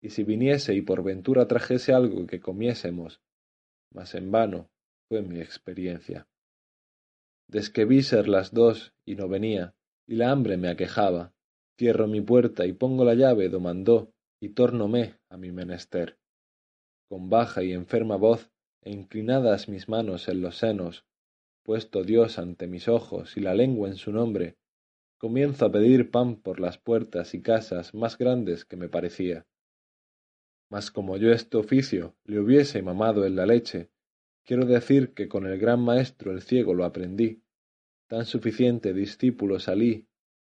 y 0.00 0.08
si 0.08 0.24
viniese 0.24 0.72
y 0.72 0.80
por 0.80 1.04
ventura 1.04 1.46
trajese 1.46 1.92
algo 1.92 2.26
que 2.26 2.40
comiésemos, 2.40 3.20
mas 3.92 4.14
en 4.14 4.30
vano 4.30 4.70
fue 5.06 5.20
mi 5.20 5.38
experiencia. 5.38 6.26
Desque 7.48 7.84
vi 7.84 8.02
ser 8.02 8.28
las 8.28 8.52
dos 8.52 8.94
y 9.04 9.14
no 9.14 9.28
venía, 9.28 9.74
y 10.06 10.16
la 10.16 10.30
hambre 10.30 10.56
me 10.56 10.68
aquejaba, 10.68 11.32
cierro 11.78 12.06
mi 12.06 12.20
puerta 12.20 12.66
y 12.66 12.72
pongo 12.72 13.04
la 13.04 13.14
llave 13.14 13.48
do 13.48 13.60
mandó, 13.60 14.12
y 14.40 14.50
tórnome 14.50 15.14
a 15.28 15.36
mi 15.36 15.52
menester. 15.52 16.18
Con 17.08 17.30
baja 17.30 17.62
y 17.62 17.72
enferma 17.72 18.16
voz, 18.16 18.50
e 18.82 18.90
inclinadas 18.90 19.68
mis 19.68 19.88
manos 19.88 20.28
en 20.28 20.40
los 20.40 20.58
senos, 20.58 21.04
puesto 21.62 22.04
Dios 22.04 22.38
ante 22.38 22.66
mis 22.66 22.88
ojos 22.88 23.36
y 23.36 23.40
la 23.40 23.54
lengua 23.54 23.88
en 23.88 23.96
su 23.96 24.12
nombre, 24.12 24.56
comienzo 25.18 25.66
a 25.66 25.72
pedir 25.72 26.10
pan 26.10 26.36
por 26.36 26.60
las 26.60 26.78
puertas 26.78 27.34
y 27.34 27.42
casas 27.42 27.94
más 27.94 28.18
grandes 28.18 28.64
que 28.64 28.76
me 28.76 28.88
parecía. 28.88 29.46
Mas 30.68 30.90
como 30.90 31.16
yo 31.16 31.32
este 31.32 31.56
oficio 31.56 32.16
le 32.24 32.40
hubiese 32.40 32.82
mamado 32.82 33.24
en 33.24 33.36
la 33.36 33.46
leche, 33.46 33.90
quiero 34.46 34.64
decir 34.64 35.12
que 35.12 35.28
con 35.28 35.44
el 35.44 35.58
gran 35.58 35.80
maestro 35.80 36.30
el 36.30 36.40
ciego 36.40 36.72
lo 36.72 36.84
aprendí, 36.84 37.42
tan 38.06 38.24
suficiente 38.24 38.94
discípulo 38.94 39.58
salí, 39.58 40.06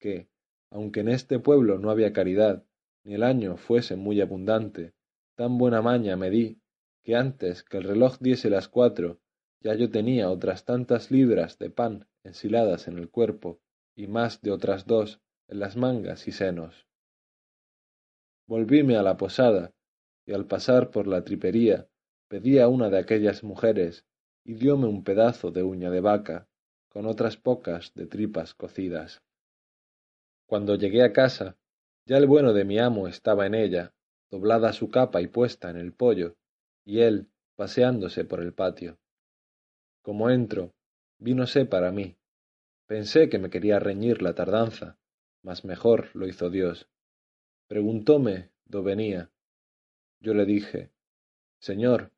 que, 0.00 0.28
aunque 0.70 1.00
en 1.00 1.08
este 1.08 1.38
pueblo 1.38 1.78
no 1.78 1.90
había 1.90 2.12
caridad, 2.12 2.64
ni 3.04 3.14
el 3.14 3.22
año 3.22 3.56
fuese 3.56 3.94
muy 3.94 4.20
abundante, 4.20 4.92
tan 5.36 5.56
buena 5.56 5.80
maña 5.80 6.16
me 6.16 6.30
di, 6.30 6.60
que 7.04 7.14
antes 7.14 7.62
que 7.62 7.76
el 7.78 7.84
reloj 7.84 8.18
diese 8.18 8.50
las 8.50 8.68
cuatro, 8.68 9.20
ya 9.60 9.74
yo 9.74 9.88
tenía 9.90 10.30
otras 10.30 10.64
tantas 10.64 11.12
libras 11.12 11.58
de 11.58 11.70
pan 11.70 12.08
ensiladas 12.24 12.88
en 12.88 12.98
el 12.98 13.08
cuerpo, 13.08 13.60
y 13.94 14.08
más 14.08 14.42
de 14.42 14.50
otras 14.50 14.86
dos 14.86 15.20
en 15.46 15.60
las 15.60 15.76
mangas 15.76 16.26
y 16.26 16.32
senos. 16.32 16.88
Volvíme 18.48 18.96
a 18.96 19.02
la 19.02 19.16
posada, 19.16 19.72
y 20.26 20.32
al 20.32 20.46
pasar 20.46 20.90
por 20.90 21.06
la 21.06 21.22
tripería 21.22 21.88
pedí 22.28 22.58
a 22.58 22.68
una 22.68 22.90
de 22.90 22.98
aquellas 22.98 23.42
mujeres 23.42 24.04
y 24.44 24.54
dióme 24.54 24.86
un 24.86 25.04
pedazo 25.04 25.50
de 25.50 25.62
uña 25.62 25.90
de 25.90 26.00
vaca, 26.00 26.48
con 26.88 27.06
otras 27.06 27.36
pocas 27.36 27.92
de 27.94 28.06
tripas 28.06 28.54
cocidas. 28.54 29.22
Cuando 30.46 30.76
llegué 30.76 31.02
a 31.02 31.12
casa, 31.12 31.56
ya 32.04 32.16
el 32.16 32.26
bueno 32.26 32.52
de 32.52 32.64
mi 32.64 32.78
amo 32.78 33.08
estaba 33.08 33.46
en 33.46 33.54
ella, 33.54 33.92
doblada 34.30 34.72
su 34.72 34.90
capa 34.90 35.20
y 35.20 35.26
puesta 35.26 35.70
en 35.70 35.76
el 35.76 35.92
pollo, 35.92 36.36
y 36.84 37.00
él 37.00 37.28
paseándose 37.56 38.24
por 38.24 38.40
el 38.40 38.52
patio. 38.52 38.98
Como 40.02 40.30
entro, 40.30 40.72
vínose 41.18 41.66
para 41.66 41.90
mí, 41.90 42.16
Pensé 42.86 43.28
que 43.28 43.40
me 43.40 43.50
quería 43.50 43.80
reñir 43.80 44.22
la 44.22 44.34
tardanza, 44.34 44.96
mas 45.42 45.64
mejor 45.64 46.14
lo 46.14 46.28
hizo 46.28 46.50
Dios. 46.50 46.88
Preguntóme 47.66 48.52
do 48.64 48.84
venía. 48.84 49.30
Yo 50.20 50.34
le 50.34 50.44
dije, 50.44 50.92
Señor, 51.58 52.12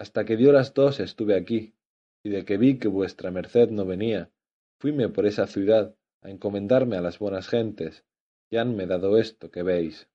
hasta 0.00 0.24
que 0.24 0.38
dio 0.38 0.50
las 0.50 0.72
dos 0.72 0.98
estuve 0.98 1.36
aquí, 1.36 1.74
y 2.22 2.30
de 2.30 2.46
que 2.46 2.56
vi 2.56 2.78
que 2.78 2.88
vuestra 2.88 3.30
merced 3.30 3.68
no 3.68 3.84
venía, 3.84 4.30
fuime 4.78 5.10
por 5.10 5.26
esa 5.26 5.46
ciudad 5.46 5.94
a 6.22 6.30
encomendarme 6.30 6.96
a 6.96 7.02
las 7.02 7.18
buenas 7.18 7.48
gentes, 7.48 8.02
y 8.48 8.56
hanme 8.56 8.86
dado 8.86 9.18
esto 9.18 9.50
que 9.50 9.62
veis. 9.62 10.08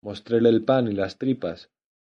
Mostréle 0.00 0.48
el 0.48 0.64
pan 0.64 0.86
y 0.86 0.92
las 0.92 1.18
tripas, 1.18 1.72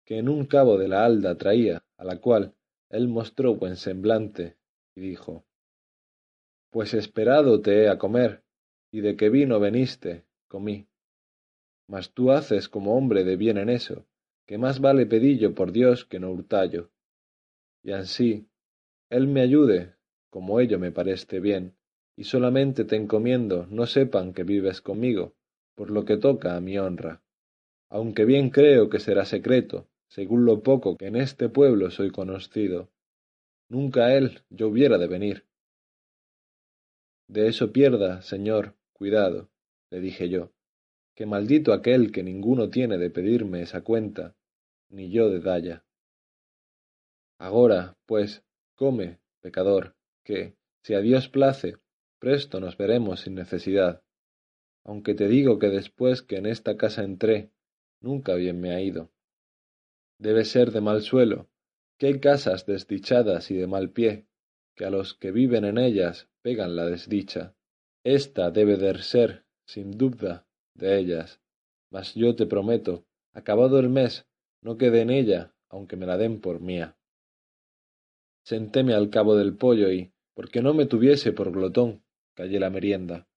que 0.06 0.20
en 0.20 0.30
un 0.30 0.46
cabo 0.46 0.78
de 0.78 0.88
la 0.88 1.04
halda 1.04 1.36
traía, 1.36 1.84
a 1.98 2.04
la 2.04 2.22
cual 2.22 2.54
él 2.90 3.08
mostró 3.08 3.56
buen 3.56 3.76
semblante, 3.76 4.56
y 4.96 5.02
dijo, 5.02 5.46
pues 6.70 6.94
esperado 6.94 7.60
te 7.60 7.82
he 7.82 7.90
a 7.90 7.98
comer, 7.98 8.44
y 8.92 9.02
de 9.02 9.16
qué 9.16 9.32
vino 9.32 9.60
veniste, 9.60 10.26
comí. 10.48 10.88
Mas 11.88 12.12
tú 12.12 12.32
haces 12.32 12.70
como 12.70 12.96
hombre 12.96 13.24
de 13.24 13.36
bien 13.36 13.58
en 13.58 13.70
eso, 13.70 14.06
que 14.48 14.58
más 14.58 14.80
vale 14.80 15.06
pedillo 15.06 15.54
por 15.54 15.72
Dios 15.72 16.06
que 16.06 16.20
no 16.20 16.32
hurtallo. 16.32 16.90
Y 17.84 17.92
ansí, 17.92 18.48
Él 19.12 19.28
me 19.28 19.42
ayude, 19.42 19.94
como 20.32 20.60
ello 20.60 20.80
me 20.80 20.92
parece 20.92 21.40
bien, 21.40 21.76
y 22.16 22.24
solamente 22.24 22.84
te 22.84 22.96
encomiendo 22.96 23.68
no 23.70 23.86
sepan 23.86 24.34
que 24.34 24.44
vives 24.44 24.82
conmigo, 24.82 25.36
por 25.76 25.92
lo 25.92 26.04
que 26.06 26.18
toca 26.18 26.56
a 26.56 26.62
mi 26.62 26.80
honra. 26.80 27.22
Aunque 27.90 28.26
bien 28.26 28.50
creo 28.50 28.90
que 28.90 29.00
será 29.00 29.26
secreto, 29.26 29.88
según 30.08 30.46
lo 30.46 30.64
poco 30.64 30.98
que 30.98 31.06
en 31.06 31.18
este 31.18 31.50
pueblo 31.50 31.92
soy 31.92 32.10
conocido. 32.10 32.90
Nunca 33.70 34.16
él 34.16 34.42
yo 34.50 34.70
hubiera 34.70 34.98
de 34.98 35.08
venir, 35.08 35.48
de 37.28 37.50
eso 37.50 37.74
pierda, 37.74 38.22
señor, 38.22 38.76
cuidado, 38.94 39.50
le 39.90 40.00
dije 40.00 40.30
yo, 40.30 40.54
que 41.14 41.26
maldito 41.26 41.74
aquel 41.74 42.14
que 42.14 42.24
ninguno 42.24 42.70
tiene 42.70 42.98
de 42.98 43.10
pedirme 43.10 43.62
esa 43.62 43.82
cuenta, 43.82 44.37
ni 44.90 45.10
yo 45.10 45.30
de 45.30 45.40
dalla. 45.40 45.86
Agora, 47.40 47.98
pues, 48.06 48.44
come, 48.76 49.20
pecador, 49.42 49.96
que, 50.24 50.56
si 50.84 50.94
a 50.94 51.02
Dios 51.02 51.30
place, 51.30 51.78
presto 52.20 52.60
nos 52.60 52.78
veremos 52.78 53.22
sin 53.22 53.36
necesidad, 53.36 54.04
aunque 54.84 55.14
te 55.14 55.28
digo 55.28 55.60
que 55.60 55.70
después 55.70 56.22
que 56.22 56.38
en 56.38 56.46
esta 56.46 56.78
casa 56.78 57.04
entré, 57.04 57.52
nunca 58.00 58.36
bien 58.36 58.62
me 58.62 58.72
ha 58.72 58.82
ido. 58.82 59.12
Debe 60.18 60.46
ser 60.46 60.72
de 60.72 60.82
mal 60.82 61.02
suelo, 61.02 61.50
que 61.98 62.08
hay 62.08 62.20
casas 62.20 62.66
desdichadas 62.66 63.52
y 63.52 63.56
de 63.56 63.68
mal 63.68 63.92
pie, 63.92 64.28
que 64.76 64.86
a 64.86 64.90
los 64.90 65.14
que 65.14 65.32
viven 65.32 65.66
en 65.66 65.78
ellas 65.78 66.30
pegan 66.42 66.76
la 66.76 66.86
desdicha. 66.86 67.56
Esta 68.04 68.50
debe 68.50 68.78
de 68.78 68.98
ser, 69.04 69.46
sin 69.66 69.92
duda, 69.92 70.48
de 70.74 70.98
ellas. 70.98 71.42
Mas 71.90 72.16
yo 72.16 72.36
te 72.36 72.46
prometo, 72.46 73.06
acabado 73.34 73.80
el 73.80 73.90
mes, 73.90 74.26
no 74.68 74.78
quede 74.78 75.00
en 75.00 75.12
ella, 75.12 75.54
aunque 75.70 75.96
me 75.96 76.06
la 76.06 76.18
den 76.18 76.42
por 76.42 76.60
mía. 76.60 76.98
Sentéme 78.44 78.94
al 78.96 79.10
cabo 79.10 79.38
del 79.38 79.56
pollo 79.56 79.90
y, 79.90 80.12
porque 80.34 80.62
no 80.62 80.74
me 80.74 80.86
tuviese 80.86 81.32
por 81.32 81.54
glotón, 81.54 82.04
callé 82.34 82.60
la 82.60 82.70
merienda. 82.70 83.30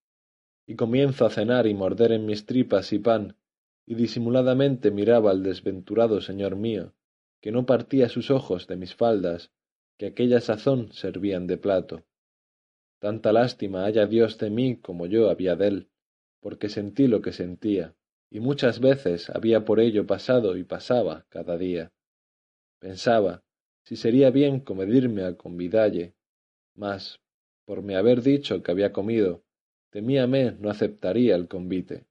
Y 0.67 0.75
comienzo 0.75 1.25
a 1.25 1.31
cenar 1.31 1.69
y 1.69 1.75
morder 1.75 2.11
en 2.11 2.27
mis 2.27 2.47
tripas 2.47 2.93
y 2.93 2.99
pan, 2.99 3.37
y 3.87 3.95
disimuladamente 3.95 4.91
miraba 4.91 5.31
al 5.31 5.45
desventurado 5.45 6.21
señor 6.21 6.57
mío, 6.57 6.95
que 7.41 7.53
no 7.53 7.65
partía 7.65 8.09
sus 8.09 8.33
ojos 8.33 8.67
de 8.67 8.75
mis 8.75 8.97
faldas, 8.97 9.53
que 9.99 10.07
aquella 10.07 10.41
sazón 10.41 10.93
servían 10.93 11.47
de 11.47 11.59
plato. 11.59 12.03
Tanta 12.99 13.33
lástima 13.33 13.85
haya 13.85 14.05
Dios 14.09 14.37
de 14.39 14.51
mí 14.51 14.79
como 14.79 15.07
yo 15.07 15.31
había 15.31 15.55
de 15.55 15.69
él, 15.69 15.89
porque 16.41 16.69
sentí 16.69 17.07
lo 17.07 17.23
que 17.23 17.33
sentía, 17.33 17.95
y 18.31 18.41
muchas 18.41 18.81
veces 18.81 19.29
había 19.31 19.65
por 19.65 19.81
ello 19.81 20.07
pasado 20.07 20.57
y 20.57 20.65
pasaba 20.65 21.27
cada 21.29 21.59
día. 21.59 21.93
Pensaba 22.79 23.43
si 23.85 23.97
sería 23.97 24.31
bien 24.31 24.61
comedirme 24.61 25.25
a 25.25 25.37
convidalle, 25.37 26.15
mas, 26.75 27.21
por 27.65 27.83
me 27.83 27.97
haber 27.97 28.23
dicho 28.23 28.63
que 28.63 28.71
había 28.71 28.93
comido, 28.93 29.43
temíame 29.91 30.53
no 30.53 30.71
aceptaría 30.71 31.35
el 31.35 31.49
convite. 31.49 32.07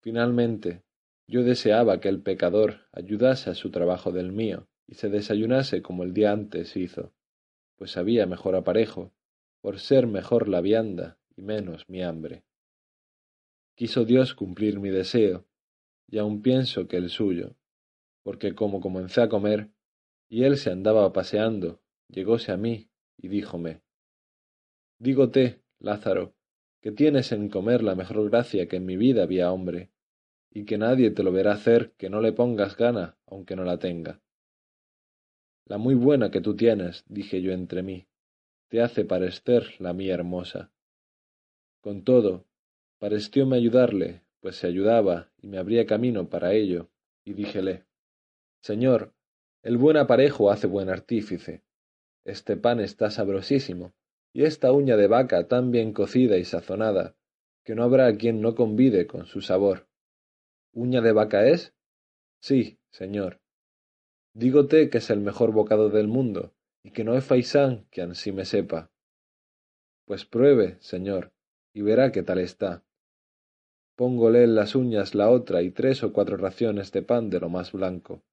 Finalmente, 0.00 0.82
yo 1.26 1.44
deseaba 1.44 2.00
que 2.00 2.08
el 2.08 2.22
pecador 2.22 2.88
ayudase 2.92 3.50
a 3.50 3.54
su 3.54 3.70
trabajo 3.70 4.10
del 4.10 4.32
mío 4.32 4.66
y 4.86 4.94
se 4.94 5.10
desayunase 5.10 5.82
como 5.82 6.02
el 6.02 6.14
día 6.14 6.32
antes 6.32 6.76
hizo, 6.76 7.12
pues 7.76 7.96
había 7.96 8.26
mejor 8.26 8.56
aparejo, 8.56 9.12
por 9.60 9.78
ser 9.78 10.06
mejor 10.06 10.48
la 10.48 10.60
vianda 10.60 11.18
y 11.36 11.42
menos 11.42 11.88
mi 11.88 12.02
hambre. 12.02 12.42
Quiso 13.80 14.04
Dios 14.04 14.34
cumplir 14.34 14.78
mi 14.78 14.90
deseo, 14.90 15.46
y 16.06 16.18
aun 16.18 16.42
pienso 16.42 16.86
que 16.86 16.98
el 16.98 17.08
suyo, 17.08 17.56
porque 18.22 18.54
como 18.54 18.82
comencé 18.82 19.22
a 19.22 19.30
comer, 19.30 19.70
y 20.28 20.44
él 20.44 20.58
se 20.58 20.70
andaba 20.70 21.10
paseando, 21.14 21.80
llegóse 22.06 22.52
a 22.52 22.58
mí 22.58 22.90
y 23.16 23.28
díjome, 23.28 23.80
Dígote, 24.98 25.62
Lázaro, 25.78 26.34
que 26.82 26.92
tienes 26.92 27.32
en 27.32 27.48
comer 27.48 27.82
la 27.82 27.94
mejor 27.94 28.28
gracia 28.28 28.68
que 28.68 28.76
en 28.76 28.84
mi 28.84 28.98
vida 28.98 29.22
había 29.22 29.50
hombre, 29.50 29.90
y 30.50 30.66
que 30.66 30.76
nadie 30.76 31.10
te 31.10 31.22
lo 31.22 31.32
verá 31.32 31.52
hacer 31.52 31.92
que 31.92 32.10
no 32.10 32.20
le 32.20 32.34
pongas 32.34 32.76
gana, 32.76 33.16
aunque 33.24 33.56
no 33.56 33.64
la 33.64 33.78
tenga. 33.78 34.20
La 35.64 35.78
muy 35.78 35.94
buena 35.94 36.30
que 36.30 36.42
tú 36.42 36.54
tienes, 36.54 37.06
dije 37.08 37.40
yo 37.40 37.52
entre 37.52 37.82
mí, 37.82 38.08
te 38.68 38.82
hace 38.82 39.06
parecer 39.06 39.76
la 39.78 39.94
mía 39.94 40.12
hermosa. 40.12 40.70
Con 41.80 42.04
todo, 42.04 42.44
parecióme 43.00 43.56
ayudarle, 43.56 44.22
pues 44.40 44.56
se 44.56 44.66
ayudaba 44.66 45.32
y 45.40 45.48
me 45.48 45.58
abría 45.58 45.86
camino 45.86 46.28
para 46.28 46.52
ello, 46.52 46.90
y 47.24 47.32
díjele, 47.32 47.86
Señor, 48.60 49.14
el 49.62 49.78
buen 49.78 49.96
aparejo 49.96 50.50
hace 50.50 50.66
buen 50.66 50.90
artífice. 50.90 51.62
Este 52.24 52.58
pan 52.58 52.78
está 52.78 53.10
sabrosísimo, 53.10 53.94
y 54.34 54.44
esta 54.44 54.70
uña 54.72 54.98
de 54.98 55.06
vaca 55.06 55.48
tan 55.48 55.70
bien 55.70 55.94
cocida 55.94 56.36
y 56.36 56.44
sazonada, 56.44 57.16
que 57.64 57.74
no 57.74 57.84
habrá 57.84 58.14
quien 58.16 58.42
no 58.42 58.54
convide 58.54 59.06
con 59.06 59.26
su 59.26 59.40
sabor. 59.40 59.88
¿Uña 60.72 61.00
de 61.00 61.12
vaca 61.12 61.48
es? 61.48 61.74
Sí, 62.40 62.78
señor. 62.90 63.40
Dígote 64.34 64.90
que 64.90 64.98
es 64.98 65.08
el 65.08 65.20
mejor 65.20 65.52
bocado 65.52 65.88
del 65.88 66.06
mundo, 66.06 66.52
y 66.82 66.90
que 66.90 67.04
no 67.04 67.14
hay 67.14 67.22
faisán 67.22 67.86
que 67.90 68.02
ansí 68.02 68.30
me 68.30 68.44
sepa. 68.44 68.90
Pues 70.04 70.26
pruebe, 70.26 70.76
señor, 70.80 71.32
y 71.72 71.80
verá 71.80 72.12
qué 72.12 72.22
tal 72.22 72.38
está. 72.38 72.84
Póngole 74.00 74.44
en 74.44 74.54
las 74.54 74.76
uñas 74.76 75.14
la 75.14 75.28
otra 75.28 75.60
y 75.60 75.72
tres 75.72 76.02
o 76.02 76.10
cuatro 76.10 76.38
raciones 76.38 76.90
de 76.90 77.02
pan 77.02 77.28
de 77.28 77.38
lo 77.38 77.50
más 77.50 77.72
blanco. 77.72 78.24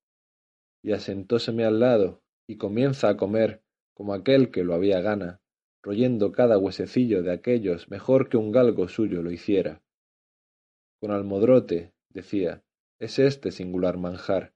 Y 0.81 0.93
asentóseme 0.93 1.65
al 1.65 1.81
lado, 1.81 2.23
y 2.47 2.55
comienza 2.55 3.09
a 3.09 3.17
comer 3.17 3.61
como 3.93 4.13
aquel 4.13 4.49
que 4.49 4.63
lo 4.63 4.73
había 4.73 5.01
gana, 5.01 5.41
royendo 5.83 6.31
cada 6.31 6.57
huesecillo 6.57 7.21
de 7.21 7.33
aquellos 7.33 7.91
mejor 7.91 8.29
que 8.29 8.37
un 8.37 8.53
galgo 8.53 8.87
suyo 8.87 9.21
lo 9.21 9.29
hiciera. 9.29 9.83
Con 11.01 11.11
almodrote, 11.11 11.91
decía, 12.07 12.63
es 12.97 13.19
este 13.19 13.51
singular 13.51 13.97
manjar. 13.97 14.53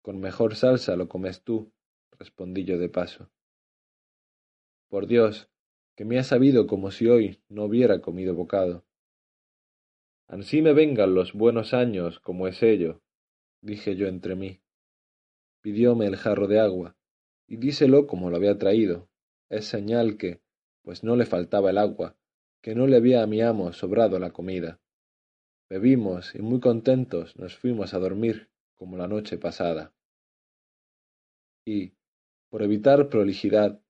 Con 0.00 0.20
mejor 0.20 0.56
salsa 0.56 0.96
lo 0.96 1.06
comes 1.06 1.42
tú, 1.42 1.70
respondí 2.18 2.64
yo 2.64 2.78
de 2.78 2.88
paso. 2.88 3.30
Por 4.88 5.06
Dios, 5.06 5.50
que 5.94 6.06
me 6.06 6.18
ha 6.18 6.24
sabido 6.24 6.66
como 6.66 6.90
si 6.92 7.08
hoy 7.08 7.42
no 7.50 7.64
hubiera 7.64 8.00
comido 8.00 8.34
bocado. 8.34 8.86
Ansí 10.26 10.62
me 10.62 10.72
vengan 10.72 11.14
los 11.14 11.34
buenos 11.34 11.74
años 11.74 12.18
como 12.20 12.48
es 12.48 12.62
ello, 12.62 13.02
dije 13.60 13.94
yo 13.94 14.06
entre 14.06 14.34
mí. 14.34 14.60
Pidióme 15.60 16.06
el 16.06 16.16
jarro 16.16 16.46
de 16.46 16.60
agua, 16.60 16.96
y 17.46 17.56
díselo 17.56 18.06
como 18.06 18.30
lo 18.30 18.36
había 18.36 18.58
traído. 18.58 19.08
Es 19.50 19.66
señal 19.66 20.16
que, 20.16 20.40
pues 20.82 21.04
no 21.04 21.16
le 21.16 21.26
faltaba 21.26 21.70
el 21.70 21.78
agua, 21.78 22.16
que 22.62 22.74
no 22.74 22.86
le 22.86 22.96
había 22.96 23.22
a 23.22 23.26
mi 23.26 23.42
amo 23.42 23.72
sobrado 23.72 24.18
la 24.18 24.30
comida. 24.30 24.80
Bebimos 25.68 26.34
y 26.34 26.42
muy 26.42 26.60
contentos 26.60 27.36
nos 27.36 27.56
fuimos 27.56 27.94
a 27.94 27.98
dormir 27.98 28.50
como 28.74 28.96
la 28.96 29.08
noche 29.08 29.38
pasada. 29.38 29.94
Y, 31.66 31.92
por 32.50 32.62
evitar 32.62 33.08
prolijidad, 33.08 33.80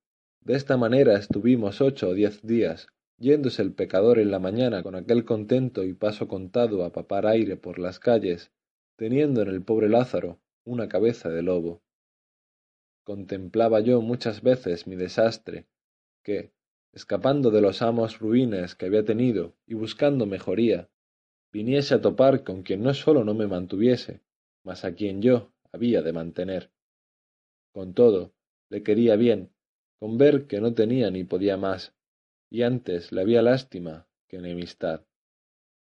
de 0.40 0.55
esta 0.55 0.77
manera 0.77 1.16
estuvimos 1.16 1.81
ocho 1.81 2.09
o 2.09 2.15
diez 2.15 2.43
días, 2.43 2.89
yéndose 3.19 3.62
el 3.62 3.73
pecador 3.73 4.19
en 4.19 4.31
la 4.31 4.39
mañana 4.39 4.82
con 4.82 4.95
aquel 4.95 5.24
contento 5.24 5.85
y 5.85 5.95
paso 5.95 6.28
contado 6.28 6.85
a 6.85 6.93
papar 6.93 7.27
aire 7.27 7.57
por 7.57 7.78
las 7.78 7.99
calles, 7.99 8.51
teniendo 8.97 9.43
en 9.43 9.49
el 9.49 9.62
pobre 9.62 9.89
Lázaro 9.89 10.41
una 10.65 10.89
cabeza 10.89 11.28
de 11.28 11.43
lobo. 11.43 11.82
Contemplaba 13.05 13.81
yo 13.81 14.01
muchas 14.01 14.43
veces 14.43 14.86
mi 14.86 14.97
desastre, 14.97 15.66
que, 16.23 16.53
escapando 16.93 17.51
de 17.51 17.61
los 17.61 17.82
amos 17.82 18.19
ruines 18.19 18.74
que 18.74 18.86
había 18.86 19.05
tenido 19.05 19.55
y 19.66 19.74
buscando 19.74 20.27
mejoría, 20.27 20.89
viniese 21.53 21.95
a 21.95 22.01
topar 22.01 22.45
con 22.45 22.62
quien 22.62 22.82
no 22.82 22.95
sólo 22.95 23.24
no 23.24 23.35
me 23.35 23.47
mantuviese, 23.47 24.23
mas 24.62 24.85
a 24.85 24.95
quien 24.95 25.20
yo 25.20 25.53
había 25.73 26.03
de 26.03 26.12
mantener. 26.12 26.70
Con 27.73 27.95
todo, 27.95 28.32
le 28.70 28.82
quería 28.82 29.16
bien, 29.16 29.51
con 29.99 30.16
ver 30.16 30.47
que 30.47 30.61
no 30.61 30.74
tenía 30.74 31.11
ni 31.11 31.24
podía 31.24 31.57
más, 31.57 31.95
y 32.55 32.62
antes 32.62 33.10
le 33.10 33.20
había 33.20 33.43
lástima 33.43 34.06
que 34.28 34.36
enemistad. 34.36 35.05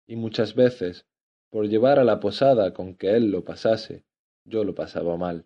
Y 0.07 0.15
muchas 0.15 0.55
veces, 0.55 1.05
por 1.51 1.69
llevar 1.69 1.99
a 1.99 2.03
la 2.03 2.19
posada 2.19 2.73
con 2.73 2.95
que 2.95 3.11
él 3.11 3.29
lo 3.29 3.45
pasase, 3.45 4.05
yo 4.43 4.63
lo 4.63 4.73
pasaba 4.73 5.17
mal, 5.17 5.45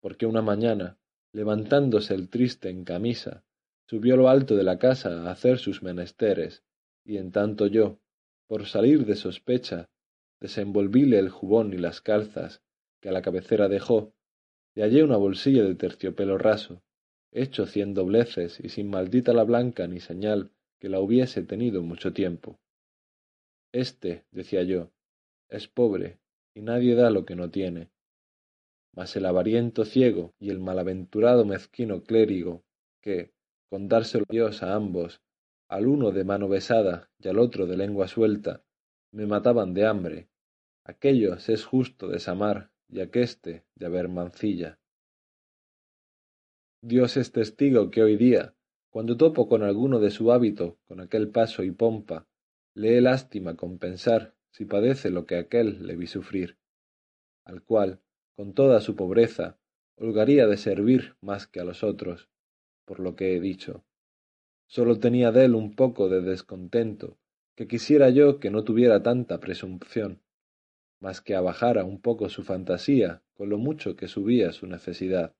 porque 0.00 0.24
una 0.24 0.40
mañana, 0.40 0.96
levantándose 1.34 2.14
el 2.14 2.30
triste 2.30 2.70
en 2.70 2.86
camisa, 2.86 3.44
subió 3.86 4.16
lo 4.16 4.30
alto 4.30 4.56
de 4.56 4.62
la 4.62 4.78
casa 4.78 5.10
a 5.10 5.30
hacer 5.30 5.58
sus 5.58 5.82
menesteres, 5.82 6.64
y 7.04 7.18
en 7.18 7.30
tanto 7.30 7.66
yo, 7.66 7.98
por 8.46 8.64
salir 8.64 9.04
de 9.04 9.16
sospecha, 9.16 9.90
desenvolvíle 10.40 11.18
el 11.18 11.28
jubón 11.28 11.74
y 11.74 11.76
las 11.76 12.00
calzas 12.00 12.62
que 13.02 13.10
a 13.10 13.12
la 13.12 13.20
cabecera 13.20 13.68
dejó, 13.68 14.14
y 14.74 14.80
hallé 14.80 15.02
una 15.04 15.18
bolsilla 15.18 15.64
de 15.64 15.74
terciopelo 15.74 16.38
raso, 16.38 16.82
hecho 17.34 17.66
cien 17.66 17.92
dobleces 17.92 18.60
y 18.60 18.68
sin 18.70 18.88
maldita 18.88 19.34
la 19.34 19.42
blanca 19.42 19.86
ni 19.88 20.00
señal 20.00 20.52
que 20.78 20.88
la 20.88 21.00
hubiese 21.00 21.42
tenido 21.42 21.82
mucho 21.82 22.12
tiempo. 22.12 22.58
Este, 23.72 24.24
decía 24.30 24.62
yo, 24.62 24.90
es 25.48 25.66
pobre, 25.66 26.18
y 26.54 26.62
nadie 26.62 26.94
da 26.94 27.10
lo 27.10 27.26
que 27.26 27.34
no 27.34 27.50
tiene. 27.50 27.90
Mas 28.92 29.16
el 29.16 29.26
avariento 29.26 29.84
ciego 29.84 30.32
y 30.38 30.50
el 30.50 30.60
malaventurado 30.60 31.44
mezquino 31.44 32.04
clérigo, 32.04 32.62
que, 33.00 33.32
con 33.68 33.88
dárselo 33.88 34.24
Dios 34.28 34.62
a 34.62 34.74
ambos, 34.74 35.20
al 35.68 35.88
uno 35.88 36.12
de 36.12 36.22
mano 36.22 36.48
besada 36.48 37.10
y 37.18 37.26
al 37.26 37.40
otro 37.40 37.66
de 37.66 37.76
lengua 37.76 38.06
suelta, 38.06 38.62
me 39.10 39.26
mataban 39.26 39.74
de 39.74 39.86
hambre. 39.86 40.28
Aquellos 40.84 41.48
es 41.48 41.64
justo 41.64 42.08
desamar 42.08 42.70
y 42.88 43.00
aqueste 43.00 43.64
de 43.74 43.86
haber 43.86 44.08
mancilla. 44.08 44.78
Dios 46.86 47.16
es 47.16 47.32
testigo 47.32 47.90
que 47.90 48.02
hoy 48.02 48.18
día, 48.18 48.54
cuando 48.90 49.16
topo 49.16 49.48
con 49.48 49.62
alguno 49.62 50.00
de 50.00 50.10
su 50.10 50.30
hábito, 50.32 50.76
con 50.86 51.00
aquel 51.00 51.30
paso 51.30 51.62
y 51.62 51.70
pompa, 51.70 52.28
le 52.74 52.98
he 52.98 53.00
lástima 53.00 53.56
con 53.56 53.78
pensar 53.78 54.34
si 54.50 54.66
padece 54.66 55.08
lo 55.08 55.24
que 55.24 55.36
aquel 55.38 55.86
le 55.86 55.96
vi 55.96 56.06
sufrir, 56.06 56.58
al 57.46 57.62
cual, 57.62 58.02
con 58.36 58.52
toda 58.52 58.82
su 58.82 58.96
pobreza, 58.96 59.58
holgaría 59.96 60.46
de 60.46 60.58
servir 60.58 61.16
más 61.22 61.46
que 61.46 61.58
a 61.58 61.64
los 61.64 61.82
otros, 61.82 62.28
por 62.84 63.00
lo 63.00 63.16
que 63.16 63.34
he 63.34 63.40
dicho. 63.40 63.86
Sólo 64.66 64.98
tenía 64.98 65.32
de 65.32 65.46
él 65.46 65.54
un 65.54 65.74
poco 65.74 66.10
de 66.10 66.20
descontento, 66.20 67.16
que 67.54 67.66
quisiera 67.66 68.10
yo 68.10 68.40
que 68.40 68.50
no 68.50 68.62
tuviera 68.62 69.02
tanta 69.02 69.40
presunción, 69.40 70.20
mas 71.00 71.22
que 71.22 71.34
abajara 71.34 71.82
un 71.86 72.02
poco 72.02 72.28
su 72.28 72.42
fantasía 72.42 73.22
con 73.32 73.48
lo 73.48 73.56
mucho 73.56 73.96
que 73.96 74.06
subía 74.06 74.52
su 74.52 74.66
necesidad. 74.66 75.34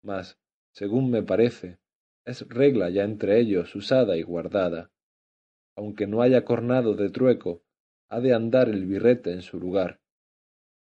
Mas, 0.00 0.38
según 0.74 1.08
me 1.08 1.22
parece, 1.22 1.78
es 2.24 2.48
regla 2.48 2.90
ya 2.90 3.04
entre 3.04 3.38
ellos 3.38 3.74
usada 3.76 4.16
y 4.16 4.22
guardada. 4.22 4.90
Aunque 5.76 6.08
no 6.08 6.20
haya 6.20 6.44
cornado 6.44 6.94
de 6.94 7.10
trueco, 7.10 7.62
ha 8.08 8.20
de 8.20 8.34
andar 8.34 8.68
el 8.68 8.84
birrete 8.84 9.32
en 9.32 9.42
su 9.42 9.60
lugar. 9.60 10.00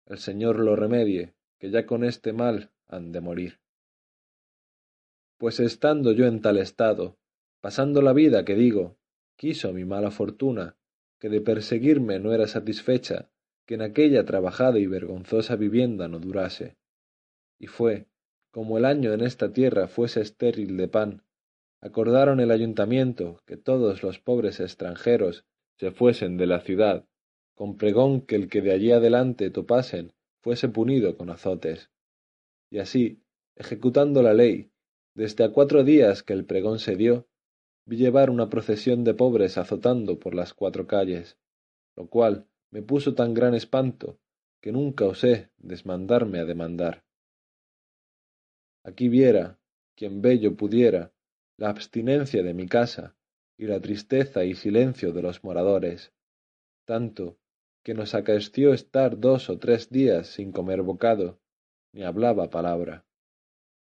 El 0.07 0.17
Señor 0.17 0.59
lo 0.59 0.75
remedie, 0.75 1.35
que 1.59 1.69
ya 1.69 1.85
con 1.85 2.03
este 2.03 2.33
mal 2.33 2.71
han 2.87 3.11
de 3.11 3.21
morir. 3.21 3.59
Pues 5.37 5.59
estando 5.59 6.13
yo 6.13 6.25
en 6.25 6.41
tal 6.41 6.57
estado, 6.57 7.17
pasando 7.61 8.01
la 8.01 8.13
vida 8.13 8.43
que 8.43 8.55
digo, 8.55 8.97
quiso 9.35 9.71
mi 9.71 9.85
mala 9.85 10.09
fortuna, 10.09 10.77
que 11.19 11.29
de 11.29 11.41
perseguirme 11.41 12.19
no 12.19 12.33
era 12.33 12.47
satisfecha, 12.47 13.29
que 13.67 13.75
en 13.75 13.81
aquella 13.81 14.25
trabajada 14.25 14.79
y 14.79 14.87
vergonzosa 14.87 15.55
vivienda 15.55 16.07
no 16.07 16.19
durase. 16.19 16.77
Y 17.59 17.67
fue, 17.67 18.07
como 18.55 18.77
el 18.77 18.85
año 18.85 19.11
en 19.11 19.19
esta 19.19 19.51
tierra 19.51 19.89
fuese 19.89 20.21
estéril 20.21 20.77
de 20.77 20.87
pan, 20.87 21.23
acordaron 21.81 22.39
el 22.39 22.51
ayuntamiento 22.51 23.41
que 23.45 23.57
todos 23.57 24.01
los 24.01 24.19
pobres 24.19 24.61
extranjeros 24.61 25.43
se 25.77 25.91
fuesen 25.91 26.37
de 26.37 26.47
la 26.47 26.61
ciudad, 26.61 27.05
con 27.53 27.75
pregón 27.75 28.21
que 28.21 28.37
el 28.37 28.47
que 28.47 28.61
de 28.61 28.71
allí 28.71 28.93
adelante 28.93 29.49
topasen 29.49 30.13
fuese 30.39 30.69
punido 30.69 31.17
con 31.17 31.31
azotes. 31.31 31.91
Y 32.69 32.77
así, 32.79 33.21
ejecutando 33.57 34.23
la 34.23 34.33
ley, 34.33 34.71
desde 35.15 35.43
a 35.43 35.49
cuatro 35.49 35.83
días 35.83 36.23
que 36.23 36.31
el 36.31 36.45
pregón 36.45 36.79
se 36.79 36.95
dio, 36.95 37.27
vi 37.85 37.97
llevar 37.97 38.29
una 38.29 38.49
procesión 38.49 39.03
de 39.03 39.15
pobres 39.15 39.57
azotando 39.57 40.17
por 40.17 40.33
las 40.33 40.53
cuatro 40.53 40.87
calles, 40.87 41.37
lo 41.97 42.07
cual 42.07 42.47
me 42.71 42.81
puso 42.81 43.15
tan 43.15 43.33
gran 43.33 43.53
espanto 43.53 44.17
que 44.61 44.71
nunca 44.71 45.03
osé 45.03 45.49
desmandarme 45.57 46.39
a 46.39 46.45
demandar. 46.45 47.04
Aquí 48.85 49.09
viera, 49.09 49.59
quien 49.95 50.21
bello 50.21 50.55
pudiera, 50.55 51.11
la 51.57 51.69
abstinencia 51.69 52.43
de 52.43 52.53
mi 52.53 52.67
casa 52.67 53.15
y 53.57 53.65
la 53.65 53.79
tristeza 53.79 54.45
y 54.45 54.53
silencio 54.53 55.11
de 55.11 55.23
los 55.23 55.43
moradores, 55.43 56.13
tanto 56.85 57.39
que 57.83 57.95
nos 57.95 58.13
acaeció 58.13 58.73
estar 58.73 59.19
dos 59.19 59.49
o 59.49 59.57
tres 59.57 59.89
días 59.89 60.27
sin 60.27 60.51
comer 60.51 60.83
bocado, 60.83 61.39
ni 61.93 62.03
hablaba 62.03 62.51
palabra. 62.51 63.05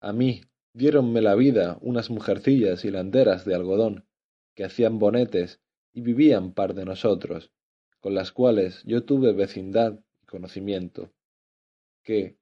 A 0.02 0.11
mí 0.11 0.41
diéronme 0.74 1.22
la 1.22 1.36
vida 1.36 1.78
unas 1.82 2.10
mujercillas 2.10 2.84
hilanderas 2.84 3.45
de 3.45 3.53
algodón, 3.53 4.07
que 4.56 4.64
hacían 4.64 4.98
bonetes 4.98 5.61
y 5.94 6.02
vivían 6.02 6.53
par 6.53 6.74
de 6.74 6.86
nosotros, 6.86 7.52
con 7.99 8.16
las 8.16 8.32
cuales 8.32 8.82
yo 8.86 9.03
tuve 9.03 9.34
vecindad 9.34 9.99
y 10.24 10.26
conocimiento, 10.26 11.14
que, 12.03 12.38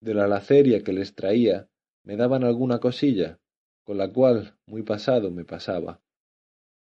de 0.00 0.14
la 0.14 0.28
laceria 0.28 0.84
que 0.84 0.92
les 0.92 1.16
traía, 1.16 1.68
me 2.08 2.16
daban 2.16 2.42
alguna 2.42 2.78
cosilla, 2.78 3.38
con 3.84 3.98
la 3.98 4.10
cual 4.10 4.56
muy 4.64 4.82
pasado 4.82 5.30
me 5.30 5.44
pasaba. 5.44 6.00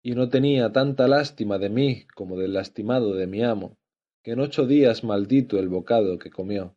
Y 0.01 0.15
no 0.15 0.29
tenía 0.29 0.71
tanta 0.71 1.07
lástima 1.07 1.59
de 1.59 1.69
mí 1.69 2.07
como 2.15 2.35
del 2.35 2.53
lastimado 2.53 3.13
de 3.13 3.27
mi 3.27 3.43
amo, 3.43 3.77
que 4.23 4.31
en 4.31 4.39
ocho 4.39 4.65
días 4.65 5.03
maldito 5.03 5.59
el 5.59 5.69
bocado 5.69 6.17
que 6.17 6.31
comió. 6.31 6.75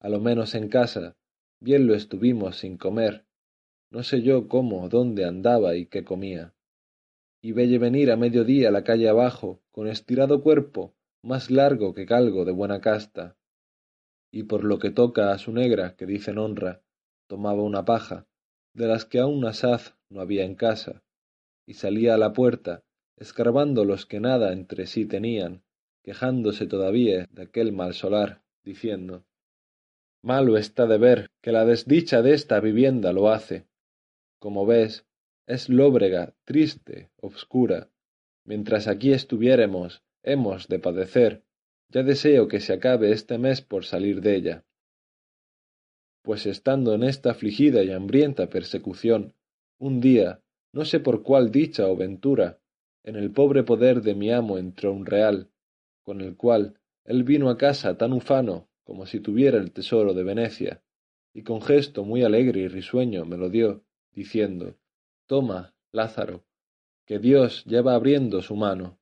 A 0.00 0.08
lo 0.08 0.20
menos 0.20 0.54
en 0.54 0.70
casa, 0.70 1.18
bien 1.60 1.86
lo 1.86 1.94
estuvimos 1.94 2.56
sin 2.56 2.78
comer, 2.78 3.26
no 3.90 4.04
sé 4.04 4.22
yo 4.22 4.48
cómo, 4.48 4.88
dónde 4.88 5.26
andaba 5.26 5.76
y 5.76 5.84
qué 5.84 6.02
comía. 6.02 6.54
Y 7.42 7.52
velle 7.52 7.78
venir 7.78 8.10
a 8.10 8.16
mediodía 8.16 8.70
la 8.70 8.84
calle 8.84 9.10
abajo, 9.10 9.60
con 9.70 9.86
estirado 9.86 10.42
cuerpo, 10.42 10.94
más 11.22 11.50
largo 11.50 11.92
que 11.92 12.06
calgo 12.06 12.46
de 12.46 12.52
buena 12.52 12.80
casta. 12.80 13.36
Y 14.32 14.44
por 14.44 14.64
lo 14.64 14.78
que 14.78 14.90
toca 14.90 15.32
a 15.32 15.36
su 15.36 15.52
negra, 15.52 15.94
que 15.96 16.06
dicen 16.06 16.38
honra, 16.38 16.80
tomaba 17.30 17.62
una 17.62 17.84
paja, 17.84 18.26
de 18.74 18.88
las 18.88 19.04
que 19.04 19.20
aún 19.20 19.46
asaz 19.46 19.94
no 20.08 20.20
había 20.20 20.44
en 20.44 20.56
casa, 20.56 21.04
y 21.64 21.74
salía 21.74 22.14
a 22.14 22.18
la 22.18 22.32
puerta, 22.32 22.82
escarbando 23.16 23.84
los 23.84 24.04
que 24.04 24.18
nada 24.18 24.52
entre 24.52 24.88
sí 24.88 25.06
tenían, 25.06 25.62
quejándose 26.02 26.66
todavía 26.66 27.28
de 27.30 27.42
aquel 27.42 27.72
mal 27.72 27.94
solar, 27.94 28.42
diciendo 28.64 29.24
Malo 30.22 30.56
está 30.56 30.88
de 30.88 30.98
ver 30.98 31.30
que 31.40 31.52
la 31.52 31.64
desdicha 31.64 32.20
de 32.20 32.34
esta 32.34 32.58
vivienda 32.58 33.12
lo 33.12 33.30
hace. 33.30 33.68
Como 34.40 34.66
ves, 34.66 35.06
es 35.46 35.68
lóbrega, 35.68 36.34
triste, 36.44 37.12
obscura. 37.16 37.90
Mientras 38.44 38.88
aquí 38.88 39.12
estuviéremos, 39.12 40.02
hemos 40.24 40.66
de 40.66 40.80
padecer. 40.80 41.44
Ya 41.90 42.02
deseo 42.02 42.48
que 42.48 42.58
se 42.58 42.72
acabe 42.72 43.12
este 43.12 43.38
mes 43.38 43.62
por 43.62 43.84
salir 43.84 44.20
de 44.20 44.34
ella 44.34 44.64
pues 46.22 46.46
estando 46.46 46.94
en 46.94 47.02
esta 47.02 47.30
afligida 47.30 47.82
y 47.82 47.90
hambrienta 47.90 48.48
persecución, 48.48 49.34
un 49.78 50.00
día, 50.00 50.42
no 50.72 50.84
sé 50.84 51.00
por 51.00 51.22
cuál 51.22 51.50
dicha 51.50 51.88
o 51.88 51.96
ventura, 51.96 52.58
en 53.02 53.16
el 53.16 53.32
pobre 53.32 53.62
poder 53.62 54.02
de 54.02 54.14
mi 54.14 54.30
amo 54.30 54.58
entró 54.58 54.92
un 54.92 55.06
real, 55.06 55.50
con 56.02 56.20
el 56.20 56.36
cual 56.36 56.78
él 57.04 57.24
vino 57.24 57.48
a 57.48 57.56
casa 57.56 57.96
tan 57.96 58.12
ufano 58.12 58.68
como 58.84 59.06
si 59.06 59.20
tuviera 59.20 59.58
el 59.58 59.72
tesoro 59.72 60.14
de 60.14 60.24
Venecia, 60.24 60.82
y 61.32 61.42
con 61.42 61.62
gesto 61.62 62.04
muy 62.04 62.24
alegre 62.24 62.60
y 62.60 62.68
risueño 62.68 63.24
me 63.24 63.36
lo 63.36 63.48
dio, 63.48 63.84
diciendo 64.12 64.76
Toma, 65.26 65.74
Lázaro, 65.92 66.44
que 67.06 67.18
Dios 67.18 67.64
lleva 67.64 67.94
abriendo 67.94 68.42
su 68.42 68.56
mano. 68.56 68.98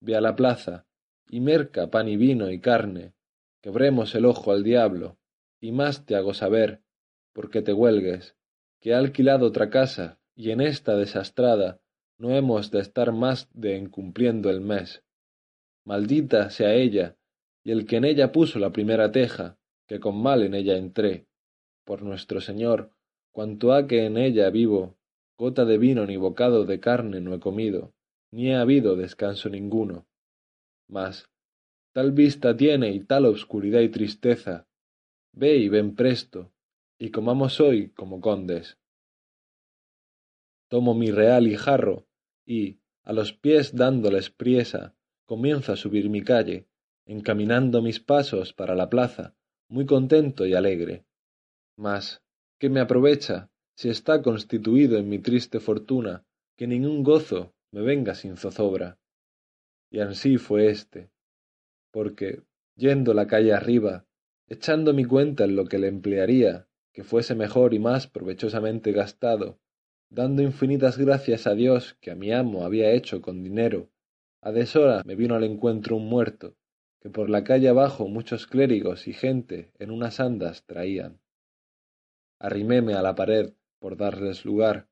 Ve 0.00 0.16
a 0.16 0.20
la 0.20 0.36
plaza, 0.36 0.86
y 1.28 1.40
merca 1.40 1.90
pan 1.90 2.08
y 2.08 2.16
vino 2.16 2.50
y 2.50 2.60
carne, 2.60 3.14
quebremos 3.62 4.14
el 4.14 4.26
ojo 4.26 4.52
al 4.52 4.62
diablo, 4.62 5.18
y 5.66 5.72
más 5.72 6.06
te 6.06 6.14
hago 6.14 6.32
saber, 6.32 6.80
porque 7.32 7.60
te 7.60 7.72
huelgues, 7.72 8.36
que 8.80 8.90
he 8.90 8.94
alquilado 8.94 9.46
otra 9.46 9.68
casa, 9.68 10.20
y 10.36 10.52
en 10.52 10.60
esta 10.60 10.94
desastrada 10.94 11.80
no 12.18 12.30
hemos 12.30 12.70
de 12.70 12.78
estar 12.78 13.10
más 13.10 13.48
de 13.52 13.76
encumpliendo 13.76 14.48
el 14.48 14.60
mes. 14.60 15.02
Maldita 15.84 16.50
sea 16.50 16.72
ella, 16.74 17.16
y 17.64 17.72
el 17.72 17.84
que 17.84 17.96
en 17.96 18.04
ella 18.04 18.30
puso 18.30 18.60
la 18.60 18.70
primera 18.70 19.10
teja, 19.10 19.58
que 19.88 19.98
con 19.98 20.22
mal 20.22 20.44
en 20.44 20.54
ella 20.54 20.76
entré. 20.76 21.26
Por 21.84 22.02
nuestro 22.02 22.40
Señor, 22.40 22.92
cuanto 23.32 23.72
ha 23.72 23.88
que 23.88 24.04
en 24.04 24.18
ella 24.18 24.48
vivo, 24.50 24.96
gota 25.36 25.64
de 25.64 25.78
vino 25.78 26.06
ni 26.06 26.16
bocado 26.16 26.64
de 26.64 26.78
carne 26.78 27.20
no 27.20 27.34
he 27.34 27.40
comido, 27.40 27.92
ni 28.30 28.50
he 28.50 28.54
habido 28.54 28.94
descanso 28.94 29.48
ninguno. 29.48 30.06
Mas, 30.86 31.28
tal 31.92 32.12
vista 32.12 32.56
tiene 32.56 32.92
y 32.92 33.00
tal 33.00 33.26
obscuridad 33.26 33.80
y 33.80 33.88
tristeza, 33.88 34.65
Ve 35.38 35.58
y 35.58 35.68
ven 35.68 35.94
presto, 35.94 36.50
y 36.98 37.10
comamos 37.10 37.60
hoy 37.60 37.90
como 37.90 38.22
condes. 38.22 38.78
Tomo 40.68 40.94
mi 40.94 41.10
real 41.10 41.46
y 41.46 41.56
jarro, 41.56 42.06
y, 42.46 42.78
a 43.02 43.12
los 43.12 43.34
pies 43.34 43.74
dándoles 43.76 44.30
priesa, 44.30 44.96
comienzo 45.26 45.74
a 45.74 45.76
subir 45.76 46.08
mi 46.08 46.22
calle, 46.22 46.68
encaminando 47.04 47.82
mis 47.82 48.00
pasos 48.00 48.54
para 48.54 48.74
la 48.74 48.88
plaza, 48.88 49.34
muy 49.68 49.84
contento 49.84 50.46
y 50.46 50.54
alegre. 50.54 51.04
Mas, 51.76 52.22
¿qué 52.58 52.70
me 52.70 52.80
aprovecha, 52.80 53.50
si 53.74 53.90
está 53.90 54.22
constituido 54.22 54.96
en 54.96 55.10
mi 55.10 55.18
triste 55.18 55.60
fortuna, 55.60 56.24
que 56.56 56.66
ningún 56.66 57.02
gozo 57.02 57.52
me 57.72 57.82
venga 57.82 58.14
sin 58.14 58.38
zozobra? 58.38 58.98
Y 59.90 60.00
ansí 60.00 60.38
fue 60.38 60.70
éste, 60.70 61.10
porque, 61.90 62.40
yendo 62.74 63.12
la 63.12 63.26
calle 63.26 63.52
arriba, 63.52 64.05
echando 64.48 64.92
mi 64.92 65.04
cuenta 65.04 65.44
en 65.44 65.56
lo 65.56 65.66
que 65.66 65.78
le 65.78 65.88
emplearía, 65.88 66.68
que 66.92 67.04
fuese 67.04 67.34
mejor 67.34 67.74
y 67.74 67.78
más 67.78 68.06
provechosamente 68.06 68.92
gastado, 68.92 69.58
dando 70.08 70.42
infinitas 70.42 70.98
gracias 70.98 71.46
a 71.46 71.54
Dios 71.54 71.96
que 72.00 72.10
a 72.10 72.14
mi 72.14 72.32
amo 72.32 72.64
había 72.64 72.92
hecho 72.92 73.20
con 73.20 73.42
dinero, 73.42 73.90
a 74.40 74.52
deshora 74.52 75.02
me 75.04 75.16
vino 75.16 75.34
al 75.34 75.44
encuentro 75.44 75.96
un 75.96 76.08
muerto, 76.08 76.56
que 77.00 77.10
por 77.10 77.28
la 77.28 77.44
calle 77.44 77.68
abajo 77.68 78.08
muchos 78.08 78.46
clérigos 78.46 79.08
y 79.08 79.12
gente 79.12 79.72
en 79.78 79.90
unas 79.90 80.20
andas 80.20 80.64
traían. 80.66 81.20
Arriméme 82.38 82.94
a 82.94 83.02
la 83.02 83.14
pared 83.14 83.54
por 83.78 83.96
darles 83.96 84.44
lugar, 84.44 84.88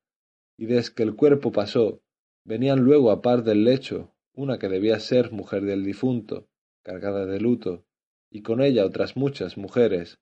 y 0.57 0.67
desde 0.67 0.95
que 0.95 1.03
el 1.03 1.15
cuerpo 1.15 1.53
pasó, 1.53 2.03
venían 2.45 2.81
luego 2.81 3.11
a 3.11 3.23
par 3.23 3.45
del 3.45 3.65
lecho 3.65 4.13
una 4.35 4.59
que 4.59 4.69
debía 4.69 4.99
ser 4.99 5.31
mujer 5.31 5.63
del 5.63 5.85
difunto, 5.85 6.49
cargada 6.83 7.25
de 7.25 7.41
luto, 7.41 7.85
y 8.35 8.43
con 8.43 8.61
ella 8.61 8.85
otras 8.85 9.17
muchas 9.17 9.57
mujeres, 9.57 10.19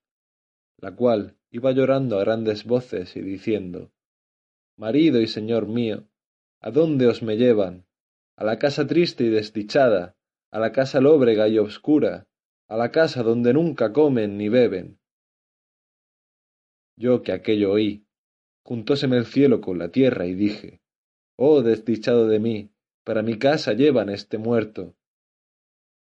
la 0.76 0.94
cual 0.94 1.38
iba 1.50 1.72
llorando 1.72 2.18
a 2.18 2.20
grandes 2.20 2.64
voces 2.64 3.16
y 3.16 3.22
diciendo 3.22 3.90
Marido 4.76 5.18
y 5.22 5.26
señor 5.26 5.66
mío, 5.66 6.06
¿a 6.60 6.70
dónde 6.70 7.06
os 7.06 7.22
me 7.22 7.38
llevan? 7.38 7.86
A 8.36 8.44
la 8.44 8.58
casa 8.58 8.86
triste 8.86 9.24
y 9.24 9.30
desdichada, 9.30 10.14
a 10.50 10.60
la 10.60 10.72
casa 10.72 11.00
lóbrega 11.00 11.48
y 11.48 11.56
obscura, 11.56 12.28
a 12.68 12.76
la 12.76 12.90
casa 12.90 13.22
donde 13.22 13.54
nunca 13.54 13.94
comen 13.94 14.36
ni 14.36 14.50
beben. 14.50 15.00
Yo 16.98 17.22
que 17.22 17.32
aquello 17.32 17.72
oí, 17.72 18.04
juntóseme 18.62 19.16
el 19.16 19.24
cielo 19.24 19.62
con 19.62 19.78
la 19.78 19.88
tierra 19.88 20.26
y 20.26 20.34
dije 20.34 20.82
Oh 21.36 21.62
desdichado 21.62 22.28
de 22.28 22.40
mí, 22.40 22.70
para 23.04 23.22
mi 23.22 23.38
casa 23.38 23.72
llevan 23.72 24.10
este 24.10 24.36
muerto. 24.36 24.94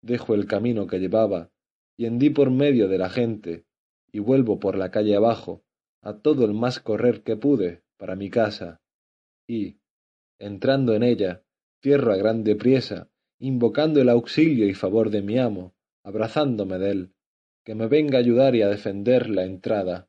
Dejo 0.01 0.33
el 0.33 0.47
camino 0.47 0.87
que 0.87 0.97
llevaba 0.97 1.51
y 1.99 2.05
hendí 2.05 2.29
por 2.29 2.49
medio 2.49 2.87
de 2.87 2.97
la 2.97 3.09
gente, 3.09 3.65
y 4.09 4.19
vuelvo 4.19 4.57
por 4.57 4.77
la 4.77 4.89
calle 4.89 5.17
abajo, 5.17 5.65
a 6.01 6.13
todo 6.19 6.45
el 6.45 6.53
más 6.53 6.79
correr 6.79 7.23
que 7.23 7.35
pude, 7.35 7.83
para 7.97 8.15
mi 8.15 8.29
casa, 8.29 8.79
y, 9.45 9.81
entrando 10.39 10.93
en 10.93 11.03
ella, 11.03 11.43
cierro 11.83 12.13
a 12.13 12.15
grande 12.15 12.55
priesa, 12.55 13.09
invocando 13.37 13.99
el 13.99 14.07
auxilio 14.07 14.65
y 14.65 14.73
favor 14.75 15.09
de 15.09 15.21
mi 15.21 15.39
amo, 15.39 15.75
abrazándome 16.05 16.77
dél, 16.77 17.11
que 17.65 17.75
me 17.75 17.87
venga 17.87 18.17
a 18.17 18.21
ayudar 18.21 18.55
y 18.55 18.61
a 18.61 18.69
defender 18.69 19.29
la 19.29 19.43
entrada, 19.43 20.07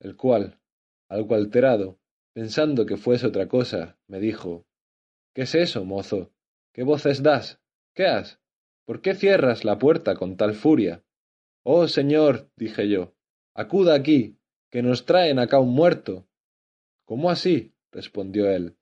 el 0.00 0.16
cual, 0.16 0.60
algo 1.08 1.36
alterado, 1.36 1.98
pensando 2.34 2.84
que 2.84 2.98
fuese 2.98 3.28
otra 3.28 3.48
cosa, 3.48 3.96
me 4.08 4.20
dijo 4.20 4.66
¿Qué 5.34 5.42
es 5.44 5.54
eso, 5.54 5.86
mozo? 5.86 6.34
¿Qué 6.74 6.82
voces 6.82 7.22
das? 7.22 7.62
¿Qué 7.94 8.04
has? 8.04 8.42
¿Por 8.84 9.00
qué 9.00 9.14
cierras 9.14 9.64
la 9.64 9.78
puerta 9.78 10.16
con 10.16 10.36
tal 10.36 10.52
furia? 10.52 11.02
Oh, 11.64 11.88
señor, 11.88 12.50
dije 12.56 12.88
yo, 12.88 13.14
acuda 13.54 13.94
aquí, 13.94 14.38
que 14.70 14.82
nos 14.82 15.06
traen 15.06 15.38
acá 15.38 15.58
un 15.58 15.74
muerto. 15.74 16.28
¿Cómo 17.04 17.30
así? 17.30 17.74
respondió 17.90 18.50
él. 18.50 18.76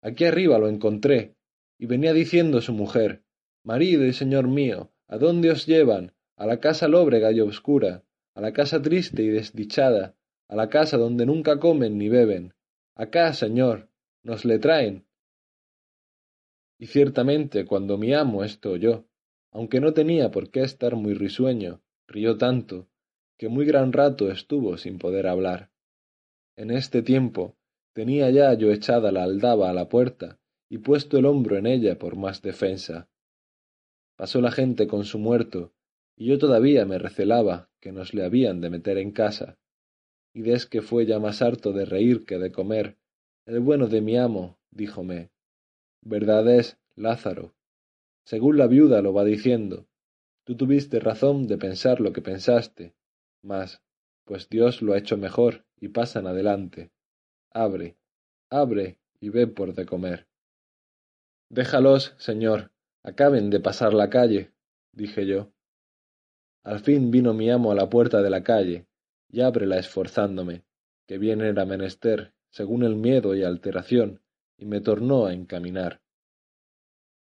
Aquí 0.00 0.24
arriba 0.24 0.58
lo 0.58 0.68
encontré, 0.68 1.36
y 1.78 1.86
venía 1.86 2.12
diciendo 2.14 2.60
su 2.60 2.72
mujer 2.72 3.22
Marido 3.66 4.06
y 4.06 4.12
señor 4.12 4.46
mío, 4.46 4.92
¿a 5.08 5.18
dónde 5.18 5.50
os 5.50 5.66
llevan? 5.66 6.14
A 6.36 6.46
la 6.46 6.60
casa 6.60 6.86
lóbrega 6.86 7.32
y 7.32 7.40
obscura, 7.40 8.04
a 8.34 8.40
la 8.40 8.52
casa 8.52 8.80
triste 8.80 9.24
y 9.24 9.28
desdichada, 9.28 10.14
a 10.46 10.54
la 10.54 10.68
casa 10.68 10.96
donde 10.96 11.26
nunca 11.26 11.58
comen 11.58 11.98
ni 11.98 12.08
beben. 12.08 12.54
Acá, 12.94 13.32
señor, 13.32 13.90
nos 14.22 14.44
le 14.44 14.60
traen. 14.60 15.04
Y 16.78 16.86
ciertamente 16.86 17.66
cuando 17.66 17.98
mi 17.98 18.14
amo 18.14 18.44
esto 18.44 18.70
oyó, 18.70 19.08
aunque 19.50 19.80
no 19.80 19.92
tenía 19.92 20.30
por 20.30 20.50
qué 20.50 20.60
estar 20.60 20.94
muy 20.94 21.14
risueño, 21.14 21.82
rió 22.08 22.36
tanto, 22.38 22.88
que 23.38 23.48
muy 23.48 23.66
gran 23.66 23.92
rato 23.92 24.30
estuvo 24.30 24.76
sin 24.78 24.98
poder 24.98 25.26
hablar. 25.26 25.70
En 26.56 26.70
este 26.70 27.02
tiempo 27.02 27.56
tenía 27.92 28.30
ya 28.30 28.54
yo 28.54 28.70
echada 28.72 29.12
la 29.12 29.24
aldaba 29.24 29.70
a 29.70 29.72
la 29.72 29.88
puerta 29.88 30.38
y 30.68 30.78
puesto 30.78 31.18
el 31.18 31.26
hombro 31.26 31.56
en 31.56 31.66
ella 31.66 31.98
por 31.98 32.16
más 32.16 32.42
defensa. 32.42 33.08
Pasó 34.16 34.40
la 34.40 34.50
gente 34.50 34.86
con 34.86 35.04
su 35.04 35.18
muerto, 35.18 35.72
y 36.16 36.26
yo 36.26 36.38
todavía 36.38 36.86
me 36.86 36.98
recelaba 36.98 37.70
que 37.80 37.92
nos 37.92 38.14
le 38.14 38.24
habían 38.24 38.60
de 38.60 38.70
meter 38.70 38.98
en 38.98 39.12
casa. 39.12 39.58
Y 40.32 40.42
des 40.42 40.66
que 40.66 40.82
fue 40.82 41.06
ya 41.06 41.18
más 41.18 41.42
harto 41.42 41.72
de 41.72 41.84
reír 41.84 42.24
que 42.24 42.38
de 42.38 42.52
comer, 42.52 42.96
el 43.44 43.60
bueno 43.60 43.86
de 43.86 44.00
mi 44.00 44.16
amo 44.16 44.58
díjome 44.70 45.30
Verdad 46.02 46.48
es, 46.48 46.78
Lázaro, 46.94 47.54
según 48.24 48.58
la 48.58 48.66
viuda 48.66 49.02
lo 49.02 49.12
va 49.12 49.24
diciendo, 49.24 49.86
tú 50.46 50.56
tuviste 50.56 51.00
razón 51.00 51.48
de 51.48 51.58
pensar 51.58 52.00
lo 52.00 52.12
que 52.12 52.22
pensaste, 52.22 52.94
mas, 53.42 53.82
pues 54.24 54.48
Dios 54.48 54.80
lo 54.80 54.92
ha 54.92 54.98
hecho 54.98 55.16
mejor 55.16 55.66
y 55.76 55.88
pasan 55.88 56.28
adelante. 56.28 56.92
Abre, 57.50 57.96
abre 58.48 59.00
y 59.18 59.30
ve 59.30 59.48
por 59.48 59.74
de 59.74 59.86
comer. 59.86 60.28
Déjalos, 61.48 62.14
señor, 62.18 62.70
acaben 63.02 63.50
de 63.50 63.58
pasar 63.58 63.92
la 63.92 64.08
calle, 64.08 64.52
dije 64.92 65.26
yo. 65.26 65.50
Al 66.62 66.78
fin 66.78 67.10
vino 67.10 67.34
mi 67.34 67.50
amo 67.50 67.72
a 67.72 67.74
la 67.74 67.90
puerta 67.90 68.22
de 68.22 68.30
la 68.30 68.44
calle, 68.44 68.86
y 69.28 69.40
ábrela 69.40 69.78
esforzándome, 69.78 70.64
que 71.08 71.18
bien 71.18 71.40
era 71.40 71.64
menester, 71.64 72.34
según 72.50 72.84
el 72.84 72.94
miedo 72.94 73.34
y 73.34 73.42
alteración, 73.42 74.22
y 74.56 74.66
me 74.66 74.80
tornó 74.80 75.26
a 75.26 75.34
encaminar. 75.34 76.00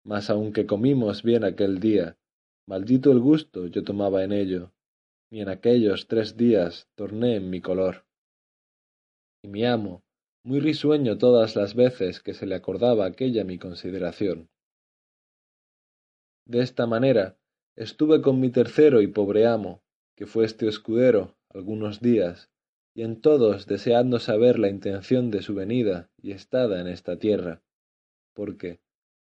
Mas 0.04 0.30
aunque 0.30 0.66
comimos 0.66 1.24
bien 1.24 1.46
aquel 1.46 1.80
día, 1.80 2.18
maldito 2.68 3.12
el 3.12 3.20
gusto 3.20 3.68
yo 3.68 3.84
tomaba 3.84 4.24
en 4.24 4.32
ello, 4.32 4.72
ni 5.32 5.42
en 5.42 5.50
aquellos 5.50 6.08
tres 6.08 6.38
días 6.38 6.88
torné 6.96 7.36
en 7.36 7.50
mi 7.50 7.62
color. 7.62 8.06
Y 9.44 9.48
mi 9.48 9.66
amo, 9.66 10.04
muy 10.44 10.60
risueño 10.60 11.18
todas 11.18 11.56
las 11.56 11.76
veces 11.76 12.20
que 12.20 12.34
se 12.34 12.46
le 12.46 12.56
acordaba 12.56 13.06
aquella 13.06 13.44
mi 13.44 13.58
consideración. 13.58 14.50
De 16.46 16.62
esta 16.62 16.86
manera 16.86 17.38
estuve 17.76 18.22
con 18.22 18.40
mi 18.40 18.50
tercero 18.50 19.02
y 19.02 19.08
pobre 19.08 19.48
amo, 19.48 19.82
que 20.16 20.26
fue 20.28 20.46
este 20.46 20.68
escudero, 20.68 21.36
algunos 21.50 22.02
días, 22.02 22.52
y 22.94 23.02
en 23.02 23.22
todos 23.22 23.66
deseando 23.66 24.20
saber 24.20 24.60
la 24.60 24.70
intención 24.70 25.32
de 25.32 25.42
su 25.42 25.56
venida 25.56 26.12
y 26.22 26.32
estada 26.32 26.80
en 26.80 26.88
esta 26.88 27.18
tierra, 27.18 27.64
porque, 28.34 28.82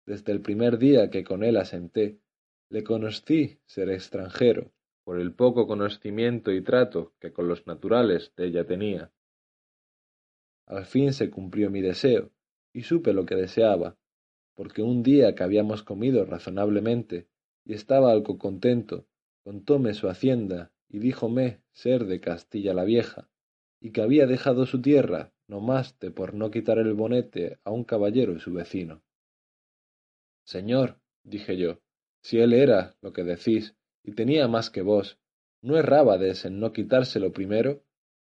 desde 0.06 0.32
el 0.32 0.40
primer 0.40 0.78
día 0.78 1.10
que 1.10 1.24
con 1.24 1.44
él 1.44 1.56
asenté, 1.56 2.18
le 2.70 2.84
conocí 2.84 3.60
ser 3.66 3.90
extranjero, 3.90 4.72
por 5.04 5.18
el 5.20 5.32
poco 5.32 5.66
conocimiento 5.66 6.52
y 6.52 6.62
trato 6.62 7.14
que 7.18 7.32
con 7.32 7.48
los 7.48 7.66
naturales 7.66 8.32
de 8.36 8.46
ella 8.46 8.66
tenía. 8.66 9.10
Al 10.66 10.84
fin 10.84 11.12
se 11.12 11.30
cumplió 11.30 11.70
mi 11.70 11.80
deseo, 11.80 12.30
y 12.74 12.82
supe 12.82 13.14
lo 13.14 13.24
que 13.24 13.34
deseaba, 13.34 13.96
porque 14.54 14.82
un 14.82 15.02
día 15.02 15.34
que 15.34 15.42
habíamos 15.42 15.82
comido 15.82 16.26
razonablemente, 16.26 17.26
y 17.64 17.72
estaba 17.72 18.12
algo 18.12 18.38
contento, 18.38 19.06
contóme 19.44 19.94
su 19.94 20.08
hacienda, 20.08 20.70
y 20.88 20.98
díjome 20.98 21.62
ser 21.72 22.04
de 22.04 22.20
Castilla 22.20 22.74
la 22.74 22.84
Vieja, 22.84 23.30
y 23.80 23.92
que 23.92 24.02
había 24.02 24.26
dejado 24.26 24.66
su 24.66 24.82
tierra 24.82 25.32
no 25.46 25.60
más 25.60 25.98
de 25.98 26.10
por 26.10 26.34
no 26.34 26.50
quitar 26.50 26.78
el 26.78 26.92
bonete 26.92 27.58
a 27.64 27.70
un 27.70 27.84
caballero 27.84 28.38
su 28.38 28.52
vecino. 28.52 29.02
Señor, 30.44 31.00
dije 31.22 31.56
yo, 31.56 31.80
si 32.28 32.38
él 32.40 32.52
era 32.52 32.94
lo 33.00 33.14
que 33.14 33.24
decís, 33.24 33.74
y 34.04 34.12
tenía 34.12 34.48
más 34.48 34.68
que 34.68 34.82
vos, 34.82 35.18
¿no 35.62 35.78
errábades 35.78 36.44
en 36.44 36.60
no 36.60 36.74
quitárselo 36.74 37.32
primero? 37.32 37.82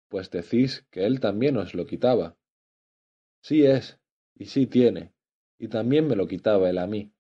pues 0.09 0.31
decís 0.31 0.87
que 0.91 1.05
él 1.05 1.21
también 1.21 1.59
os 1.59 1.75
lo 1.75 1.85
quitaba. 1.87 2.35
Sí 3.43 3.67
es, 3.67 4.01
y 4.35 4.47
sí 4.47 4.67
tiene, 4.67 5.13
y 5.59 5.69
también 5.69 6.09
me 6.09 6.17
lo 6.17 6.27
quitaba 6.27 6.71
él 6.71 6.79
a 6.79 6.87
mí. 6.87 7.13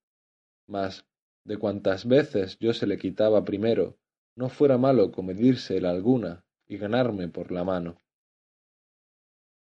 Mas, 0.66 1.07
de 1.44 1.59
cuantas 1.59 2.09
veces 2.09 2.59
yo 2.59 2.73
se 2.73 2.86
le 2.86 2.97
quitaba 2.97 3.44
primero, 3.44 3.98
no 4.35 4.48
fuera 4.48 4.78
malo 4.78 5.12
comedirse 5.12 5.77
el 5.77 5.85
alguna 5.85 6.47
y 6.66 6.78
ganarme 6.78 7.28
por 7.28 7.52
la 7.52 7.62
mano. 7.62 8.01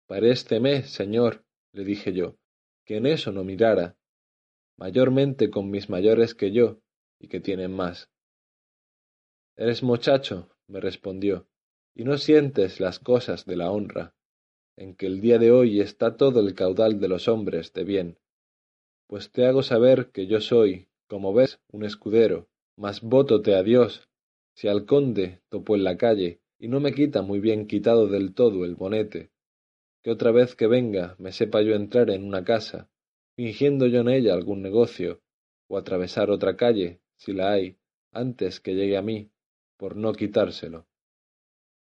Parésteme, 0.06 0.84
señor, 0.84 1.44
le 1.72 1.82
dije 1.82 2.12
yo, 2.12 2.36
que 2.84 2.98
en 2.98 3.06
eso 3.06 3.32
no 3.32 3.42
mirara, 3.42 3.96
mayormente 4.76 5.50
con 5.50 5.68
mis 5.68 5.90
mayores 5.90 6.36
que 6.36 6.52
yo, 6.52 6.80
y 7.18 7.28
que 7.28 7.40
tienen 7.40 7.72
más. 7.72 8.10
Eres 9.56 9.82
muchacho, 9.82 10.50
me 10.66 10.80
respondió, 10.80 11.46
y 11.94 12.04
no 12.04 12.16
sientes 12.18 12.80
las 12.80 12.98
cosas 12.98 13.44
de 13.44 13.56
la 13.56 13.70
honra, 13.70 14.14
en 14.76 14.94
que 14.94 15.06
el 15.06 15.20
día 15.20 15.38
de 15.38 15.50
hoy 15.50 15.80
está 15.80 16.16
todo 16.16 16.40
el 16.40 16.54
caudal 16.54 17.00
de 17.00 17.08
los 17.08 17.26
hombres 17.26 17.72
de 17.72 17.84
bien. 17.84 18.18
Pues 19.08 19.32
te 19.32 19.46
hago 19.46 19.62
saber 19.62 20.10
que 20.12 20.26
yo 20.26 20.40
soy, 20.40 20.86
como 21.08 21.34
ves, 21.34 21.60
un 21.72 21.84
escudero, 21.84 22.48
mas 22.76 23.00
vótote 23.00 23.56
a 23.56 23.62
Dios, 23.62 24.08
si 24.54 24.68
al 24.68 24.86
conde 24.86 25.40
topo 25.48 25.74
en 25.74 25.82
la 25.82 25.96
calle, 25.96 26.40
y 26.58 26.68
no 26.68 26.78
me 26.78 26.92
quita 26.92 27.22
muy 27.22 27.40
bien 27.40 27.66
quitado 27.66 28.06
del 28.06 28.34
todo 28.34 28.64
el 28.64 28.76
bonete, 28.76 29.30
que 30.02 30.10
otra 30.10 30.30
vez 30.30 30.54
que 30.54 30.66
venga 30.66 31.16
me 31.18 31.32
sepa 31.32 31.62
yo 31.62 31.74
entrar 31.74 32.10
en 32.10 32.24
una 32.24 32.44
casa, 32.44 32.88
fingiendo 33.34 33.86
yo 33.86 34.00
en 34.00 34.08
ella 34.08 34.34
algún 34.34 34.62
negocio, 34.62 35.20
o 35.68 35.78
atravesar 35.78 36.30
otra 36.30 36.56
calle, 36.56 37.00
si 37.18 37.34
la 37.34 37.52
hay, 37.52 37.76
antes 38.12 38.60
que 38.60 38.74
llegue 38.74 38.96
a 38.96 39.02
mí, 39.02 39.30
por 39.76 39.94
no 39.96 40.14
quitárselo 40.14 40.88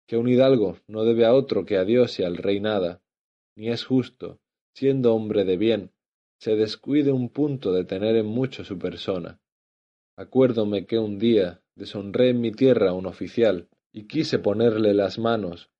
que 0.06 0.16
un 0.16 0.28
hidalgo 0.28 0.78
no 0.86 1.04
debe 1.04 1.26
a 1.26 1.34
otro 1.34 1.64
que 1.64 1.76
a 1.76 1.84
Dios 1.84 2.18
y 2.20 2.22
al 2.22 2.36
rey 2.36 2.60
nada, 2.60 3.02
ni 3.56 3.68
es 3.68 3.84
justo, 3.84 4.38
siendo 4.74 5.14
hombre 5.14 5.44
de 5.44 5.56
bien, 5.56 5.92
se 6.38 6.54
descuide 6.54 7.12
un 7.12 7.28
punto 7.28 7.72
de 7.72 7.84
tener 7.84 8.16
en 8.16 8.26
mucho 8.26 8.64
su 8.64 8.78
persona. 8.78 9.40
Acuérdome 10.16 10.86
que 10.86 10.98
un 10.98 11.18
día 11.18 11.62
deshonré 11.74 12.30
en 12.30 12.40
mi 12.40 12.52
tierra 12.52 12.90
a 12.90 12.94
un 12.94 13.06
oficial, 13.06 13.68
y 13.92 14.06
quise 14.06 14.38
ponerle 14.38 14.94
las 14.94 15.18
manos, 15.18 15.70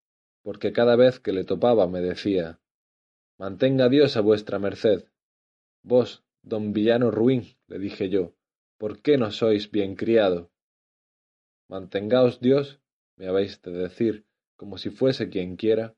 porque 0.42 0.72
cada 0.72 0.96
vez 0.96 1.20
que 1.20 1.32
le 1.32 1.44
topaba 1.44 1.86
me 1.86 2.00
decía 2.00 2.58
Mantenga 3.38 3.88
Dios 3.90 4.16
a 4.16 4.22
vuestra 4.22 4.58
merced. 4.58 5.04
Vos, 5.82 6.24
don 6.42 6.72
villano 6.72 7.10
ruin, 7.10 7.44
le 7.68 7.78
dije 7.78 8.08
yo, 8.08 8.32
¿por 8.78 9.00
qué 9.02 9.18
no 9.18 9.30
sois 9.30 9.70
bien 9.70 9.96
criado? 9.96 10.50
Mantengaos 11.68 12.40
Dios 12.40 12.80
me 13.16 13.28
habéis 13.28 13.60
de 13.62 13.72
decir, 13.72 14.26
como 14.56 14.78
si 14.78 14.90
fuese 14.90 15.28
quien 15.30 15.56
quiera. 15.56 15.96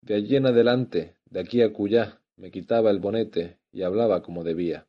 De 0.00 0.14
allí 0.14 0.36
en 0.36 0.46
adelante, 0.46 1.16
de 1.26 1.40
aquí 1.40 1.62
a 1.62 1.72
cuyá, 1.72 2.22
me 2.36 2.50
quitaba 2.50 2.90
el 2.90 3.00
bonete 3.00 3.58
y 3.72 3.82
hablaba 3.82 4.22
como 4.22 4.44
debía. 4.44 4.86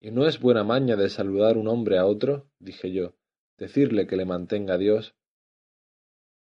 ¿Y 0.00 0.10
no 0.10 0.26
es 0.26 0.40
buena 0.40 0.62
maña 0.62 0.96
de 0.96 1.08
saludar 1.08 1.56
un 1.56 1.68
hombre 1.68 1.98
a 1.98 2.06
otro? 2.06 2.50
dije 2.58 2.92
yo, 2.92 3.14
decirle 3.56 4.06
que 4.06 4.16
le 4.16 4.24
mantenga 4.26 4.76
Dios. 4.76 5.14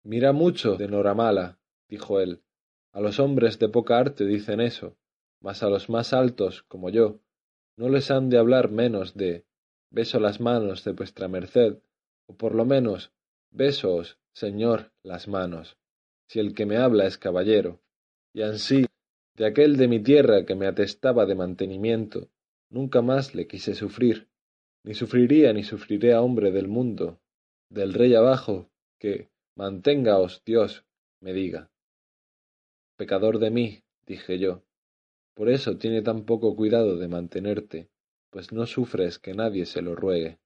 Mira 0.04 0.34
mucho 0.34 0.76
de 0.76 0.88
Noramala, 0.88 1.60
dijo 1.88 2.20
él. 2.20 2.42
A 2.92 3.00
los 3.00 3.20
hombres 3.20 3.58
de 3.60 3.70
poca 3.70 3.98
arte 3.98 4.26
dicen 4.26 4.60
eso, 4.60 4.98
mas 5.40 5.64
a 5.64 5.70
los 5.70 5.90
más 5.90 6.14
altos, 6.14 6.64
como 6.64 6.90
yo, 6.90 7.20
no 7.78 7.90
les 7.90 8.12
han 8.12 8.30
de 8.30 8.38
hablar 8.38 8.72
menos 8.72 9.16
de 9.16 9.46
beso 9.90 10.20
las 10.20 10.40
manos 10.40 10.84
de 10.84 10.94
vuestra 10.94 11.28
merced 11.28 11.78
o 12.28 12.36
por 12.36 12.56
lo 12.56 12.66
menos 12.66 13.12
besoos, 13.52 14.18
señor, 14.34 14.92
las 15.04 15.28
manos, 15.28 15.78
si 16.28 16.40
el 16.40 16.54
que 16.54 16.66
me 16.66 16.78
habla 16.78 17.06
es 17.06 17.18
caballero, 17.18 17.80
y 18.34 18.42
ansí 18.42 18.86
de 19.36 19.46
aquel 19.46 19.78
de 19.78 19.88
mi 19.88 20.02
tierra 20.02 20.46
que 20.46 20.56
me 20.56 20.68
atestaba 20.68 21.26
de 21.26 21.36
mantenimiento, 21.36 22.30
nunca 22.70 23.02
más 23.02 23.36
le 23.36 23.48
quise 23.48 23.76
sufrir, 23.76 24.28
ni 24.84 24.94
sufriría 24.94 25.54
ni 25.54 25.64
sufriré 25.64 26.14
a 26.14 26.22
hombre 26.22 26.52
del 26.52 26.68
mundo, 26.68 27.20
del 27.70 27.94
rey 27.94 28.14
abajo, 28.16 28.70
que, 29.00 29.30
manténgaos 29.56 30.44
Dios, 30.46 30.86
me 31.22 31.34
diga. 31.34 31.72
Pecador 32.98 33.40
de 33.40 33.52
mí, 33.52 33.84
dije 34.06 34.40
yo, 34.40 34.65
por 35.36 35.50
eso 35.50 35.78
tiene 35.78 36.02
tan 36.02 36.26
poco 36.26 36.56
cuidado 36.56 36.98
de 36.98 37.08
mantenerte, 37.08 37.90
pues 38.32 38.52
no 38.52 38.66
sufres 38.66 39.20
que 39.20 39.34
nadie 39.34 39.66
se 39.66 39.82
lo 39.82 39.94
ruegue. 39.96 40.40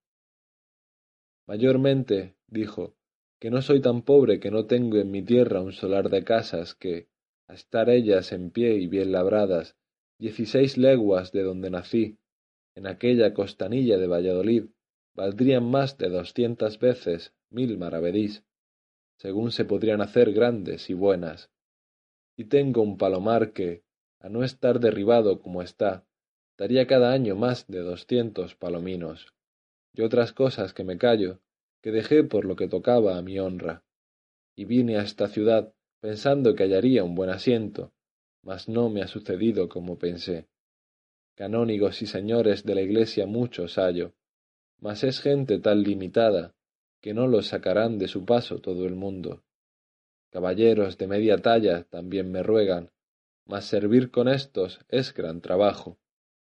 Mayormente, 1.48 2.36
dijo, 2.48 2.96
que 3.40 3.52
no 3.52 3.62
soy 3.62 3.82
tan 3.82 4.02
pobre 4.02 4.40
que 4.40 4.52
no 4.52 4.66
tengo 4.66 4.98
en 4.98 5.12
mi 5.12 5.22
tierra 5.22 5.62
un 5.62 5.72
solar 5.72 6.10
de 6.10 6.24
casas 6.24 6.76
que, 6.76 7.08
a 7.48 7.54
estar 7.54 7.90
ellas 7.90 8.32
en 8.32 8.52
pie 8.52 8.76
y 8.76 8.88
bien 8.88 9.12
labradas, 9.12 9.78
dieciséis 10.18 10.78
leguas 10.78 11.32
de 11.32 11.44
donde 11.44 11.70
nací, 11.70 12.18
en 12.76 12.88
aquella 12.88 13.34
costanilla 13.34 13.98
de 13.98 14.08
Valladolid, 14.08 14.66
valdrían 15.14 15.70
más 15.70 15.98
de 15.98 16.10
doscientas 16.10 16.80
veces 16.80 17.34
mil 17.50 17.78
maravedís, 17.78 18.44
según 19.18 19.52
se 19.52 19.66
podrían 19.66 20.02
hacer 20.02 20.34
grandes 20.34 20.90
y 20.90 20.94
buenas. 20.94 21.52
Y 22.38 22.46
tengo 22.46 22.82
un 22.82 22.98
palomar 22.98 23.52
que, 23.54 23.84
a 24.20 24.30
no 24.30 24.44
estar 24.44 24.80
derribado 24.80 25.40
como 25.40 25.62
está, 25.62 26.06
daría 26.58 26.88
cada 26.88 27.12
año 27.12 27.36
más 27.36 27.68
de 27.68 27.80
doscientos 27.80 28.56
palominos, 28.56 29.34
y 29.94 30.02
otras 30.02 30.34
cosas 30.34 30.74
que 30.74 30.84
me 30.84 30.98
callo, 30.98 31.40
que 31.82 31.92
dejé 31.92 32.24
por 32.24 32.46
lo 32.46 32.56
que 32.56 32.68
tocaba 32.68 33.18
a 33.18 33.22
mi 33.22 33.40
honra. 33.40 33.84
Y 34.56 34.66
vine 34.66 34.98
a 34.98 35.04
esta 35.04 35.28
ciudad 35.28 35.74
pensando 36.02 36.56
que 36.56 36.64
hallaría 36.64 37.04
un 37.04 37.16
buen 37.16 37.30
asiento, 37.30 37.94
mas 38.42 38.68
no 38.68 38.90
me 38.90 39.02
ha 39.02 39.08
sucedido 39.08 39.70
como 39.70 39.98
pensé. 39.98 40.48
Canónigos 41.36 42.02
y 42.02 42.06
señores 42.06 42.66
de 42.66 42.76
la 42.76 42.82
iglesia 42.82 43.26
muchos 43.26 43.78
hallo, 43.78 44.14
mas 44.80 45.04
es 45.04 45.22
gente 45.22 45.60
tal 45.60 45.84
limitada 45.84 46.54
que 47.02 47.14
no 47.14 47.28
los 47.28 47.48
sacarán 47.48 47.98
de 47.98 48.10
su 48.10 48.26
paso 48.26 48.60
todo 48.60 48.86
el 48.86 48.96
mundo. 48.96 49.44
Caballeros 50.32 50.98
de 50.98 51.08
media 51.08 51.38
talla 51.38 51.84
también 51.84 52.32
me 52.32 52.44
ruegan, 52.44 52.92
mas 53.50 53.66
servir 53.66 54.12
con 54.12 54.26
éstos 54.28 54.80
es 54.88 55.14
gran 55.14 55.42
trabajo, 55.42 56.00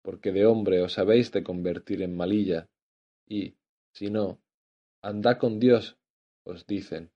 porque 0.02 0.30
de 0.30 0.46
hombre 0.46 0.82
os 0.82 0.94
habéis 1.00 1.32
de 1.32 1.42
convertir 1.42 2.02
en 2.02 2.14
malilla, 2.14 2.68
y, 3.26 3.56
si 3.92 4.10
no, 4.10 4.40
andá 5.10 5.38
con 5.38 5.58
Dios, 5.58 5.96
os 6.44 6.66
dicen 6.66 7.10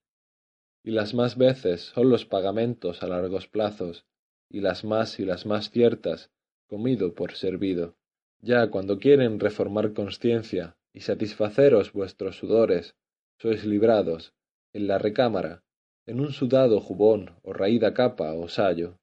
y 0.86 0.92
las 0.92 1.14
más 1.14 1.36
veces 1.36 1.80
son 1.80 2.10
los 2.10 2.26
pagamentos 2.26 3.02
a 3.02 3.08
largos 3.08 3.48
plazos, 3.48 4.06
y 4.48 4.60
las 4.60 4.84
más 4.84 5.18
y 5.18 5.24
las 5.24 5.44
más 5.44 5.72
ciertas, 5.72 6.30
comido 6.68 7.12
por 7.12 7.32
servido. 7.32 7.96
Ya 8.40 8.70
cuando 8.70 9.00
quieren 9.00 9.40
reformar 9.40 9.94
conciencia 9.94 10.76
y 10.92 11.00
satisfaceros 11.00 11.92
vuestros 11.92 12.36
sudores, 12.36 12.94
sois 13.42 13.64
librados, 13.64 14.32
en 14.72 14.86
la 14.86 14.98
recámara, 14.98 15.64
en 16.06 16.20
un 16.20 16.30
sudado 16.30 16.80
jubón 16.80 17.34
o 17.42 17.52
raída 17.52 17.92
capa 17.92 18.32
o 18.34 18.46
sayo. 18.46 19.00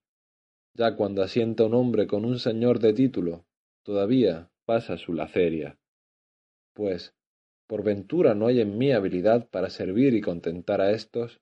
Ya 0.75 0.95
cuando 0.95 1.21
asienta 1.21 1.65
un 1.65 1.75
hombre 1.75 2.07
con 2.07 2.25
un 2.25 2.39
señor 2.39 2.79
de 2.79 2.93
título, 2.93 3.45
todavía 3.83 4.49
pasa 4.65 4.97
su 4.97 5.13
laceria. 5.13 5.77
Pues, 6.73 7.13
por 7.67 7.83
ventura 7.83 8.33
no 8.33 8.47
hay 8.47 8.59
en 8.59 8.79
mí 8.79 8.91
habilidad 8.91 9.47
para 9.49 9.69
servir 9.69 10.15
y 10.15 10.21
contentar 10.21 10.81
a 10.81 10.91
éstos, 10.91 11.41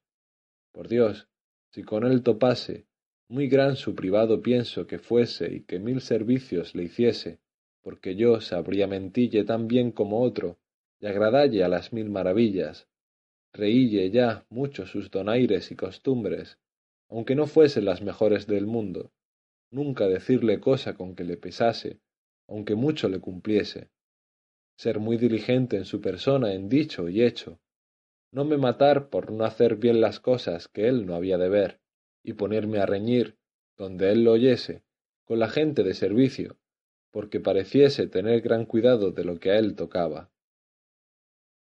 por 0.73 0.89
Dios, 0.89 1.29
si 1.71 1.83
con 1.83 2.05
él 2.05 2.23
topase, 2.23 2.87
muy 3.29 3.47
gran 3.47 3.77
su 3.77 3.95
privado 3.95 4.41
pienso 4.41 4.85
que 4.85 4.99
fuese 4.99 5.53
y 5.53 5.61
que 5.61 5.79
mil 5.79 6.01
servicios 6.01 6.75
le 6.75 6.83
hiciese, 6.83 7.39
porque 7.81 8.15
yo 8.17 8.41
sabría 8.41 8.87
mentille 8.87 9.45
tan 9.45 9.69
bien 9.69 9.91
como 9.91 10.21
otro, 10.21 10.59
y 10.99 11.07
agradalle 11.07 11.63
a 11.63 11.69
las 11.69 11.93
mil 11.93 12.09
maravillas, 12.09 12.89
reílle 13.53 14.11
ya 14.11 14.45
mucho 14.49 14.85
sus 14.85 15.09
donaires 15.09 15.71
y 15.71 15.77
costumbres, 15.77 16.59
aunque 17.09 17.35
no 17.35 17.47
fuesen 17.47 17.85
las 17.85 18.01
mejores 18.01 18.47
del 18.47 18.65
mundo, 18.65 19.11
nunca 19.71 20.07
decirle 20.07 20.59
cosa 20.59 20.93
con 20.95 21.15
que 21.15 21.23
le 21.23 21.37
pesase, 21.37 21.99
aunque 22.47 22.75
mucho 22.75 23.09
le 23.09 23.19
cumpliese, 23.19 23.89
ser 24.77 24.99
muy 24.99 25.17
diligente 25.17 25.77
en 25.77 25.85
su 25.85 26.01
persona 26.01 26.53
en 26.53 26.69
dicho 26.69 27.09
y 27.09 27.23
hecho, 27.23 27.59
no 28.31 28.45
me 28.45 28.57
matar 28.57 29.09
por 29.09 29.31
no 29.31 29.45
hacer 29.45 29.75
bien 29.75 30.01
las 30.01 30.19
cosas 30.19 30.67
que 30.67 30.87
él 30.87 31.05
no 31.05 31.15
había 31.15 31.37
de 31.37 31.49
ver, 31.49 31.79
y 32.23 32.33
ponerme 32.33 32.79
a 32.79 32.85
reñir, 32.85 33.37
donde 33.77 34.11
él 34.11 34.23
lo 34.23 34.33
oyese, 34.33 34.83
con 35.25 35.39
la 35.39 35.49
gente 35.49 35.83
de 35.83 35.93
servicio, 35.93 36.57
porque 37.11 37.39
pareciese 37.39 38.07
tener 38.07 38.41
gran 38.41 38.65
cuidado 38.65 39.11
de 39.11 39.23
lo 39.23 39.39
que 39.39 39.51
a 39.51 39.59
él 39.59 39.75
tocaba. 39.75 40.31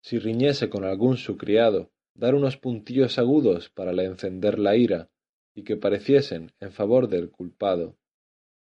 Si 0.02 0.20
riñese 0.20 0.70
con 0.70 0.84
algún 0.86 1.18
su 1.18 1.38
criado, 1.38 1.92
dar 2.14 2.36
unos 2.36 2.58
puntillos 2.58 3.18
agudos 3.18 3.70
para 3.70 3.94
le 3.94 4.06
encender 4.06 4.60
la 4.60 4.76
ira, 4.76 5.10
y 5.56 5.64
que 5.64 5.78
pareciesen 5.78 6.52
en 6.60 6.72
favor 6.72 7.08
del 7.08 7.30
culpado, 7.30 7.98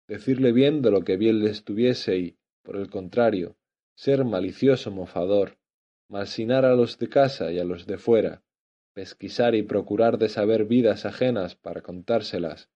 decirle 0.06 0.52
bien 0.52 0.82
de 0.82 0.90
lo 0.90 1.02
que 1.02 1.16
bien 1.16 1.42
le 1.42 1.50
estuviese 1.50 2.18
y, 2.18 2.36
por 2.62 2.76
el 2.76 2.90
contrario, 2.90 3.56
ser 3.96 4.24
malicioso 4.24 4.90
mofador, 4.90 5.58
malsinar 6.08 6.64
a 6.64 6.74
los 6.74 6.98
de 6.98 7.08
casa 7.08 7.52
y 7.52 7.58
a 7.58 7.64
los 7.64 7.86
de 7.86 7.98
fuera, 7.98 8.42
pesquisar 8.94 9.54
y 9.54 9.62
procurar 9.62 10.18
de 10.18 10.28
saber 10.28 10.64
vidas 10.66 11.06
ajenas 11.06 11.56
para 11.56 11.82
contárselas, 11.82 12.70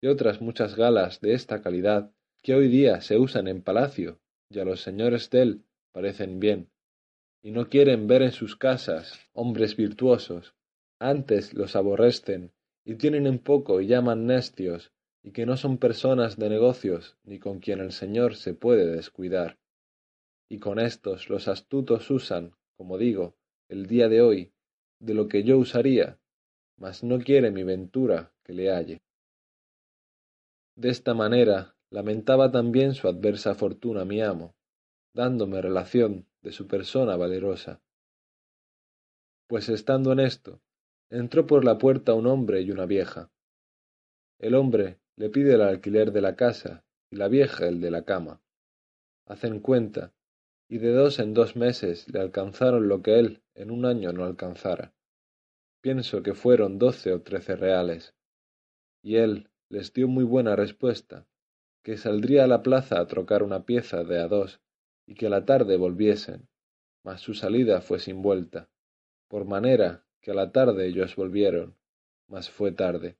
y 0.00 0.08
otras 0.08 0.40
muchas 0.40 0.74
galas 0.76 1.20
de 1.20 1.34
esta 1.34 1.62
calidad 1.62 2.12
que 2.42 2.54
hoy 2.54 2.68
día 2.68 3.00
se 3.00 3.18
usan 3.18 3.48
en 3.48 3.62
palacio, 3.62 4.20
y 4.48 4.58
a 4.58 4.64
los 4.64 4.82
señores 4.82 5.30
dél 5.30 5.64
parecen 5.92 6.40
bien, 6.40 6.70
y 7.42 7.52
no 7.52 7.68
quieren 7.68 8.06
ver 8.06 8.22
en 8.22 8.32
sus 8.32 8.56
casas 8.56 9.18
hombres 9.32 9.76
virtuosos, 9.76 10.54
antes 10.98 11.54
los 11.54 11.76
aborrecen, 11.76 12.52
y 12.84 12.96
tienen 12.96 13.26
en 13.26 13.38
poco 13.38 13.80
y 13.80 13.86
llaman 13.86 14.26
nestios, 14.26 14.92
y 15.22 15.32
que 15.32 15.46
no 15.46 15.56
son 15.56 15.78
personas 15.78 16.38
de 16.38 16.48
negocios, 16.48 17.16
ni 17.24 17.38
con 17.38 17.60
quien 17.60 17.80
el 17.80 17.92
Señor 17.92 18.36
se 18.36 18.54
puede 18.54 18.86
descuidar. 18.86 19.58
Y 20.48 20.58
con 20.58 20.78
éstos 20.78 21.28
los 21.28 21.46
astutos 21.48 22.10
usan, 22.10 22.56
como 22.76 22.98
digo, 22.98 23.36
el 23.68 23.86
día 23.86 24.08
de 24.08 24.22
hoy, 24.22 24.52
de 24.98 25.14
lo 25.14 25.28
que 25.28 25.44
yo 25.44 25.58
usaría, 25.58 26.18
mas 26.76 27.04
no 27.04 27.18
quiere 27.18 27.50
mi 27.50 27.62
ventura 27.62 28.32
que 28.42 28.52
le 28.52 28.70
halle. 28.70 29.02
De 30.74 30.88
esta 30.88 31.14
manera 31.14 31.76
lamentaba 31.90 32.50
también 32.50 32.94
su 32.94 33.06
adversa 33.06 33.54
fortuna 33.54 34.04
mi 34.04 34.22
amo, 34.22 34.54
dándome 35.12 35.60
relación 35.60 36.26
de 36.42 36.52
su 36.52 36.66
persona 36.66 37.16
valerosa. 37.16 37.80
Pues 39.46 39.68
estando 39.68 40.12
en 40.12 40.20
esto, 40.20 40.60
entró 41.10 41.46
por 41.46 41.64
la 41.64 41.76
puerta 41.76 42.14
un 42.14 42.26
hombre 42.26 42.62
y 42.62 42.70
una 42.70 42.86
vieja. 42.86 43.30
El 44.38 44.54
hombre 44.54 45.00
le 45.16 45.28
pide 45.28 45.54
el 45.54 45.60
alquiler 45.60 46.12
de 46.12 46.20
la 46.20 46.36
casa 46.36 46.84
y 47.10 47.16
la 47.16 47.28
vieja 47.28 47.66
el 47.66 47.80
de 47.80 47.90
la 47.90 48.04
cama. 48.04 48.40
Hacen 49.26 49.60
cuenta 49.60 50.14
y 50.68 50.78
de 50.78 50.92
dos 50.92 51.18
en 51.18 51.34
dos 51.34 51.56
meses 51.56 52.08
le 52.12 52.20
alcanzaron 52.20 52.88
lo 52.88 53.02
que 53.02 53.18
él 53.18 53.42
en 53.54 53.72
un 53.72 53.84
año 53.84 54.12
no 54.12 54.24
alcanzara. 54.24 54.94
Pienso 55.82 56.22
que 56.22 56.34
fueron 56.34 56.78
doce 56.78 57.12
o 57.12 57.22
trece 57.22 57.56
reales. 57.56 58.14
Y 59.02 59.16
él 59.16 59.50
les 59.68 59.92
dio 59.92 60.06
muy 60.06 60.24
buena 60.24 60.54
respuesta, 60.54 61.26
que 61.82 61.96
saldría 61.96 62.44
a 62.44 62.46
la 62.46 62.62
plaza 62.62 63.00
a 63.00 63.06
trocar 63.06 63.42
una 63.42 63.64
pieza 63.64 64.04
de 64.04 64.20
a 64.20 64.28
dos 64.28 64.60
y 65.06 65.14
que 65.14 65.26
a 65.26 65.30
la 65.30 65.44
tarde 65.44 65.76
volviesen, 65.76 66.48
mas 67.02 67.20
su 67.20 67.34
salida 67.34 67.80
fue 67.80 67.98
sin 67.98 68.22
vuelta, 68.22 68.68
por 69.28 69.44
manera 69.44 70.04
que 70.20 70.30
a 70.30 70.34
la 70.34 70.52
tarde 70.52 70.86
ellos 70.86 71.16
volvieron, 71.16 71.76
mas 72.28 72.50
fue 72.50 72.72
tarde. 72.72 73.16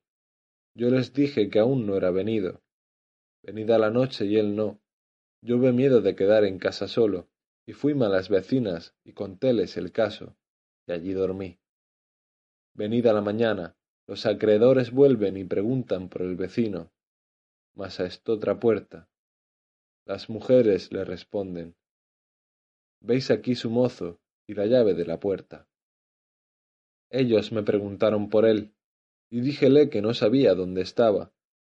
Yo 0.73 0.89
les 0.89 1.13
dije 1.13 1.49
que 1.49 1.59
aún 1.59 1.85
no 1.85 1.95
era 1.95 2.11
venido. 2.11 2.61
Venida 3.43 3.77
la 3.77 3.89
noche 3.89 4.25
y 4.25 4.37
él 4.37 4.55
no. 4.55 4.81
Yo 5.41 5.59
ve 5.59 5.71
miedo 5.71 6.01
de 6.01 6.15
quedar 6.15 6.45
en 6.45 6.59
casa 6.59 6.87
solo, 6.87 7.29
y 7.65 7.73
fuime 7.73 8.05
a 8.05 8.09
las 8.09 8.29
vecinas 8.29 8.95
y 9.03 9.13
contéles 9.13 9.77
el 9.77 9.91
caso, 9.91 10.37
y 10.87 10.91
allí 10.91 11.13
dormí. 11.13 11.59
Venida 12.73 13.11
la 13.11 13.21
mañana, 13.21 13.75
los 14.07 14.25
acreedores 14.25 14.91
vuelven 14.91 15.37
y 15.37 15.43
preguntan 15.43 16.09
por 16.09 16.21
el 16.21 16.35
vecino, 16.35 16.91
mas 17.73 17.99
a 17.99 18.05
estotra 18.05 18.59
puerta. 18.59 19.09
Las 20.05 20.29
mujeres 20.29 20.91
le 20.91 21.03
responden, 21.03 21.75
Veis 23.03 23.31
aquí 23.31 23.55
su 23.55 23.71
mozo 23.71 24.19
y 24.45 24.53
la 24.53 24.67
llave 24.67 24.93
de 24.93 25.05
la 25.05 25.19
puerta. 25.19 25.67
Ellos 27.13 27.51
me 27.51 27.61
preguntaron 27.61 28.29
por 28.29 28.45
él, 28.45 28.71
y 29.29 29.41
díjele 29.41 29.89
que 29.89 30.01
no 30.01 30.13
sabía 30.13 30.55
dónde 30.55 30.81
estaba, 30.81 31.33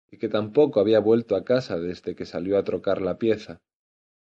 y 0.09 0.17
que 0.17 0.29
tampoco 0.29 0.79
había 0.79 0.99
vuelto 0.99 1.35
a 1.35 1.45
casa 1.45 1.79
desde 1.79 2.15
que 2.15 2.25
salió 2.25 2.57
a 2.57 2.63
trocar 2.63 3.03
la 3.03 3.19
pieza, 3.19 3.61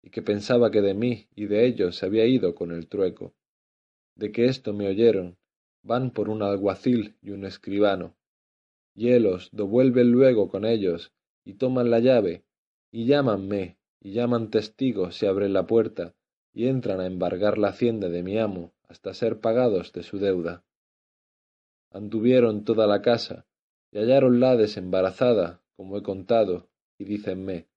y 0.03 0.11
que 0.11 0.21
pensaba 0.21 0.71
que 0.71 0.83
de 0.83 0.93
mí 0.93 1.27
y 1.35 1.47
de 1.47 1.65
ellos 1.65 1.97
se 1.97 2.05
había 2.05 2.27
ido 2.27 2.55
con 2.55 2.71
el 2.71 2.87
trueco. 2.87 3.35
De 4.15 4.31
que 4.31 4.45
esto 4.45 4.75
me 4.75 4.89
oyeron, 4.89 5.39
van 5.83 6.11
por 6.11 6.29
un 6.29 6.43
alguacil 6.43 7.17
y 7.23 7.31
un 7.31 7.47
escribano, 7.47 8.15
y 8.95 9.09
élos 9.13 9.49
do 9.53 9.67
vuelven 9.67 10.13
luego 10.13 10.51
con 10.51 10.67
ellos, 10.67 11.15
y 11.47 11.55
toman 11.55 11.91
la 11.91 12.01
llave, 12.01 12.45
y 12.93 13.07
llámanme, 13.07 13.79
y 14.01 14.13
llaman 14.13 14.51
testigos 14.51 15.23
y 15.23 15.27
abren 15.27 15.55
la 15.55 15.67
puerta, 15.67 16.15
y 16.53 16.67
entran 16.67 17.01
a 17.01 17.07
embargar 17.07 17.57
la 17.57 17.69
hacienda 17.69 18.11
de 18.11 18.23
mi 18.23 18.39
amo 18.39 18.75
hasta 18.87 19.15
ser 19.15 19.41
pagados 19.41 19.95
de 19.95 20.03
su 20.03 20.19
deuda. 20.19 20.66
Anduvieron 21.91 22.65
toda 22.65 22.87
la 22.87 23.03
casa, 23.03 23.47
y 23.91 23.99
halláronla 23.99 24.57
desembarazada, 24.57 25.63
como 25.77 25.97
he 25.97 26.03
contado, 26.03 26.69
y 26.99 27.05
dícenme, 27.05 27.69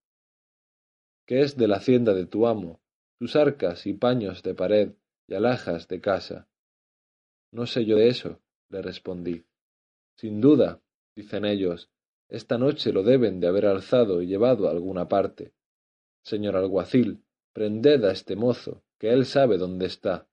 ¿qué 1.25 1.41
es 1.41 1.57
de 1.57 1.67
la 1.67 1.77
hacienda 1.77 2.13
de 2.13 2.25
tu 2.25 2.47
amo, 2.47 2.81
tus 3.17 3.35
arcas 3.35 3.85
y 3.85 3.93
paños 3.93 4.43
de 4.43 4.55
pared 4.55 4.93
y 5.27 5.35
alhajas 5.35 5.87
de 5.87 6.01
casa? 6.01 6.47
No 7.51 7.65
sé 7.65 7.85
yo 7.85 7.97
de 7.97 8.07
eso, 8.07 8.41
le 8.69 8.81
respondí. 8.81 9.45
Sin 10.15 10.41
duda, 10.41 10.81
dicen 11.15 11.45
ellos, 11.45 11.89
esta 12.29 12.57
noche 12.57 12.93
lo 12.93 13.03
deben 13.03 13.39
de 13.39 13.47
haber 13.47 13.65
alzado 13.65 14.21
y 14.21 14.27
llevado 14.27 14.67
a 14.67 14.71
alguna 14.71 15.07
parte. 15.07 15.53
Señor 16.23 16.55
alguacil, 16.55 17.23
prended 17.53 18.03
a 18.05 18.11
este 18.11 18.35
mozo, 18.35 18.83
que 18.99 19.11
él 19.11 19.25
sabe 19.25 19.57
dónde 19.57 19.87
está. 19.87 20.27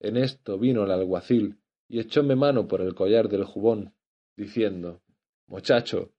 En 0.00 0.16
esto 0.16 0.58
vino 0.58 0.84
el 0.84 0.90
alguacil 0.90 1.58
y 1.88 2.00
echóme 2.00 2.36
mano 2.36 2.68
por 2.68 2.80
el 2.80 2.94
collar 2.94 3.28
del 3.28 3.44
jubón, 3.44 3.94
diciendo 4.36 5.02
Muchacho, 5.46 6.12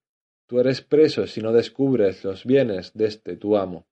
tú 0.46 0.60
eres 0.60 0.80
preso 0.80 1.26
si 1.26 1.40
no 1.40 1.52
descubres 1.52 2.24
los 2.24 2.44
bienes 2.44 2.92
de 2.94 3.06
este 3.06 3.36
tu 3.36 3.56
amo. 3.56 3.86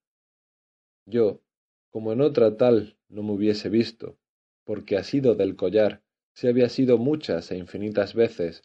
Yo, 1.06 1.42
como 1.90 2.12
en 2.12 2.20
otra 2.20 2.56
tal 2.56 2.96
no 3.08 3.22
me 3.22 3.32
hubiese 3.32 3.68
visto, 3.68 4.18
porque 4.64 4.96
asido 4.96 5.34
del 5.34 5.56
collar 5.56 6.02
se 6.32 6.48
había 6.48 6.68
sido 6.68 6.98
muchas 6.98 7.50
e 7.50 7.56
infinitas 7.56 8.14
veces, 8.14 8.62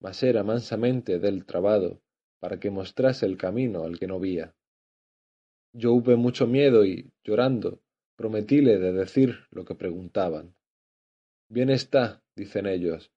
mas 0.00 0.22
era 0.22 0.44
mansamente 0.44 1.18
del 1.18 1.44
trabado, 1.44 2.00
para 2.40 2.60
que 2.60 2.70
mostrase 2.70 3.26
el 3.26 3.36
camino 3.36 3.84
al 3.84 3.98
que 3.98 4.06
no 4.06 4.20
vía. 4.20 4.54
Yo 5.72 5.92
hube 5.92 6.16
mucho 6.16 6.46
miedo 6.46 6.84
y, 6.84 7.12
llorando, 7.24 7.80
prometíle 8.16 8.78
de 8.78 8.92
decir 8.92 9.46
lo 9.50 9.64
que 9.64 9.74
preguntaban. 9.74 10.54
Bien 11.48 11.70
está, 11.70 12.22
dicen 12.38 12.66
ellos, 12.66 13.12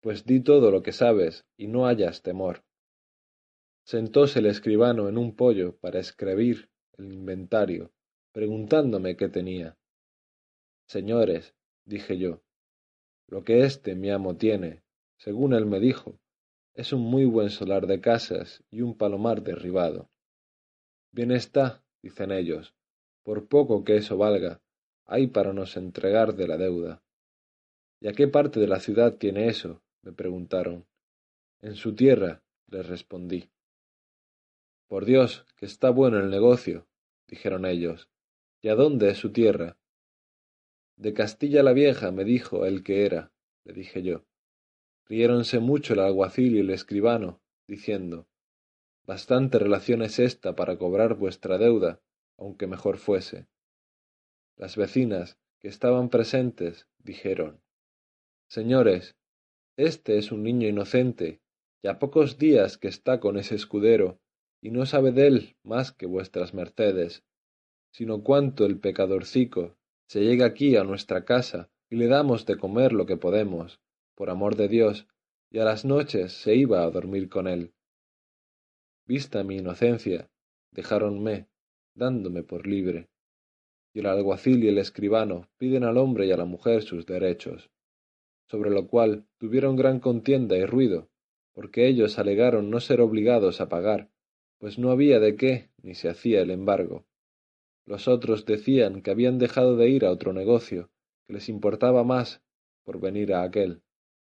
pues 0.00 0.24
di 0.24 0.40
todo 0.40 0.72
lo 0.72 0.82
que 0.82 0.90
sabes 0.90 1.46
y 1.56 1.68
no 1.68 1.86
hayas 1.86 2.22
temor. 2.22 2.64
Sentóse 3.84 4.40
el 4.40 4.46
escribano 4.46 5.08
en 5.08 5.16
un 5.16 5.36
pollo 5.36 5.76
para 5.76 6.00
escribir 6.00 6.70
el 6.98 7.12
inventario, 7.12 7.92
preguntándome 8.32 9.16
qué 9.16 9.28
tenía. 9.28 9.76
Señores, 10.86 11.54
dije 11.84 12.18
yo, 12.18 12.42
lo 13.28 13.44
que 13.44 13.62
este 13.62 13.94
mi 13.94 14.10
amo 14.10 14.36
tiene, 14.36 14.82
según 15.16 15.54
él 15.54 15.66
me 15.66 15.78
dijo, 15.78 16.18
es 16.74 16.92
un 16.92 17.02
muy 17.02 17.24
buen 17.24 17.50
solar 17.50 17.86
de 17.86 18.00
casas 18.00 18.64
y 18.70 18.80
un 18.82 18.96
palomar 18.96 19.42
derribado. 19.42 20.10
Bien 21.12 21.30
está, 21.30 21.84
dicen 22.02 22.32
ellos, 22.32 22.74
por 23.22 23.46
poco 23.46 23.84
que 23.84 23.96
eso 23.96 24.16
valga, 24.16 24.60
hay 25.04 25.26
para 25.26 25.52
nos 25.52 25.76
entregar 25.76 26.34
de 26.34 26.48
la 26.48 26.56
deuda. 26.56 27.01
¿Y 28.02 28.08
a 28.08 28.14
qué 28.14 28.26
parte 28.26 28.58
de 28.58 28.66
la 28.66 28.80
ciudad 28.80 29.14
tiene 29.14 29.46
eso? 29.46 29.80
me 30.02 30.10
preguntaron. 30.10 30.88
En 31.60 31.76
su 31.76 31.94
tierra, 31.94 32.42
les 32.66 32.84
respondí. 32.84 33.48
Por 34.88 35.04
Dios, 35.04 35.46
que 35.56 35.66
está 35.66 35.90
bueno 35.90 36.18
el 36.18 36.28
negocio, 36.28 36.88
dijeron 37.28 37.64
ellos. 37.64 38.10
¿Y 38.60 38.70
a 38.70 38.74
dónde 38.74 39.08
es 39.08 39.18
su 39.18 39.30
tierra? 39.30 39.78
De 40.96 41.14
Castilla 41.14 41.62
la 41.62 41.72
Vieja, 41.74 42.10
me 42.10 42.24
dijo 42.24 42.66
el 42.66 42.82
que 42.82 43.06
era, 43.06 43.30
le 43.62 43.72
dije 43.72 44.02
yo. 44.02 44.24
Riéronse 45.06 45.60
mucho 45.60 45.94
el 45.94 46.00
alguacil 46.00 46.56
y 46.56 46.58
el 46.58 46.70
escribano, 46.70 47.40
diciendo 47.68 48.26
Bastante 49.06 49.60
relación 49.60 50.02
es 50.02 50.18
esta 50.18 50.56
para 50.56 50.76
cobrar 50.76 51.14
vuestra 51.14 51.56
deuda, 51.56 52.00
aunque 52.36 52.66
mejor 52.66 52.96
fuese. 52.96 53.46
Las 54.56 54.76
vecinas, 54.76 55.38
que 55.60 55.68
estaban 55.68 56.08
presentes, 56.08 56.88
dijeron 56.98 57.61
Señores, 58.52 59.16
este 59.78 60.18
es 60.18 60.30
un 60.30 60.42
niño 60.42 60.68
inocente, 60.68 61.40
ya 61.82 61.98
pocos 61.98 62.36
días 62.36 62.76
que 62.76 62.86
está 62.86 63.18
con 63.18 63.38
ese 63.38 63.54
escudero, 63.54 64.20
y 64.60 64.70
no 64.70 64.84
sabe 64.84 65.10
dél 65.10 65.56
más 65.62 65.90
que 65.90 66.04
vuestras 66.04 66.52
mercedes, 66.52 67.24
sino 67.94 68.22
cuánto 68.22 68.66
el 68.66 68.78
pecadorcico 68.78 69.78
se 70.06 70.20
llega 70.20 70.44
aquí 70.44 70.76
a 70.76 70.84
nuestra 70.84 71.24
casa 71.24 71.70
y 71.88 71.96
le 71.96 72.08
damos 72.08 72.44
de 72.44 72.58
comer 72.58 72.92
lo 72.92 73.06
que 73.06 73.16
podemos, 73.16 73.80
por 74.14 74.28
amor 74.28 74.54
de 74.56 74.68
Dios, 74.68 75.06
y 75.50 75.58
a 75.58 75.64
las 75.64 75.86
noches 75.86 76.34
se 76.34 76.54
iba 76.54 76.84
a 76.84 76.90
dormir 76.90 77.30
con 77.30 77.48
él. 77.48 77.72
Vista 79.06 79.44
mi 79.44 79.56
inocencia, 79.56 80.28
dejáronme, 80.72 81.48
dándome 81.94 82.42
por 82.42 82.66
libre. 82.66 83.08
Y 83.94 84.00
el 84.00 84.06
alguacil 84.08 84.62
y 84.62 84.68
el 84.68 84.76
escribano 84.76 85.48
piden 85.56 85.84
al 85.84 85.96
hombre 85.96 86.26
y 86.26 86.32
a 86.32 86.36
la 86.36 86.44
mujer 86.44 86.82
sus 86.82 87.06
derechos, 87.06 87.70
sobre 88.52 88.68
lo 88.68 88.86
cual 88.86 89.24
tuvieron 89.38 89.76
gran 89.76 89.98
contienda 89.98 90.58
y 90.58 90.66
ruido, 90.66 91.08
porque 91.54 91.88
ellos 91.88 92.18
alegaron 92.18 92.68
no 92.68 92.80
ser 92.80 93.00
obligados 93.00 93.62
a 93.62 93.70
pagar, 93.70 94.10
pues 94.58 94.78
no 94.78 94.90
había 94.90 95.20
de 95.20 95.36
qué 95.36 95.70
ni 95.80 95.94
se 95.94 96.10
hacía 96.10 96.42
el 96.42 96.50
embargo. 96.50 97.06
Los 97.86 98.08
otros 98.08 98.44
decían 98.44 99.00
que 99.00 99.10
habían 99.10 99.38
dejado 99.38 99.78
de 99.78 99.88
ir 99.88 100.04
a 100.04 100.10
otro 100.10 100.34
negocio, 100.34 100.90
que 101.26 101.32
les 101.32 101.48
importaba 101.48 102.04
más 102.04 102.42
por 102.84 103.00
venir 103.00 103.32
a 103.32 103.42
aquel. 103.42 103.80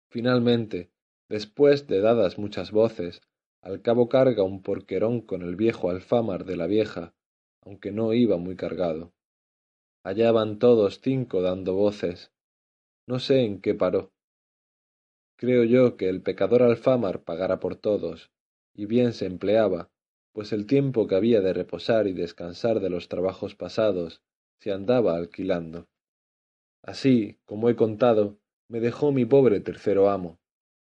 Finalmente, 0.07 0.91
después 1.27 1.85
de 1.87 1.99
dadas 1.99 2.37
muchas 2.37 2.71
voces, 2.71 3.21
al 3.61 3.81
cabo 3.81 4.07
carga 4.07 4.43
un 4.43 4.63
porquerón 4.63 5.19
con 5.19 5.41
el 5.41 5.57
viejo 5.57 5.89
alfamar 5.89 6.45
de 6.45 6.55
la 6.55 6.67
vieja, 6.67 7.13
aunque 7.59 7.91
no 7.91 8.13
iba 8.13 8.37
muy 8.37 8.55
cargado. 8.55 9.11
Allá 10.03 10.31
van 10.31 10.57
todos 10.57 11.01
cinco 11.01 11.41
dando 11.41 11.73
voces. 11.73 12.31
No 13.07 13.19
sé 13.19 13.43
en 13.43 13.61
qué 13.61 13.75
paró. 13.75 14.11
Creo 15.37 15.63
yo 15.63 15.97
que 15.97 16.09
el 16.09 16.21
pecador 16.21 16.63
alfamar 16.63 17.23
pagara 17.23 17.59
por 17.59 17.75
todos, 17.75 18.31
y 18.73 18.85
bien 18.85 19.13
se 19.13 19.25
empleaba, 19.25 19.89
pues 20.33 20.51
el 20.53 20.65
tiempo 20.65 21.07
que 21.07 21.15
había 21.15 21.41
de 21.41 21.53
reposar 21.53 22.07
y 22.07 22.13
descansar 22.13 22.79
de 22.79 22.89
los 22.89 23.07
trabajos 23.07 23.55
pasados 23.55 24.21
se 24.59 24.71
andaba 24.71 25.15
alquilando. 25.15 25.87
Así, 26.81 27.39
como 27.45 27.69
he 27.69 27.75
contado, 27.75 28.39
me 28.67 28.79
dejó 28.79 29.11
mi 29.11 29.25
pobre 29.25 29.59
tercero 29.59 30.09
amo, 30.09 30.39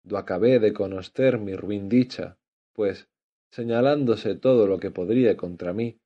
do 0.04 0.18
acabé 0.18 0.60
de 0.60 0.74
conocer 0.74 1.40
mi 1.40 1.56
ruin 1.56 1.88
dicha, 1.88 2.38
pues, 2.74 3.10
señalándose 3.52 4.36
todo 4.36 4.68
lo 4.68 4.80
que 4.80 4.92
podría 4.92 5.38
contra 5.38 5.74
mí, 5.74 6.00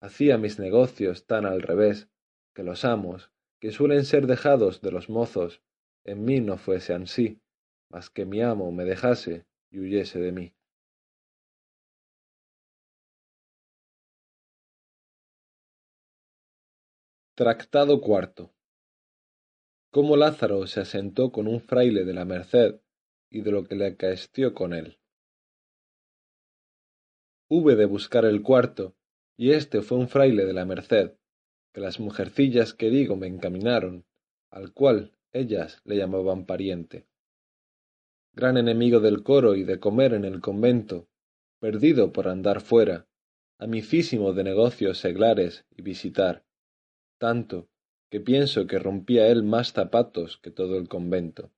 hacía 0.00 0.38
mis 0.38 0.58
negocios 0.58 1.26
tan 1.26 1.46
al 1.46 1.62
revés, 1.62 2.08
que 2.54 2.62
los 2.62 2.84
amos, 2.84 3.30
que 3.64 3.72
suelen 3.72 4.04
ser 4.04 4.26
dejados 4.26 4.82
de 4.82 4.90
los 4.90 5.08
mozos, 5.08 5.62
en 6.04 6.22
mí 6.22 6.38
no 6.42 6.58
fuese 6.58 6.92
ansí, 6.92 7.40
mas 7.88 8.10
que 8.10 8.26
mi 8.26 8.42
amo 8.42 8.70
me 8.72 8.84
dejase 8.84 9.46
y 9.70 9.80
huyese 9.80 10.20
de 10.20 10.32
mí. 10.32 10.54
Tractado 17.34 18.02
cuarto. 18.02 18.52
Cómo 19.90 20.18
Lázaro 20.18 20.66
se 20.66 20.80
asentó 20.80 21.32
con 21.32 21.48
un 21.48 21.62
fraile 21.62 22.04
de 22.04 22.12
la 22.12 22.26
Merced 22.26 22.82
y 23.30 23.40
de 23.40 23.50
lo 23.50 23.64
que 23.64 23.76
le 23.76 23.86
acaestió 23.86 24.52
con 24.52 24.74
él. 24.74 24.98
Hube 27.48 27.76
de 27.76 27.86
buscar 27.86 28.26
el 28.26 28.42
cuarto, 28.42 28.94
y 29.38 29.52
este 29.52 29.80
fue 29.80 29.96
un 29.96 30.08
fraile 30.08 30.44
de 30.44 30.52
la 30.52 30.66
Merced, 30.66 31.16
que 31.74 31.80
las 31.80 31.98
mujercillas 31.98 32.72
que 32.72 32.88
digo 32.88 33.16
me 33.16 33.26
encaminaron, 33.26 34.06
al 34.50 34.72
cual 34.72 35.12
ellas 35.32 35.82
le 35.84 35.96
llamaban 35.96 36.46
pariente. 36.46 37.04
Gran 38.32 38.56
enemigo 38.56 39.00
del 39.00 39.24
coro 39.24 39.56
y 39.56 39.64
de 39.64 39.80
comer 39.80 40.14
en 40.14 40.24
el 40.24 40.40
convento, 40.40 41.08
perdido 41.58 42.12
por 42.12 42.28
andar 42.28 42.60
fuera, 42.60 43.08
amicísimo 43.58 44.32
de 44.32 44.44
negocios 44.44 44.98
seglares 44.98 45.66
y 45.76 45.82
visitar, 45.82 46.44
tanto 47.18 47.68
que 48.08 48.20
pienso 48.20 48.68
que 48.68 48.78
rompía 48.78 49.26
él 49.26 49.42
más 49.42 49.72
zapatos 49.72 50.38
que 50.38 50.52
todo 50.52 50.78
el 50.78 50.88
convento. 50.88 51.50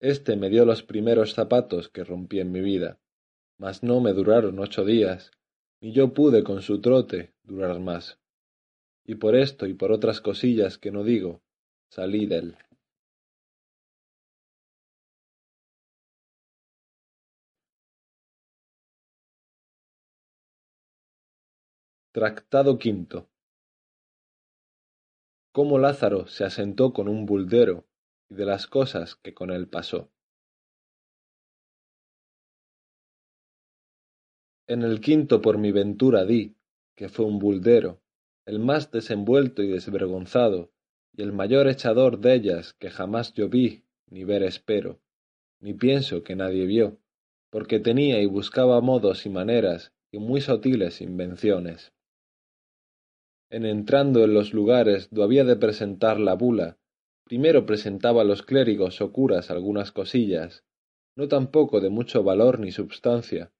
Este 0.00 0.36
me 0.36 0.50
dio 0.50 0.66
los 0.66 0.82
primeros 0.82 1.32
zapatos 1.32 1.88
que 1.88 2.04
rompí 2.04 2.40
en 2.40 2.52
mi 2.52 2.60
vida, 2.60 3.00
mas 3.56 3.82
no 3.82 4.00
me 4.00 4.12
duraron 4.12 4.58
ocho 4.58 4.84
días, 4.84 5.30
ni 5.80 5.92
yo 5.92 6.12
pude 6.12 6.44
con 6.44 6.60
su 6.60 6.82
trote 6.82 7.32
durar 7.42 7.80
más. 7.80 8.18
Y 9.06 9.16
por 9.16 9.36
esto 9.36 9.66
y 9.66 9.74
por 9.74 9.92
otras 9.92 10.20
cosillas 10.20 10.78
que 10.78 10.90
no 10.90 11.04
digo, 11.04 11.42
salí 11.90 12.26
de 12.26 12.36
él. 12.38 12.58
Tractado 22.12 22.78
quinto. 22.78 23.28
Cómo 25.52 25.78
Lázaro 25.78 26.26
se 26.26 26.44
asentó 26.44 26.92
con 26.92 27.08
un 27.08 27.26
buldero 27.26 27.86
y 28.30 28.36
de 28.36 28.46
las 28.46 28.66
cosas 28.66 29.16
que 29.16 29.34
con 29.34 29.50
él 29.50 29.68
pasó. 29.68 30.10
En 34.66 34.82
el 34.82 35.00
quinto 35.00 35.42
por 35.42 35.58
mi 35.58 35.72
ventura 35.72 36.24
di, 36.24 36.56
que 36.94 37.08
fue 37.08 37.26
un 37.26 37.38
buldero, 37.38 38.03
el 38.46 38.58
más 38.58 38.90
desenvuelto 38.90 39.62
y 39.62 39.68
desvergonzado, 39.68 40.70
y 41.16 41.22
el 41.22 41.32
mayor 41.32 41.68
echador 41.68 42.18
dellas 42.18 42.74
que 42.74 42.90
jamás 42.90 43.32
yo 43.32 43.48
vi, 43.48 43.84
ni 44.08 44.24
ver 44.24 44.42
espero, 44.42 45.00
ni 45.60 45.72
pienso 45.72 46.22
que 46.22 46.36
nadie 46.36 46.66
vio, 46.66 46.98
porque 47.50 47.80
tenía 47.80 48.20
y 48.20 48.26
buscaba 48.26 48.80
modos 48.80 49.26
y 49.26 49.30
maneras 49.30 49.92
y 50.10 50.18
muy 50.18 50.40
sotiles 50.40 51.00
invenciones. 51.00 51.92
En 53.48 53.64
entrando 53.64 54.24
en 54.24 54.34
los 54.34 54.52
lugares 54.52 55.08
do 55.10 55.22
había 55.22 55.44
de 55.44 55.56
presentar 55.56 56.18
la 56.18 56.34
bula, 56.34 56.78
primero 57.24 57.64
presentaba 57.64 58.22
a 58.22 58.24
los 58.24 58.42
clérigos 58.42 59.00
o 59.00 59.12
curas 59.12 59.50
algunas 59.50 59.92
cosillas, 59.92 60.64
no 61.16 61.28
tampoco 61.28 61.80
de 61.80 61.90
mucho 61.90 62.22
valor 62.24 62.58
ni 62.58 62.72
substancia, 62.72 63.52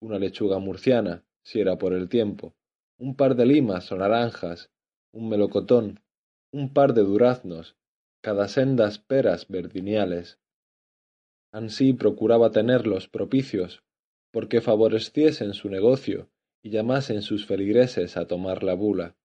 una 0.00 0.18
lechuga 0.18 0.58
murciana, 0.58 1.24
si 1.42 1.60
era 1.60 1.76
por 1.78 1.92
el 1.92 2.08
tiempo, 2.08 2.56
un 2.98 3.14
par 3.14 3.36
de 3.36 3.44
limas 3.44 3.92
o 3.92 3.96
naranjas, 3.96 4.70
un 5.12 5.28
melocotón, 5.28 6.00
un 6.50 6.72
par 6.72 6.94
de 6.94 7.02
duraznos, 7.02 7.76
cada 8.22 8.48
sendas 8.48 8.98
peras 8.98 9.48
verdiniales. 9.48 10.38
Ansí 11.52 11.92
procuraba 11.92 12.50
tenerlos 12.50 13.08
propicios, 13.08 13.84
porque 14.30 14.60
favoreciesen 14.60 15.54
su 15.54 15.68
negocio 15.68 16.30
y 16.62 16.70
llamasen 16.70 17.22
sus 17.22 17.46
feligreses 17.46 18.16
a 18.16 18.26
tomar 18.26 18.62
la 18.62 18.74
bula. 18.74 19.16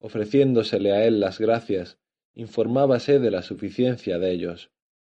Ofreciéndosele 0.00 0.92
a 0.92 1.04
él 1.04 1.20
las 1.20 1.38
gracias, 1.38 1.98
informábase 2.34 3.18
de 3.18 3.30
la 3.30 3.42
suficiencia 3.42 4.18
de 4.18 4.32
ellos. 4.32 4.70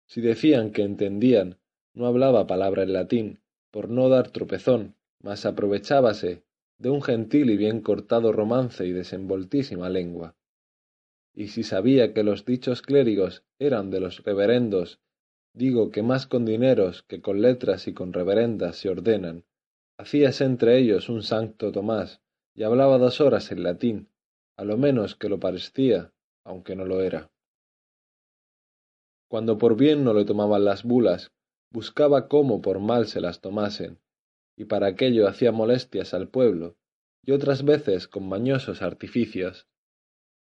Si 0.05 0.21
decían 0.21 0.71
que 0.71 0.83
entendían, 0.83 1.57
no 1.93 2.05
hablaba 2.05 2.45
palabra 2.45 2.83
en 2.83 2.93
latín, 2.93 3.39
por 3.71 3.89
no 3.89 4.07
dar 4.09 4.29
tropezón, 4.29 4.95
mas 5.19 5.45
aprovechábase 5.45 6.44
de 6.77 6.89
un 6.89 7.01
gentil 7.01 7.49
y 7.49 7.57
bien 7.57 7.81
cortado 7.81 8.31
romance 8.31 8.85
y 8.85 8.91
desenvoltísima 8.91 9.89
lengua. 9.89 10.35
Y 11.33 11.47
si 11.49 11.63
sabía 11.63 12.13
que 12.13 12.23
los 12.23 12.45
dichos 12.45 12.81
clérigos 12.81 13.43
eran 13.59 13.91
de 13.91 13.99
los 13.99 14.23
reverendos, 14.23 14.99
digo 15.53 15.91
que 15.91 16.03
más 16.03 16.27
con 16.27 16.45
dineros 16.45 17.03
que 17.03 17.21
con 17.21 17.41
letras 17.41 17.87
y 17.87 17.93
con 17.93 18.13
reverendas 18.13 18.77
se 18.77 18.89
ordenan, 18.89 19.45
hacíase 19.97 20.43
entre 20.43 20.77
ellos 20.77 21.09
un 21.09 21.23
santo 21.23 21.71
Tomás, 21.71 22.21
y 22.53 22.63
hablaba 22.63 22.97
dos 22.97 23.19
horas 23.21 23.51
en 23.51 23.63
latín, 23.63 24.09
a 24.57 24.63
lo 24.63 24.77
menos 24.77 25.15
que 25.15 25.29
lo 25.29 25.39
parecía, 25.39 26.13
aunque 26.43 26.75
no 26.75 26.85
lo 26.85 27.01
era. 27.01 27.31
Cuando 29.27 29.57
por 29.57 29.75
bien 29.75 30.03
no 30.03 30.13
le 30.13 30.23
tomaban 30.23 30.63
las 30.63 30.83
bulas, 30.83 31.31
buscaba 31.71 32.27
cómo 32.29 32.61
por 32.61 32.79
mal 32.79 33.07
se 33.07 33.19
las 33.19 33.41
tomasen, 33.41 33.99
y 34.57 34.65
para 34.65 34.87
aquello 34.87 35.27
hacía 35.27 35.51
molestias 35.51 36.13
al 36.13 36.29
pueblo, 36.29 36.77
y 37.23 37.31
otras 37.31 37.63
veces 37.63 38.07
con 38.07 38.27
mañosos 38.27 38.81
artificios. 38.81 39.67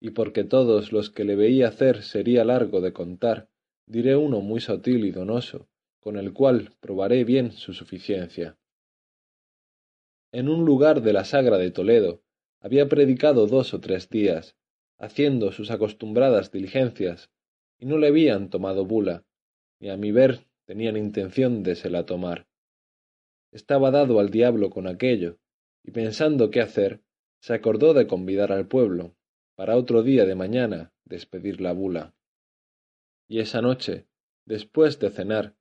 Y 0.00 0.10
porque 0.10 0.44
todos 0.44 0.92
los 0.92 1.10
que 1.10 1.24
le 1.24 1.36
veía 1.36 1.68
hacer 1.68 2.02
sería 2.02 2.44
largo 2.44 2.80
de 2.80 2.92
contar, 2.92 3.50
diré 3.86 4.16
uno 4.16 4.40
muy 4.40 4.60
sotil 4.60 5.04
y 5.04 5.10
donoso, 5.10 5.68
con 6.00 6.16
el 6.16 6.32
cual 6.32 6.74
probaré 6.80 7.24
bien 7.24 7.52
su 7.52 7.74
suficiencia. 7.74 8.56
En 10.32 10.48
un 10.48 10.64
lugar 10.64 11.02
de 11.02 11.12
la 11.12 11.24
sagra 11.24 11.58
de 11.58 11.70
Toledo 11.70 12.22
había 12.60 12.88
predicado 12.88 13.46
dos 13.46 13.74
o 13.74 13.80
tres 13.80 14.08
días, 14.08 14.56
haciendo 14.98 15.52
sus 15.52 15.70
acostumbradas 15.70 16.50
diligencias, 16.50 17.30
y 17.78 17.86
no 17.86 17.98
le 17.98 18.08
habían 18.08 18.48
tomado 18.48 18.84
bula, 18.84 19.24
ni 19.80 19.90
a 19.90 19.96
mi 19.96 20.12
ver 20.12 20.46
tenían 20.66 20.96
intención 20.96 21.62
de 21.62 21.74
se 21.74 21.90
la 21.90 22.06
tomar 22.06 22.49
estaba 23.52 23.90
dado 23.90 24.20
al 24.20 24.30
diablo 24.30 24.70
con 24.70 24.86
aquello, 24.86 25.38
y 25.82 25.90
pensando 25.90 26.50
qué 26.50 26.60
hacer, 26.60 27.02
se 27.40 27.54
acordó 27.54 27.94
de 27.94 28.06
convidar 28.06 28.52
al 28.52 28.66
pueblo, 28.66 29.14
para 29.54 29.76
otro 29.76 30.02
día 30.02 30.24
de 30.24 30.34
mañana 30.34 30.92
despedir 31.04 31.60
la 31.60 31.72
bula. 31.72 32.14
Y 33.28 33.40
esa 33.40 33.62
noche, 33.62 34.06
después 34.44 34.98
de 34.98 35.10
cenar, 35.10 35.54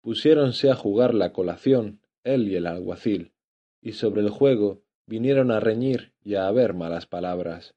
pusiéronse 0.00 0.70
a 0.70 0.74
jugar 0.74 1.14
la 1.14 1.32
colación 1.32 2.00
él 2.24 2.48
y 2.48 2.56
el 2.56 2.66
alguacil, 2.66 3.32
y 3.80 3.92
sobre 3.92 4.20
el 4.20 4.30
juego 4.30 4.82
vinieron 5.06 5.50
a 5.50 5.60
reñir 5.60 6.12
y 6.22 6.34
a 6.34 6.46
haber 6.46 6.74
malas 6.74 7.06
palabras. 7.06 7.74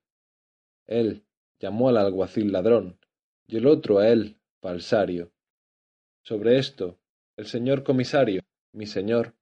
Él 0.85 1.23
llamó 1.59 1.89
al 1.89 1.97
alguacil 1.97 2.51
ladrón, 2.51 2.99
y 3.47 3.57
el 3.57 3.67
otro 3.67 3.99
a 3.99 4.09
él 4.09 4.37
falsario. 4.61 5.31
Sobre 6.23 6.57
esto, 6.57 6.99
el 7.37 7.45
señor 7.47 7.83
comisario, 7.83 8.41
mi 8.71 8.85
señor, 8.85 9.33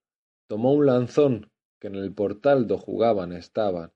tomó 0.54 0.74
un 0.74 0.86
lanzón 0.86 1.50
que 1.80 1.88
en 1.88 1.96
el 1.96 2.14
portal 2.14 2.68
do 2.68 2.78
jugaban 2.78 3.32
estaba. 3.32 3.92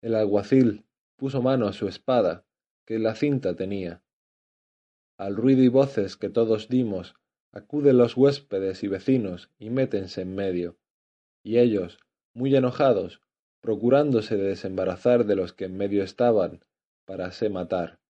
El 0.00 0.14
alguacil 0.14 0.86
puso 1.16 1.42
mano 1.42 1.68
a 1.68 1.74
su 1.74 1.88
espada, 1.88 2.46
que 2.86 2.98
la 2.98 3.14
cinta 3.14 3.54
tenía. 3.54 4.02
Al 5.18 5.36
ruido 5.36 5.62
y 5.62 5.68
voces 5.68 6.16
que 6.16 6.30
todos 6.30 6.70
dimos, 6.70 7.16
acuden 7.50 7.98
los 7.98 8.16
huéspedes 8.16 8.82
y 8.82 8.88
vecinos 8.88 9.50
y 9.58 9.68
métense 9.68 10.22
en 10.22 10.34
medio, 10.34 10.78
y 11.42 11.58
ellos, 11.58 11.98
muy 12.32 12.56
enojados, 12.56 13.20
procurándose 13.60 14.38
de 14.38 14.44
desembarazar 14.44 15.26
de 15.26 15.36
los 15.36 15.52
que 15.52 15.66
en 15.66 15.76
medio 15.76 16.02
estaban, 16.02 16.64
para 17.04 17.30
se 17.30 17.50
matar. 17.50 18.00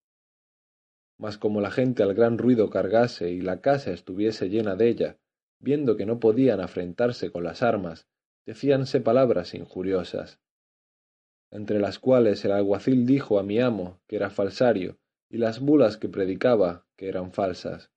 Mas 1.17 1.37
como 1.37 1.59
la 1.59 1.71
gente 1.71 2.03
al 2.03 2.13
gran 2.13 2.37
ruido 2.37 2.69
cargase 2.69 3.31
y 3.31 3.41
la 3.41 3.59
casa 3.59 3.91
estuviese 3.91 4.47
llena 4.47 4.77
de 4.77 4.87
ella, 4.87 5.17
viendo 5.63 5.95
que 5.95 6.05
no 6.05 6.19
podían 6.19 6.59
afrentarse 6.59 7.31
con 7.31 7.45
las 7.45 7.63
armas, 7.63 8.05
decíanse 8.45 8.99
palabras 8.99 9.53
injuriosas, 9.53 10.41
entre 11.51 11.79
las 11.79 11.99
cuales 11.99 12.43
el 12.43 12.51
alguacil 12.51 13.05
dijo 13.05 13.39
a 13.39 13.43
mi 13.43 13.61
amo 13.61 14.01
que 14.05 14.17
era 14.17 14.29
falsario, 14.29 14.99
y 15.29 15.37
las 15.37 15.61
bulas 15.61 15.95
que 15.95 16.09
predicaba 16.09 16.85
que 16.97 17.07
eran 17.07 17.31
falsas. 17.31 17.91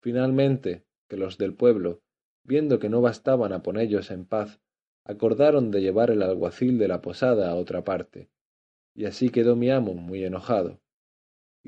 Finalmente, 0.00 0.86
que 1.08 1.18
los 1.18 1.36
del 1.36 1.54
pueblo, 1.54 2.00
viendo 2.42 2.78
que 2.78 2.88
no 2.88 3.02
bastaban 3.02 3.52
a 3.52 3.62
ponellos 3.62 4.10
en 4.10 4.24
paz, 4.24 4.58
acordaron 5.04 5.70
de 5.70 5.82
llevar 5.82 6.10
el 6.10 6.22
alguacil 6.22 6.78
de 6.78 6.88
la 6.88 7.02
posada 7.02 7.50
a 7.50 7.54
otra 7.54 7.84
parte, 7.84 8.30
y 8.94 9.04
así 9.04 9.28
quedó 9.28 9.56
mi 9.56 9.70
amo 9.70 9.92
muy 9.92 10.24
enojado 10.24 10.80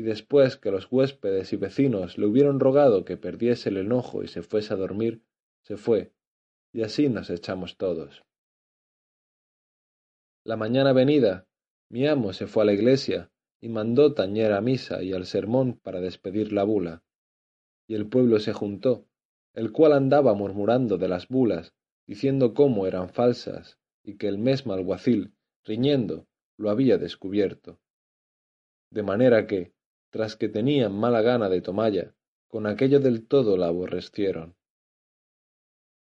y 0.01 0.02
después 0.02 0.56
que 0.56 0.70
los 0.70 0.90
huéspedes 0.90 1.52
y 1.52 1.56
vecinos 1.56 2.16
le 2.16 2.24
hubieron 2.24 2.59
rogado 2.59 3.05
que 3.05 3.18
perdiese 3.18 3.68
el 3.68 3.77
enojo 3.77 4.22
y 4.22 4.28
se 4.28 4.40
fuese 4.40 4.72
a 4.72 4.78
dormir, 4.78 5.20
se 5.60 5.77
fue, 5.77 6.14
y 6.72 6.85
así 6.85 7.10
nos 7.10 7.28
echamos 7.28 7.77
todos. 7.77 8.24
La 10.43 10.56
mañana 10.56 10.94
venida, 10.94 11.47
mi 11.90 12.06
amo 12.06 12.32
se 12.32 12.47
fue 12.47 12.62
a 12.62 12.66
la 12.66 12.72
iglesia 12.72 13.31
y 13.60 13.68
mandó 13.68 14.14
tañer 14.14 14.55
a 14.55 14.62
misa 14.62 15.02
y 15.02 15.12
al 15.12 15.27
sermón 15.27 15.78
para 15.82 16.01
despedir 16.01 16.51
la 16.51 16.64
bula. 16.64 17.02
Y 17.86 17.94
el 17.94 18.09
pueblo 18.09 18.39
se 18.39 18.55
juntó, 18.55 19.06
el 19.52 19.70
cual 19.70 19.93
andaba 19.93 20.32
murmurando 20.32 20.97
de 20.97 21.09
las 21.09 21.28
bulas, 21.28 21.74
diciendo 22.06 22.55
cómo 22.55 22.86
eran 22.86 23.10
falsas, 23.10 23.78
y 24.02 24.16
que 24.16 24.28
el 24.28 24.39
mesmo 24.39 24.72
alguacil, 24.72 25.35
riñendo, 25.62 26.27
lo 26.56 26.70
había 26.70 26.97
descubierto. 26.97 27.78
De 28.90 29.02
manera 29.02 29.47
que, 29.47 29.74
tras 30.11 30.37
que 30.37 30.49
tenían 30.49 30.93
mala 30.93 31.23
gana 31.23 31.49
de 31.49 31.62
tomalla, 31.62 32.15
con 32.49 32.66
aquello 32.66 33.01
del 33.01 33.27
todo 33.27 33.57
la 33.57 33.69
aborrecieron. 33.69 34.57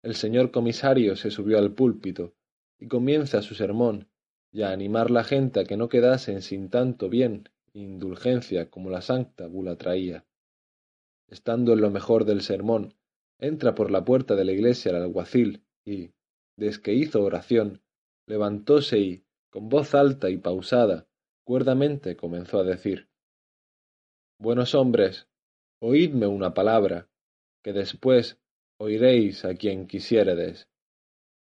El 0.01 0.15
señor 0.15 0.51
comisario 0.51 1.15
se 1.15 1.29
subió 1.29 1.57
al 1.57 1.73
púlpito 1.73 2.33
y 2.79 2.87
comienza 2.87 3.41
su 3.41 3.53
sermón 3.53 4.09
y 4.51 4.61
a 4.61 4.71
animar 4.71 5.11
la 5.11 5.23
gente 5.23 5.59
a 5.59 5.65
que 5.65 5.75
no 5.75 5.89
quedasen 5.89 6.41
sin 6.41 6.69
tanto 6.69 7.09
bien 7.09 7.49
e 7.73 7.79
indulgencia 7.79 8.69
como 8.69 8.89
la 8.89 9.01
santa 9.01 9.47
bula 9.47 9.75
traía. 9.75 10.25
Estando 11.27 11.73
en 11.73 11.81
lo 11.81 11.91
mejor 11.91 12.23
del 12.23 12.41
sermón, 12.41 12.95
entra 13.39 13.75
por 13.75 13.91
la 13.91 14.05
puerta 14.05 14.35
de 14.35 14.45
la 14.45 14.53
iglesia 14.53 14.91
el 14.91 14.97
alguacil 14.97 15.65
y, 15.83 16.11
desde 16.55 16.81
que 16.81 16.93
hizo 16.93 17.21
oración, 17.21 17.81
levantóse 18.25 18.99
y, 18.99 19.25
con 19.49 19.67
voz 19.67 19.93
alta 19.93 20.29
y 20.29 20.37
pausada, 20.37 21.07
cuerdamente 21.43 22.15
comenzó 22.15 22.59
a 22.59 22.63
decir 22.63 23.06
Buenos 24.39 24.75
hombres, 24.75 25.27
oídme 25.79 26.27
una 26.27 26.53
palabra, 26.53 27.09
que 27.63 27.73
después 27.73 28.37
oiréis 28.77 29.43
a 29.45 29.55
quien 29.55 29.87
quisiéredes. 29.87 30.67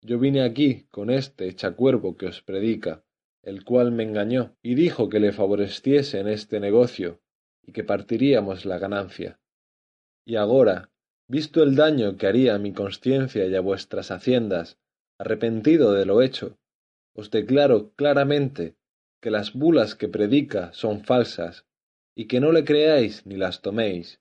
Yo 0.02 0.20
vine 0.20 0.44
aquí 0.44 0.88
con 0.92 1.10
este 1.10 1.48
echacuervo 1.48 2.18
que 2.18 2.26
os 2.26 2.42
predica, 2.42 3.06
el 3.44 3.64
cual 3.64 3.94
me 3.94 4.04
engañó 4.04 4.58
y 4.62 4.76
dijo 4.76 5.08
que 5.08 5.22
le 5.22 5.32
favoreciese 5.32 6.20
en 6.20 6.28
este 6.28 6.60
negocio 6.60 7.22
y 7.66 7.72
que 7.72 7.86
partiríamos 7.86 8.66
la 8.66 8.78
ganancia. 8.78 9.40
Y 10.26 10.36
agora, 10.36 10.92
visto 11.30 11.64
el 11.64 11.78
daño 11.78 12.18
que 12.18 12.28
haría 12.28 12.56
a 12.56 12.60
mi 12.60 12.74
conciencia 12.74 13.48
y 13.48 13.56
a 13.56 13.62
vuestras 13.62 14.12
haciendas, 14.12 14.80
arrepentido 15.18 15.94
de 15.94 16.06
lo 16.06 16.22
hecho, 16.22 16.58
os 17.16 17.32
declaro 17.32 17.94
claramente 17.94 18.76
que 19.22 19.32
las 19.32 19.54
bulas 19.54 19.96
que 19.96 20.10
predica 20.10 20.74
son 20.74 21.06
falsas 21.06 21.66
y 22.16 22.26
que 22.26 22.40
no 22.40 22.52
le 22.52 22.64
creáis 22.64 23.26
ni 23.26 23.36
las 23.36 23.62
toméis, 23.62 24.20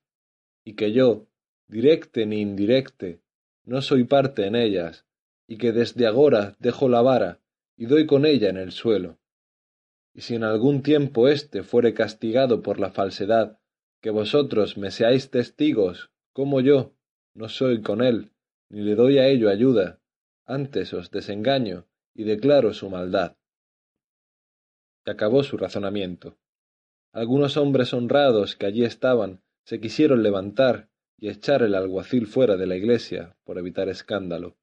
y 0.64 0.74
que 0.74 0.92
yo, 0.92 1.26
directe 1.68 2.26
ni 2.26 2.40
indirecte, 2.40 3.20
no 3.64 3.82
soy 3.82 4.04
parte 4.04 4.46
en 4.46 4.54
ellas, 4.54 5.06
y 5.46 5.58
que 5.58 5.72
desde 5.72 6.06
agora 6.06 6.56
dejo 6.58 6.88
la 6.88 7.02
vara 7.02 7.40
y 7.76 7.86
doy 7.86 8.06
con 8.06 8.26
ella 8.26 8.48
en 8.50 8.56
el 8.56 8.72
suelo. 8.72 9.18
Y 10.14 10.20
si 10.20 10.34
en 10.34 10.44
algún 10.44 10.82
tiempo 10.82 11.28
éste 11.28 11.62
fuere 11.62 11.94
castigado 11.94 12.62
por 12.62 12.78
la 12.78 12.90
falsedad, 12.90 13.58
que 14.00 14.10
vosotros 14.10 14.76
me 14.76 14.90
seáis 14.90 15.30
testigos, 15.30 16.10
como 16.32 16.60
yo 16.60 16.94
no 17.34 17.48
soy 17.48 17.82
con 17.82 18.02
él, 18.02 18.32
ni 18.68 18.82
le 18.82 18.94
doy 18.94 19.18
a 19.18 19.28
ello 19.28 19.48
ayuda, 19.48 20.00
antes 20.46 20.92
os 20.92 21.10
desengaño 21.10 21.86
y 22.14 22.24
declaro 22.24 22.72
su 22.72 22.90
maldad. 22.90 23.36
Y 25.06 25.10
acabó 25.10 25.42
su 25.42 25.56
razonamiento. 25.56 26.36
Algunos 27.12 27.56
hombres 27.56 27.92
honrados 27.92 28.54
que 28.54 28.66
allí 28.66 28.84
estaban 28.84 29.42
se 29.64 29.80
quisieron 29.80 30.22
levantar 30.22 30.88
y 31.18 31.28
echar 31.28 31.62
el 31.62 31.74
alguacil 31.74 32.26
fuera 32.26 32.56
de 32.56 32.66
la 32.66 32.76
iglesia 32.76 33.36
por 33.44 33.58
evitar 33.58 33.88
escándalo. 33.88 34.56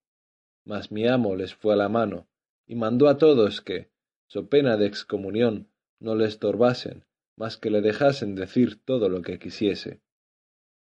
Mas 0.63 0.91
mi 0.91 1.07
amo 1.07 1.35
les 1.35 1.53
fue 1.53 1.73
a 1.73 1.77
la 1.77 1.89
mano 1.89 2.27
y 2.65 2.75
mandó 2.75 3.09
a 3.09 3.17
todos 3.17 3.61
que, 3.61 3.89
so 4.27 4.47
pena 4.47 4.77
de 4.77 4.87
excomunión, 4.87 5.69
no 5.99 6.15
le 6.15 6.25
estorbasen, 6.25 7.05
mas 7.35 7.57
que 7.57 7.69
le 7.69 7.81
dejasen 7.81 8.35
decir 8.35 8.81
todo 8.83 9.09
lo 9.09 9.21
que 9.21 9.39
quisiese. 9.39 10.01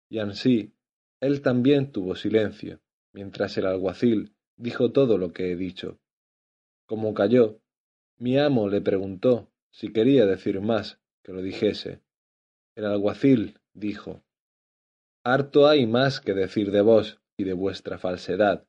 Y 0.10 0.20
ansí, 0.20 0.74
él 1.20 1.42
también 1.42 1.92
tuvo 1.92 2.16
silencio, 2.16 2.82
mientras 3.14 3.58
el 3.58 3.66
alguacil 3.68 4.34
dijo 4.58 4.92
todo 4.92 5.18
lo 5.18 5.32
que 5.32 5.52
he 5.52 5.56
dicho. 5.56 6.00
Como 6.86 7.14
calló, 7.14 7.62
mi 8.18 8.38
amo 8.38 8.68
le 8.68 8.82
preguntó 8.82 9.52
si 9.72 9.94
quería 9.94 10.26
decir 10.26 10.60
más 10.60 11.01
que 11.24 11.34
lo 11.34 11.42
dijese. 11.42 12.02
El 12.76 12.86
alguacil 12.86 13.60
dijo 13.74 14.24
Harto 15.24 15.68
hay 15.68 15.86
más 15.86 16.20
que 16.20 16.34
decir 16.34 16.72
de 16.72 16.82
vos 16.82 17.20
y 17.38 17.44
de 17.44 17.54
vuestra 17.54 17.98
falsedad, 17.98 18.68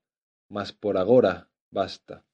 mas 0.48 0.72
por 0.72 0.98
agora 0.98 1.50
basta. 1.70 2.24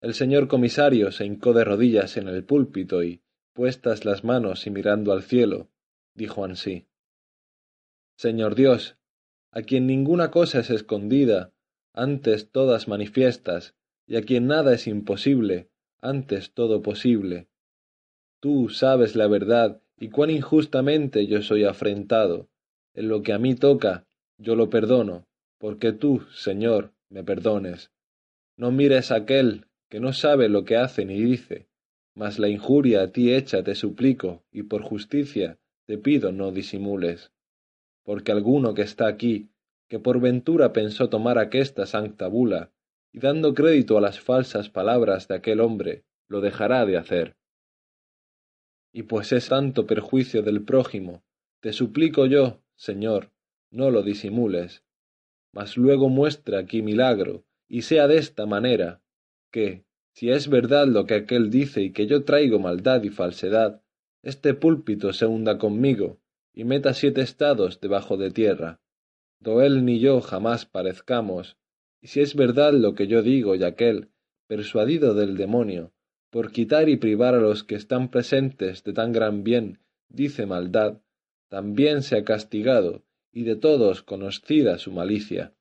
El 0.00 0.14
señor 0.14 0.48
comisario 0.48 1.10
se 1.10 1.24
hincó 1.24 1.52
de 1.52 1.64
rodillas 1.64 2.16
en 2.16 2.28
el 2.28 2.44
púlpito 2.44 3.02
y, 3.02 3.22
puestas 3.54 4.04
las 4.04 4.22
manos 4.22 4.66
y 4.66 4.70
mirando 4.70 5.12
al 5.12 5.22
cielo, 5.22 5.70
dijo 6.14 6.44
ansí 6.44 6.86
Señor 8.16 8.54
Dios, 8.54 8.96
a 9.50 9.62
quien 9.62 9.86
ninguna 9.86 10.30
cosa 10.30 10.60
es 10.60 10.70
escondida, 10.70 11.52
antes 11.92 12.50
todas 12.50 12.86
manifiestas, 12.86 13.74
y 14.06 14.16
a 14.16 14.22
quien 14.22 14.46
nada 14.46 14.74
es 14.74 14.86
imposible, 14.86 15.70
antes 16.00 16.52
todo 16.52 16.82
posible. 16.82 17.48
Tú 18.44 18.68
sabes 18.68 19.16
la 19.16 19.26
verdad 19.26 19.80
y 19.98 20.10
cuán 20.10 20.28
injustamente 20.28 21.26
yo 21.26 21.40
soy 21.40 21.64
afrentado. 21.64 22.50
En 22.92 23.08
lo 23.08 23.22
que 23.22 23.32
a 23.32 23.38
mí 23.38 23.54
toca, 23.54 24.06
yo 24.36 24.54
lo 24.54 24.68
perdono, 24.68 25.26
porque 25.56 25.92
tú, 25.92 26.20
Señor, 26.34 26.92
me 27.08 27.24
perdones. 27.24 27.90
No 28.58 28.70
mires 28.70 29.10
a 29.12 29.14
aquel 29.14 29.64
que 29.88 29.98
no 29.98 30.12
sabe 30.12 30.50
lo 30.50 30.66
que 30.66 30.76
hace 30.76 31.06
ni 31.06 31.22
dice, 31.22 31.68
mas 32.14 32.38
la 32.38 32.50
injuria 32.50 33.00
a 33.00 33.12
ti 33.12 33.32
hecha 33.32 33.64
te 33.64 33.74
suplico, 33.74 34.44
y 34.52 34.64
por 34.64 34.82
justicia 34.82 35.58
te 35.86 35.96
pido 35.96 36.30
no 36.30 36.52
disimules. 36.52 37.32
Porque 38.02 38.30
alguno 38.30 38.74
que 38.74 38.82
está 38.82 39.06
aquí, 39.06 39.48
que 39.88 39.98
por 39.98 40.20
ventura 40.20 40.74
pensó 40.74 41.08
tomar 41.08 41.38
aquesta 41.38 41.86
sancta 41.86 42.28
bula, 42.28 42.72
y 43.10 43.20
dando 43.20 43.54
crédito 43.54 43.96
a 43.96 44.02
las 44.02 44.20
falsas 44.20 44.68
palabras 44.68 45.28
de 45.28 45.36
aquel 45.36 45.60
hombre, 45.60 46.04
lo 46.28 46.42
dejará 46.42 46.84
de 46.84 46.98
hacer. 46.98 47.38
Y 48.96 49.02
pues 49.02 49.32
es 49.32 49.48
tanto 49.48 49.88
perjuicio 49.88 50.42
del 50.42 50.62
prójimo, 50.62 51.24
te 51.58 51.72
suplico 51.72 52.26
yo, 52.26 52.62
Señor, 52.76 53.32
no 53.72 53.90
lo 53.90 54.04
disimules, 54.04 54.84
mas 55.52 55.76
luego 55.76 56.08
muestra 56.08 56.60
aquí 56.60 56.80
milagro, 56.80 57.44
y 57.66 57.82
sea 57.82 58.06
de 58.06 58.18
esta 58.18 58.46
manera, 58.46 59.02
que, 59.50 59.84
si 60.12 60.30
es 60.30 60.48
verdad 60.48 60.86
lo 60.86 61.06
que 61.06 61.14
aquel 61.14 61.50
dice 61.50 61.82
y 61.82 61.90
que 61.90 62.06
yo 62.06 62.22
traigo 62.24 62.60
maldad 62.60 63.02
y 63.02 63.10
falsedad, 63.10 63.82
este 64.22 64.54
púlpito 64.54 65.12
se 65.12 65.26
hunda 65.26 65.58
conmigo, 65.58 66.20
y 66.52 66.62
meta 66.62 66.94
siete 66.94 67.20
estados 67.20 67.80
debajo 67.80 68.16
de 68.16 68.30
tierra, 68.30 68.80
do 69.40 69.60
él 69.60 69.84
ni 69.84 69.98
yo 69.98 70.20
jamás 70.20 70.66
parezcamos, 70.66 71.56
y 72.00 72.06
si 72.06 72.20
es 72.20 72.36
verdad 72.36 72.72
lo 72.72 72.94
que 72.94 73.08
yo 73.08 73.22
digo 73.22 73.56
y 73.56 73.64
aquel, 73.64 74.10
persuadido 74.46 75.14
del 75.14 75.36
demonio, 75.36 75.92
por 76.34 76.50
quitar 76.50 76.88
y 76.88 76.96
privar 76.96 77.36
a 77.36 77.38
los 77.38 77.62
que 77.62 77.76
están 77.76 78.08
presentes 78.08 78.82
de 78.82 78.92
tan 78.92 79.12
gran 79.12 79.44
bien, 79.44 79.78
dice 80.08 80.46
maldad, 80.46 81.00
también 81.48 82.02
sea 82.02 82.24
castigado, 82.24 83.04
y 83.30 83.44
de 83.44 83.54
todos 83.54 84.02
conocida 84.02 84.78
su 84.78 84.90
malicia. 84.90 85.54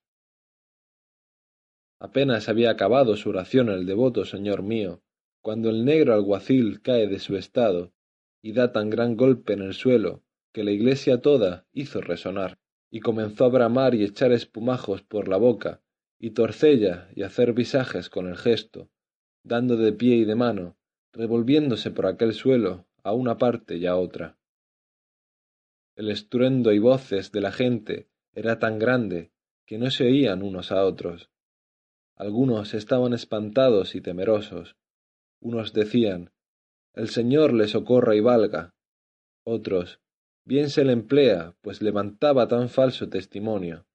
Apenas 1.99 2.49
había 2.49 2.71
acabado 2.71 3.15
su 3.17 3.29
oración 3.29 3.69
el 3.69 3.85
devoto 3.85 4.25
señor 4.25 4.63
mío, 4.63 5.03
cuando 5.43 5.69
el 5.69 5.85
negro 5.85 6.15
alguacil 6.15 6.81
cae 6.81 7.05
de 7.05 7.19
su 7.19 7.37
estado, 7.37 7.93
y 8.41 8.53
da 8.53 8.71
tan 8.71 8.89
gran 8.89 9.15
golpe 9.15 9.53
en 9.53 9.61
el 9.61 9.75
suelo, 9.75 10.23
que 10.53 10.63
la 10.63 10.71
iglesia 10.71 11.21
toda 11.21 11.67
hizo 11.71 12.01
resonar, 12.01 12.57
y 12.89 13.01
comenzó 13.01 13.45
a 13.45 13.49
bramar 13.49 13.93
y 13.93 14.03
echar 14.03 14.31
espumajos 14.31 15.03
por 15.03 15.27
la 15.27 15.37
boca, 15.37 15.83
y 16.17 16.31
torcella 16.31 17.09
y 17.15 17.21
hacer 17.21 17.53
visajes 17.53 18.09
con 18.09 18.27
el 18.27 18.37
gesto, 18.37 18.89
dando 19.43 19.77
de 19.77 19.93
pie 19.93 20.15
y 20.15 20.25
de 20.25 20.35
mano, 20.35 20.75
revolviéndose 21.11 21.91
por 21.91 22.07
aquel 22.07 22.33
suelo 22.33 22.85
a 23.03 23.13
una 23.13 23.37
parte 23.37 23.77
y 23.77 23.85
a 23.85 23.95
otra. 23.95 24.37
El 25.95 26.09
estruendo 26.09 26.71
y 26.71 26.79
voces 26.79 27.31
de 27.31 27.41
la 27.41 27.51
gente 27.51 28.07
era 28.33 28.57
tan 28.57 28.79
grande 28.79 29.31
que 29.65 29.77
no 29.77 29.91
se 29.91 30.05
oían 30.05 30.41
unos 30.41 30.71
a 30.71 30.83
otros. 30.83 31.29
Algunos 32.15 32.73
estaban 32.73 33.13
espantados 33.13 33.95
y 33.95 34.01
temerosos. 34.01 34.75
Unos 35.39 35.73
decían, 35.73 36.31
El 36.93 37.09
Señor 37.09 37.53
le 37.53 37.67
socorra 37.67 38.15
y 38.15 38.21
valga. 38.21 38.73
Otros, 39.43 39.99
bien 40.45 40.69
se 40.69 40.83
le 40.83 40.93
emplea, 40.93 41.55
pues 41.61 41.81
levantaba 41.81 42.47
tan 42.47 42.69
falso 42.69 43.09
testimonio. 43.09 43.85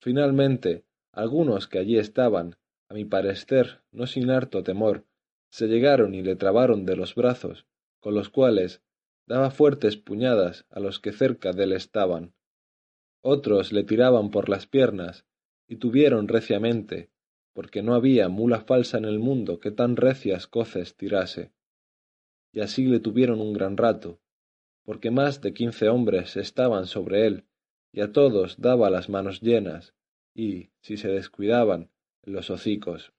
Finalmente, 0.00 0.84
algunos 1.12 1.66
que 1.66 1.78
allí 1.78 1.98
estaban, 1.98 2.56
a 2.90 2.94
mi 2.94 3.04
parecer 3.04 3.82
no 3.92 4.08
sin 4.08 4.30
harto 4.30 4.64
temor, 4.64 5.06
se 5.48 5.68
llegaron 5.68 6.12
y 6.12 6.22
le 6.22 6.34
trabaron 6.34 6.84
de 6.84 6.96
los 6.96 7.14
brazos, 7.14 7.66
con 8.00 8.14
los 8.14 8.28
cuales 8.30 8.82
daba 9.26 9.52
fuertes 9.52 9.96
puñadas 9.96 10.66
a 10.70 10.80
los 10.80 10.98
que 10.98 11.12
cerca 11.12 11.52
de 11.52 11.64
él 11.64 11.72
estaban. 11.72 12.34
Otros 13.22 13.72
le 13.72 13.84
tiraban 13.84 14.30
por 14.32 14.48
las 14.48 14.66
piernas, 14.66 15.24
y 15.68 15.76
tuvieron 15.76 16.26
reciamente, 16.26 17.10
porque 17.52 17.80
no 17.80 17.94
había 17.94 18.28
mula 18.28 18.62
falsa 18.62 18.98
en 18.98 19.04
el 19.04 19.20
mundo 19.20 19.60
que 19.60 19.70
tan 19.70 19.94
recias 19.94 20.48
coces 20.48 20.96
tirase. 20.96 21.52
Y 22.52 22.58
así 22.58 22.86
le 22.86 22.98
tuvieron 22.98 23.40
un 23.40 23.52
gran 23.52 23.76
rato, 23.76 24.18
porque 24.82 25.12
más 25.12 25.40
de 25.42 25.54
quince 25.54 25.88
hombres 25.88 26.36
estaban 26.36 26.86
sobre 26.86 27.28
él, 27.28 27.44
y 27.92 28.00
a 28.00 28.10
todos 28.10 28.60
daba 28.60 28.90
las 28.90 29.08
manos 29.08 29.40
llenas, 29.40 29.94
y, 30.34 30.70
si 30.80 30.96
se 30.96 31.08
descuidaban, 31.08 31.90
los 32.24 32.50
hocicos. 32.50 33.12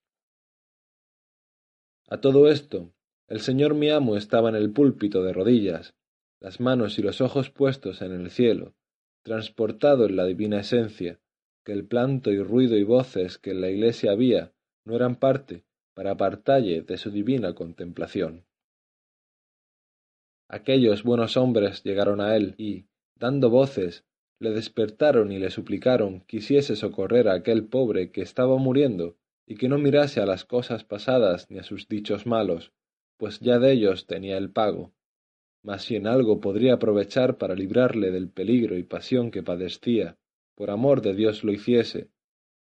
A 2.08 2.20
todo 2.20 2.50
esto, 2.50 2.94
el 3.28 3.40
señor 3.40 3.74
mi 3.74 3.90
amo 3.90 4.18
estaba 4.18 4.50
en 4.50 4.56
el 4.56 4.72
púlpito 4.72 5.24
de 5.24 5.34
rodillas, 5.34 5.96
las 6.40 6.60
manos 6.60 7.00
y 7.00 7.02
los 7.02 7.22
ojos 7.22 7.50
puestos 7.50 8.02
en 8.02 8.12
el 8.12 8.30
cielo, 8.30 8.74
transportado 9.24 10.06
en 10.06 10.16
la 10.16 10.26
divina 10.26 10.60
esencia, 10.60 11.20
que 11.64 11.72
el 11.72 11.86
planto 11.86 12.32
y 12.32 12.42
ruido 12.42 12.76
y 12.76 12.84
voces 12.84 13.38
que 13.38 13.52
en 13.52 13.62
la 13.62 13.70
iglesia 13.70 14.12
había 14.12 14.52
no 14.84 14.96
eran 14.96 15.16
parte 15.16 15.64
para 15.94 16.12
apartalle 16.12 16.82
de 16.82 16.98
su 16.98 17.12
divina 17.12 17.54
contemplación. 17.54 18.46
Aquellos 20.48 21.04
buenos 21.04 21.38
hombres 21.38 21.84
llegaron 21.84 22.20
a 22.20 22.36
él 22.36 22.56
y, 22.58 22.88
dando 23.16 23.50
voces, 23.50 24.04
le 24.42 24.50
despertaron 24.50 25.32
y 25.32 25.38
le 25.38 25.52
suplicaron 25.52 26.22
quisiese 26.22 26.76
socorrer 26.76 27.28
a 27.28 27.36
aquel 27.36 27.66
pobre 27.66 28.10
que 28.10 28.24
estaba 28.24 28.58
muriendo 28.58 29.16
y 29.46 29.56
que 29.56 29.70
no 29.70 29.78
mirase 29.78 30.20
a 30.20 30.26
las 30.26 30.46
cosas 30.46 30.84
pasadas 30.84 31.46
ni 31.52 31.60
a 31.60 31.64
sus 31.64 31.88
dichos 31.88 32.26
malos, 32.26 32.74
pues 33.18 33.40
ya 33.40 33.60
de 33.60 33.72
ellos 33.72 34.08
tenía 34.08 34.38
el 34.38 34.50
pago. 34.50 34.94
Mas 35.62 35.84
si 35.84 35.96
en 35.96 36.08
algo 36.08 36.42
podría 36.42 36.74
aprovechar 36.74 37.38
para 37.38 37.54
librarle 37.54 38.10
del 38.10 38.30
peligro 38.30 38.80
y 38.80 38.84
pasión 38.84 39.30
que 39.30 39.44
padecía, 39.44 40.18
por 40.56 40.72
amor 40.72 41.04
de 41.04 41.14
Dios 41.14 41.44
lo 41.44 41.52
hiciese, 41.52 42.10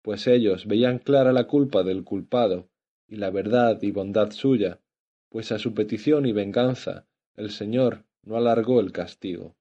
pues 0.02 0.26
ellos 0.26 0.66
veían 0.66 0.98
clara 0.98 1.32
la 1.32 1.46
culpa 1.46 1.84
del 1.84 2.02
culpado 2.02 2.68
y 3.06 3.16
la 3.16 3.30
verdad 3.30 3.80
y 3.82 3.92
bondad 3.92 4.32
suya, 4.32 4.80
pues 5.28 5.52
a 5.52 5.60
su 5.60 5.74
petición 5.74 6.26
y 6.26 6.32
venganza 6.32 7.06
el 7.36 7.50
señor 7.50 8.02
no 8.24 8.36
alargó 8.36 8.80
el 8.80 8.90
castigo. 8.90 9.57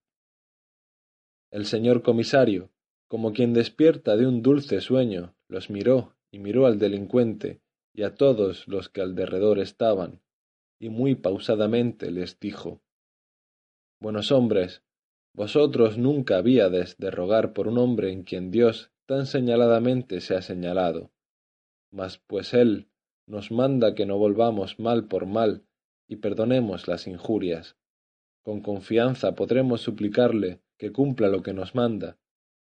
El 1.50 1.66
señor 1.66 2.02
comisario, 2.04 2.72
como 3.08 3.32
quien 3.32 3.54
despierta 3.54 4.18
de 4.18 4.28
un 4.28 4.42
dulce 4.42 4.82
sueño, 4.82 5.34
los 5.48 5.70
miró 5.70 6.16
y 6.30 6.40
miró 6.40 6.66
al 6.66 6.78
delincuente 6.78 7.62
y 7.94 8.04
a 8.04 8.16
todos 8.16 8.68
los 8.68 8.90
que 8.90 9.02
al 9.02 9.16
derredor 9.16 9.60
estaban, 9.60 10.22
y 10.78 10.90
muy 10.90 11.16
pausadamente 11.16 12.12
les 12.12 12.40
dijo 12.40 12.82
Buenos 14.00 14.32
hombres, 14.32 14.84
vosotros 15.34 15.98
nunca 15.98 16.38
habíades 16.38 16.98
de 16.98 17.12
rogar 17.12 17.54
por 17.54 17.68
un 17.68 17.78
hombre 17.78 18.12
en 18.12 18.24
quien 18.24 18.52
Dios 18.52 18.92
tan 19.06 19.26
señaladamente 19.26 20.20
se 20.20 20.36
ha 20.36 20.42
señalado, 20.42 21.12
mas 21.92 22.18
pues 22.18 22.54
él 22.54 22.90
nos 23.26 23.52
manda 23.52 23.96
que 23.96 24.06
no 24.06 24.18
volvamos 24.18 24.80
mal 24.80 25.08
por 25.08 25.26
mal 25.26 25.64
y 26.08 26.18
perdonemos 26.18 26.88
las 26.88 27.08
injurias. 27.08 27.78
Con 28.42 28.62
confianza 28.62 29.36
podremos 29.36 29.82
suplicarle 29.82 30.62
que 30.78 30.92
cumpla 30.92 31.28
lo 31.28 31.42
que 31.44 31.54
nos 31.54 31.76
manda, 31.76 32.18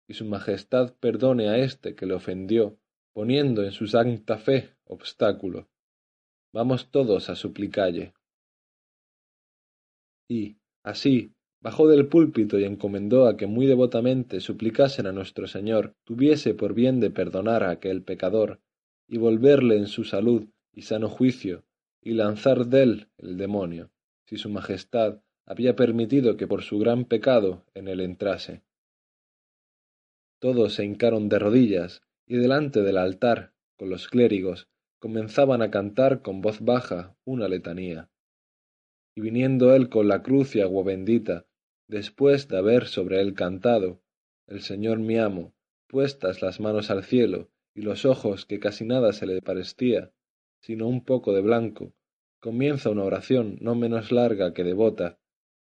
y 0.07 0.15
su 0.15 0.25
majestad 0.25 0.95
perdone 1.01 1.49
a 1.49 1.59
éste 1.59 1.95
que 1.95 2.07
le 2.07 2.15
ofendió, 2.15 2.79
poniendo 3.13 3.63
en 3.65 3.73
su 3.73 3.87
santa 3.87 4.39
fe 4.39 4.75
obstáculo. 4.85 5.69
Vamos 6.53 6.91
todos 6.91 7.31
a 7.31 7.37
suplicalle. 7.37 8.13
Y, 10.29 10.57
así, 10.83 11.33
bajó 11.61 11.89
del 11.89 12.09
púlpito 12.09 12.59
y 12.59 12.65
encomendó 12.65 13.27
a 13.27 13.37
que 13.37 13.47
muy 13.47 13.67
devotamente 13.67 14.41
suplicasen 14.41 15.07
a 15.07 15.13
nuestro 15.13 15.47
Señor 15.47 15.95
tuviese 16.05 16.55
por 16.55 16.75
bien 16.75 17.01
de 17.01 17.11
perdonar 17.11 17.63
a 17.63 17.71
aquel 17.71 18.03
pecador, 18.03 18.61
y 19.09 19.19
volverle 19.19 19.77
en 19.77 19.87
su 19.87 20.05
salud 20.05 20.49
y 20.73 20.83
sano 20.83 21.09
juicio, 21.09 21.65
y 22.03 22.15
lanzar 22.15 22.67
dél 22.67 23.09
el 23.19 23.37
demonio, 23.37 23.91
si 24.27 24.37
su 24.37 24.49
majestad 24.49 25.21
había 25.47 25.77
permitido 25.77 26.37
que 26.37 26.47
por 26.47 26.63
su 26.63 26.79
gran 26.79 27.05
pecado 27.05 27.65
en 27.75 27.89
él 27.89 28.01
entrase. 28.01 28.63
Todos 30.39 30.75
se 30.75 30.85
hincaron 30.85 31.29
de 31.29 31.39
rodillas, 31.39 32.03
y 32.27 32.37
delante 32.37 32.83
del 32.83 32.97
altar, 32.97 33.53
con 33.77 33.91
los 33.91 34.09
clérigos, 34.09 34.69
comenzaban 34.99 35.63
a 35.63 35.71
cantar 35.71 36.23
con 36.23 36.41
voz 36.41 36.61
baja 36.61 37.17
una 37.25 37.49
letanía. 37.49 38.09
Y 39.15 39.21
viniendo 39.21 39.75
él 39.75 39.89
con 39.89 40.09
la 40.09 40.23
cruz 40.23 40.57
y 40.57 40.61
agua 40.61 40.85
bendita, 40.85 41.47
después 41.89 42.49
de 42.49 42.59
haber 42.59 42.87
sobre 42.87 43.21
él 43.21 43.35
cantado, 43.35 44.01
el 44.47 44.63
Señor 44.63 44.99
mi 44.99 45.19
amo, 45.19 45.55
puestas 45.89 46.41
las 46.43 46.61
manos 46.61 46.91
al 46.91 47.05
cielo 47.05 47.51
y 47.75 47.83
los 47.83 48.05
ojos 48.05 48.47
que 48.47 48.59
casi 48.59 48.85
nada 48.85 49.13
se 49.13 49.27
le 49.27 49.43
parecía, 49.43 50.13
sino 50.61 50.87
un 50.87 51.05
poco 51.05 51.33
de 51.33 51.43
blanco, 51.43 51.93
comienza 52.41 52.91
una 52.91 53.05
oración 53.05 53.59
no 53.61 53.75
menos 53.75 54.13
larga 54.13 54.55
que 54.55 54.65
devota, 54.65 55.19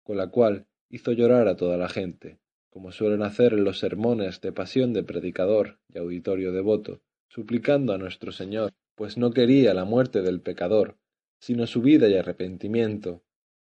con 0.04 0.16
la 0.16 0.28
cual 0.28 0.66
hizo 0.88 1.10
llorar 1.12 1.48
a 1.48 1.56
toda 1.56 1.76
la 1.76 1.88
gente, 1.88 2.38
como 2.70 2.92
suelen 2.92 3.22
hacer 3.22 3.54
en 3.54 3.64
los 3.64 3.80
sermones 3.80 4.40
de 4.40 4.52
pasión 4.52 4.92
de 4.92 5.02
predicador 5.02 5.78
y 5.88 5.98
auditorio 5.98 6.52
devoto, 6.52 7.00
suplicando 7.28 7.92
a 7.92 7.98
nuestro 7.98 8.30
Señor, 8.30 8.70
pues 8.94 9.16
no 9.16 9.32
quería 9.32 9.74
la 9.74 9.84
muerte 9.84 10.22
del 10.22 10.40
pecador, 10.40 10.96
sino 11.40 11.66
su 11.66 11.82
vida 11.82 12.08
y 12.08 12.16
arrepentimiento, 12.16 13.24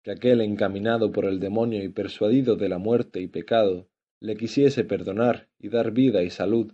que 0.03 0.11
aquel 0.11 0.41
encaminado 0.41 1.11
por 1.11 1.25
el 1.25 1.39
demonio 1.39 1.83
y 1.83 1.89
persuadido 1.89 2.55
de 2.55 2.69
la 2.69 2.77
muerte 2.77 3.19
y 3.19 3.27
pecado, 3.27 3.89
le 4.19 4.35
quisiese 4.35 4.83
perdonar 4.83 5.49
y 5.59 5.69
dar 5.69 5.91
vida 5.91 6.23
y 6.23 6.29
salud, 6.29 6.73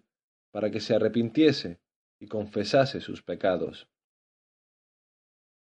para 0.51 0.71
que 0.71 0.79
se 0.79 0.95
arrepintiese 0.95 1.79
y 2.19 2.27
confesase 2.27 3.01
sus 3.01 3.23
pecados. 3.23 3.87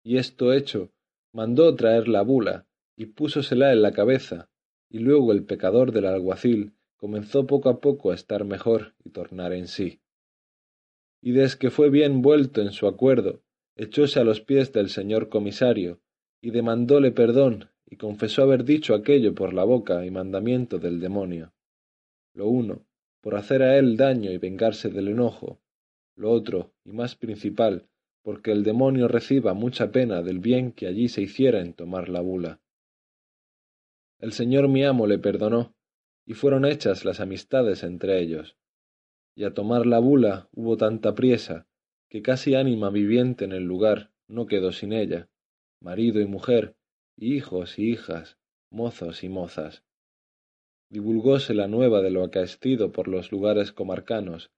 Y 0.03 0.19
esto 0.19 0.53
hecho, 0.53 0.93
mandó 1.33 1.75
traer 1.75 2.09
la 2.09 2.23
bula, 2.23 2.66
y 2.97 3.07
púsosela 3.07 3.73
en 3.73 3.83
la 3.83 3.93
cabeza, 3.93 4.49
y 4.89 4.99
luego 4.99 5.33
el 5.33 5.45
pecador 5.45 5.93
del 5.93 6.07
alguacil 6.07 6.73
comenzó 6.97 7.47
poco 7.47 7.69
a 7.69 7.81
poco 7.81 8.11
a 8.11 8.15
estar 8.15 8.45
mejor 8.45 8.95
y 9.05 9.11
tornar 9.11 9.53
en 9.53 9.69
sí. 9.69 10.01
Y 11.21 11.33
desde 11.33 11.59
que 11.59 11.71
fue 11.71 11.91
bien 11.91 12.23
vuelto 12.23 12.63
en 12.63 12.73
su 12.73 12.87
acuerdo, 12.87 13.43
echóse 13.77 14.21
a 14.21 14.25
los 14.25 14.41
pies 14.41 14.73
del 14.73 14.89
señor 14.89 15.29
comisario, 15.29 16.01
y 16.41 16.51
demandóle 16.51 17.13
perdón, 17.13 17.71
y 17.85 17.97
confesó 17.97 18.43
haber 18.43 18.65
dicho 18.65 18.95
aquello 18.95 19.35
por 19.35 19.53
la 19.53 19.65
boca 19.65 20.05
y 20.05 20.11
mandamiento 20.11 20.79
del 20.79 21.01
demonio. 21.01 21.53
Lo 22.33 22.49
uno, 22.49 22.87
por 23.21 23.35
hacer 23.35 23.63
a 23.63 23.79
él 23.79 23.97
daño 23.97 24.31
y 24.31 24.39
vengarse 24.39 24.89
del 24.89 25.09
enojo, 25.09 25.61
lo 26.15 26.31
otro, 26.31 26.73
y 26.85 26.93
más 26.93 27.15
principal, 27.15 27.87
porque 28.23 28.51
el 28.51 28.65
demonio 28.65 29.07
reciba 29.07 29.53
mucha 29.53 29.93
pena 29.93 30.23
del 30.23 30.39
bien 30.39 30.73
que 30.73 30.87
allí 30.87 31.09
se 31.09 31.23
hiciera 31.23 31.61
en 31.61 31.75
tomar 31.75 32.09
la 32.09 32.21
bula. 32.21 32.61
El 34.19 34.33
señor 34.33 34.69
mi 34.69 34.83
amo 34.83 35.07
le 35.07 35.19
perdonó, 35.19 35.75
y 36.25 36.33
fueron 36.33 36.65
hechas 36.65 37.05
las 37.05 37.21
amistades 37.21 37.83
entre 37.83 38.19
ellos. 38.19 38.57
Y 39.35 39.45
a 39.45 39.53
tomar 39.53 39.85
la 39.85 39.99
bula 39.99 40.49
hubo 40.53 40.79
tanta 40.79 41.15
priesa, 41.15 41.69
que 42.09 42.23
casi 42.23 42.55
ánima 42.55 42.89
viviente 42.89 43.45
en 43.45 43.53
el 43.53 43.65
lugar 43.65 44.11
no 44.27 44.47
quedó 44.47 44.73
sin 44.73 44.95
ella, 44.95 45.29
marido 45.83 46.21
y 46.23 46.27
mujer, 46.27 46.77
hijos 47.19 47.79
y 47.79 47.91
hijas, 47.91 48.39
mozos 48.71 49.23
y 49.23 49.29
mozas. 49.29 49.85
Divulgóse 50.89 51.53
la 51.53 51.69
nueva 51.69 52.01
de 52.01 52.11
lo 52.11 52.25
acaecido 52.25 52.93
por 52.93 53.09
los 53.09 53.31
lugares 53.33 53.71
comarcanos, 53.71 54.51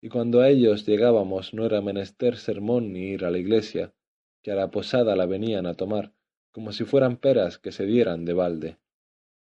y 0.00 0.08
cuando 0.08 0.40
a 0.40 0.48
ellos 0.48 0.86
llegábamos 0.86 1.54
no 1.54 1.64
era 1.64 1.80
menester 1.80 2.36
sermón 2.36 2.92
ni 2.92 3.10
ir 3.10 3.24
a 3.24 3.30
la 3.30 3.38
iglesia, 3.38 3.94
que 4.42 4.50
a 4.50 4.56
la 4.56 4.72
posada 4.72 5.14
la 5.14 5.26
venían 5.26 5.66
a 5.66 5.74
tomar, 5.74 6.12
como 6.50 6.72
si 6.72 6.84
fueran 6.84 7.16
peras 7.16 7.58
que 7.58 7.70
se 7.70 7.86
dieran 7.86 8.24
de 8.24 8.32
balde 8.32 8.78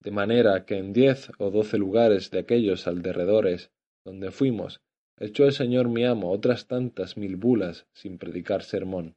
de 0.04 0.10
manera 0.10 0.66
que 0.66 0.76
en 0.76 0.92
diez 0.92 1.32
o 1.38 1.50
doce 1.50 1.78
lugares 1.78 2.30
de 2.30 2.38
aquellos 2.38 2.86
alderredores 2.86 3.72
donde 4.04 4.30
fuimos, 4.30 4.82
echó 5.18 5.46
el 5.46 5.52
señor 5.52 5.88
mi 5.88 6.04
amo 6.04 6.30
otras 6.30 6.66
tantas 6.66 7.16
mil 7.16 7.36
bulas 7.36 7.86
sin 7.94 8.18
predicar 8.18 8.62
sermón. 8.62 9.16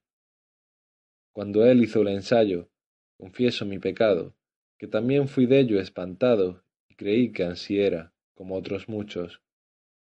Cuando 1.34 1.65
él 1.65 1.84
hizo 1.84 2.01
el 2.03 2.07
ensayo, 2.07 2.69
confieso 3.18 3.65
mi 3.65 3.80
pecado, 3.80 4.34
que 4.77 4.88
también 4.88 5.27
fui 5.27 5.45
dello 5.45 5.77
espantado 5.81 6.64
y 6.88 6.95
creí 6.95 7.34
que 7.34 7.43
ansí 7.43 7.80
era, 7.81 8.14
como 8.34 8.55
otros 8.55 8.88
muchos. 8.88 9.41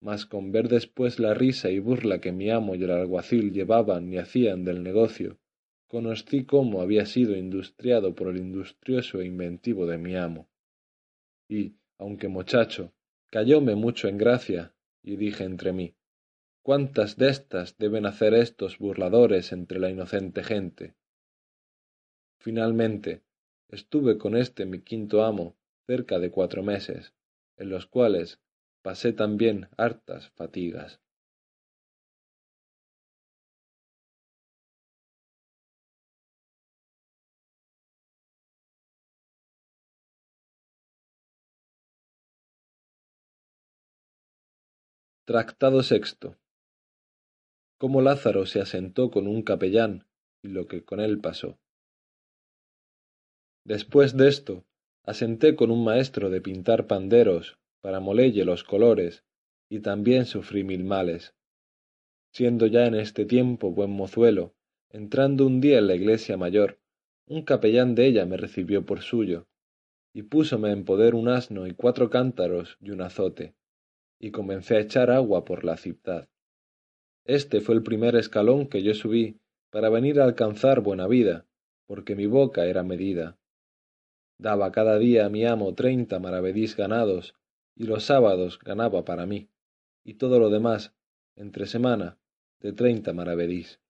Mas 0.01 0.25
con 0.25 0.53
ver 0.53 0.69
después 0.69 1.19
la 1.19 1.35
risa 1.35 1.71
y 1.71 1.81
burla 1.81 2.23
que 2.23 2.33
mi 2.33 2.49
amo 2.51 2.75
y 2.77 2.83
el 2.83 2.93
alguacil 2.93 3.53
llevaban 3.53 4.11
y 4.11 4.17
hacían 4.17 4.65
del 4.65 4.83
negocio, 4.83 5.39
conocí 5.87 6.47
cómo 6.47 6.81
había 6.81 7.05
sido 7.05 7.37
industriado 7.37 8.15
por 8.15 8.29
el 8.29 8.39
industrioso 8.39 9.21
e 9.21 9.27
inventivo 9.27 9.87
de 9.87 9.99
mi 9.99 10.17
amo 10.17 10.49
y, 11.53 11.77
aunque 11.99 12.29
mochacho, 12.29 12.95
cayóme 13.31 13.75
mucho 13.75 14.09
en 14.09 14.17
gracia, 14.17 14.75
y 15.03 15.17
dije 15.17 15.45
entre 15.45 15.75
mí, 15.75 15.95
cuántas 16.63 17.19
destas 17.19 17.77
deben 17.77 18.07
hacer 18.07 18.33
estos 18.33 18.79
burladores 18.79 19.53
entre 19.53 19.79
la 19.79 19.91
inocente 19.91 20.43
gente. 20.43 20.95
Finalmente, 22.39 23.23
estuve 23.69 24.17
con 24.17 24.35
este 24.35 24.65
mi 24.65 24.81
quinto 24.81 25.25
amo 25.25 25.55
cerca 25.87 26.19
de 26.19 26.31
cuatro 26.31 26.63
meses, 26.63 27.13
en 27.57 27.69
los 27.69 27.87
cuales 27.87 28.41
pasé 28.81 29.13
también 29.13 29.69
hartas 29.77 30.31
fatigas. 30.31 31.01
Tractado 45.25 45.85
sexto. 45.85 46.37
Cómo 47.79 48.03
Lázaro 48.03 48.45
se 48.45 48.61
asentó 48.61 49.13
con 49.13 49.29
un 49.29 49.43
capellán 49.43 50.05
y 50.43 50.49
lo 50.49 50.67
que 50.67 50.83
con 50.85 50.99
él 50.99 51.21
pasó. 51.21 51.61
Después 53.65 54.17
de 54.17 54.27
esto, 54.27 54.65
asenté 55.05 55.55
con 55.55 55.71
un 55.71 55.85
maestro 55.85 56.29
de 56.29 56.41
pintar 56.41 56.89
panderos 56.89 57.57
para 57.81 58.01
molelle 58.01 58.45
los 58.45 58.65
colores, 58.65 59.23
y 59.71 59.79
también 59.79 60.27
sufrí 60.27 60.65
mil 60.65 60.83
males. 60.83 61.37
Siendo 62.33 62.67
ya 62.67 62.87
en 62.87 62.97
este 62.97 63.25
tiempo 63.25 63.71
buen 63.71 63.91
mozuelo, 63.91 64.57
entrando 64.91 65.47
un 65.47 65.61
día 65.61 65.79
en 65.79 65.87
la 65.87 65.95
iglesia 65.95 66.37
mayor, 66.37 66.81
un 67.29 67.45
capellán 67.45 67.95
de 67.95 68.07
ella 68.07 68.27
me 68.27 68.39
recibió 68.39 68.85
por 68.85 69.03
suyo, 69.03 69.47
y 70.13 70.23
púsome 70.23 70.73
en 70.73 70.85
poder 70.85 71.15
un 71.15 71.29
asno 71.29 71.69
y 71.69 71.75
cuatro 71.75 72.11
cántaros 72.11 72.77
y 72.81 72.91
un 72.91 73.03
azote 73.03 73.55
y 74.23 74.31
comencé 74.31 74.77
a 74.77 74.81
echar 74.81 75.11
agua 75.11 75.45
por 75.45 75.65
la 75.65 75.77
ciudad. 75.77 76.29
Este 77.25 77.61
fue 77.61 77.75
el 77.75 77.83
primer 77.83 78.15
escalón 78.15 78.69
que 78.69 78.83
yo 78.85 78.95
subí 78.95 79.41
para 79.71 79.89
venir 79.89 80.21
a 80.21 80.25
alcanzar 80.25 80.81
buena 80.81 81.09
vida, 81.09 81.45
porque 81.87 82.15
mi 82.15 82.27
boca 82.27 82.65
era 82.67 82.85
medida. 82.85 83.37
Daba 84.39 84.71
cada 84.71 84.97
día 84.99 85.27
a 85.27 85.29
mi 85.29 85.45
amo 85.45 85.75
treinta 85.75 86.21
maravedís 86.21 86.77
ganados, 86.77 87.35
y 87.75 87.87
los 87.87 88.05
sábados 88.05 88.61
ganaba 88.61 89.05
para 89.05 89.27
mí, 89.27 89.49
y 90.05 90.15
todo 90.15 90.39
lo 90.39 90.51
demás, 90.51 90.95
entre 91.35 91.67
semana, 91.67 92.17
de 92.61 92.73
treinta 92.73 93.13
maravedís. 93.13 93.81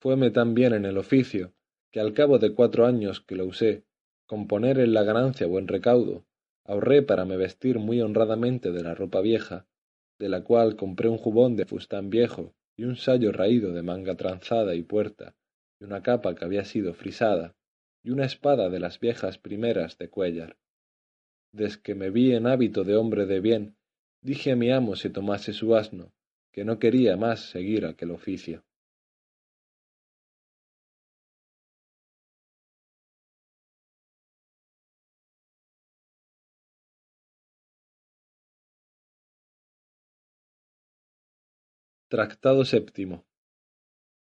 Fueme 0.00 0.32
tan 0.32 0.54
bien 0.54 0.72
en 0.72 0.84
el 0.84 0.98
oficio, 0.98 1.54
que 1.92 2.00
al 2.00 2.12
cabo 2.12 2.40
de 2.40 2.54
cuatro 2.54 2.86
años 2.86 3.20
que 3.20 3.36
lo 3.36 3.46
usé, 3.46 3.84
con 4.26 4.48
poner 4.48 4.80
en 4.80 4.94
la 4.94 5.04
ganancia 5.04 5.46
buen 5.46 5.68
recaudo, 5.68 6.24
ahorré 6.64 7.02
para 7.02 7.24
me 7.24 7.36
vestir 7.36 7.78
muy 7.78 8.00
honradamente 8.00 8.72
de 8.72 8.82
la 8.82 8.94
ropa 8.94 9.20
vieja, 9.20 9.66
de 10.18 10.28
la 10.28 10.44
cual 10.44 10.76
compré 10.76 11.08
un 11.08 11.18
jubón 11.18 11.56
de 11.56 11.66
fustán 11.66 12.10
viejo 12.10 12.54
y 12.76 12.84
un 12.84 12.96
sayo 12.96 13.32
raído 13.32 13.72
de 13.72 13.82
manga 13.82 14.16
tranzada 14.16 14.74
y 14.74 14.82
puerta, 14.82 15.34
y 15.80 15.84
una 15.84 16.02
capa 16.02 16.34
que 16.34 16.44
había 16.44 16.64
sido 16.64 16.94
frisada, 16.94 17.54
y 18.02 18.10
una 18.10 18.24
espada 18.24 18.68
de 18.70 18.80
las 18.80 19.00
viejas 19.00 19.38
primeras 19.38 19.98
de 19.98 20.08
Cuellar. 20.08 20.56
Desde 21.52 21.82
que 21.82 21.94
me 21.94 22.10
vi 22.10 22.34
en 22.34 22.46
hábito 22.46 22.84
de 22.84 22.96
hombre 22.96 23.26
de 23.26 23.40
bien, 23.40 23.76
dije 24.22 24.52
a 24.52 24.56
mi 24.56 24.70
amo 24.70 24.96
si 24.96 25.10
tomase 25.10 25.52
su 25.52 25.76
asno, 25.76 26.12
que 26.52 26.64
no 26.64 26.78
quería 26.78 27.16
más 27.16 27.50
seguir 27.50 27.84
aquel 27.86 28.10
oficio. 28.10 28.64
Tractado 42.12 42.66
séptimo. 42.66 43.24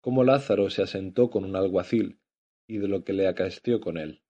Cómo 0.02 0.24
Lázaro 0.24 0.68
se 0.68 0.82
asentó 0.82 1.30
con 1.30 1.46
un 1.46 1.56
alguacil 1.56 2.20
y 2.66 2.76
de 2.76 2.86
lo 2.86 3.02
que 3.02 3.14
le 3.14 3.26
acaeció 3.26 3.80
con 3.80 3.96
él. 3.96 4.20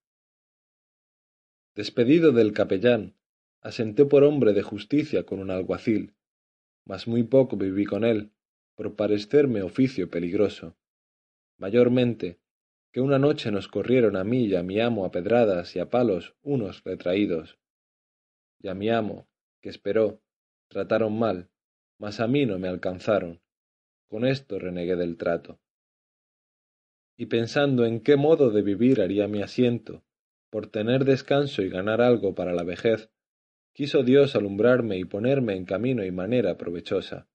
Despedido 1.75 2.31
del 2.31 2.53
capellán, 2.53 3.17
asenté 3.59 4.05
por 4.05 4.23
hombre 4.23 4.53
de 4.53 4.61
justicia 4.61 5.25
con 5.25 5.39
un 5.39 5.51
alguacil, 5.51 6.15
mas 6.85 7.05
muy 7.05 7.23
poco 7.23 7.57
viví 7.57 7.83
con 7.83 8.05
él, 8.05 8.31
por 8.75 8.95
parecerme 8.95 9.61
oficio 9.61 10.09
peligroso. 10.09 10.77
Mayormente, 11.57 12.39
que 12.93 13.01
una 13.01 13.19
noche 13.19 13.51
nos 13.51 13.67
corrieron 13.67 14.15
a 14.15 14.23
mí 14.23 14.45
y 14.45 14.55
a 14.55 14.63
mi 14.63 14.79
amo 14.79 15.03
a 15.03 15.11
pedradas 15.11 15.75
y 15.75 15.79
a 15.79 15.89
palos 15.89 16.33
unos 16.43 16.81
retraídos. 16.85 17.59
Y 18.61 18.69
a 18.69 18.73
mi 18.73 18.89
amo, 18.89 19.27
que 19.59 19.67
esperó, 19.67 20.21
trataron 20.69 21.19
mal, 21.19 21.49
mas 22.03 22.19
a 22.19 22.27
mí 22.27 22.45
no 22.45 22.59
me 22.59 22.67
alcanzaron. 22.67 23.39
Con 24.09 24.25
esto 24.25 24.59
renegué 24.59 24.97
del 24.97 25.15
trato. 25.15 25.61
Y 27.15 27.27
pensando 27.27 27.85
en 27.85 28.01
qué 28.01 28.17
modo 28.17 28.51
de 28.51 28.61
vivir 28.61 28.99
haría 28.99 29.29
mi 29.29 29.41
asiento, 29.41 30.03
por 30.49 30.67
tener 30.67 31.05
descanso 31.05 31.61
y 31.61 31.69
ganar 31.69 32.01
algo 32.01 32.35
para 32.35 32.51
la 32.51 32.63
vejez, 32.63 33.09
quiso 33.71 34.03
Dios 34.03 34.35
alumbrarme 34.35 34.97
y 34.97 35.05
ponerme 35.05 35.55
en 35.55 35.63
camino 35.63 36.03
y 36.03 36.11
manera 36.11 36.57
provechosa. 36.57 37.29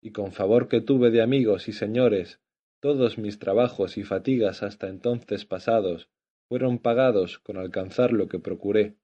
Y 0.00 0.10
con 0.10 0.32
favor 0.32 0.66
que 0.66 0.80
tuve 0.80 1.12
de 1.12 1.22
amigos 1.22 1.68
y 1.68 1.72
señores, 1.72 2.40
todos 2.80 3.16
mis 3.16 3.38
trabajos 3.38 3.96
y 3.96 4.02
fatigas 4.02 4.64
hasta 4.64 4.88
entonces 4.88 5.44
pasados 5.44 6.08
fueron 6.48 6.80
pagados 6.80 7.38
con 7.38 7.58
alcanzar 7.58 8.12
lo 8.12 8.26
que 8.26 8.40
procuré, 8.40 8.96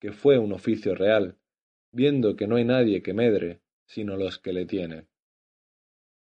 que 0.00 0.12
fue 0.12 0.38
un 0.38 0.52
oficio 0.52 0.94
real, 0.94 1.36
viendo 1.92 2.34
que 2.34 2.46
no 2.46 2.56
hay 2.56 2.64
nadie 2.64 3.02
que 3.02 3.12
medre, 3.12 3.60
sino 3.88 4.16
los 4.16 4.38
que 4.38 4.52
le 4.52 4.66
tienen, 4.66 5.08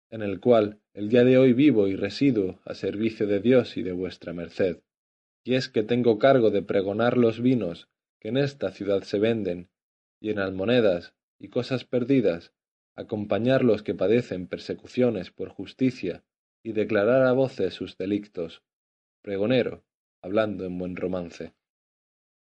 en 0.10 0.22
el 0.22 0.40
cual 0.40 0.80
el 0.94 1.10
día 1.10 1.24
de 1.24 1.38
hoy 1.38 1.54
vivo 1.54 1.88
y 1.88 1.96
resido 1.96 2.60
a 2.66 2.76
servicio 2.76 3.28
de 3.28 3.42
Dios 3.42 3.76
y 3.76 3.84
de 3.84 3.92
vuestra 3.92 4.32
merced. 4.32 4.82
Y 5.44 5.56
es 5.56 5.68
que 5.68 5.84
tengo 5.84 6.20
cargo 6.20 6.50
de 6.52 6.62
pregonar 6.62 7.18
los 7.18 7.42
vinos 7.42 7.90
que 8.20 8.30
en 8.30 8.38
esta 8.38 8.72
ciudad 8.72 9.04
se 9.04 9.20
venden, 9.20 9.70
y 10.20 10.30
en 10.30 10.40
almonedas 10.40 11.14
y 11.40 11.50
cosas 11.50 11.84
perdidas, 11.84 12.54
acompañar 12.96 13.64
los 13.64 13.84
que 13.84 13.94
padecen 13.94 14.48
persecuciones 14.48 15.32
por 15.32 15.50
justicia 15.50 16.24
y 16.64 16.74
declarar 16.74 17.26
a 17.26 17.34
voces 17.34 17.74
sus 17.74 17.98
delictos. 17.98 18.64
Pregonero, 19.22 19.84
hablando 20.22 20.66
en 20.66 20.78
buen 20.78 20.96
romance. 20.96 21.54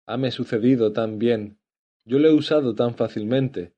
Hame 0.05 0.31
sucedido 0.31 0.93
tan 0.93 1.17
bien, 1.17 1.57
yo 2.05 2.19
lo 2.19 2.27
he 2.27 2.33
usado 2.33 2.75
tan 2.75 2.95
fácilmente, 2.95 3.73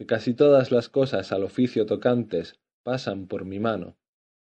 que 0.00 0.06
casi 0.06 0.32
todas 0.32 0.72
las 0.72 0.88
cosas 0.88 1.30
al 1.30 1.44
oficio 1.44 1.84
tocantes 1.84 2.58
pasan 2.82 3.26
por 3.26 3.44
mi 3.44 3.60
mano, 3.60 3.98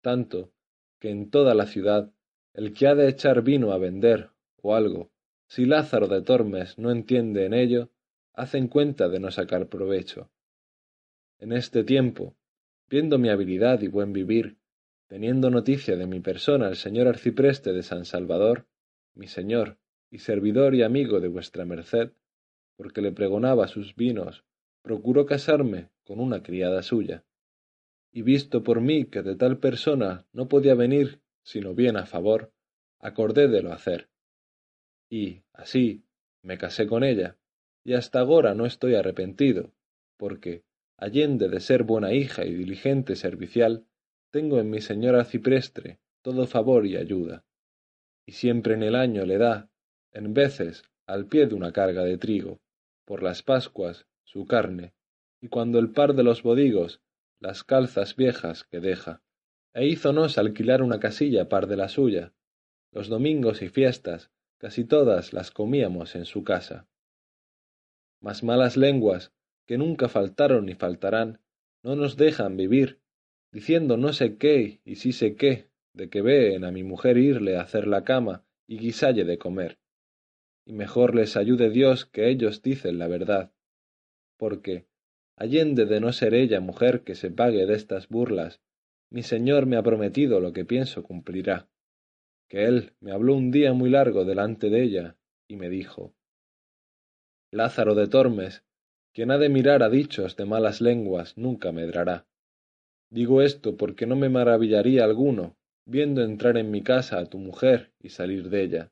tanto 0.01 0.51
que 0.99 1.09
en 1.09 1.31
toda 1.31 1.55
la 1.55 1.65
ciudad 1.65 2.11
el 2.53 2.75
que 2.75 2.85
ha 2.85 2.93
de 2.93 3.09
echar 3.09 3.41
vino 3.41 3.71
a 3.71 3.79
vender 3.79 4.29
o 4.61 4.75
algo, 4.75 5.09
si 5.47 5.65
Lázaro 5.65 6.07
de 6.07 6.21
Tormes 6.21 6.77
no 6.77 6.91
entiende 6.91 7.47
en 7.47 7.55
ello, 7.55 7.89
hacen 8.35 8.67
cuenta 8.67 9.09
de 9.09 9.19
no 9.19 9.31
sacar 9.31 9.67
provecho. 9.67 10.29
En 11.39 11.53
este 11.53 11.83
tiempo, 11.83 12.35
viendo 12.87 13.17
mi 13.17 13.29
habilidad 13.29 13.81
y 13.81 13.87
buen 13.87 14.13
vivir, 14.13 14.57
teniendo 15.07 15.49
noticia 15.49 15.95
de 15.95 16.05
mi 16.05 16.19
persona 16.19 16.67
el 16.67 16.75
señor 16.75 17.07
arcipreste 17.07 17.73
de 17.73 17.81
San 17.81 18.05
Salvador, 18.05 18.67
mi 19.15 19.25
señor 19.25 19.79
y 20.11 20.19
servidor 20.19 20.75
y 20.75 20.83
amigo 20.83 21.19
de 21.19 21.29
vuestra 21.29 21.65
merced, 21.65 22.11
porque 22.75 23.01
le 23.01 23.11
pregonaba 23.11 23.67
sus 23.67 23.95
vinos 23.95 24.45
procuró 24.81 25.25
casarme 25.25 25.89
con 26.03 26.19
una 26.19 26.43
criada 26.43 26.81
suya. 26.83 27.23
Y 28.11 28.23
visto 28.23 28.63
por 28.63 28.81
mí 28.81 29.05
que 29.05 29.21
de 29.21 29.35
tal 29.35 29.57
persona 29.57 30.25
no 30.33 30.47
podía 30.47 30.75
venir 30.75 31.21
sino 31.43 31.73
bien 31.73 31.97
a 31.97 32.05
favor, 32.05 32.53
acordé 32.99 33.47
de 33.47 33.61
lo 33.61 33.73
hacer. 33.73 34.09
Y, 35.09 35.43
así, 35.53 36.03
me 36.43 36.57
casé 36.57 36.87
con 36.87 37.03
ella, 37.03 37.37
y 37.83 37.93
hasta 37.93 38.19
agora 38.19 38.53
no 38.53 38.65
estoy 38.65 38.95
arrepentido, 38.95 39.73
porque, 40.17 40.63
allende 40.97 41.49
de 41.49 41.59
ser 41.59 41.83
buena 41.83 42.13
hija 42.13 42.45
y 42.45 42.53
diligente 42.53 43.15
servicial, 43.15 43.85
tengo 44.29 44.59
en 44.59 44.69
mi 44.69 44.81
señora 44.81 45.25
ciprestre 45.25 45.99
todo 46.21 46.45
favor 46.45 46.85
y 46.85 46.97
ayuda, 46.97 47.43
y 48.25 48.33
siempre 48.33 48.75
en 48.75 48.83
el 48.83 48.95
año 48.95 49.25
le 49.25 49.37
da, 49.37 49.69
en 50.11 50.33
veces, 50.33 50.83
al 51.07 51.25
pie 51.25 51.47
de 51.47 51.55
una 51.55 51.71
carga 51.73 52.03
de 52.03 52.17
trigo, 52.17 52.61
por 53.05 53.23
las 53.23 53.41
Pascuas 53.41 54.05
su 54.31 54.45
carne, 54.45 54.93
y 55.41 55.49
cuando 55.49 55.77
el 55.77 55.91
par 55.91 56.13
de 56.13 56.23
los 56.23 56.41
bodigos, 56.41 57.01
las 57.41 57.65
calzas 57.65 58.15
viejas 58.15 58.63
que 58.63 58.79
deja, 58.79 59.21
e 59.73 59.85
hízonos 59.87 60.37
alquilar 60.37 60.81
una 60.81 61.01
casilla 61.01 61.49
par 61.49 61.67
de 61.67 61.75
la 61.75 61.89
suya. 61.89 62.33
Los 62.93 63.09
domingos 63.09 63.61
y 63.61 63.67
fiestas, 63.67 64.31
casi 64.57 64.85
todas 64.85 65.33
las 65.33 65.51
comíamos 65.51 66.15
en 66.15 66.23
su 66.23 66.45
casa. 66.45 66.87
Mas 68.21 68.41
malas 68.41 68.77
lenguas, 68.77 69.33
que 69.65 69.77
nunca 69.77 70.07
faltaron 70.07 70.65
ni 70.65 70.75
faltarán, 70.75 71.41
no 71.83 71.97
nos 71.97 72.15
dejan 72.15 72.55
vivir, 72.55 73.01
diciendo 73.51 73.97
no 73.97 74.13
sé 74.13 74.37
qué 74.37 74.79
y 74.85 74.95
sí 74.95 75.11
sé 75.11 75.35
qué, 75.35 75.67
de 75.91 76.09
que 76.09 76.21
veen 76.21 76.63
a 76.63 76.71
mi 76.71 76.83
mujer 76.83 77.17
irle 77.17 77.57
a 77.57 77.63
hacer 77.63 77.85
la 77.85 78.05
cama 78.05 78.45
y 78.65 78.77
guisalle 78.77 79.25
de 79.25 79.37
comer. 79.37 79.77
Y 80.63 80.71
mejor 80.71 81.15
les 81.15 81.35
ayude 81.35 81.69
Dios 81.69 82.05
que 82.05 82.29
ellos 82.29 82.61
dicen 82.61 82.97
la 82.97 83.07
verdad, 83.07 83.51
porque, 84.41 84.87
allende 85.37 85.85
de 85.85 85.99
no 85.99 86.11
ser 86.11 86.33
ella 86.33 86.59
mujer 86.61 87.03
que 87.03 87.13
se 87.13 87.29
pague 87.29 87.67
de 87.67 87.75
estas 87.75 88.09
burlas, 88.09 88.59
mi 89.11 89.21
señor 89.21 89.67
me 89.67 89.77
ha 89.77 89.83
prometido 89.83 90.39
lo 90.39 90.51
que 90.51 90.65
pienso 90.65 91.03
cumplirá. 91.03 91.69
Que 92.49 92.65
él 92.65 92.93
me 93.01 93.11
habló 93.11 93.35
un 93.35 93.51
día 93.51 93.73
muy 93.73 93.91
largo 93.91 94.25
delante 94.25 94.71
de 94.71 94.81
ella, 94.81 95.15
y 95.47 95.57
me 95.57 95.69
dijo 95.69 96.15
Lázaro 97.51 97.93
de 97.93 98.07
Tormes, 98.07 98.63
quien 99.13 99.29
ha 99.29 99.37
de 99.37 99.49
mirar 99.49 99.83
a 99.83 99.89
dichos 99.91 100.35
de 100.37 100.45
malas 100.45 100.81
lenguas 100.81 101.37
nunca 101.37 101.71
medrará. 101.71 102.25
Digo 103.11 103.43
esto 103.43 103.77
porque 103.77 104.07
no 104.07 104.15
me 104.15 104.29
maravillaría 104.29 105.03
alguno, 105.03 105.55
viendo 105.85 106.23
entrar 106.23 106.57
en 106.57 106.71
mi 106.71 106.81
casa 106.81 107.19
a 107.19 107.27
tu 107.27 107.37
mujer 107.37 107.93
y 107.99 108.09
salir 108.09 108.49
de 108.49 108.63
ella. 108.63 108.91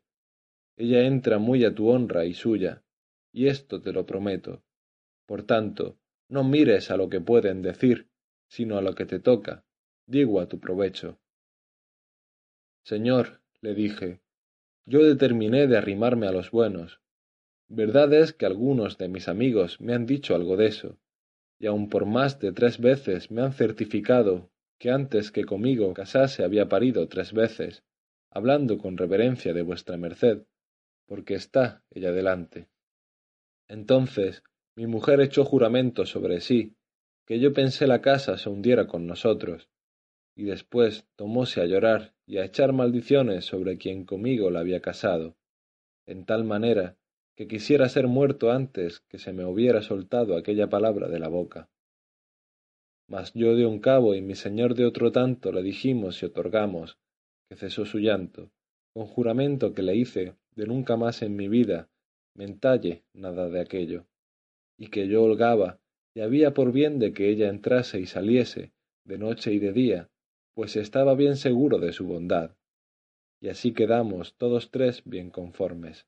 Ella 0.78 1.08
entra 1.08 1.40
muy 1.40 1.66
a 1.66 1.74
tu 1.74 1.90
honra 1.90 2.26
y 2.26 2.36
suya, 2.36 2.84
y 3.34 3.48
esto 3.48 3.82
te 3.82 3.92
lo 3.94 4.06
prometo, 4.06 4.62
por 5.30 5.44
tanto, 5.44 6.00
no 6.28 6.44
mires 6.44 6.90
a 6.90 6.98
lo 6.98 7.08
que 7.08 7.22
pueden 7.22 7.62
decir, 7.62 8.10
sino 8.48 8.80
a 8.80 8.82
lo 8.82 8.96
que 8.96 9.06
te 9.06 9.20
toca, 9.20 9.64
digo 10.08 10.42
a 10.42 10.48
tu 10.48 10.60
provecho. 10.60 11.20
Señor, 12.84 13.40
le 13.62 13.76
dije, 13.76 14.22
yo 14.88 15.04
determiné 15.04 15.68
de 15.68 15.78
arrimarme 15.78 16.26
a 16.26 16.32
los 16.32 16.50
buenos. 16.50 17.00
Verdad 17.68 18.12
es 18.12 18.34
que 18.34 18.48
algunos 18.48 18.98
de 18.98 19.08
mis 19.08 19.28
amigos 19.28 19.80
me 19.80 19.94
han 19.94 20.08
dicho 20.08 20.34
algo 20.34 20.58
de 20.58 20.66
eso, 20.66 20.98
y 21.60 21.68
aun 21.68 21.90
por 21.90 22.08
más 22.08 22.40
de 22.40 22.52
tres 22.52 22.80
veces 22.80 23.30
me 23.30 23.44
han 23.44 23.54
certificado 23.54 24.50
que 24.80 24.90
antes 24.90 25.32
que 25.32 25.46
conmigo 25.46 25.94
casase 25.94 26.44
había 26.44 26.70
parido 26.70 27.08
tres 27.08 27.34
veces, 27.34 27.84
hablando 28.32 28.80
con 28.80 28.98
reverencia 28.98 29.54
de 29.54 29.62
vuestra 29.62 29.96
merced, 29.96 30.42
porque 31.06 31.36
está 31.36 31.84
ella 31.92 32.12
delante. 32.12 32.68
Entonces 33.68 34.42
mi 34.80 34.88
mujer 34.88 35.20
echó 35.20 35.44
juramento 35.44 36.06
sobre 36.06 36.40
sí, 36.40 36.78
que 37.28 37.42
yo 37.42 37.52
pensé 37.52 37.86
la 37.86 38.00
casa 38.00 38.38
se 38.38 38.48
hundiera 38.48 38.88
con 38.88 39.08
nosotros, 39.08 39.68
y 40.38 40.46
después 40.46 41.06
tomóse 41.18 41.60
a 41.60 41.66
llorar 41.66 42.14
y 42.26 42.38
a 42.38 42.46
echar 42.46 42.72
maldiciones 42.72 43.44
sobre 43.44 43.78
quien 43.78 44.06
conmigo 44.06 44.50
la 44.52 44.62
había 44.62 44.80
casado, 44.80 45.36
en 46.06 46.24
tal 46.24 46.46
manera 46.46 46.96
que 47.36 47.46
quisiera 47.46 47.90
ser 47.90 48.08
muerto 48.08 48.54
antes 48.54 49.02
que 49.02 49.20
se 49.20 49.34
me 49.34 49.44
hubiera 49.44 49.82
soltado 49.82 50.38
aquella 50.38 50.70
palabra 50.70 51.10
de 51.10 51.20
la 51.20 51.28
boca. 51.28 51.70
Mas 53.06 53.34
yo 53.34 53.58
de 53.58 53.66
un 53.66 53.80
cabo 53.80 54.16
y 54.16 54.22
mi 54.22 54.36
señor 54.36 54.76
de 54.76 54.86
otro 54.86 55.12
tanto 55.12 55.52
le 55.52 55.62
dijimos 55.62 56.24
y 56.24 56.28
otorgamos, 56.28 56.98
que 57.50 57.58
cesó 57.58 57.84
su 57.84 58.00
llanto, 58.00 58.50
con 58.94 59.08
juramento 59.08 59.74
que 59.74 59.84
le 59.84 59.98
hice 59.98 60.36
de 60.56 60.68
nunca 60.68 60.96
más 60.96 61.22
en 61.22 61.36
mi 61.36 61.50
vida 61.50 61.90
mentalle 62.34 63.04
nada 63.12 63.50
de 63.50 63.60
aquello 63.60 64.06
y 64.80 64.88
que 64.88 65.08
yo 65.08 65.22
holgaba, 65.24 65.80
y 66.16 66.22
había 66.22 66.54
por 66.54 66.72
bien 66.72 66.98
de 66.98 67.14
que 67.14 67.30
ella 67.30 67.50
entrase 67.50 68.00
y 68.00 68.06
saliese, 68.06 68.72
de 69.04 69.18
noche 69.18 69.52
y 69.52 69.60
de 69.60 69.74
día, 69.74 70.10
pues 70.56 70.78
estaba 70.78 71.14
bien 71.16 71.36
seguro 71.36 71.78
de 71.78 71.92
su 71.92 72.08
bondad. 72.08 72.56
Y 73.42 73.50
así 73.50 73.74
quedamos 73.74 74.36
todos 74.38 74.72
tres 74.72 75.04
bien 75.06 75.30
conformes. 75.30 76.08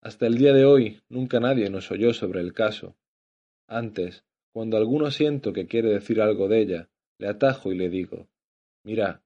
Hasta 0.00 0.26
el 0.26 0.38
día 0.38 0.52
de 0.54 0.64
hoy 0.64 1.00
nunca 1.08 1.40
nadie 1.40 1.68
nos 1.70 1.90
oyó 1.90 2.14
sobre 2.14 2.40
el 2.40 2.54
caso. 2.54 2.96
Antes, 3.66 4.24
cuando 4.52 4.78
alguno 4.78 5.10
siento 5.10 5.52
que 5.52 5.66
quiere 5.66 5.90
decir 5.90 6.22
algo 6.22 6.48
de 6.48 6.60
ella, 6.60 6.88
le 7.18 7.28
atajo 7.28 7.70
y 7.70 7.76
le 7.76 7.90
digo, 7.90 8.28
mira, 8.82 9.22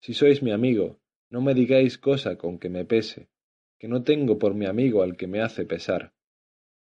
si 0.00 0.14
sois 0.14 0.42
mi 0.42 0.50
amigo, 0.50 0.98
no 1.30 1.42
me 1.42 1.54
digáis 1.54 1.96
cosa 1.98 2.36
con 2.36 2.58
que 2.58 2.70
me 2.70 2.84
pese, 2.84 3.28
que 3.78 3.86
no 3.86 4.02
tengo 4.02 4.38
por 4.38 4.54
mi 4.54 4.66
amigo 4.66 5.02
al 5.02 5.16
que 5.16 5.28
me 5.28 5.40
hace 5.40 5.64
pesar. 5.64 6.12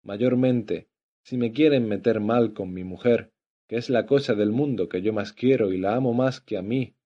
Mayormente, 0.03 0.89
si 1.23 1.37
me 1.37 1.53
quieren 1.53 1.89
meter 1.89 2.21
mal 2.21 2.55
con 2.55 2.73
mi 2.73 2.85
mujer, 2.85 3.33
que 3.69 3.77
es 3.77 3.91
la 3.91 4.07
cosa 4.07 4.35
del 4.35 4.51
mundo 4.51 4.89
que 4.89 5.03
yo 5.03 5.13
más 5.13 5.33
quiero 5.33 5.73
y 5.73 5.79
la 5.79 5.95
amo 5.95 6.13
más 6.13 6.41
que 6.41 6.57
a 6.57 6.63
mí, 6.63 6.97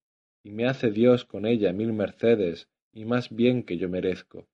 y 0.43 0.51
me 0.51 0.67
hace 0.67 0.91
Dios 0.91 1.25
con 1.25 1.47
ella 1.47 1.73
mil 1.73 1.93
mercedes 1.93 2.69
y 2.93 3.05
más 3.05 3.35
bien 3.35 3.65
que 3.65 3.77
yo 3.77 3.89
merezco. 3.89 4.49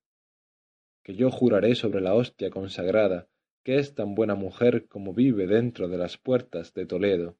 Que 1.04 1.14
yo 1.14 1.30
juraré 1.30 1.74
sobre 1.74 2.00
la 2.00 2.14
hostia 2.14 2.50
consagrada, 2.50 3.28
que 3.62 3.78
es 3.78 3.94
tan 3.94 4.14
buena 4.14 4.34
mujer 4.34 4.88
como 4.88 5.12
vive 5.12 5.46
dentro 5.46 5.88
de 5.88 5.98
las 5.98 6.16
puertas 6.16 6.72
de 6.74 6.86
Toledo. 6.86 7.36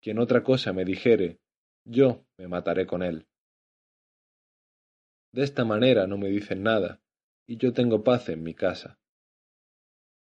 Quien 0.00 0.18
otra 0.18 0.42
cosa 0.42 0.72
me 0.72 0.84
dijere, 0.84 1.38
yo 1.84 2.24
me 2.38 2.48
mataré 2.48 2.86
con 2.86 3.02
él. 3.02 3.26
De 5.32 5.42
esta 5.42 5.64
manera 5.64 6.06
no 6.06 6.16
me 6.16 6.28
dicen 6.28 6.62
nada, 6.62 7.00
y 7.46 7.56
yo 7.58 7.72
tengo 7.72 8.04
paz 8.04 8.28
en 8.28 8.42
mi 8.42 8.54
casa. 8.54 8.98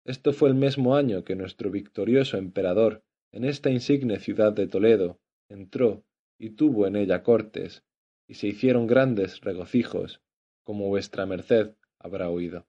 Esto 0.03 0.33
fue 0.33 0.49
el 0.49 0.55
mismo 0.55 0.95
año 0.95 1.23
que 1.23 1.35
nuestro 1.35 1.69
victorioso 1.69 2.37
emperador 2.37 3.03
en 3.31 3.45
esta 3.45 3.69
insigne 3.69 4.19
ciudad 4.19 4.51
de 4.51 4.67
Toledo 4.67 5.19
entró 5.47 6.03
y 6.39 6.51
tuvo 6.51 6.87
en 6.87 6.95
ella 6.95 7.21
cortes, 7.21 7.83
y 8.27 8.35
se 8.35 8.47
hicieron 8.47 8.87
grandes 8.87 9.41
regocijos, 9.41 10.21
como 10.63 10.87
vuestra 10.87 11.25
merced 11.25 11.75
habrá 11.99 12.29
oído. 12.29 12.65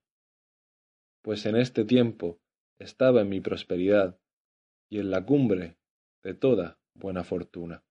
Pues 1.22 1.46
en 1.46 1.56
este 1.56 1.84
tiempo 1.84 2.40
estaba 2.78 3.22
en 3.22 3.28
mi 3.28 3.40
prosperidad, 3.40 4.18
y 4.90 4.98
en 4.98 5.10
la 5.10 5.24
cumbre 5.24 5.78
de 6.22 6.34
toda 6.34 6.78
buena 6.94 7.24
fortuna. 7.24 7.82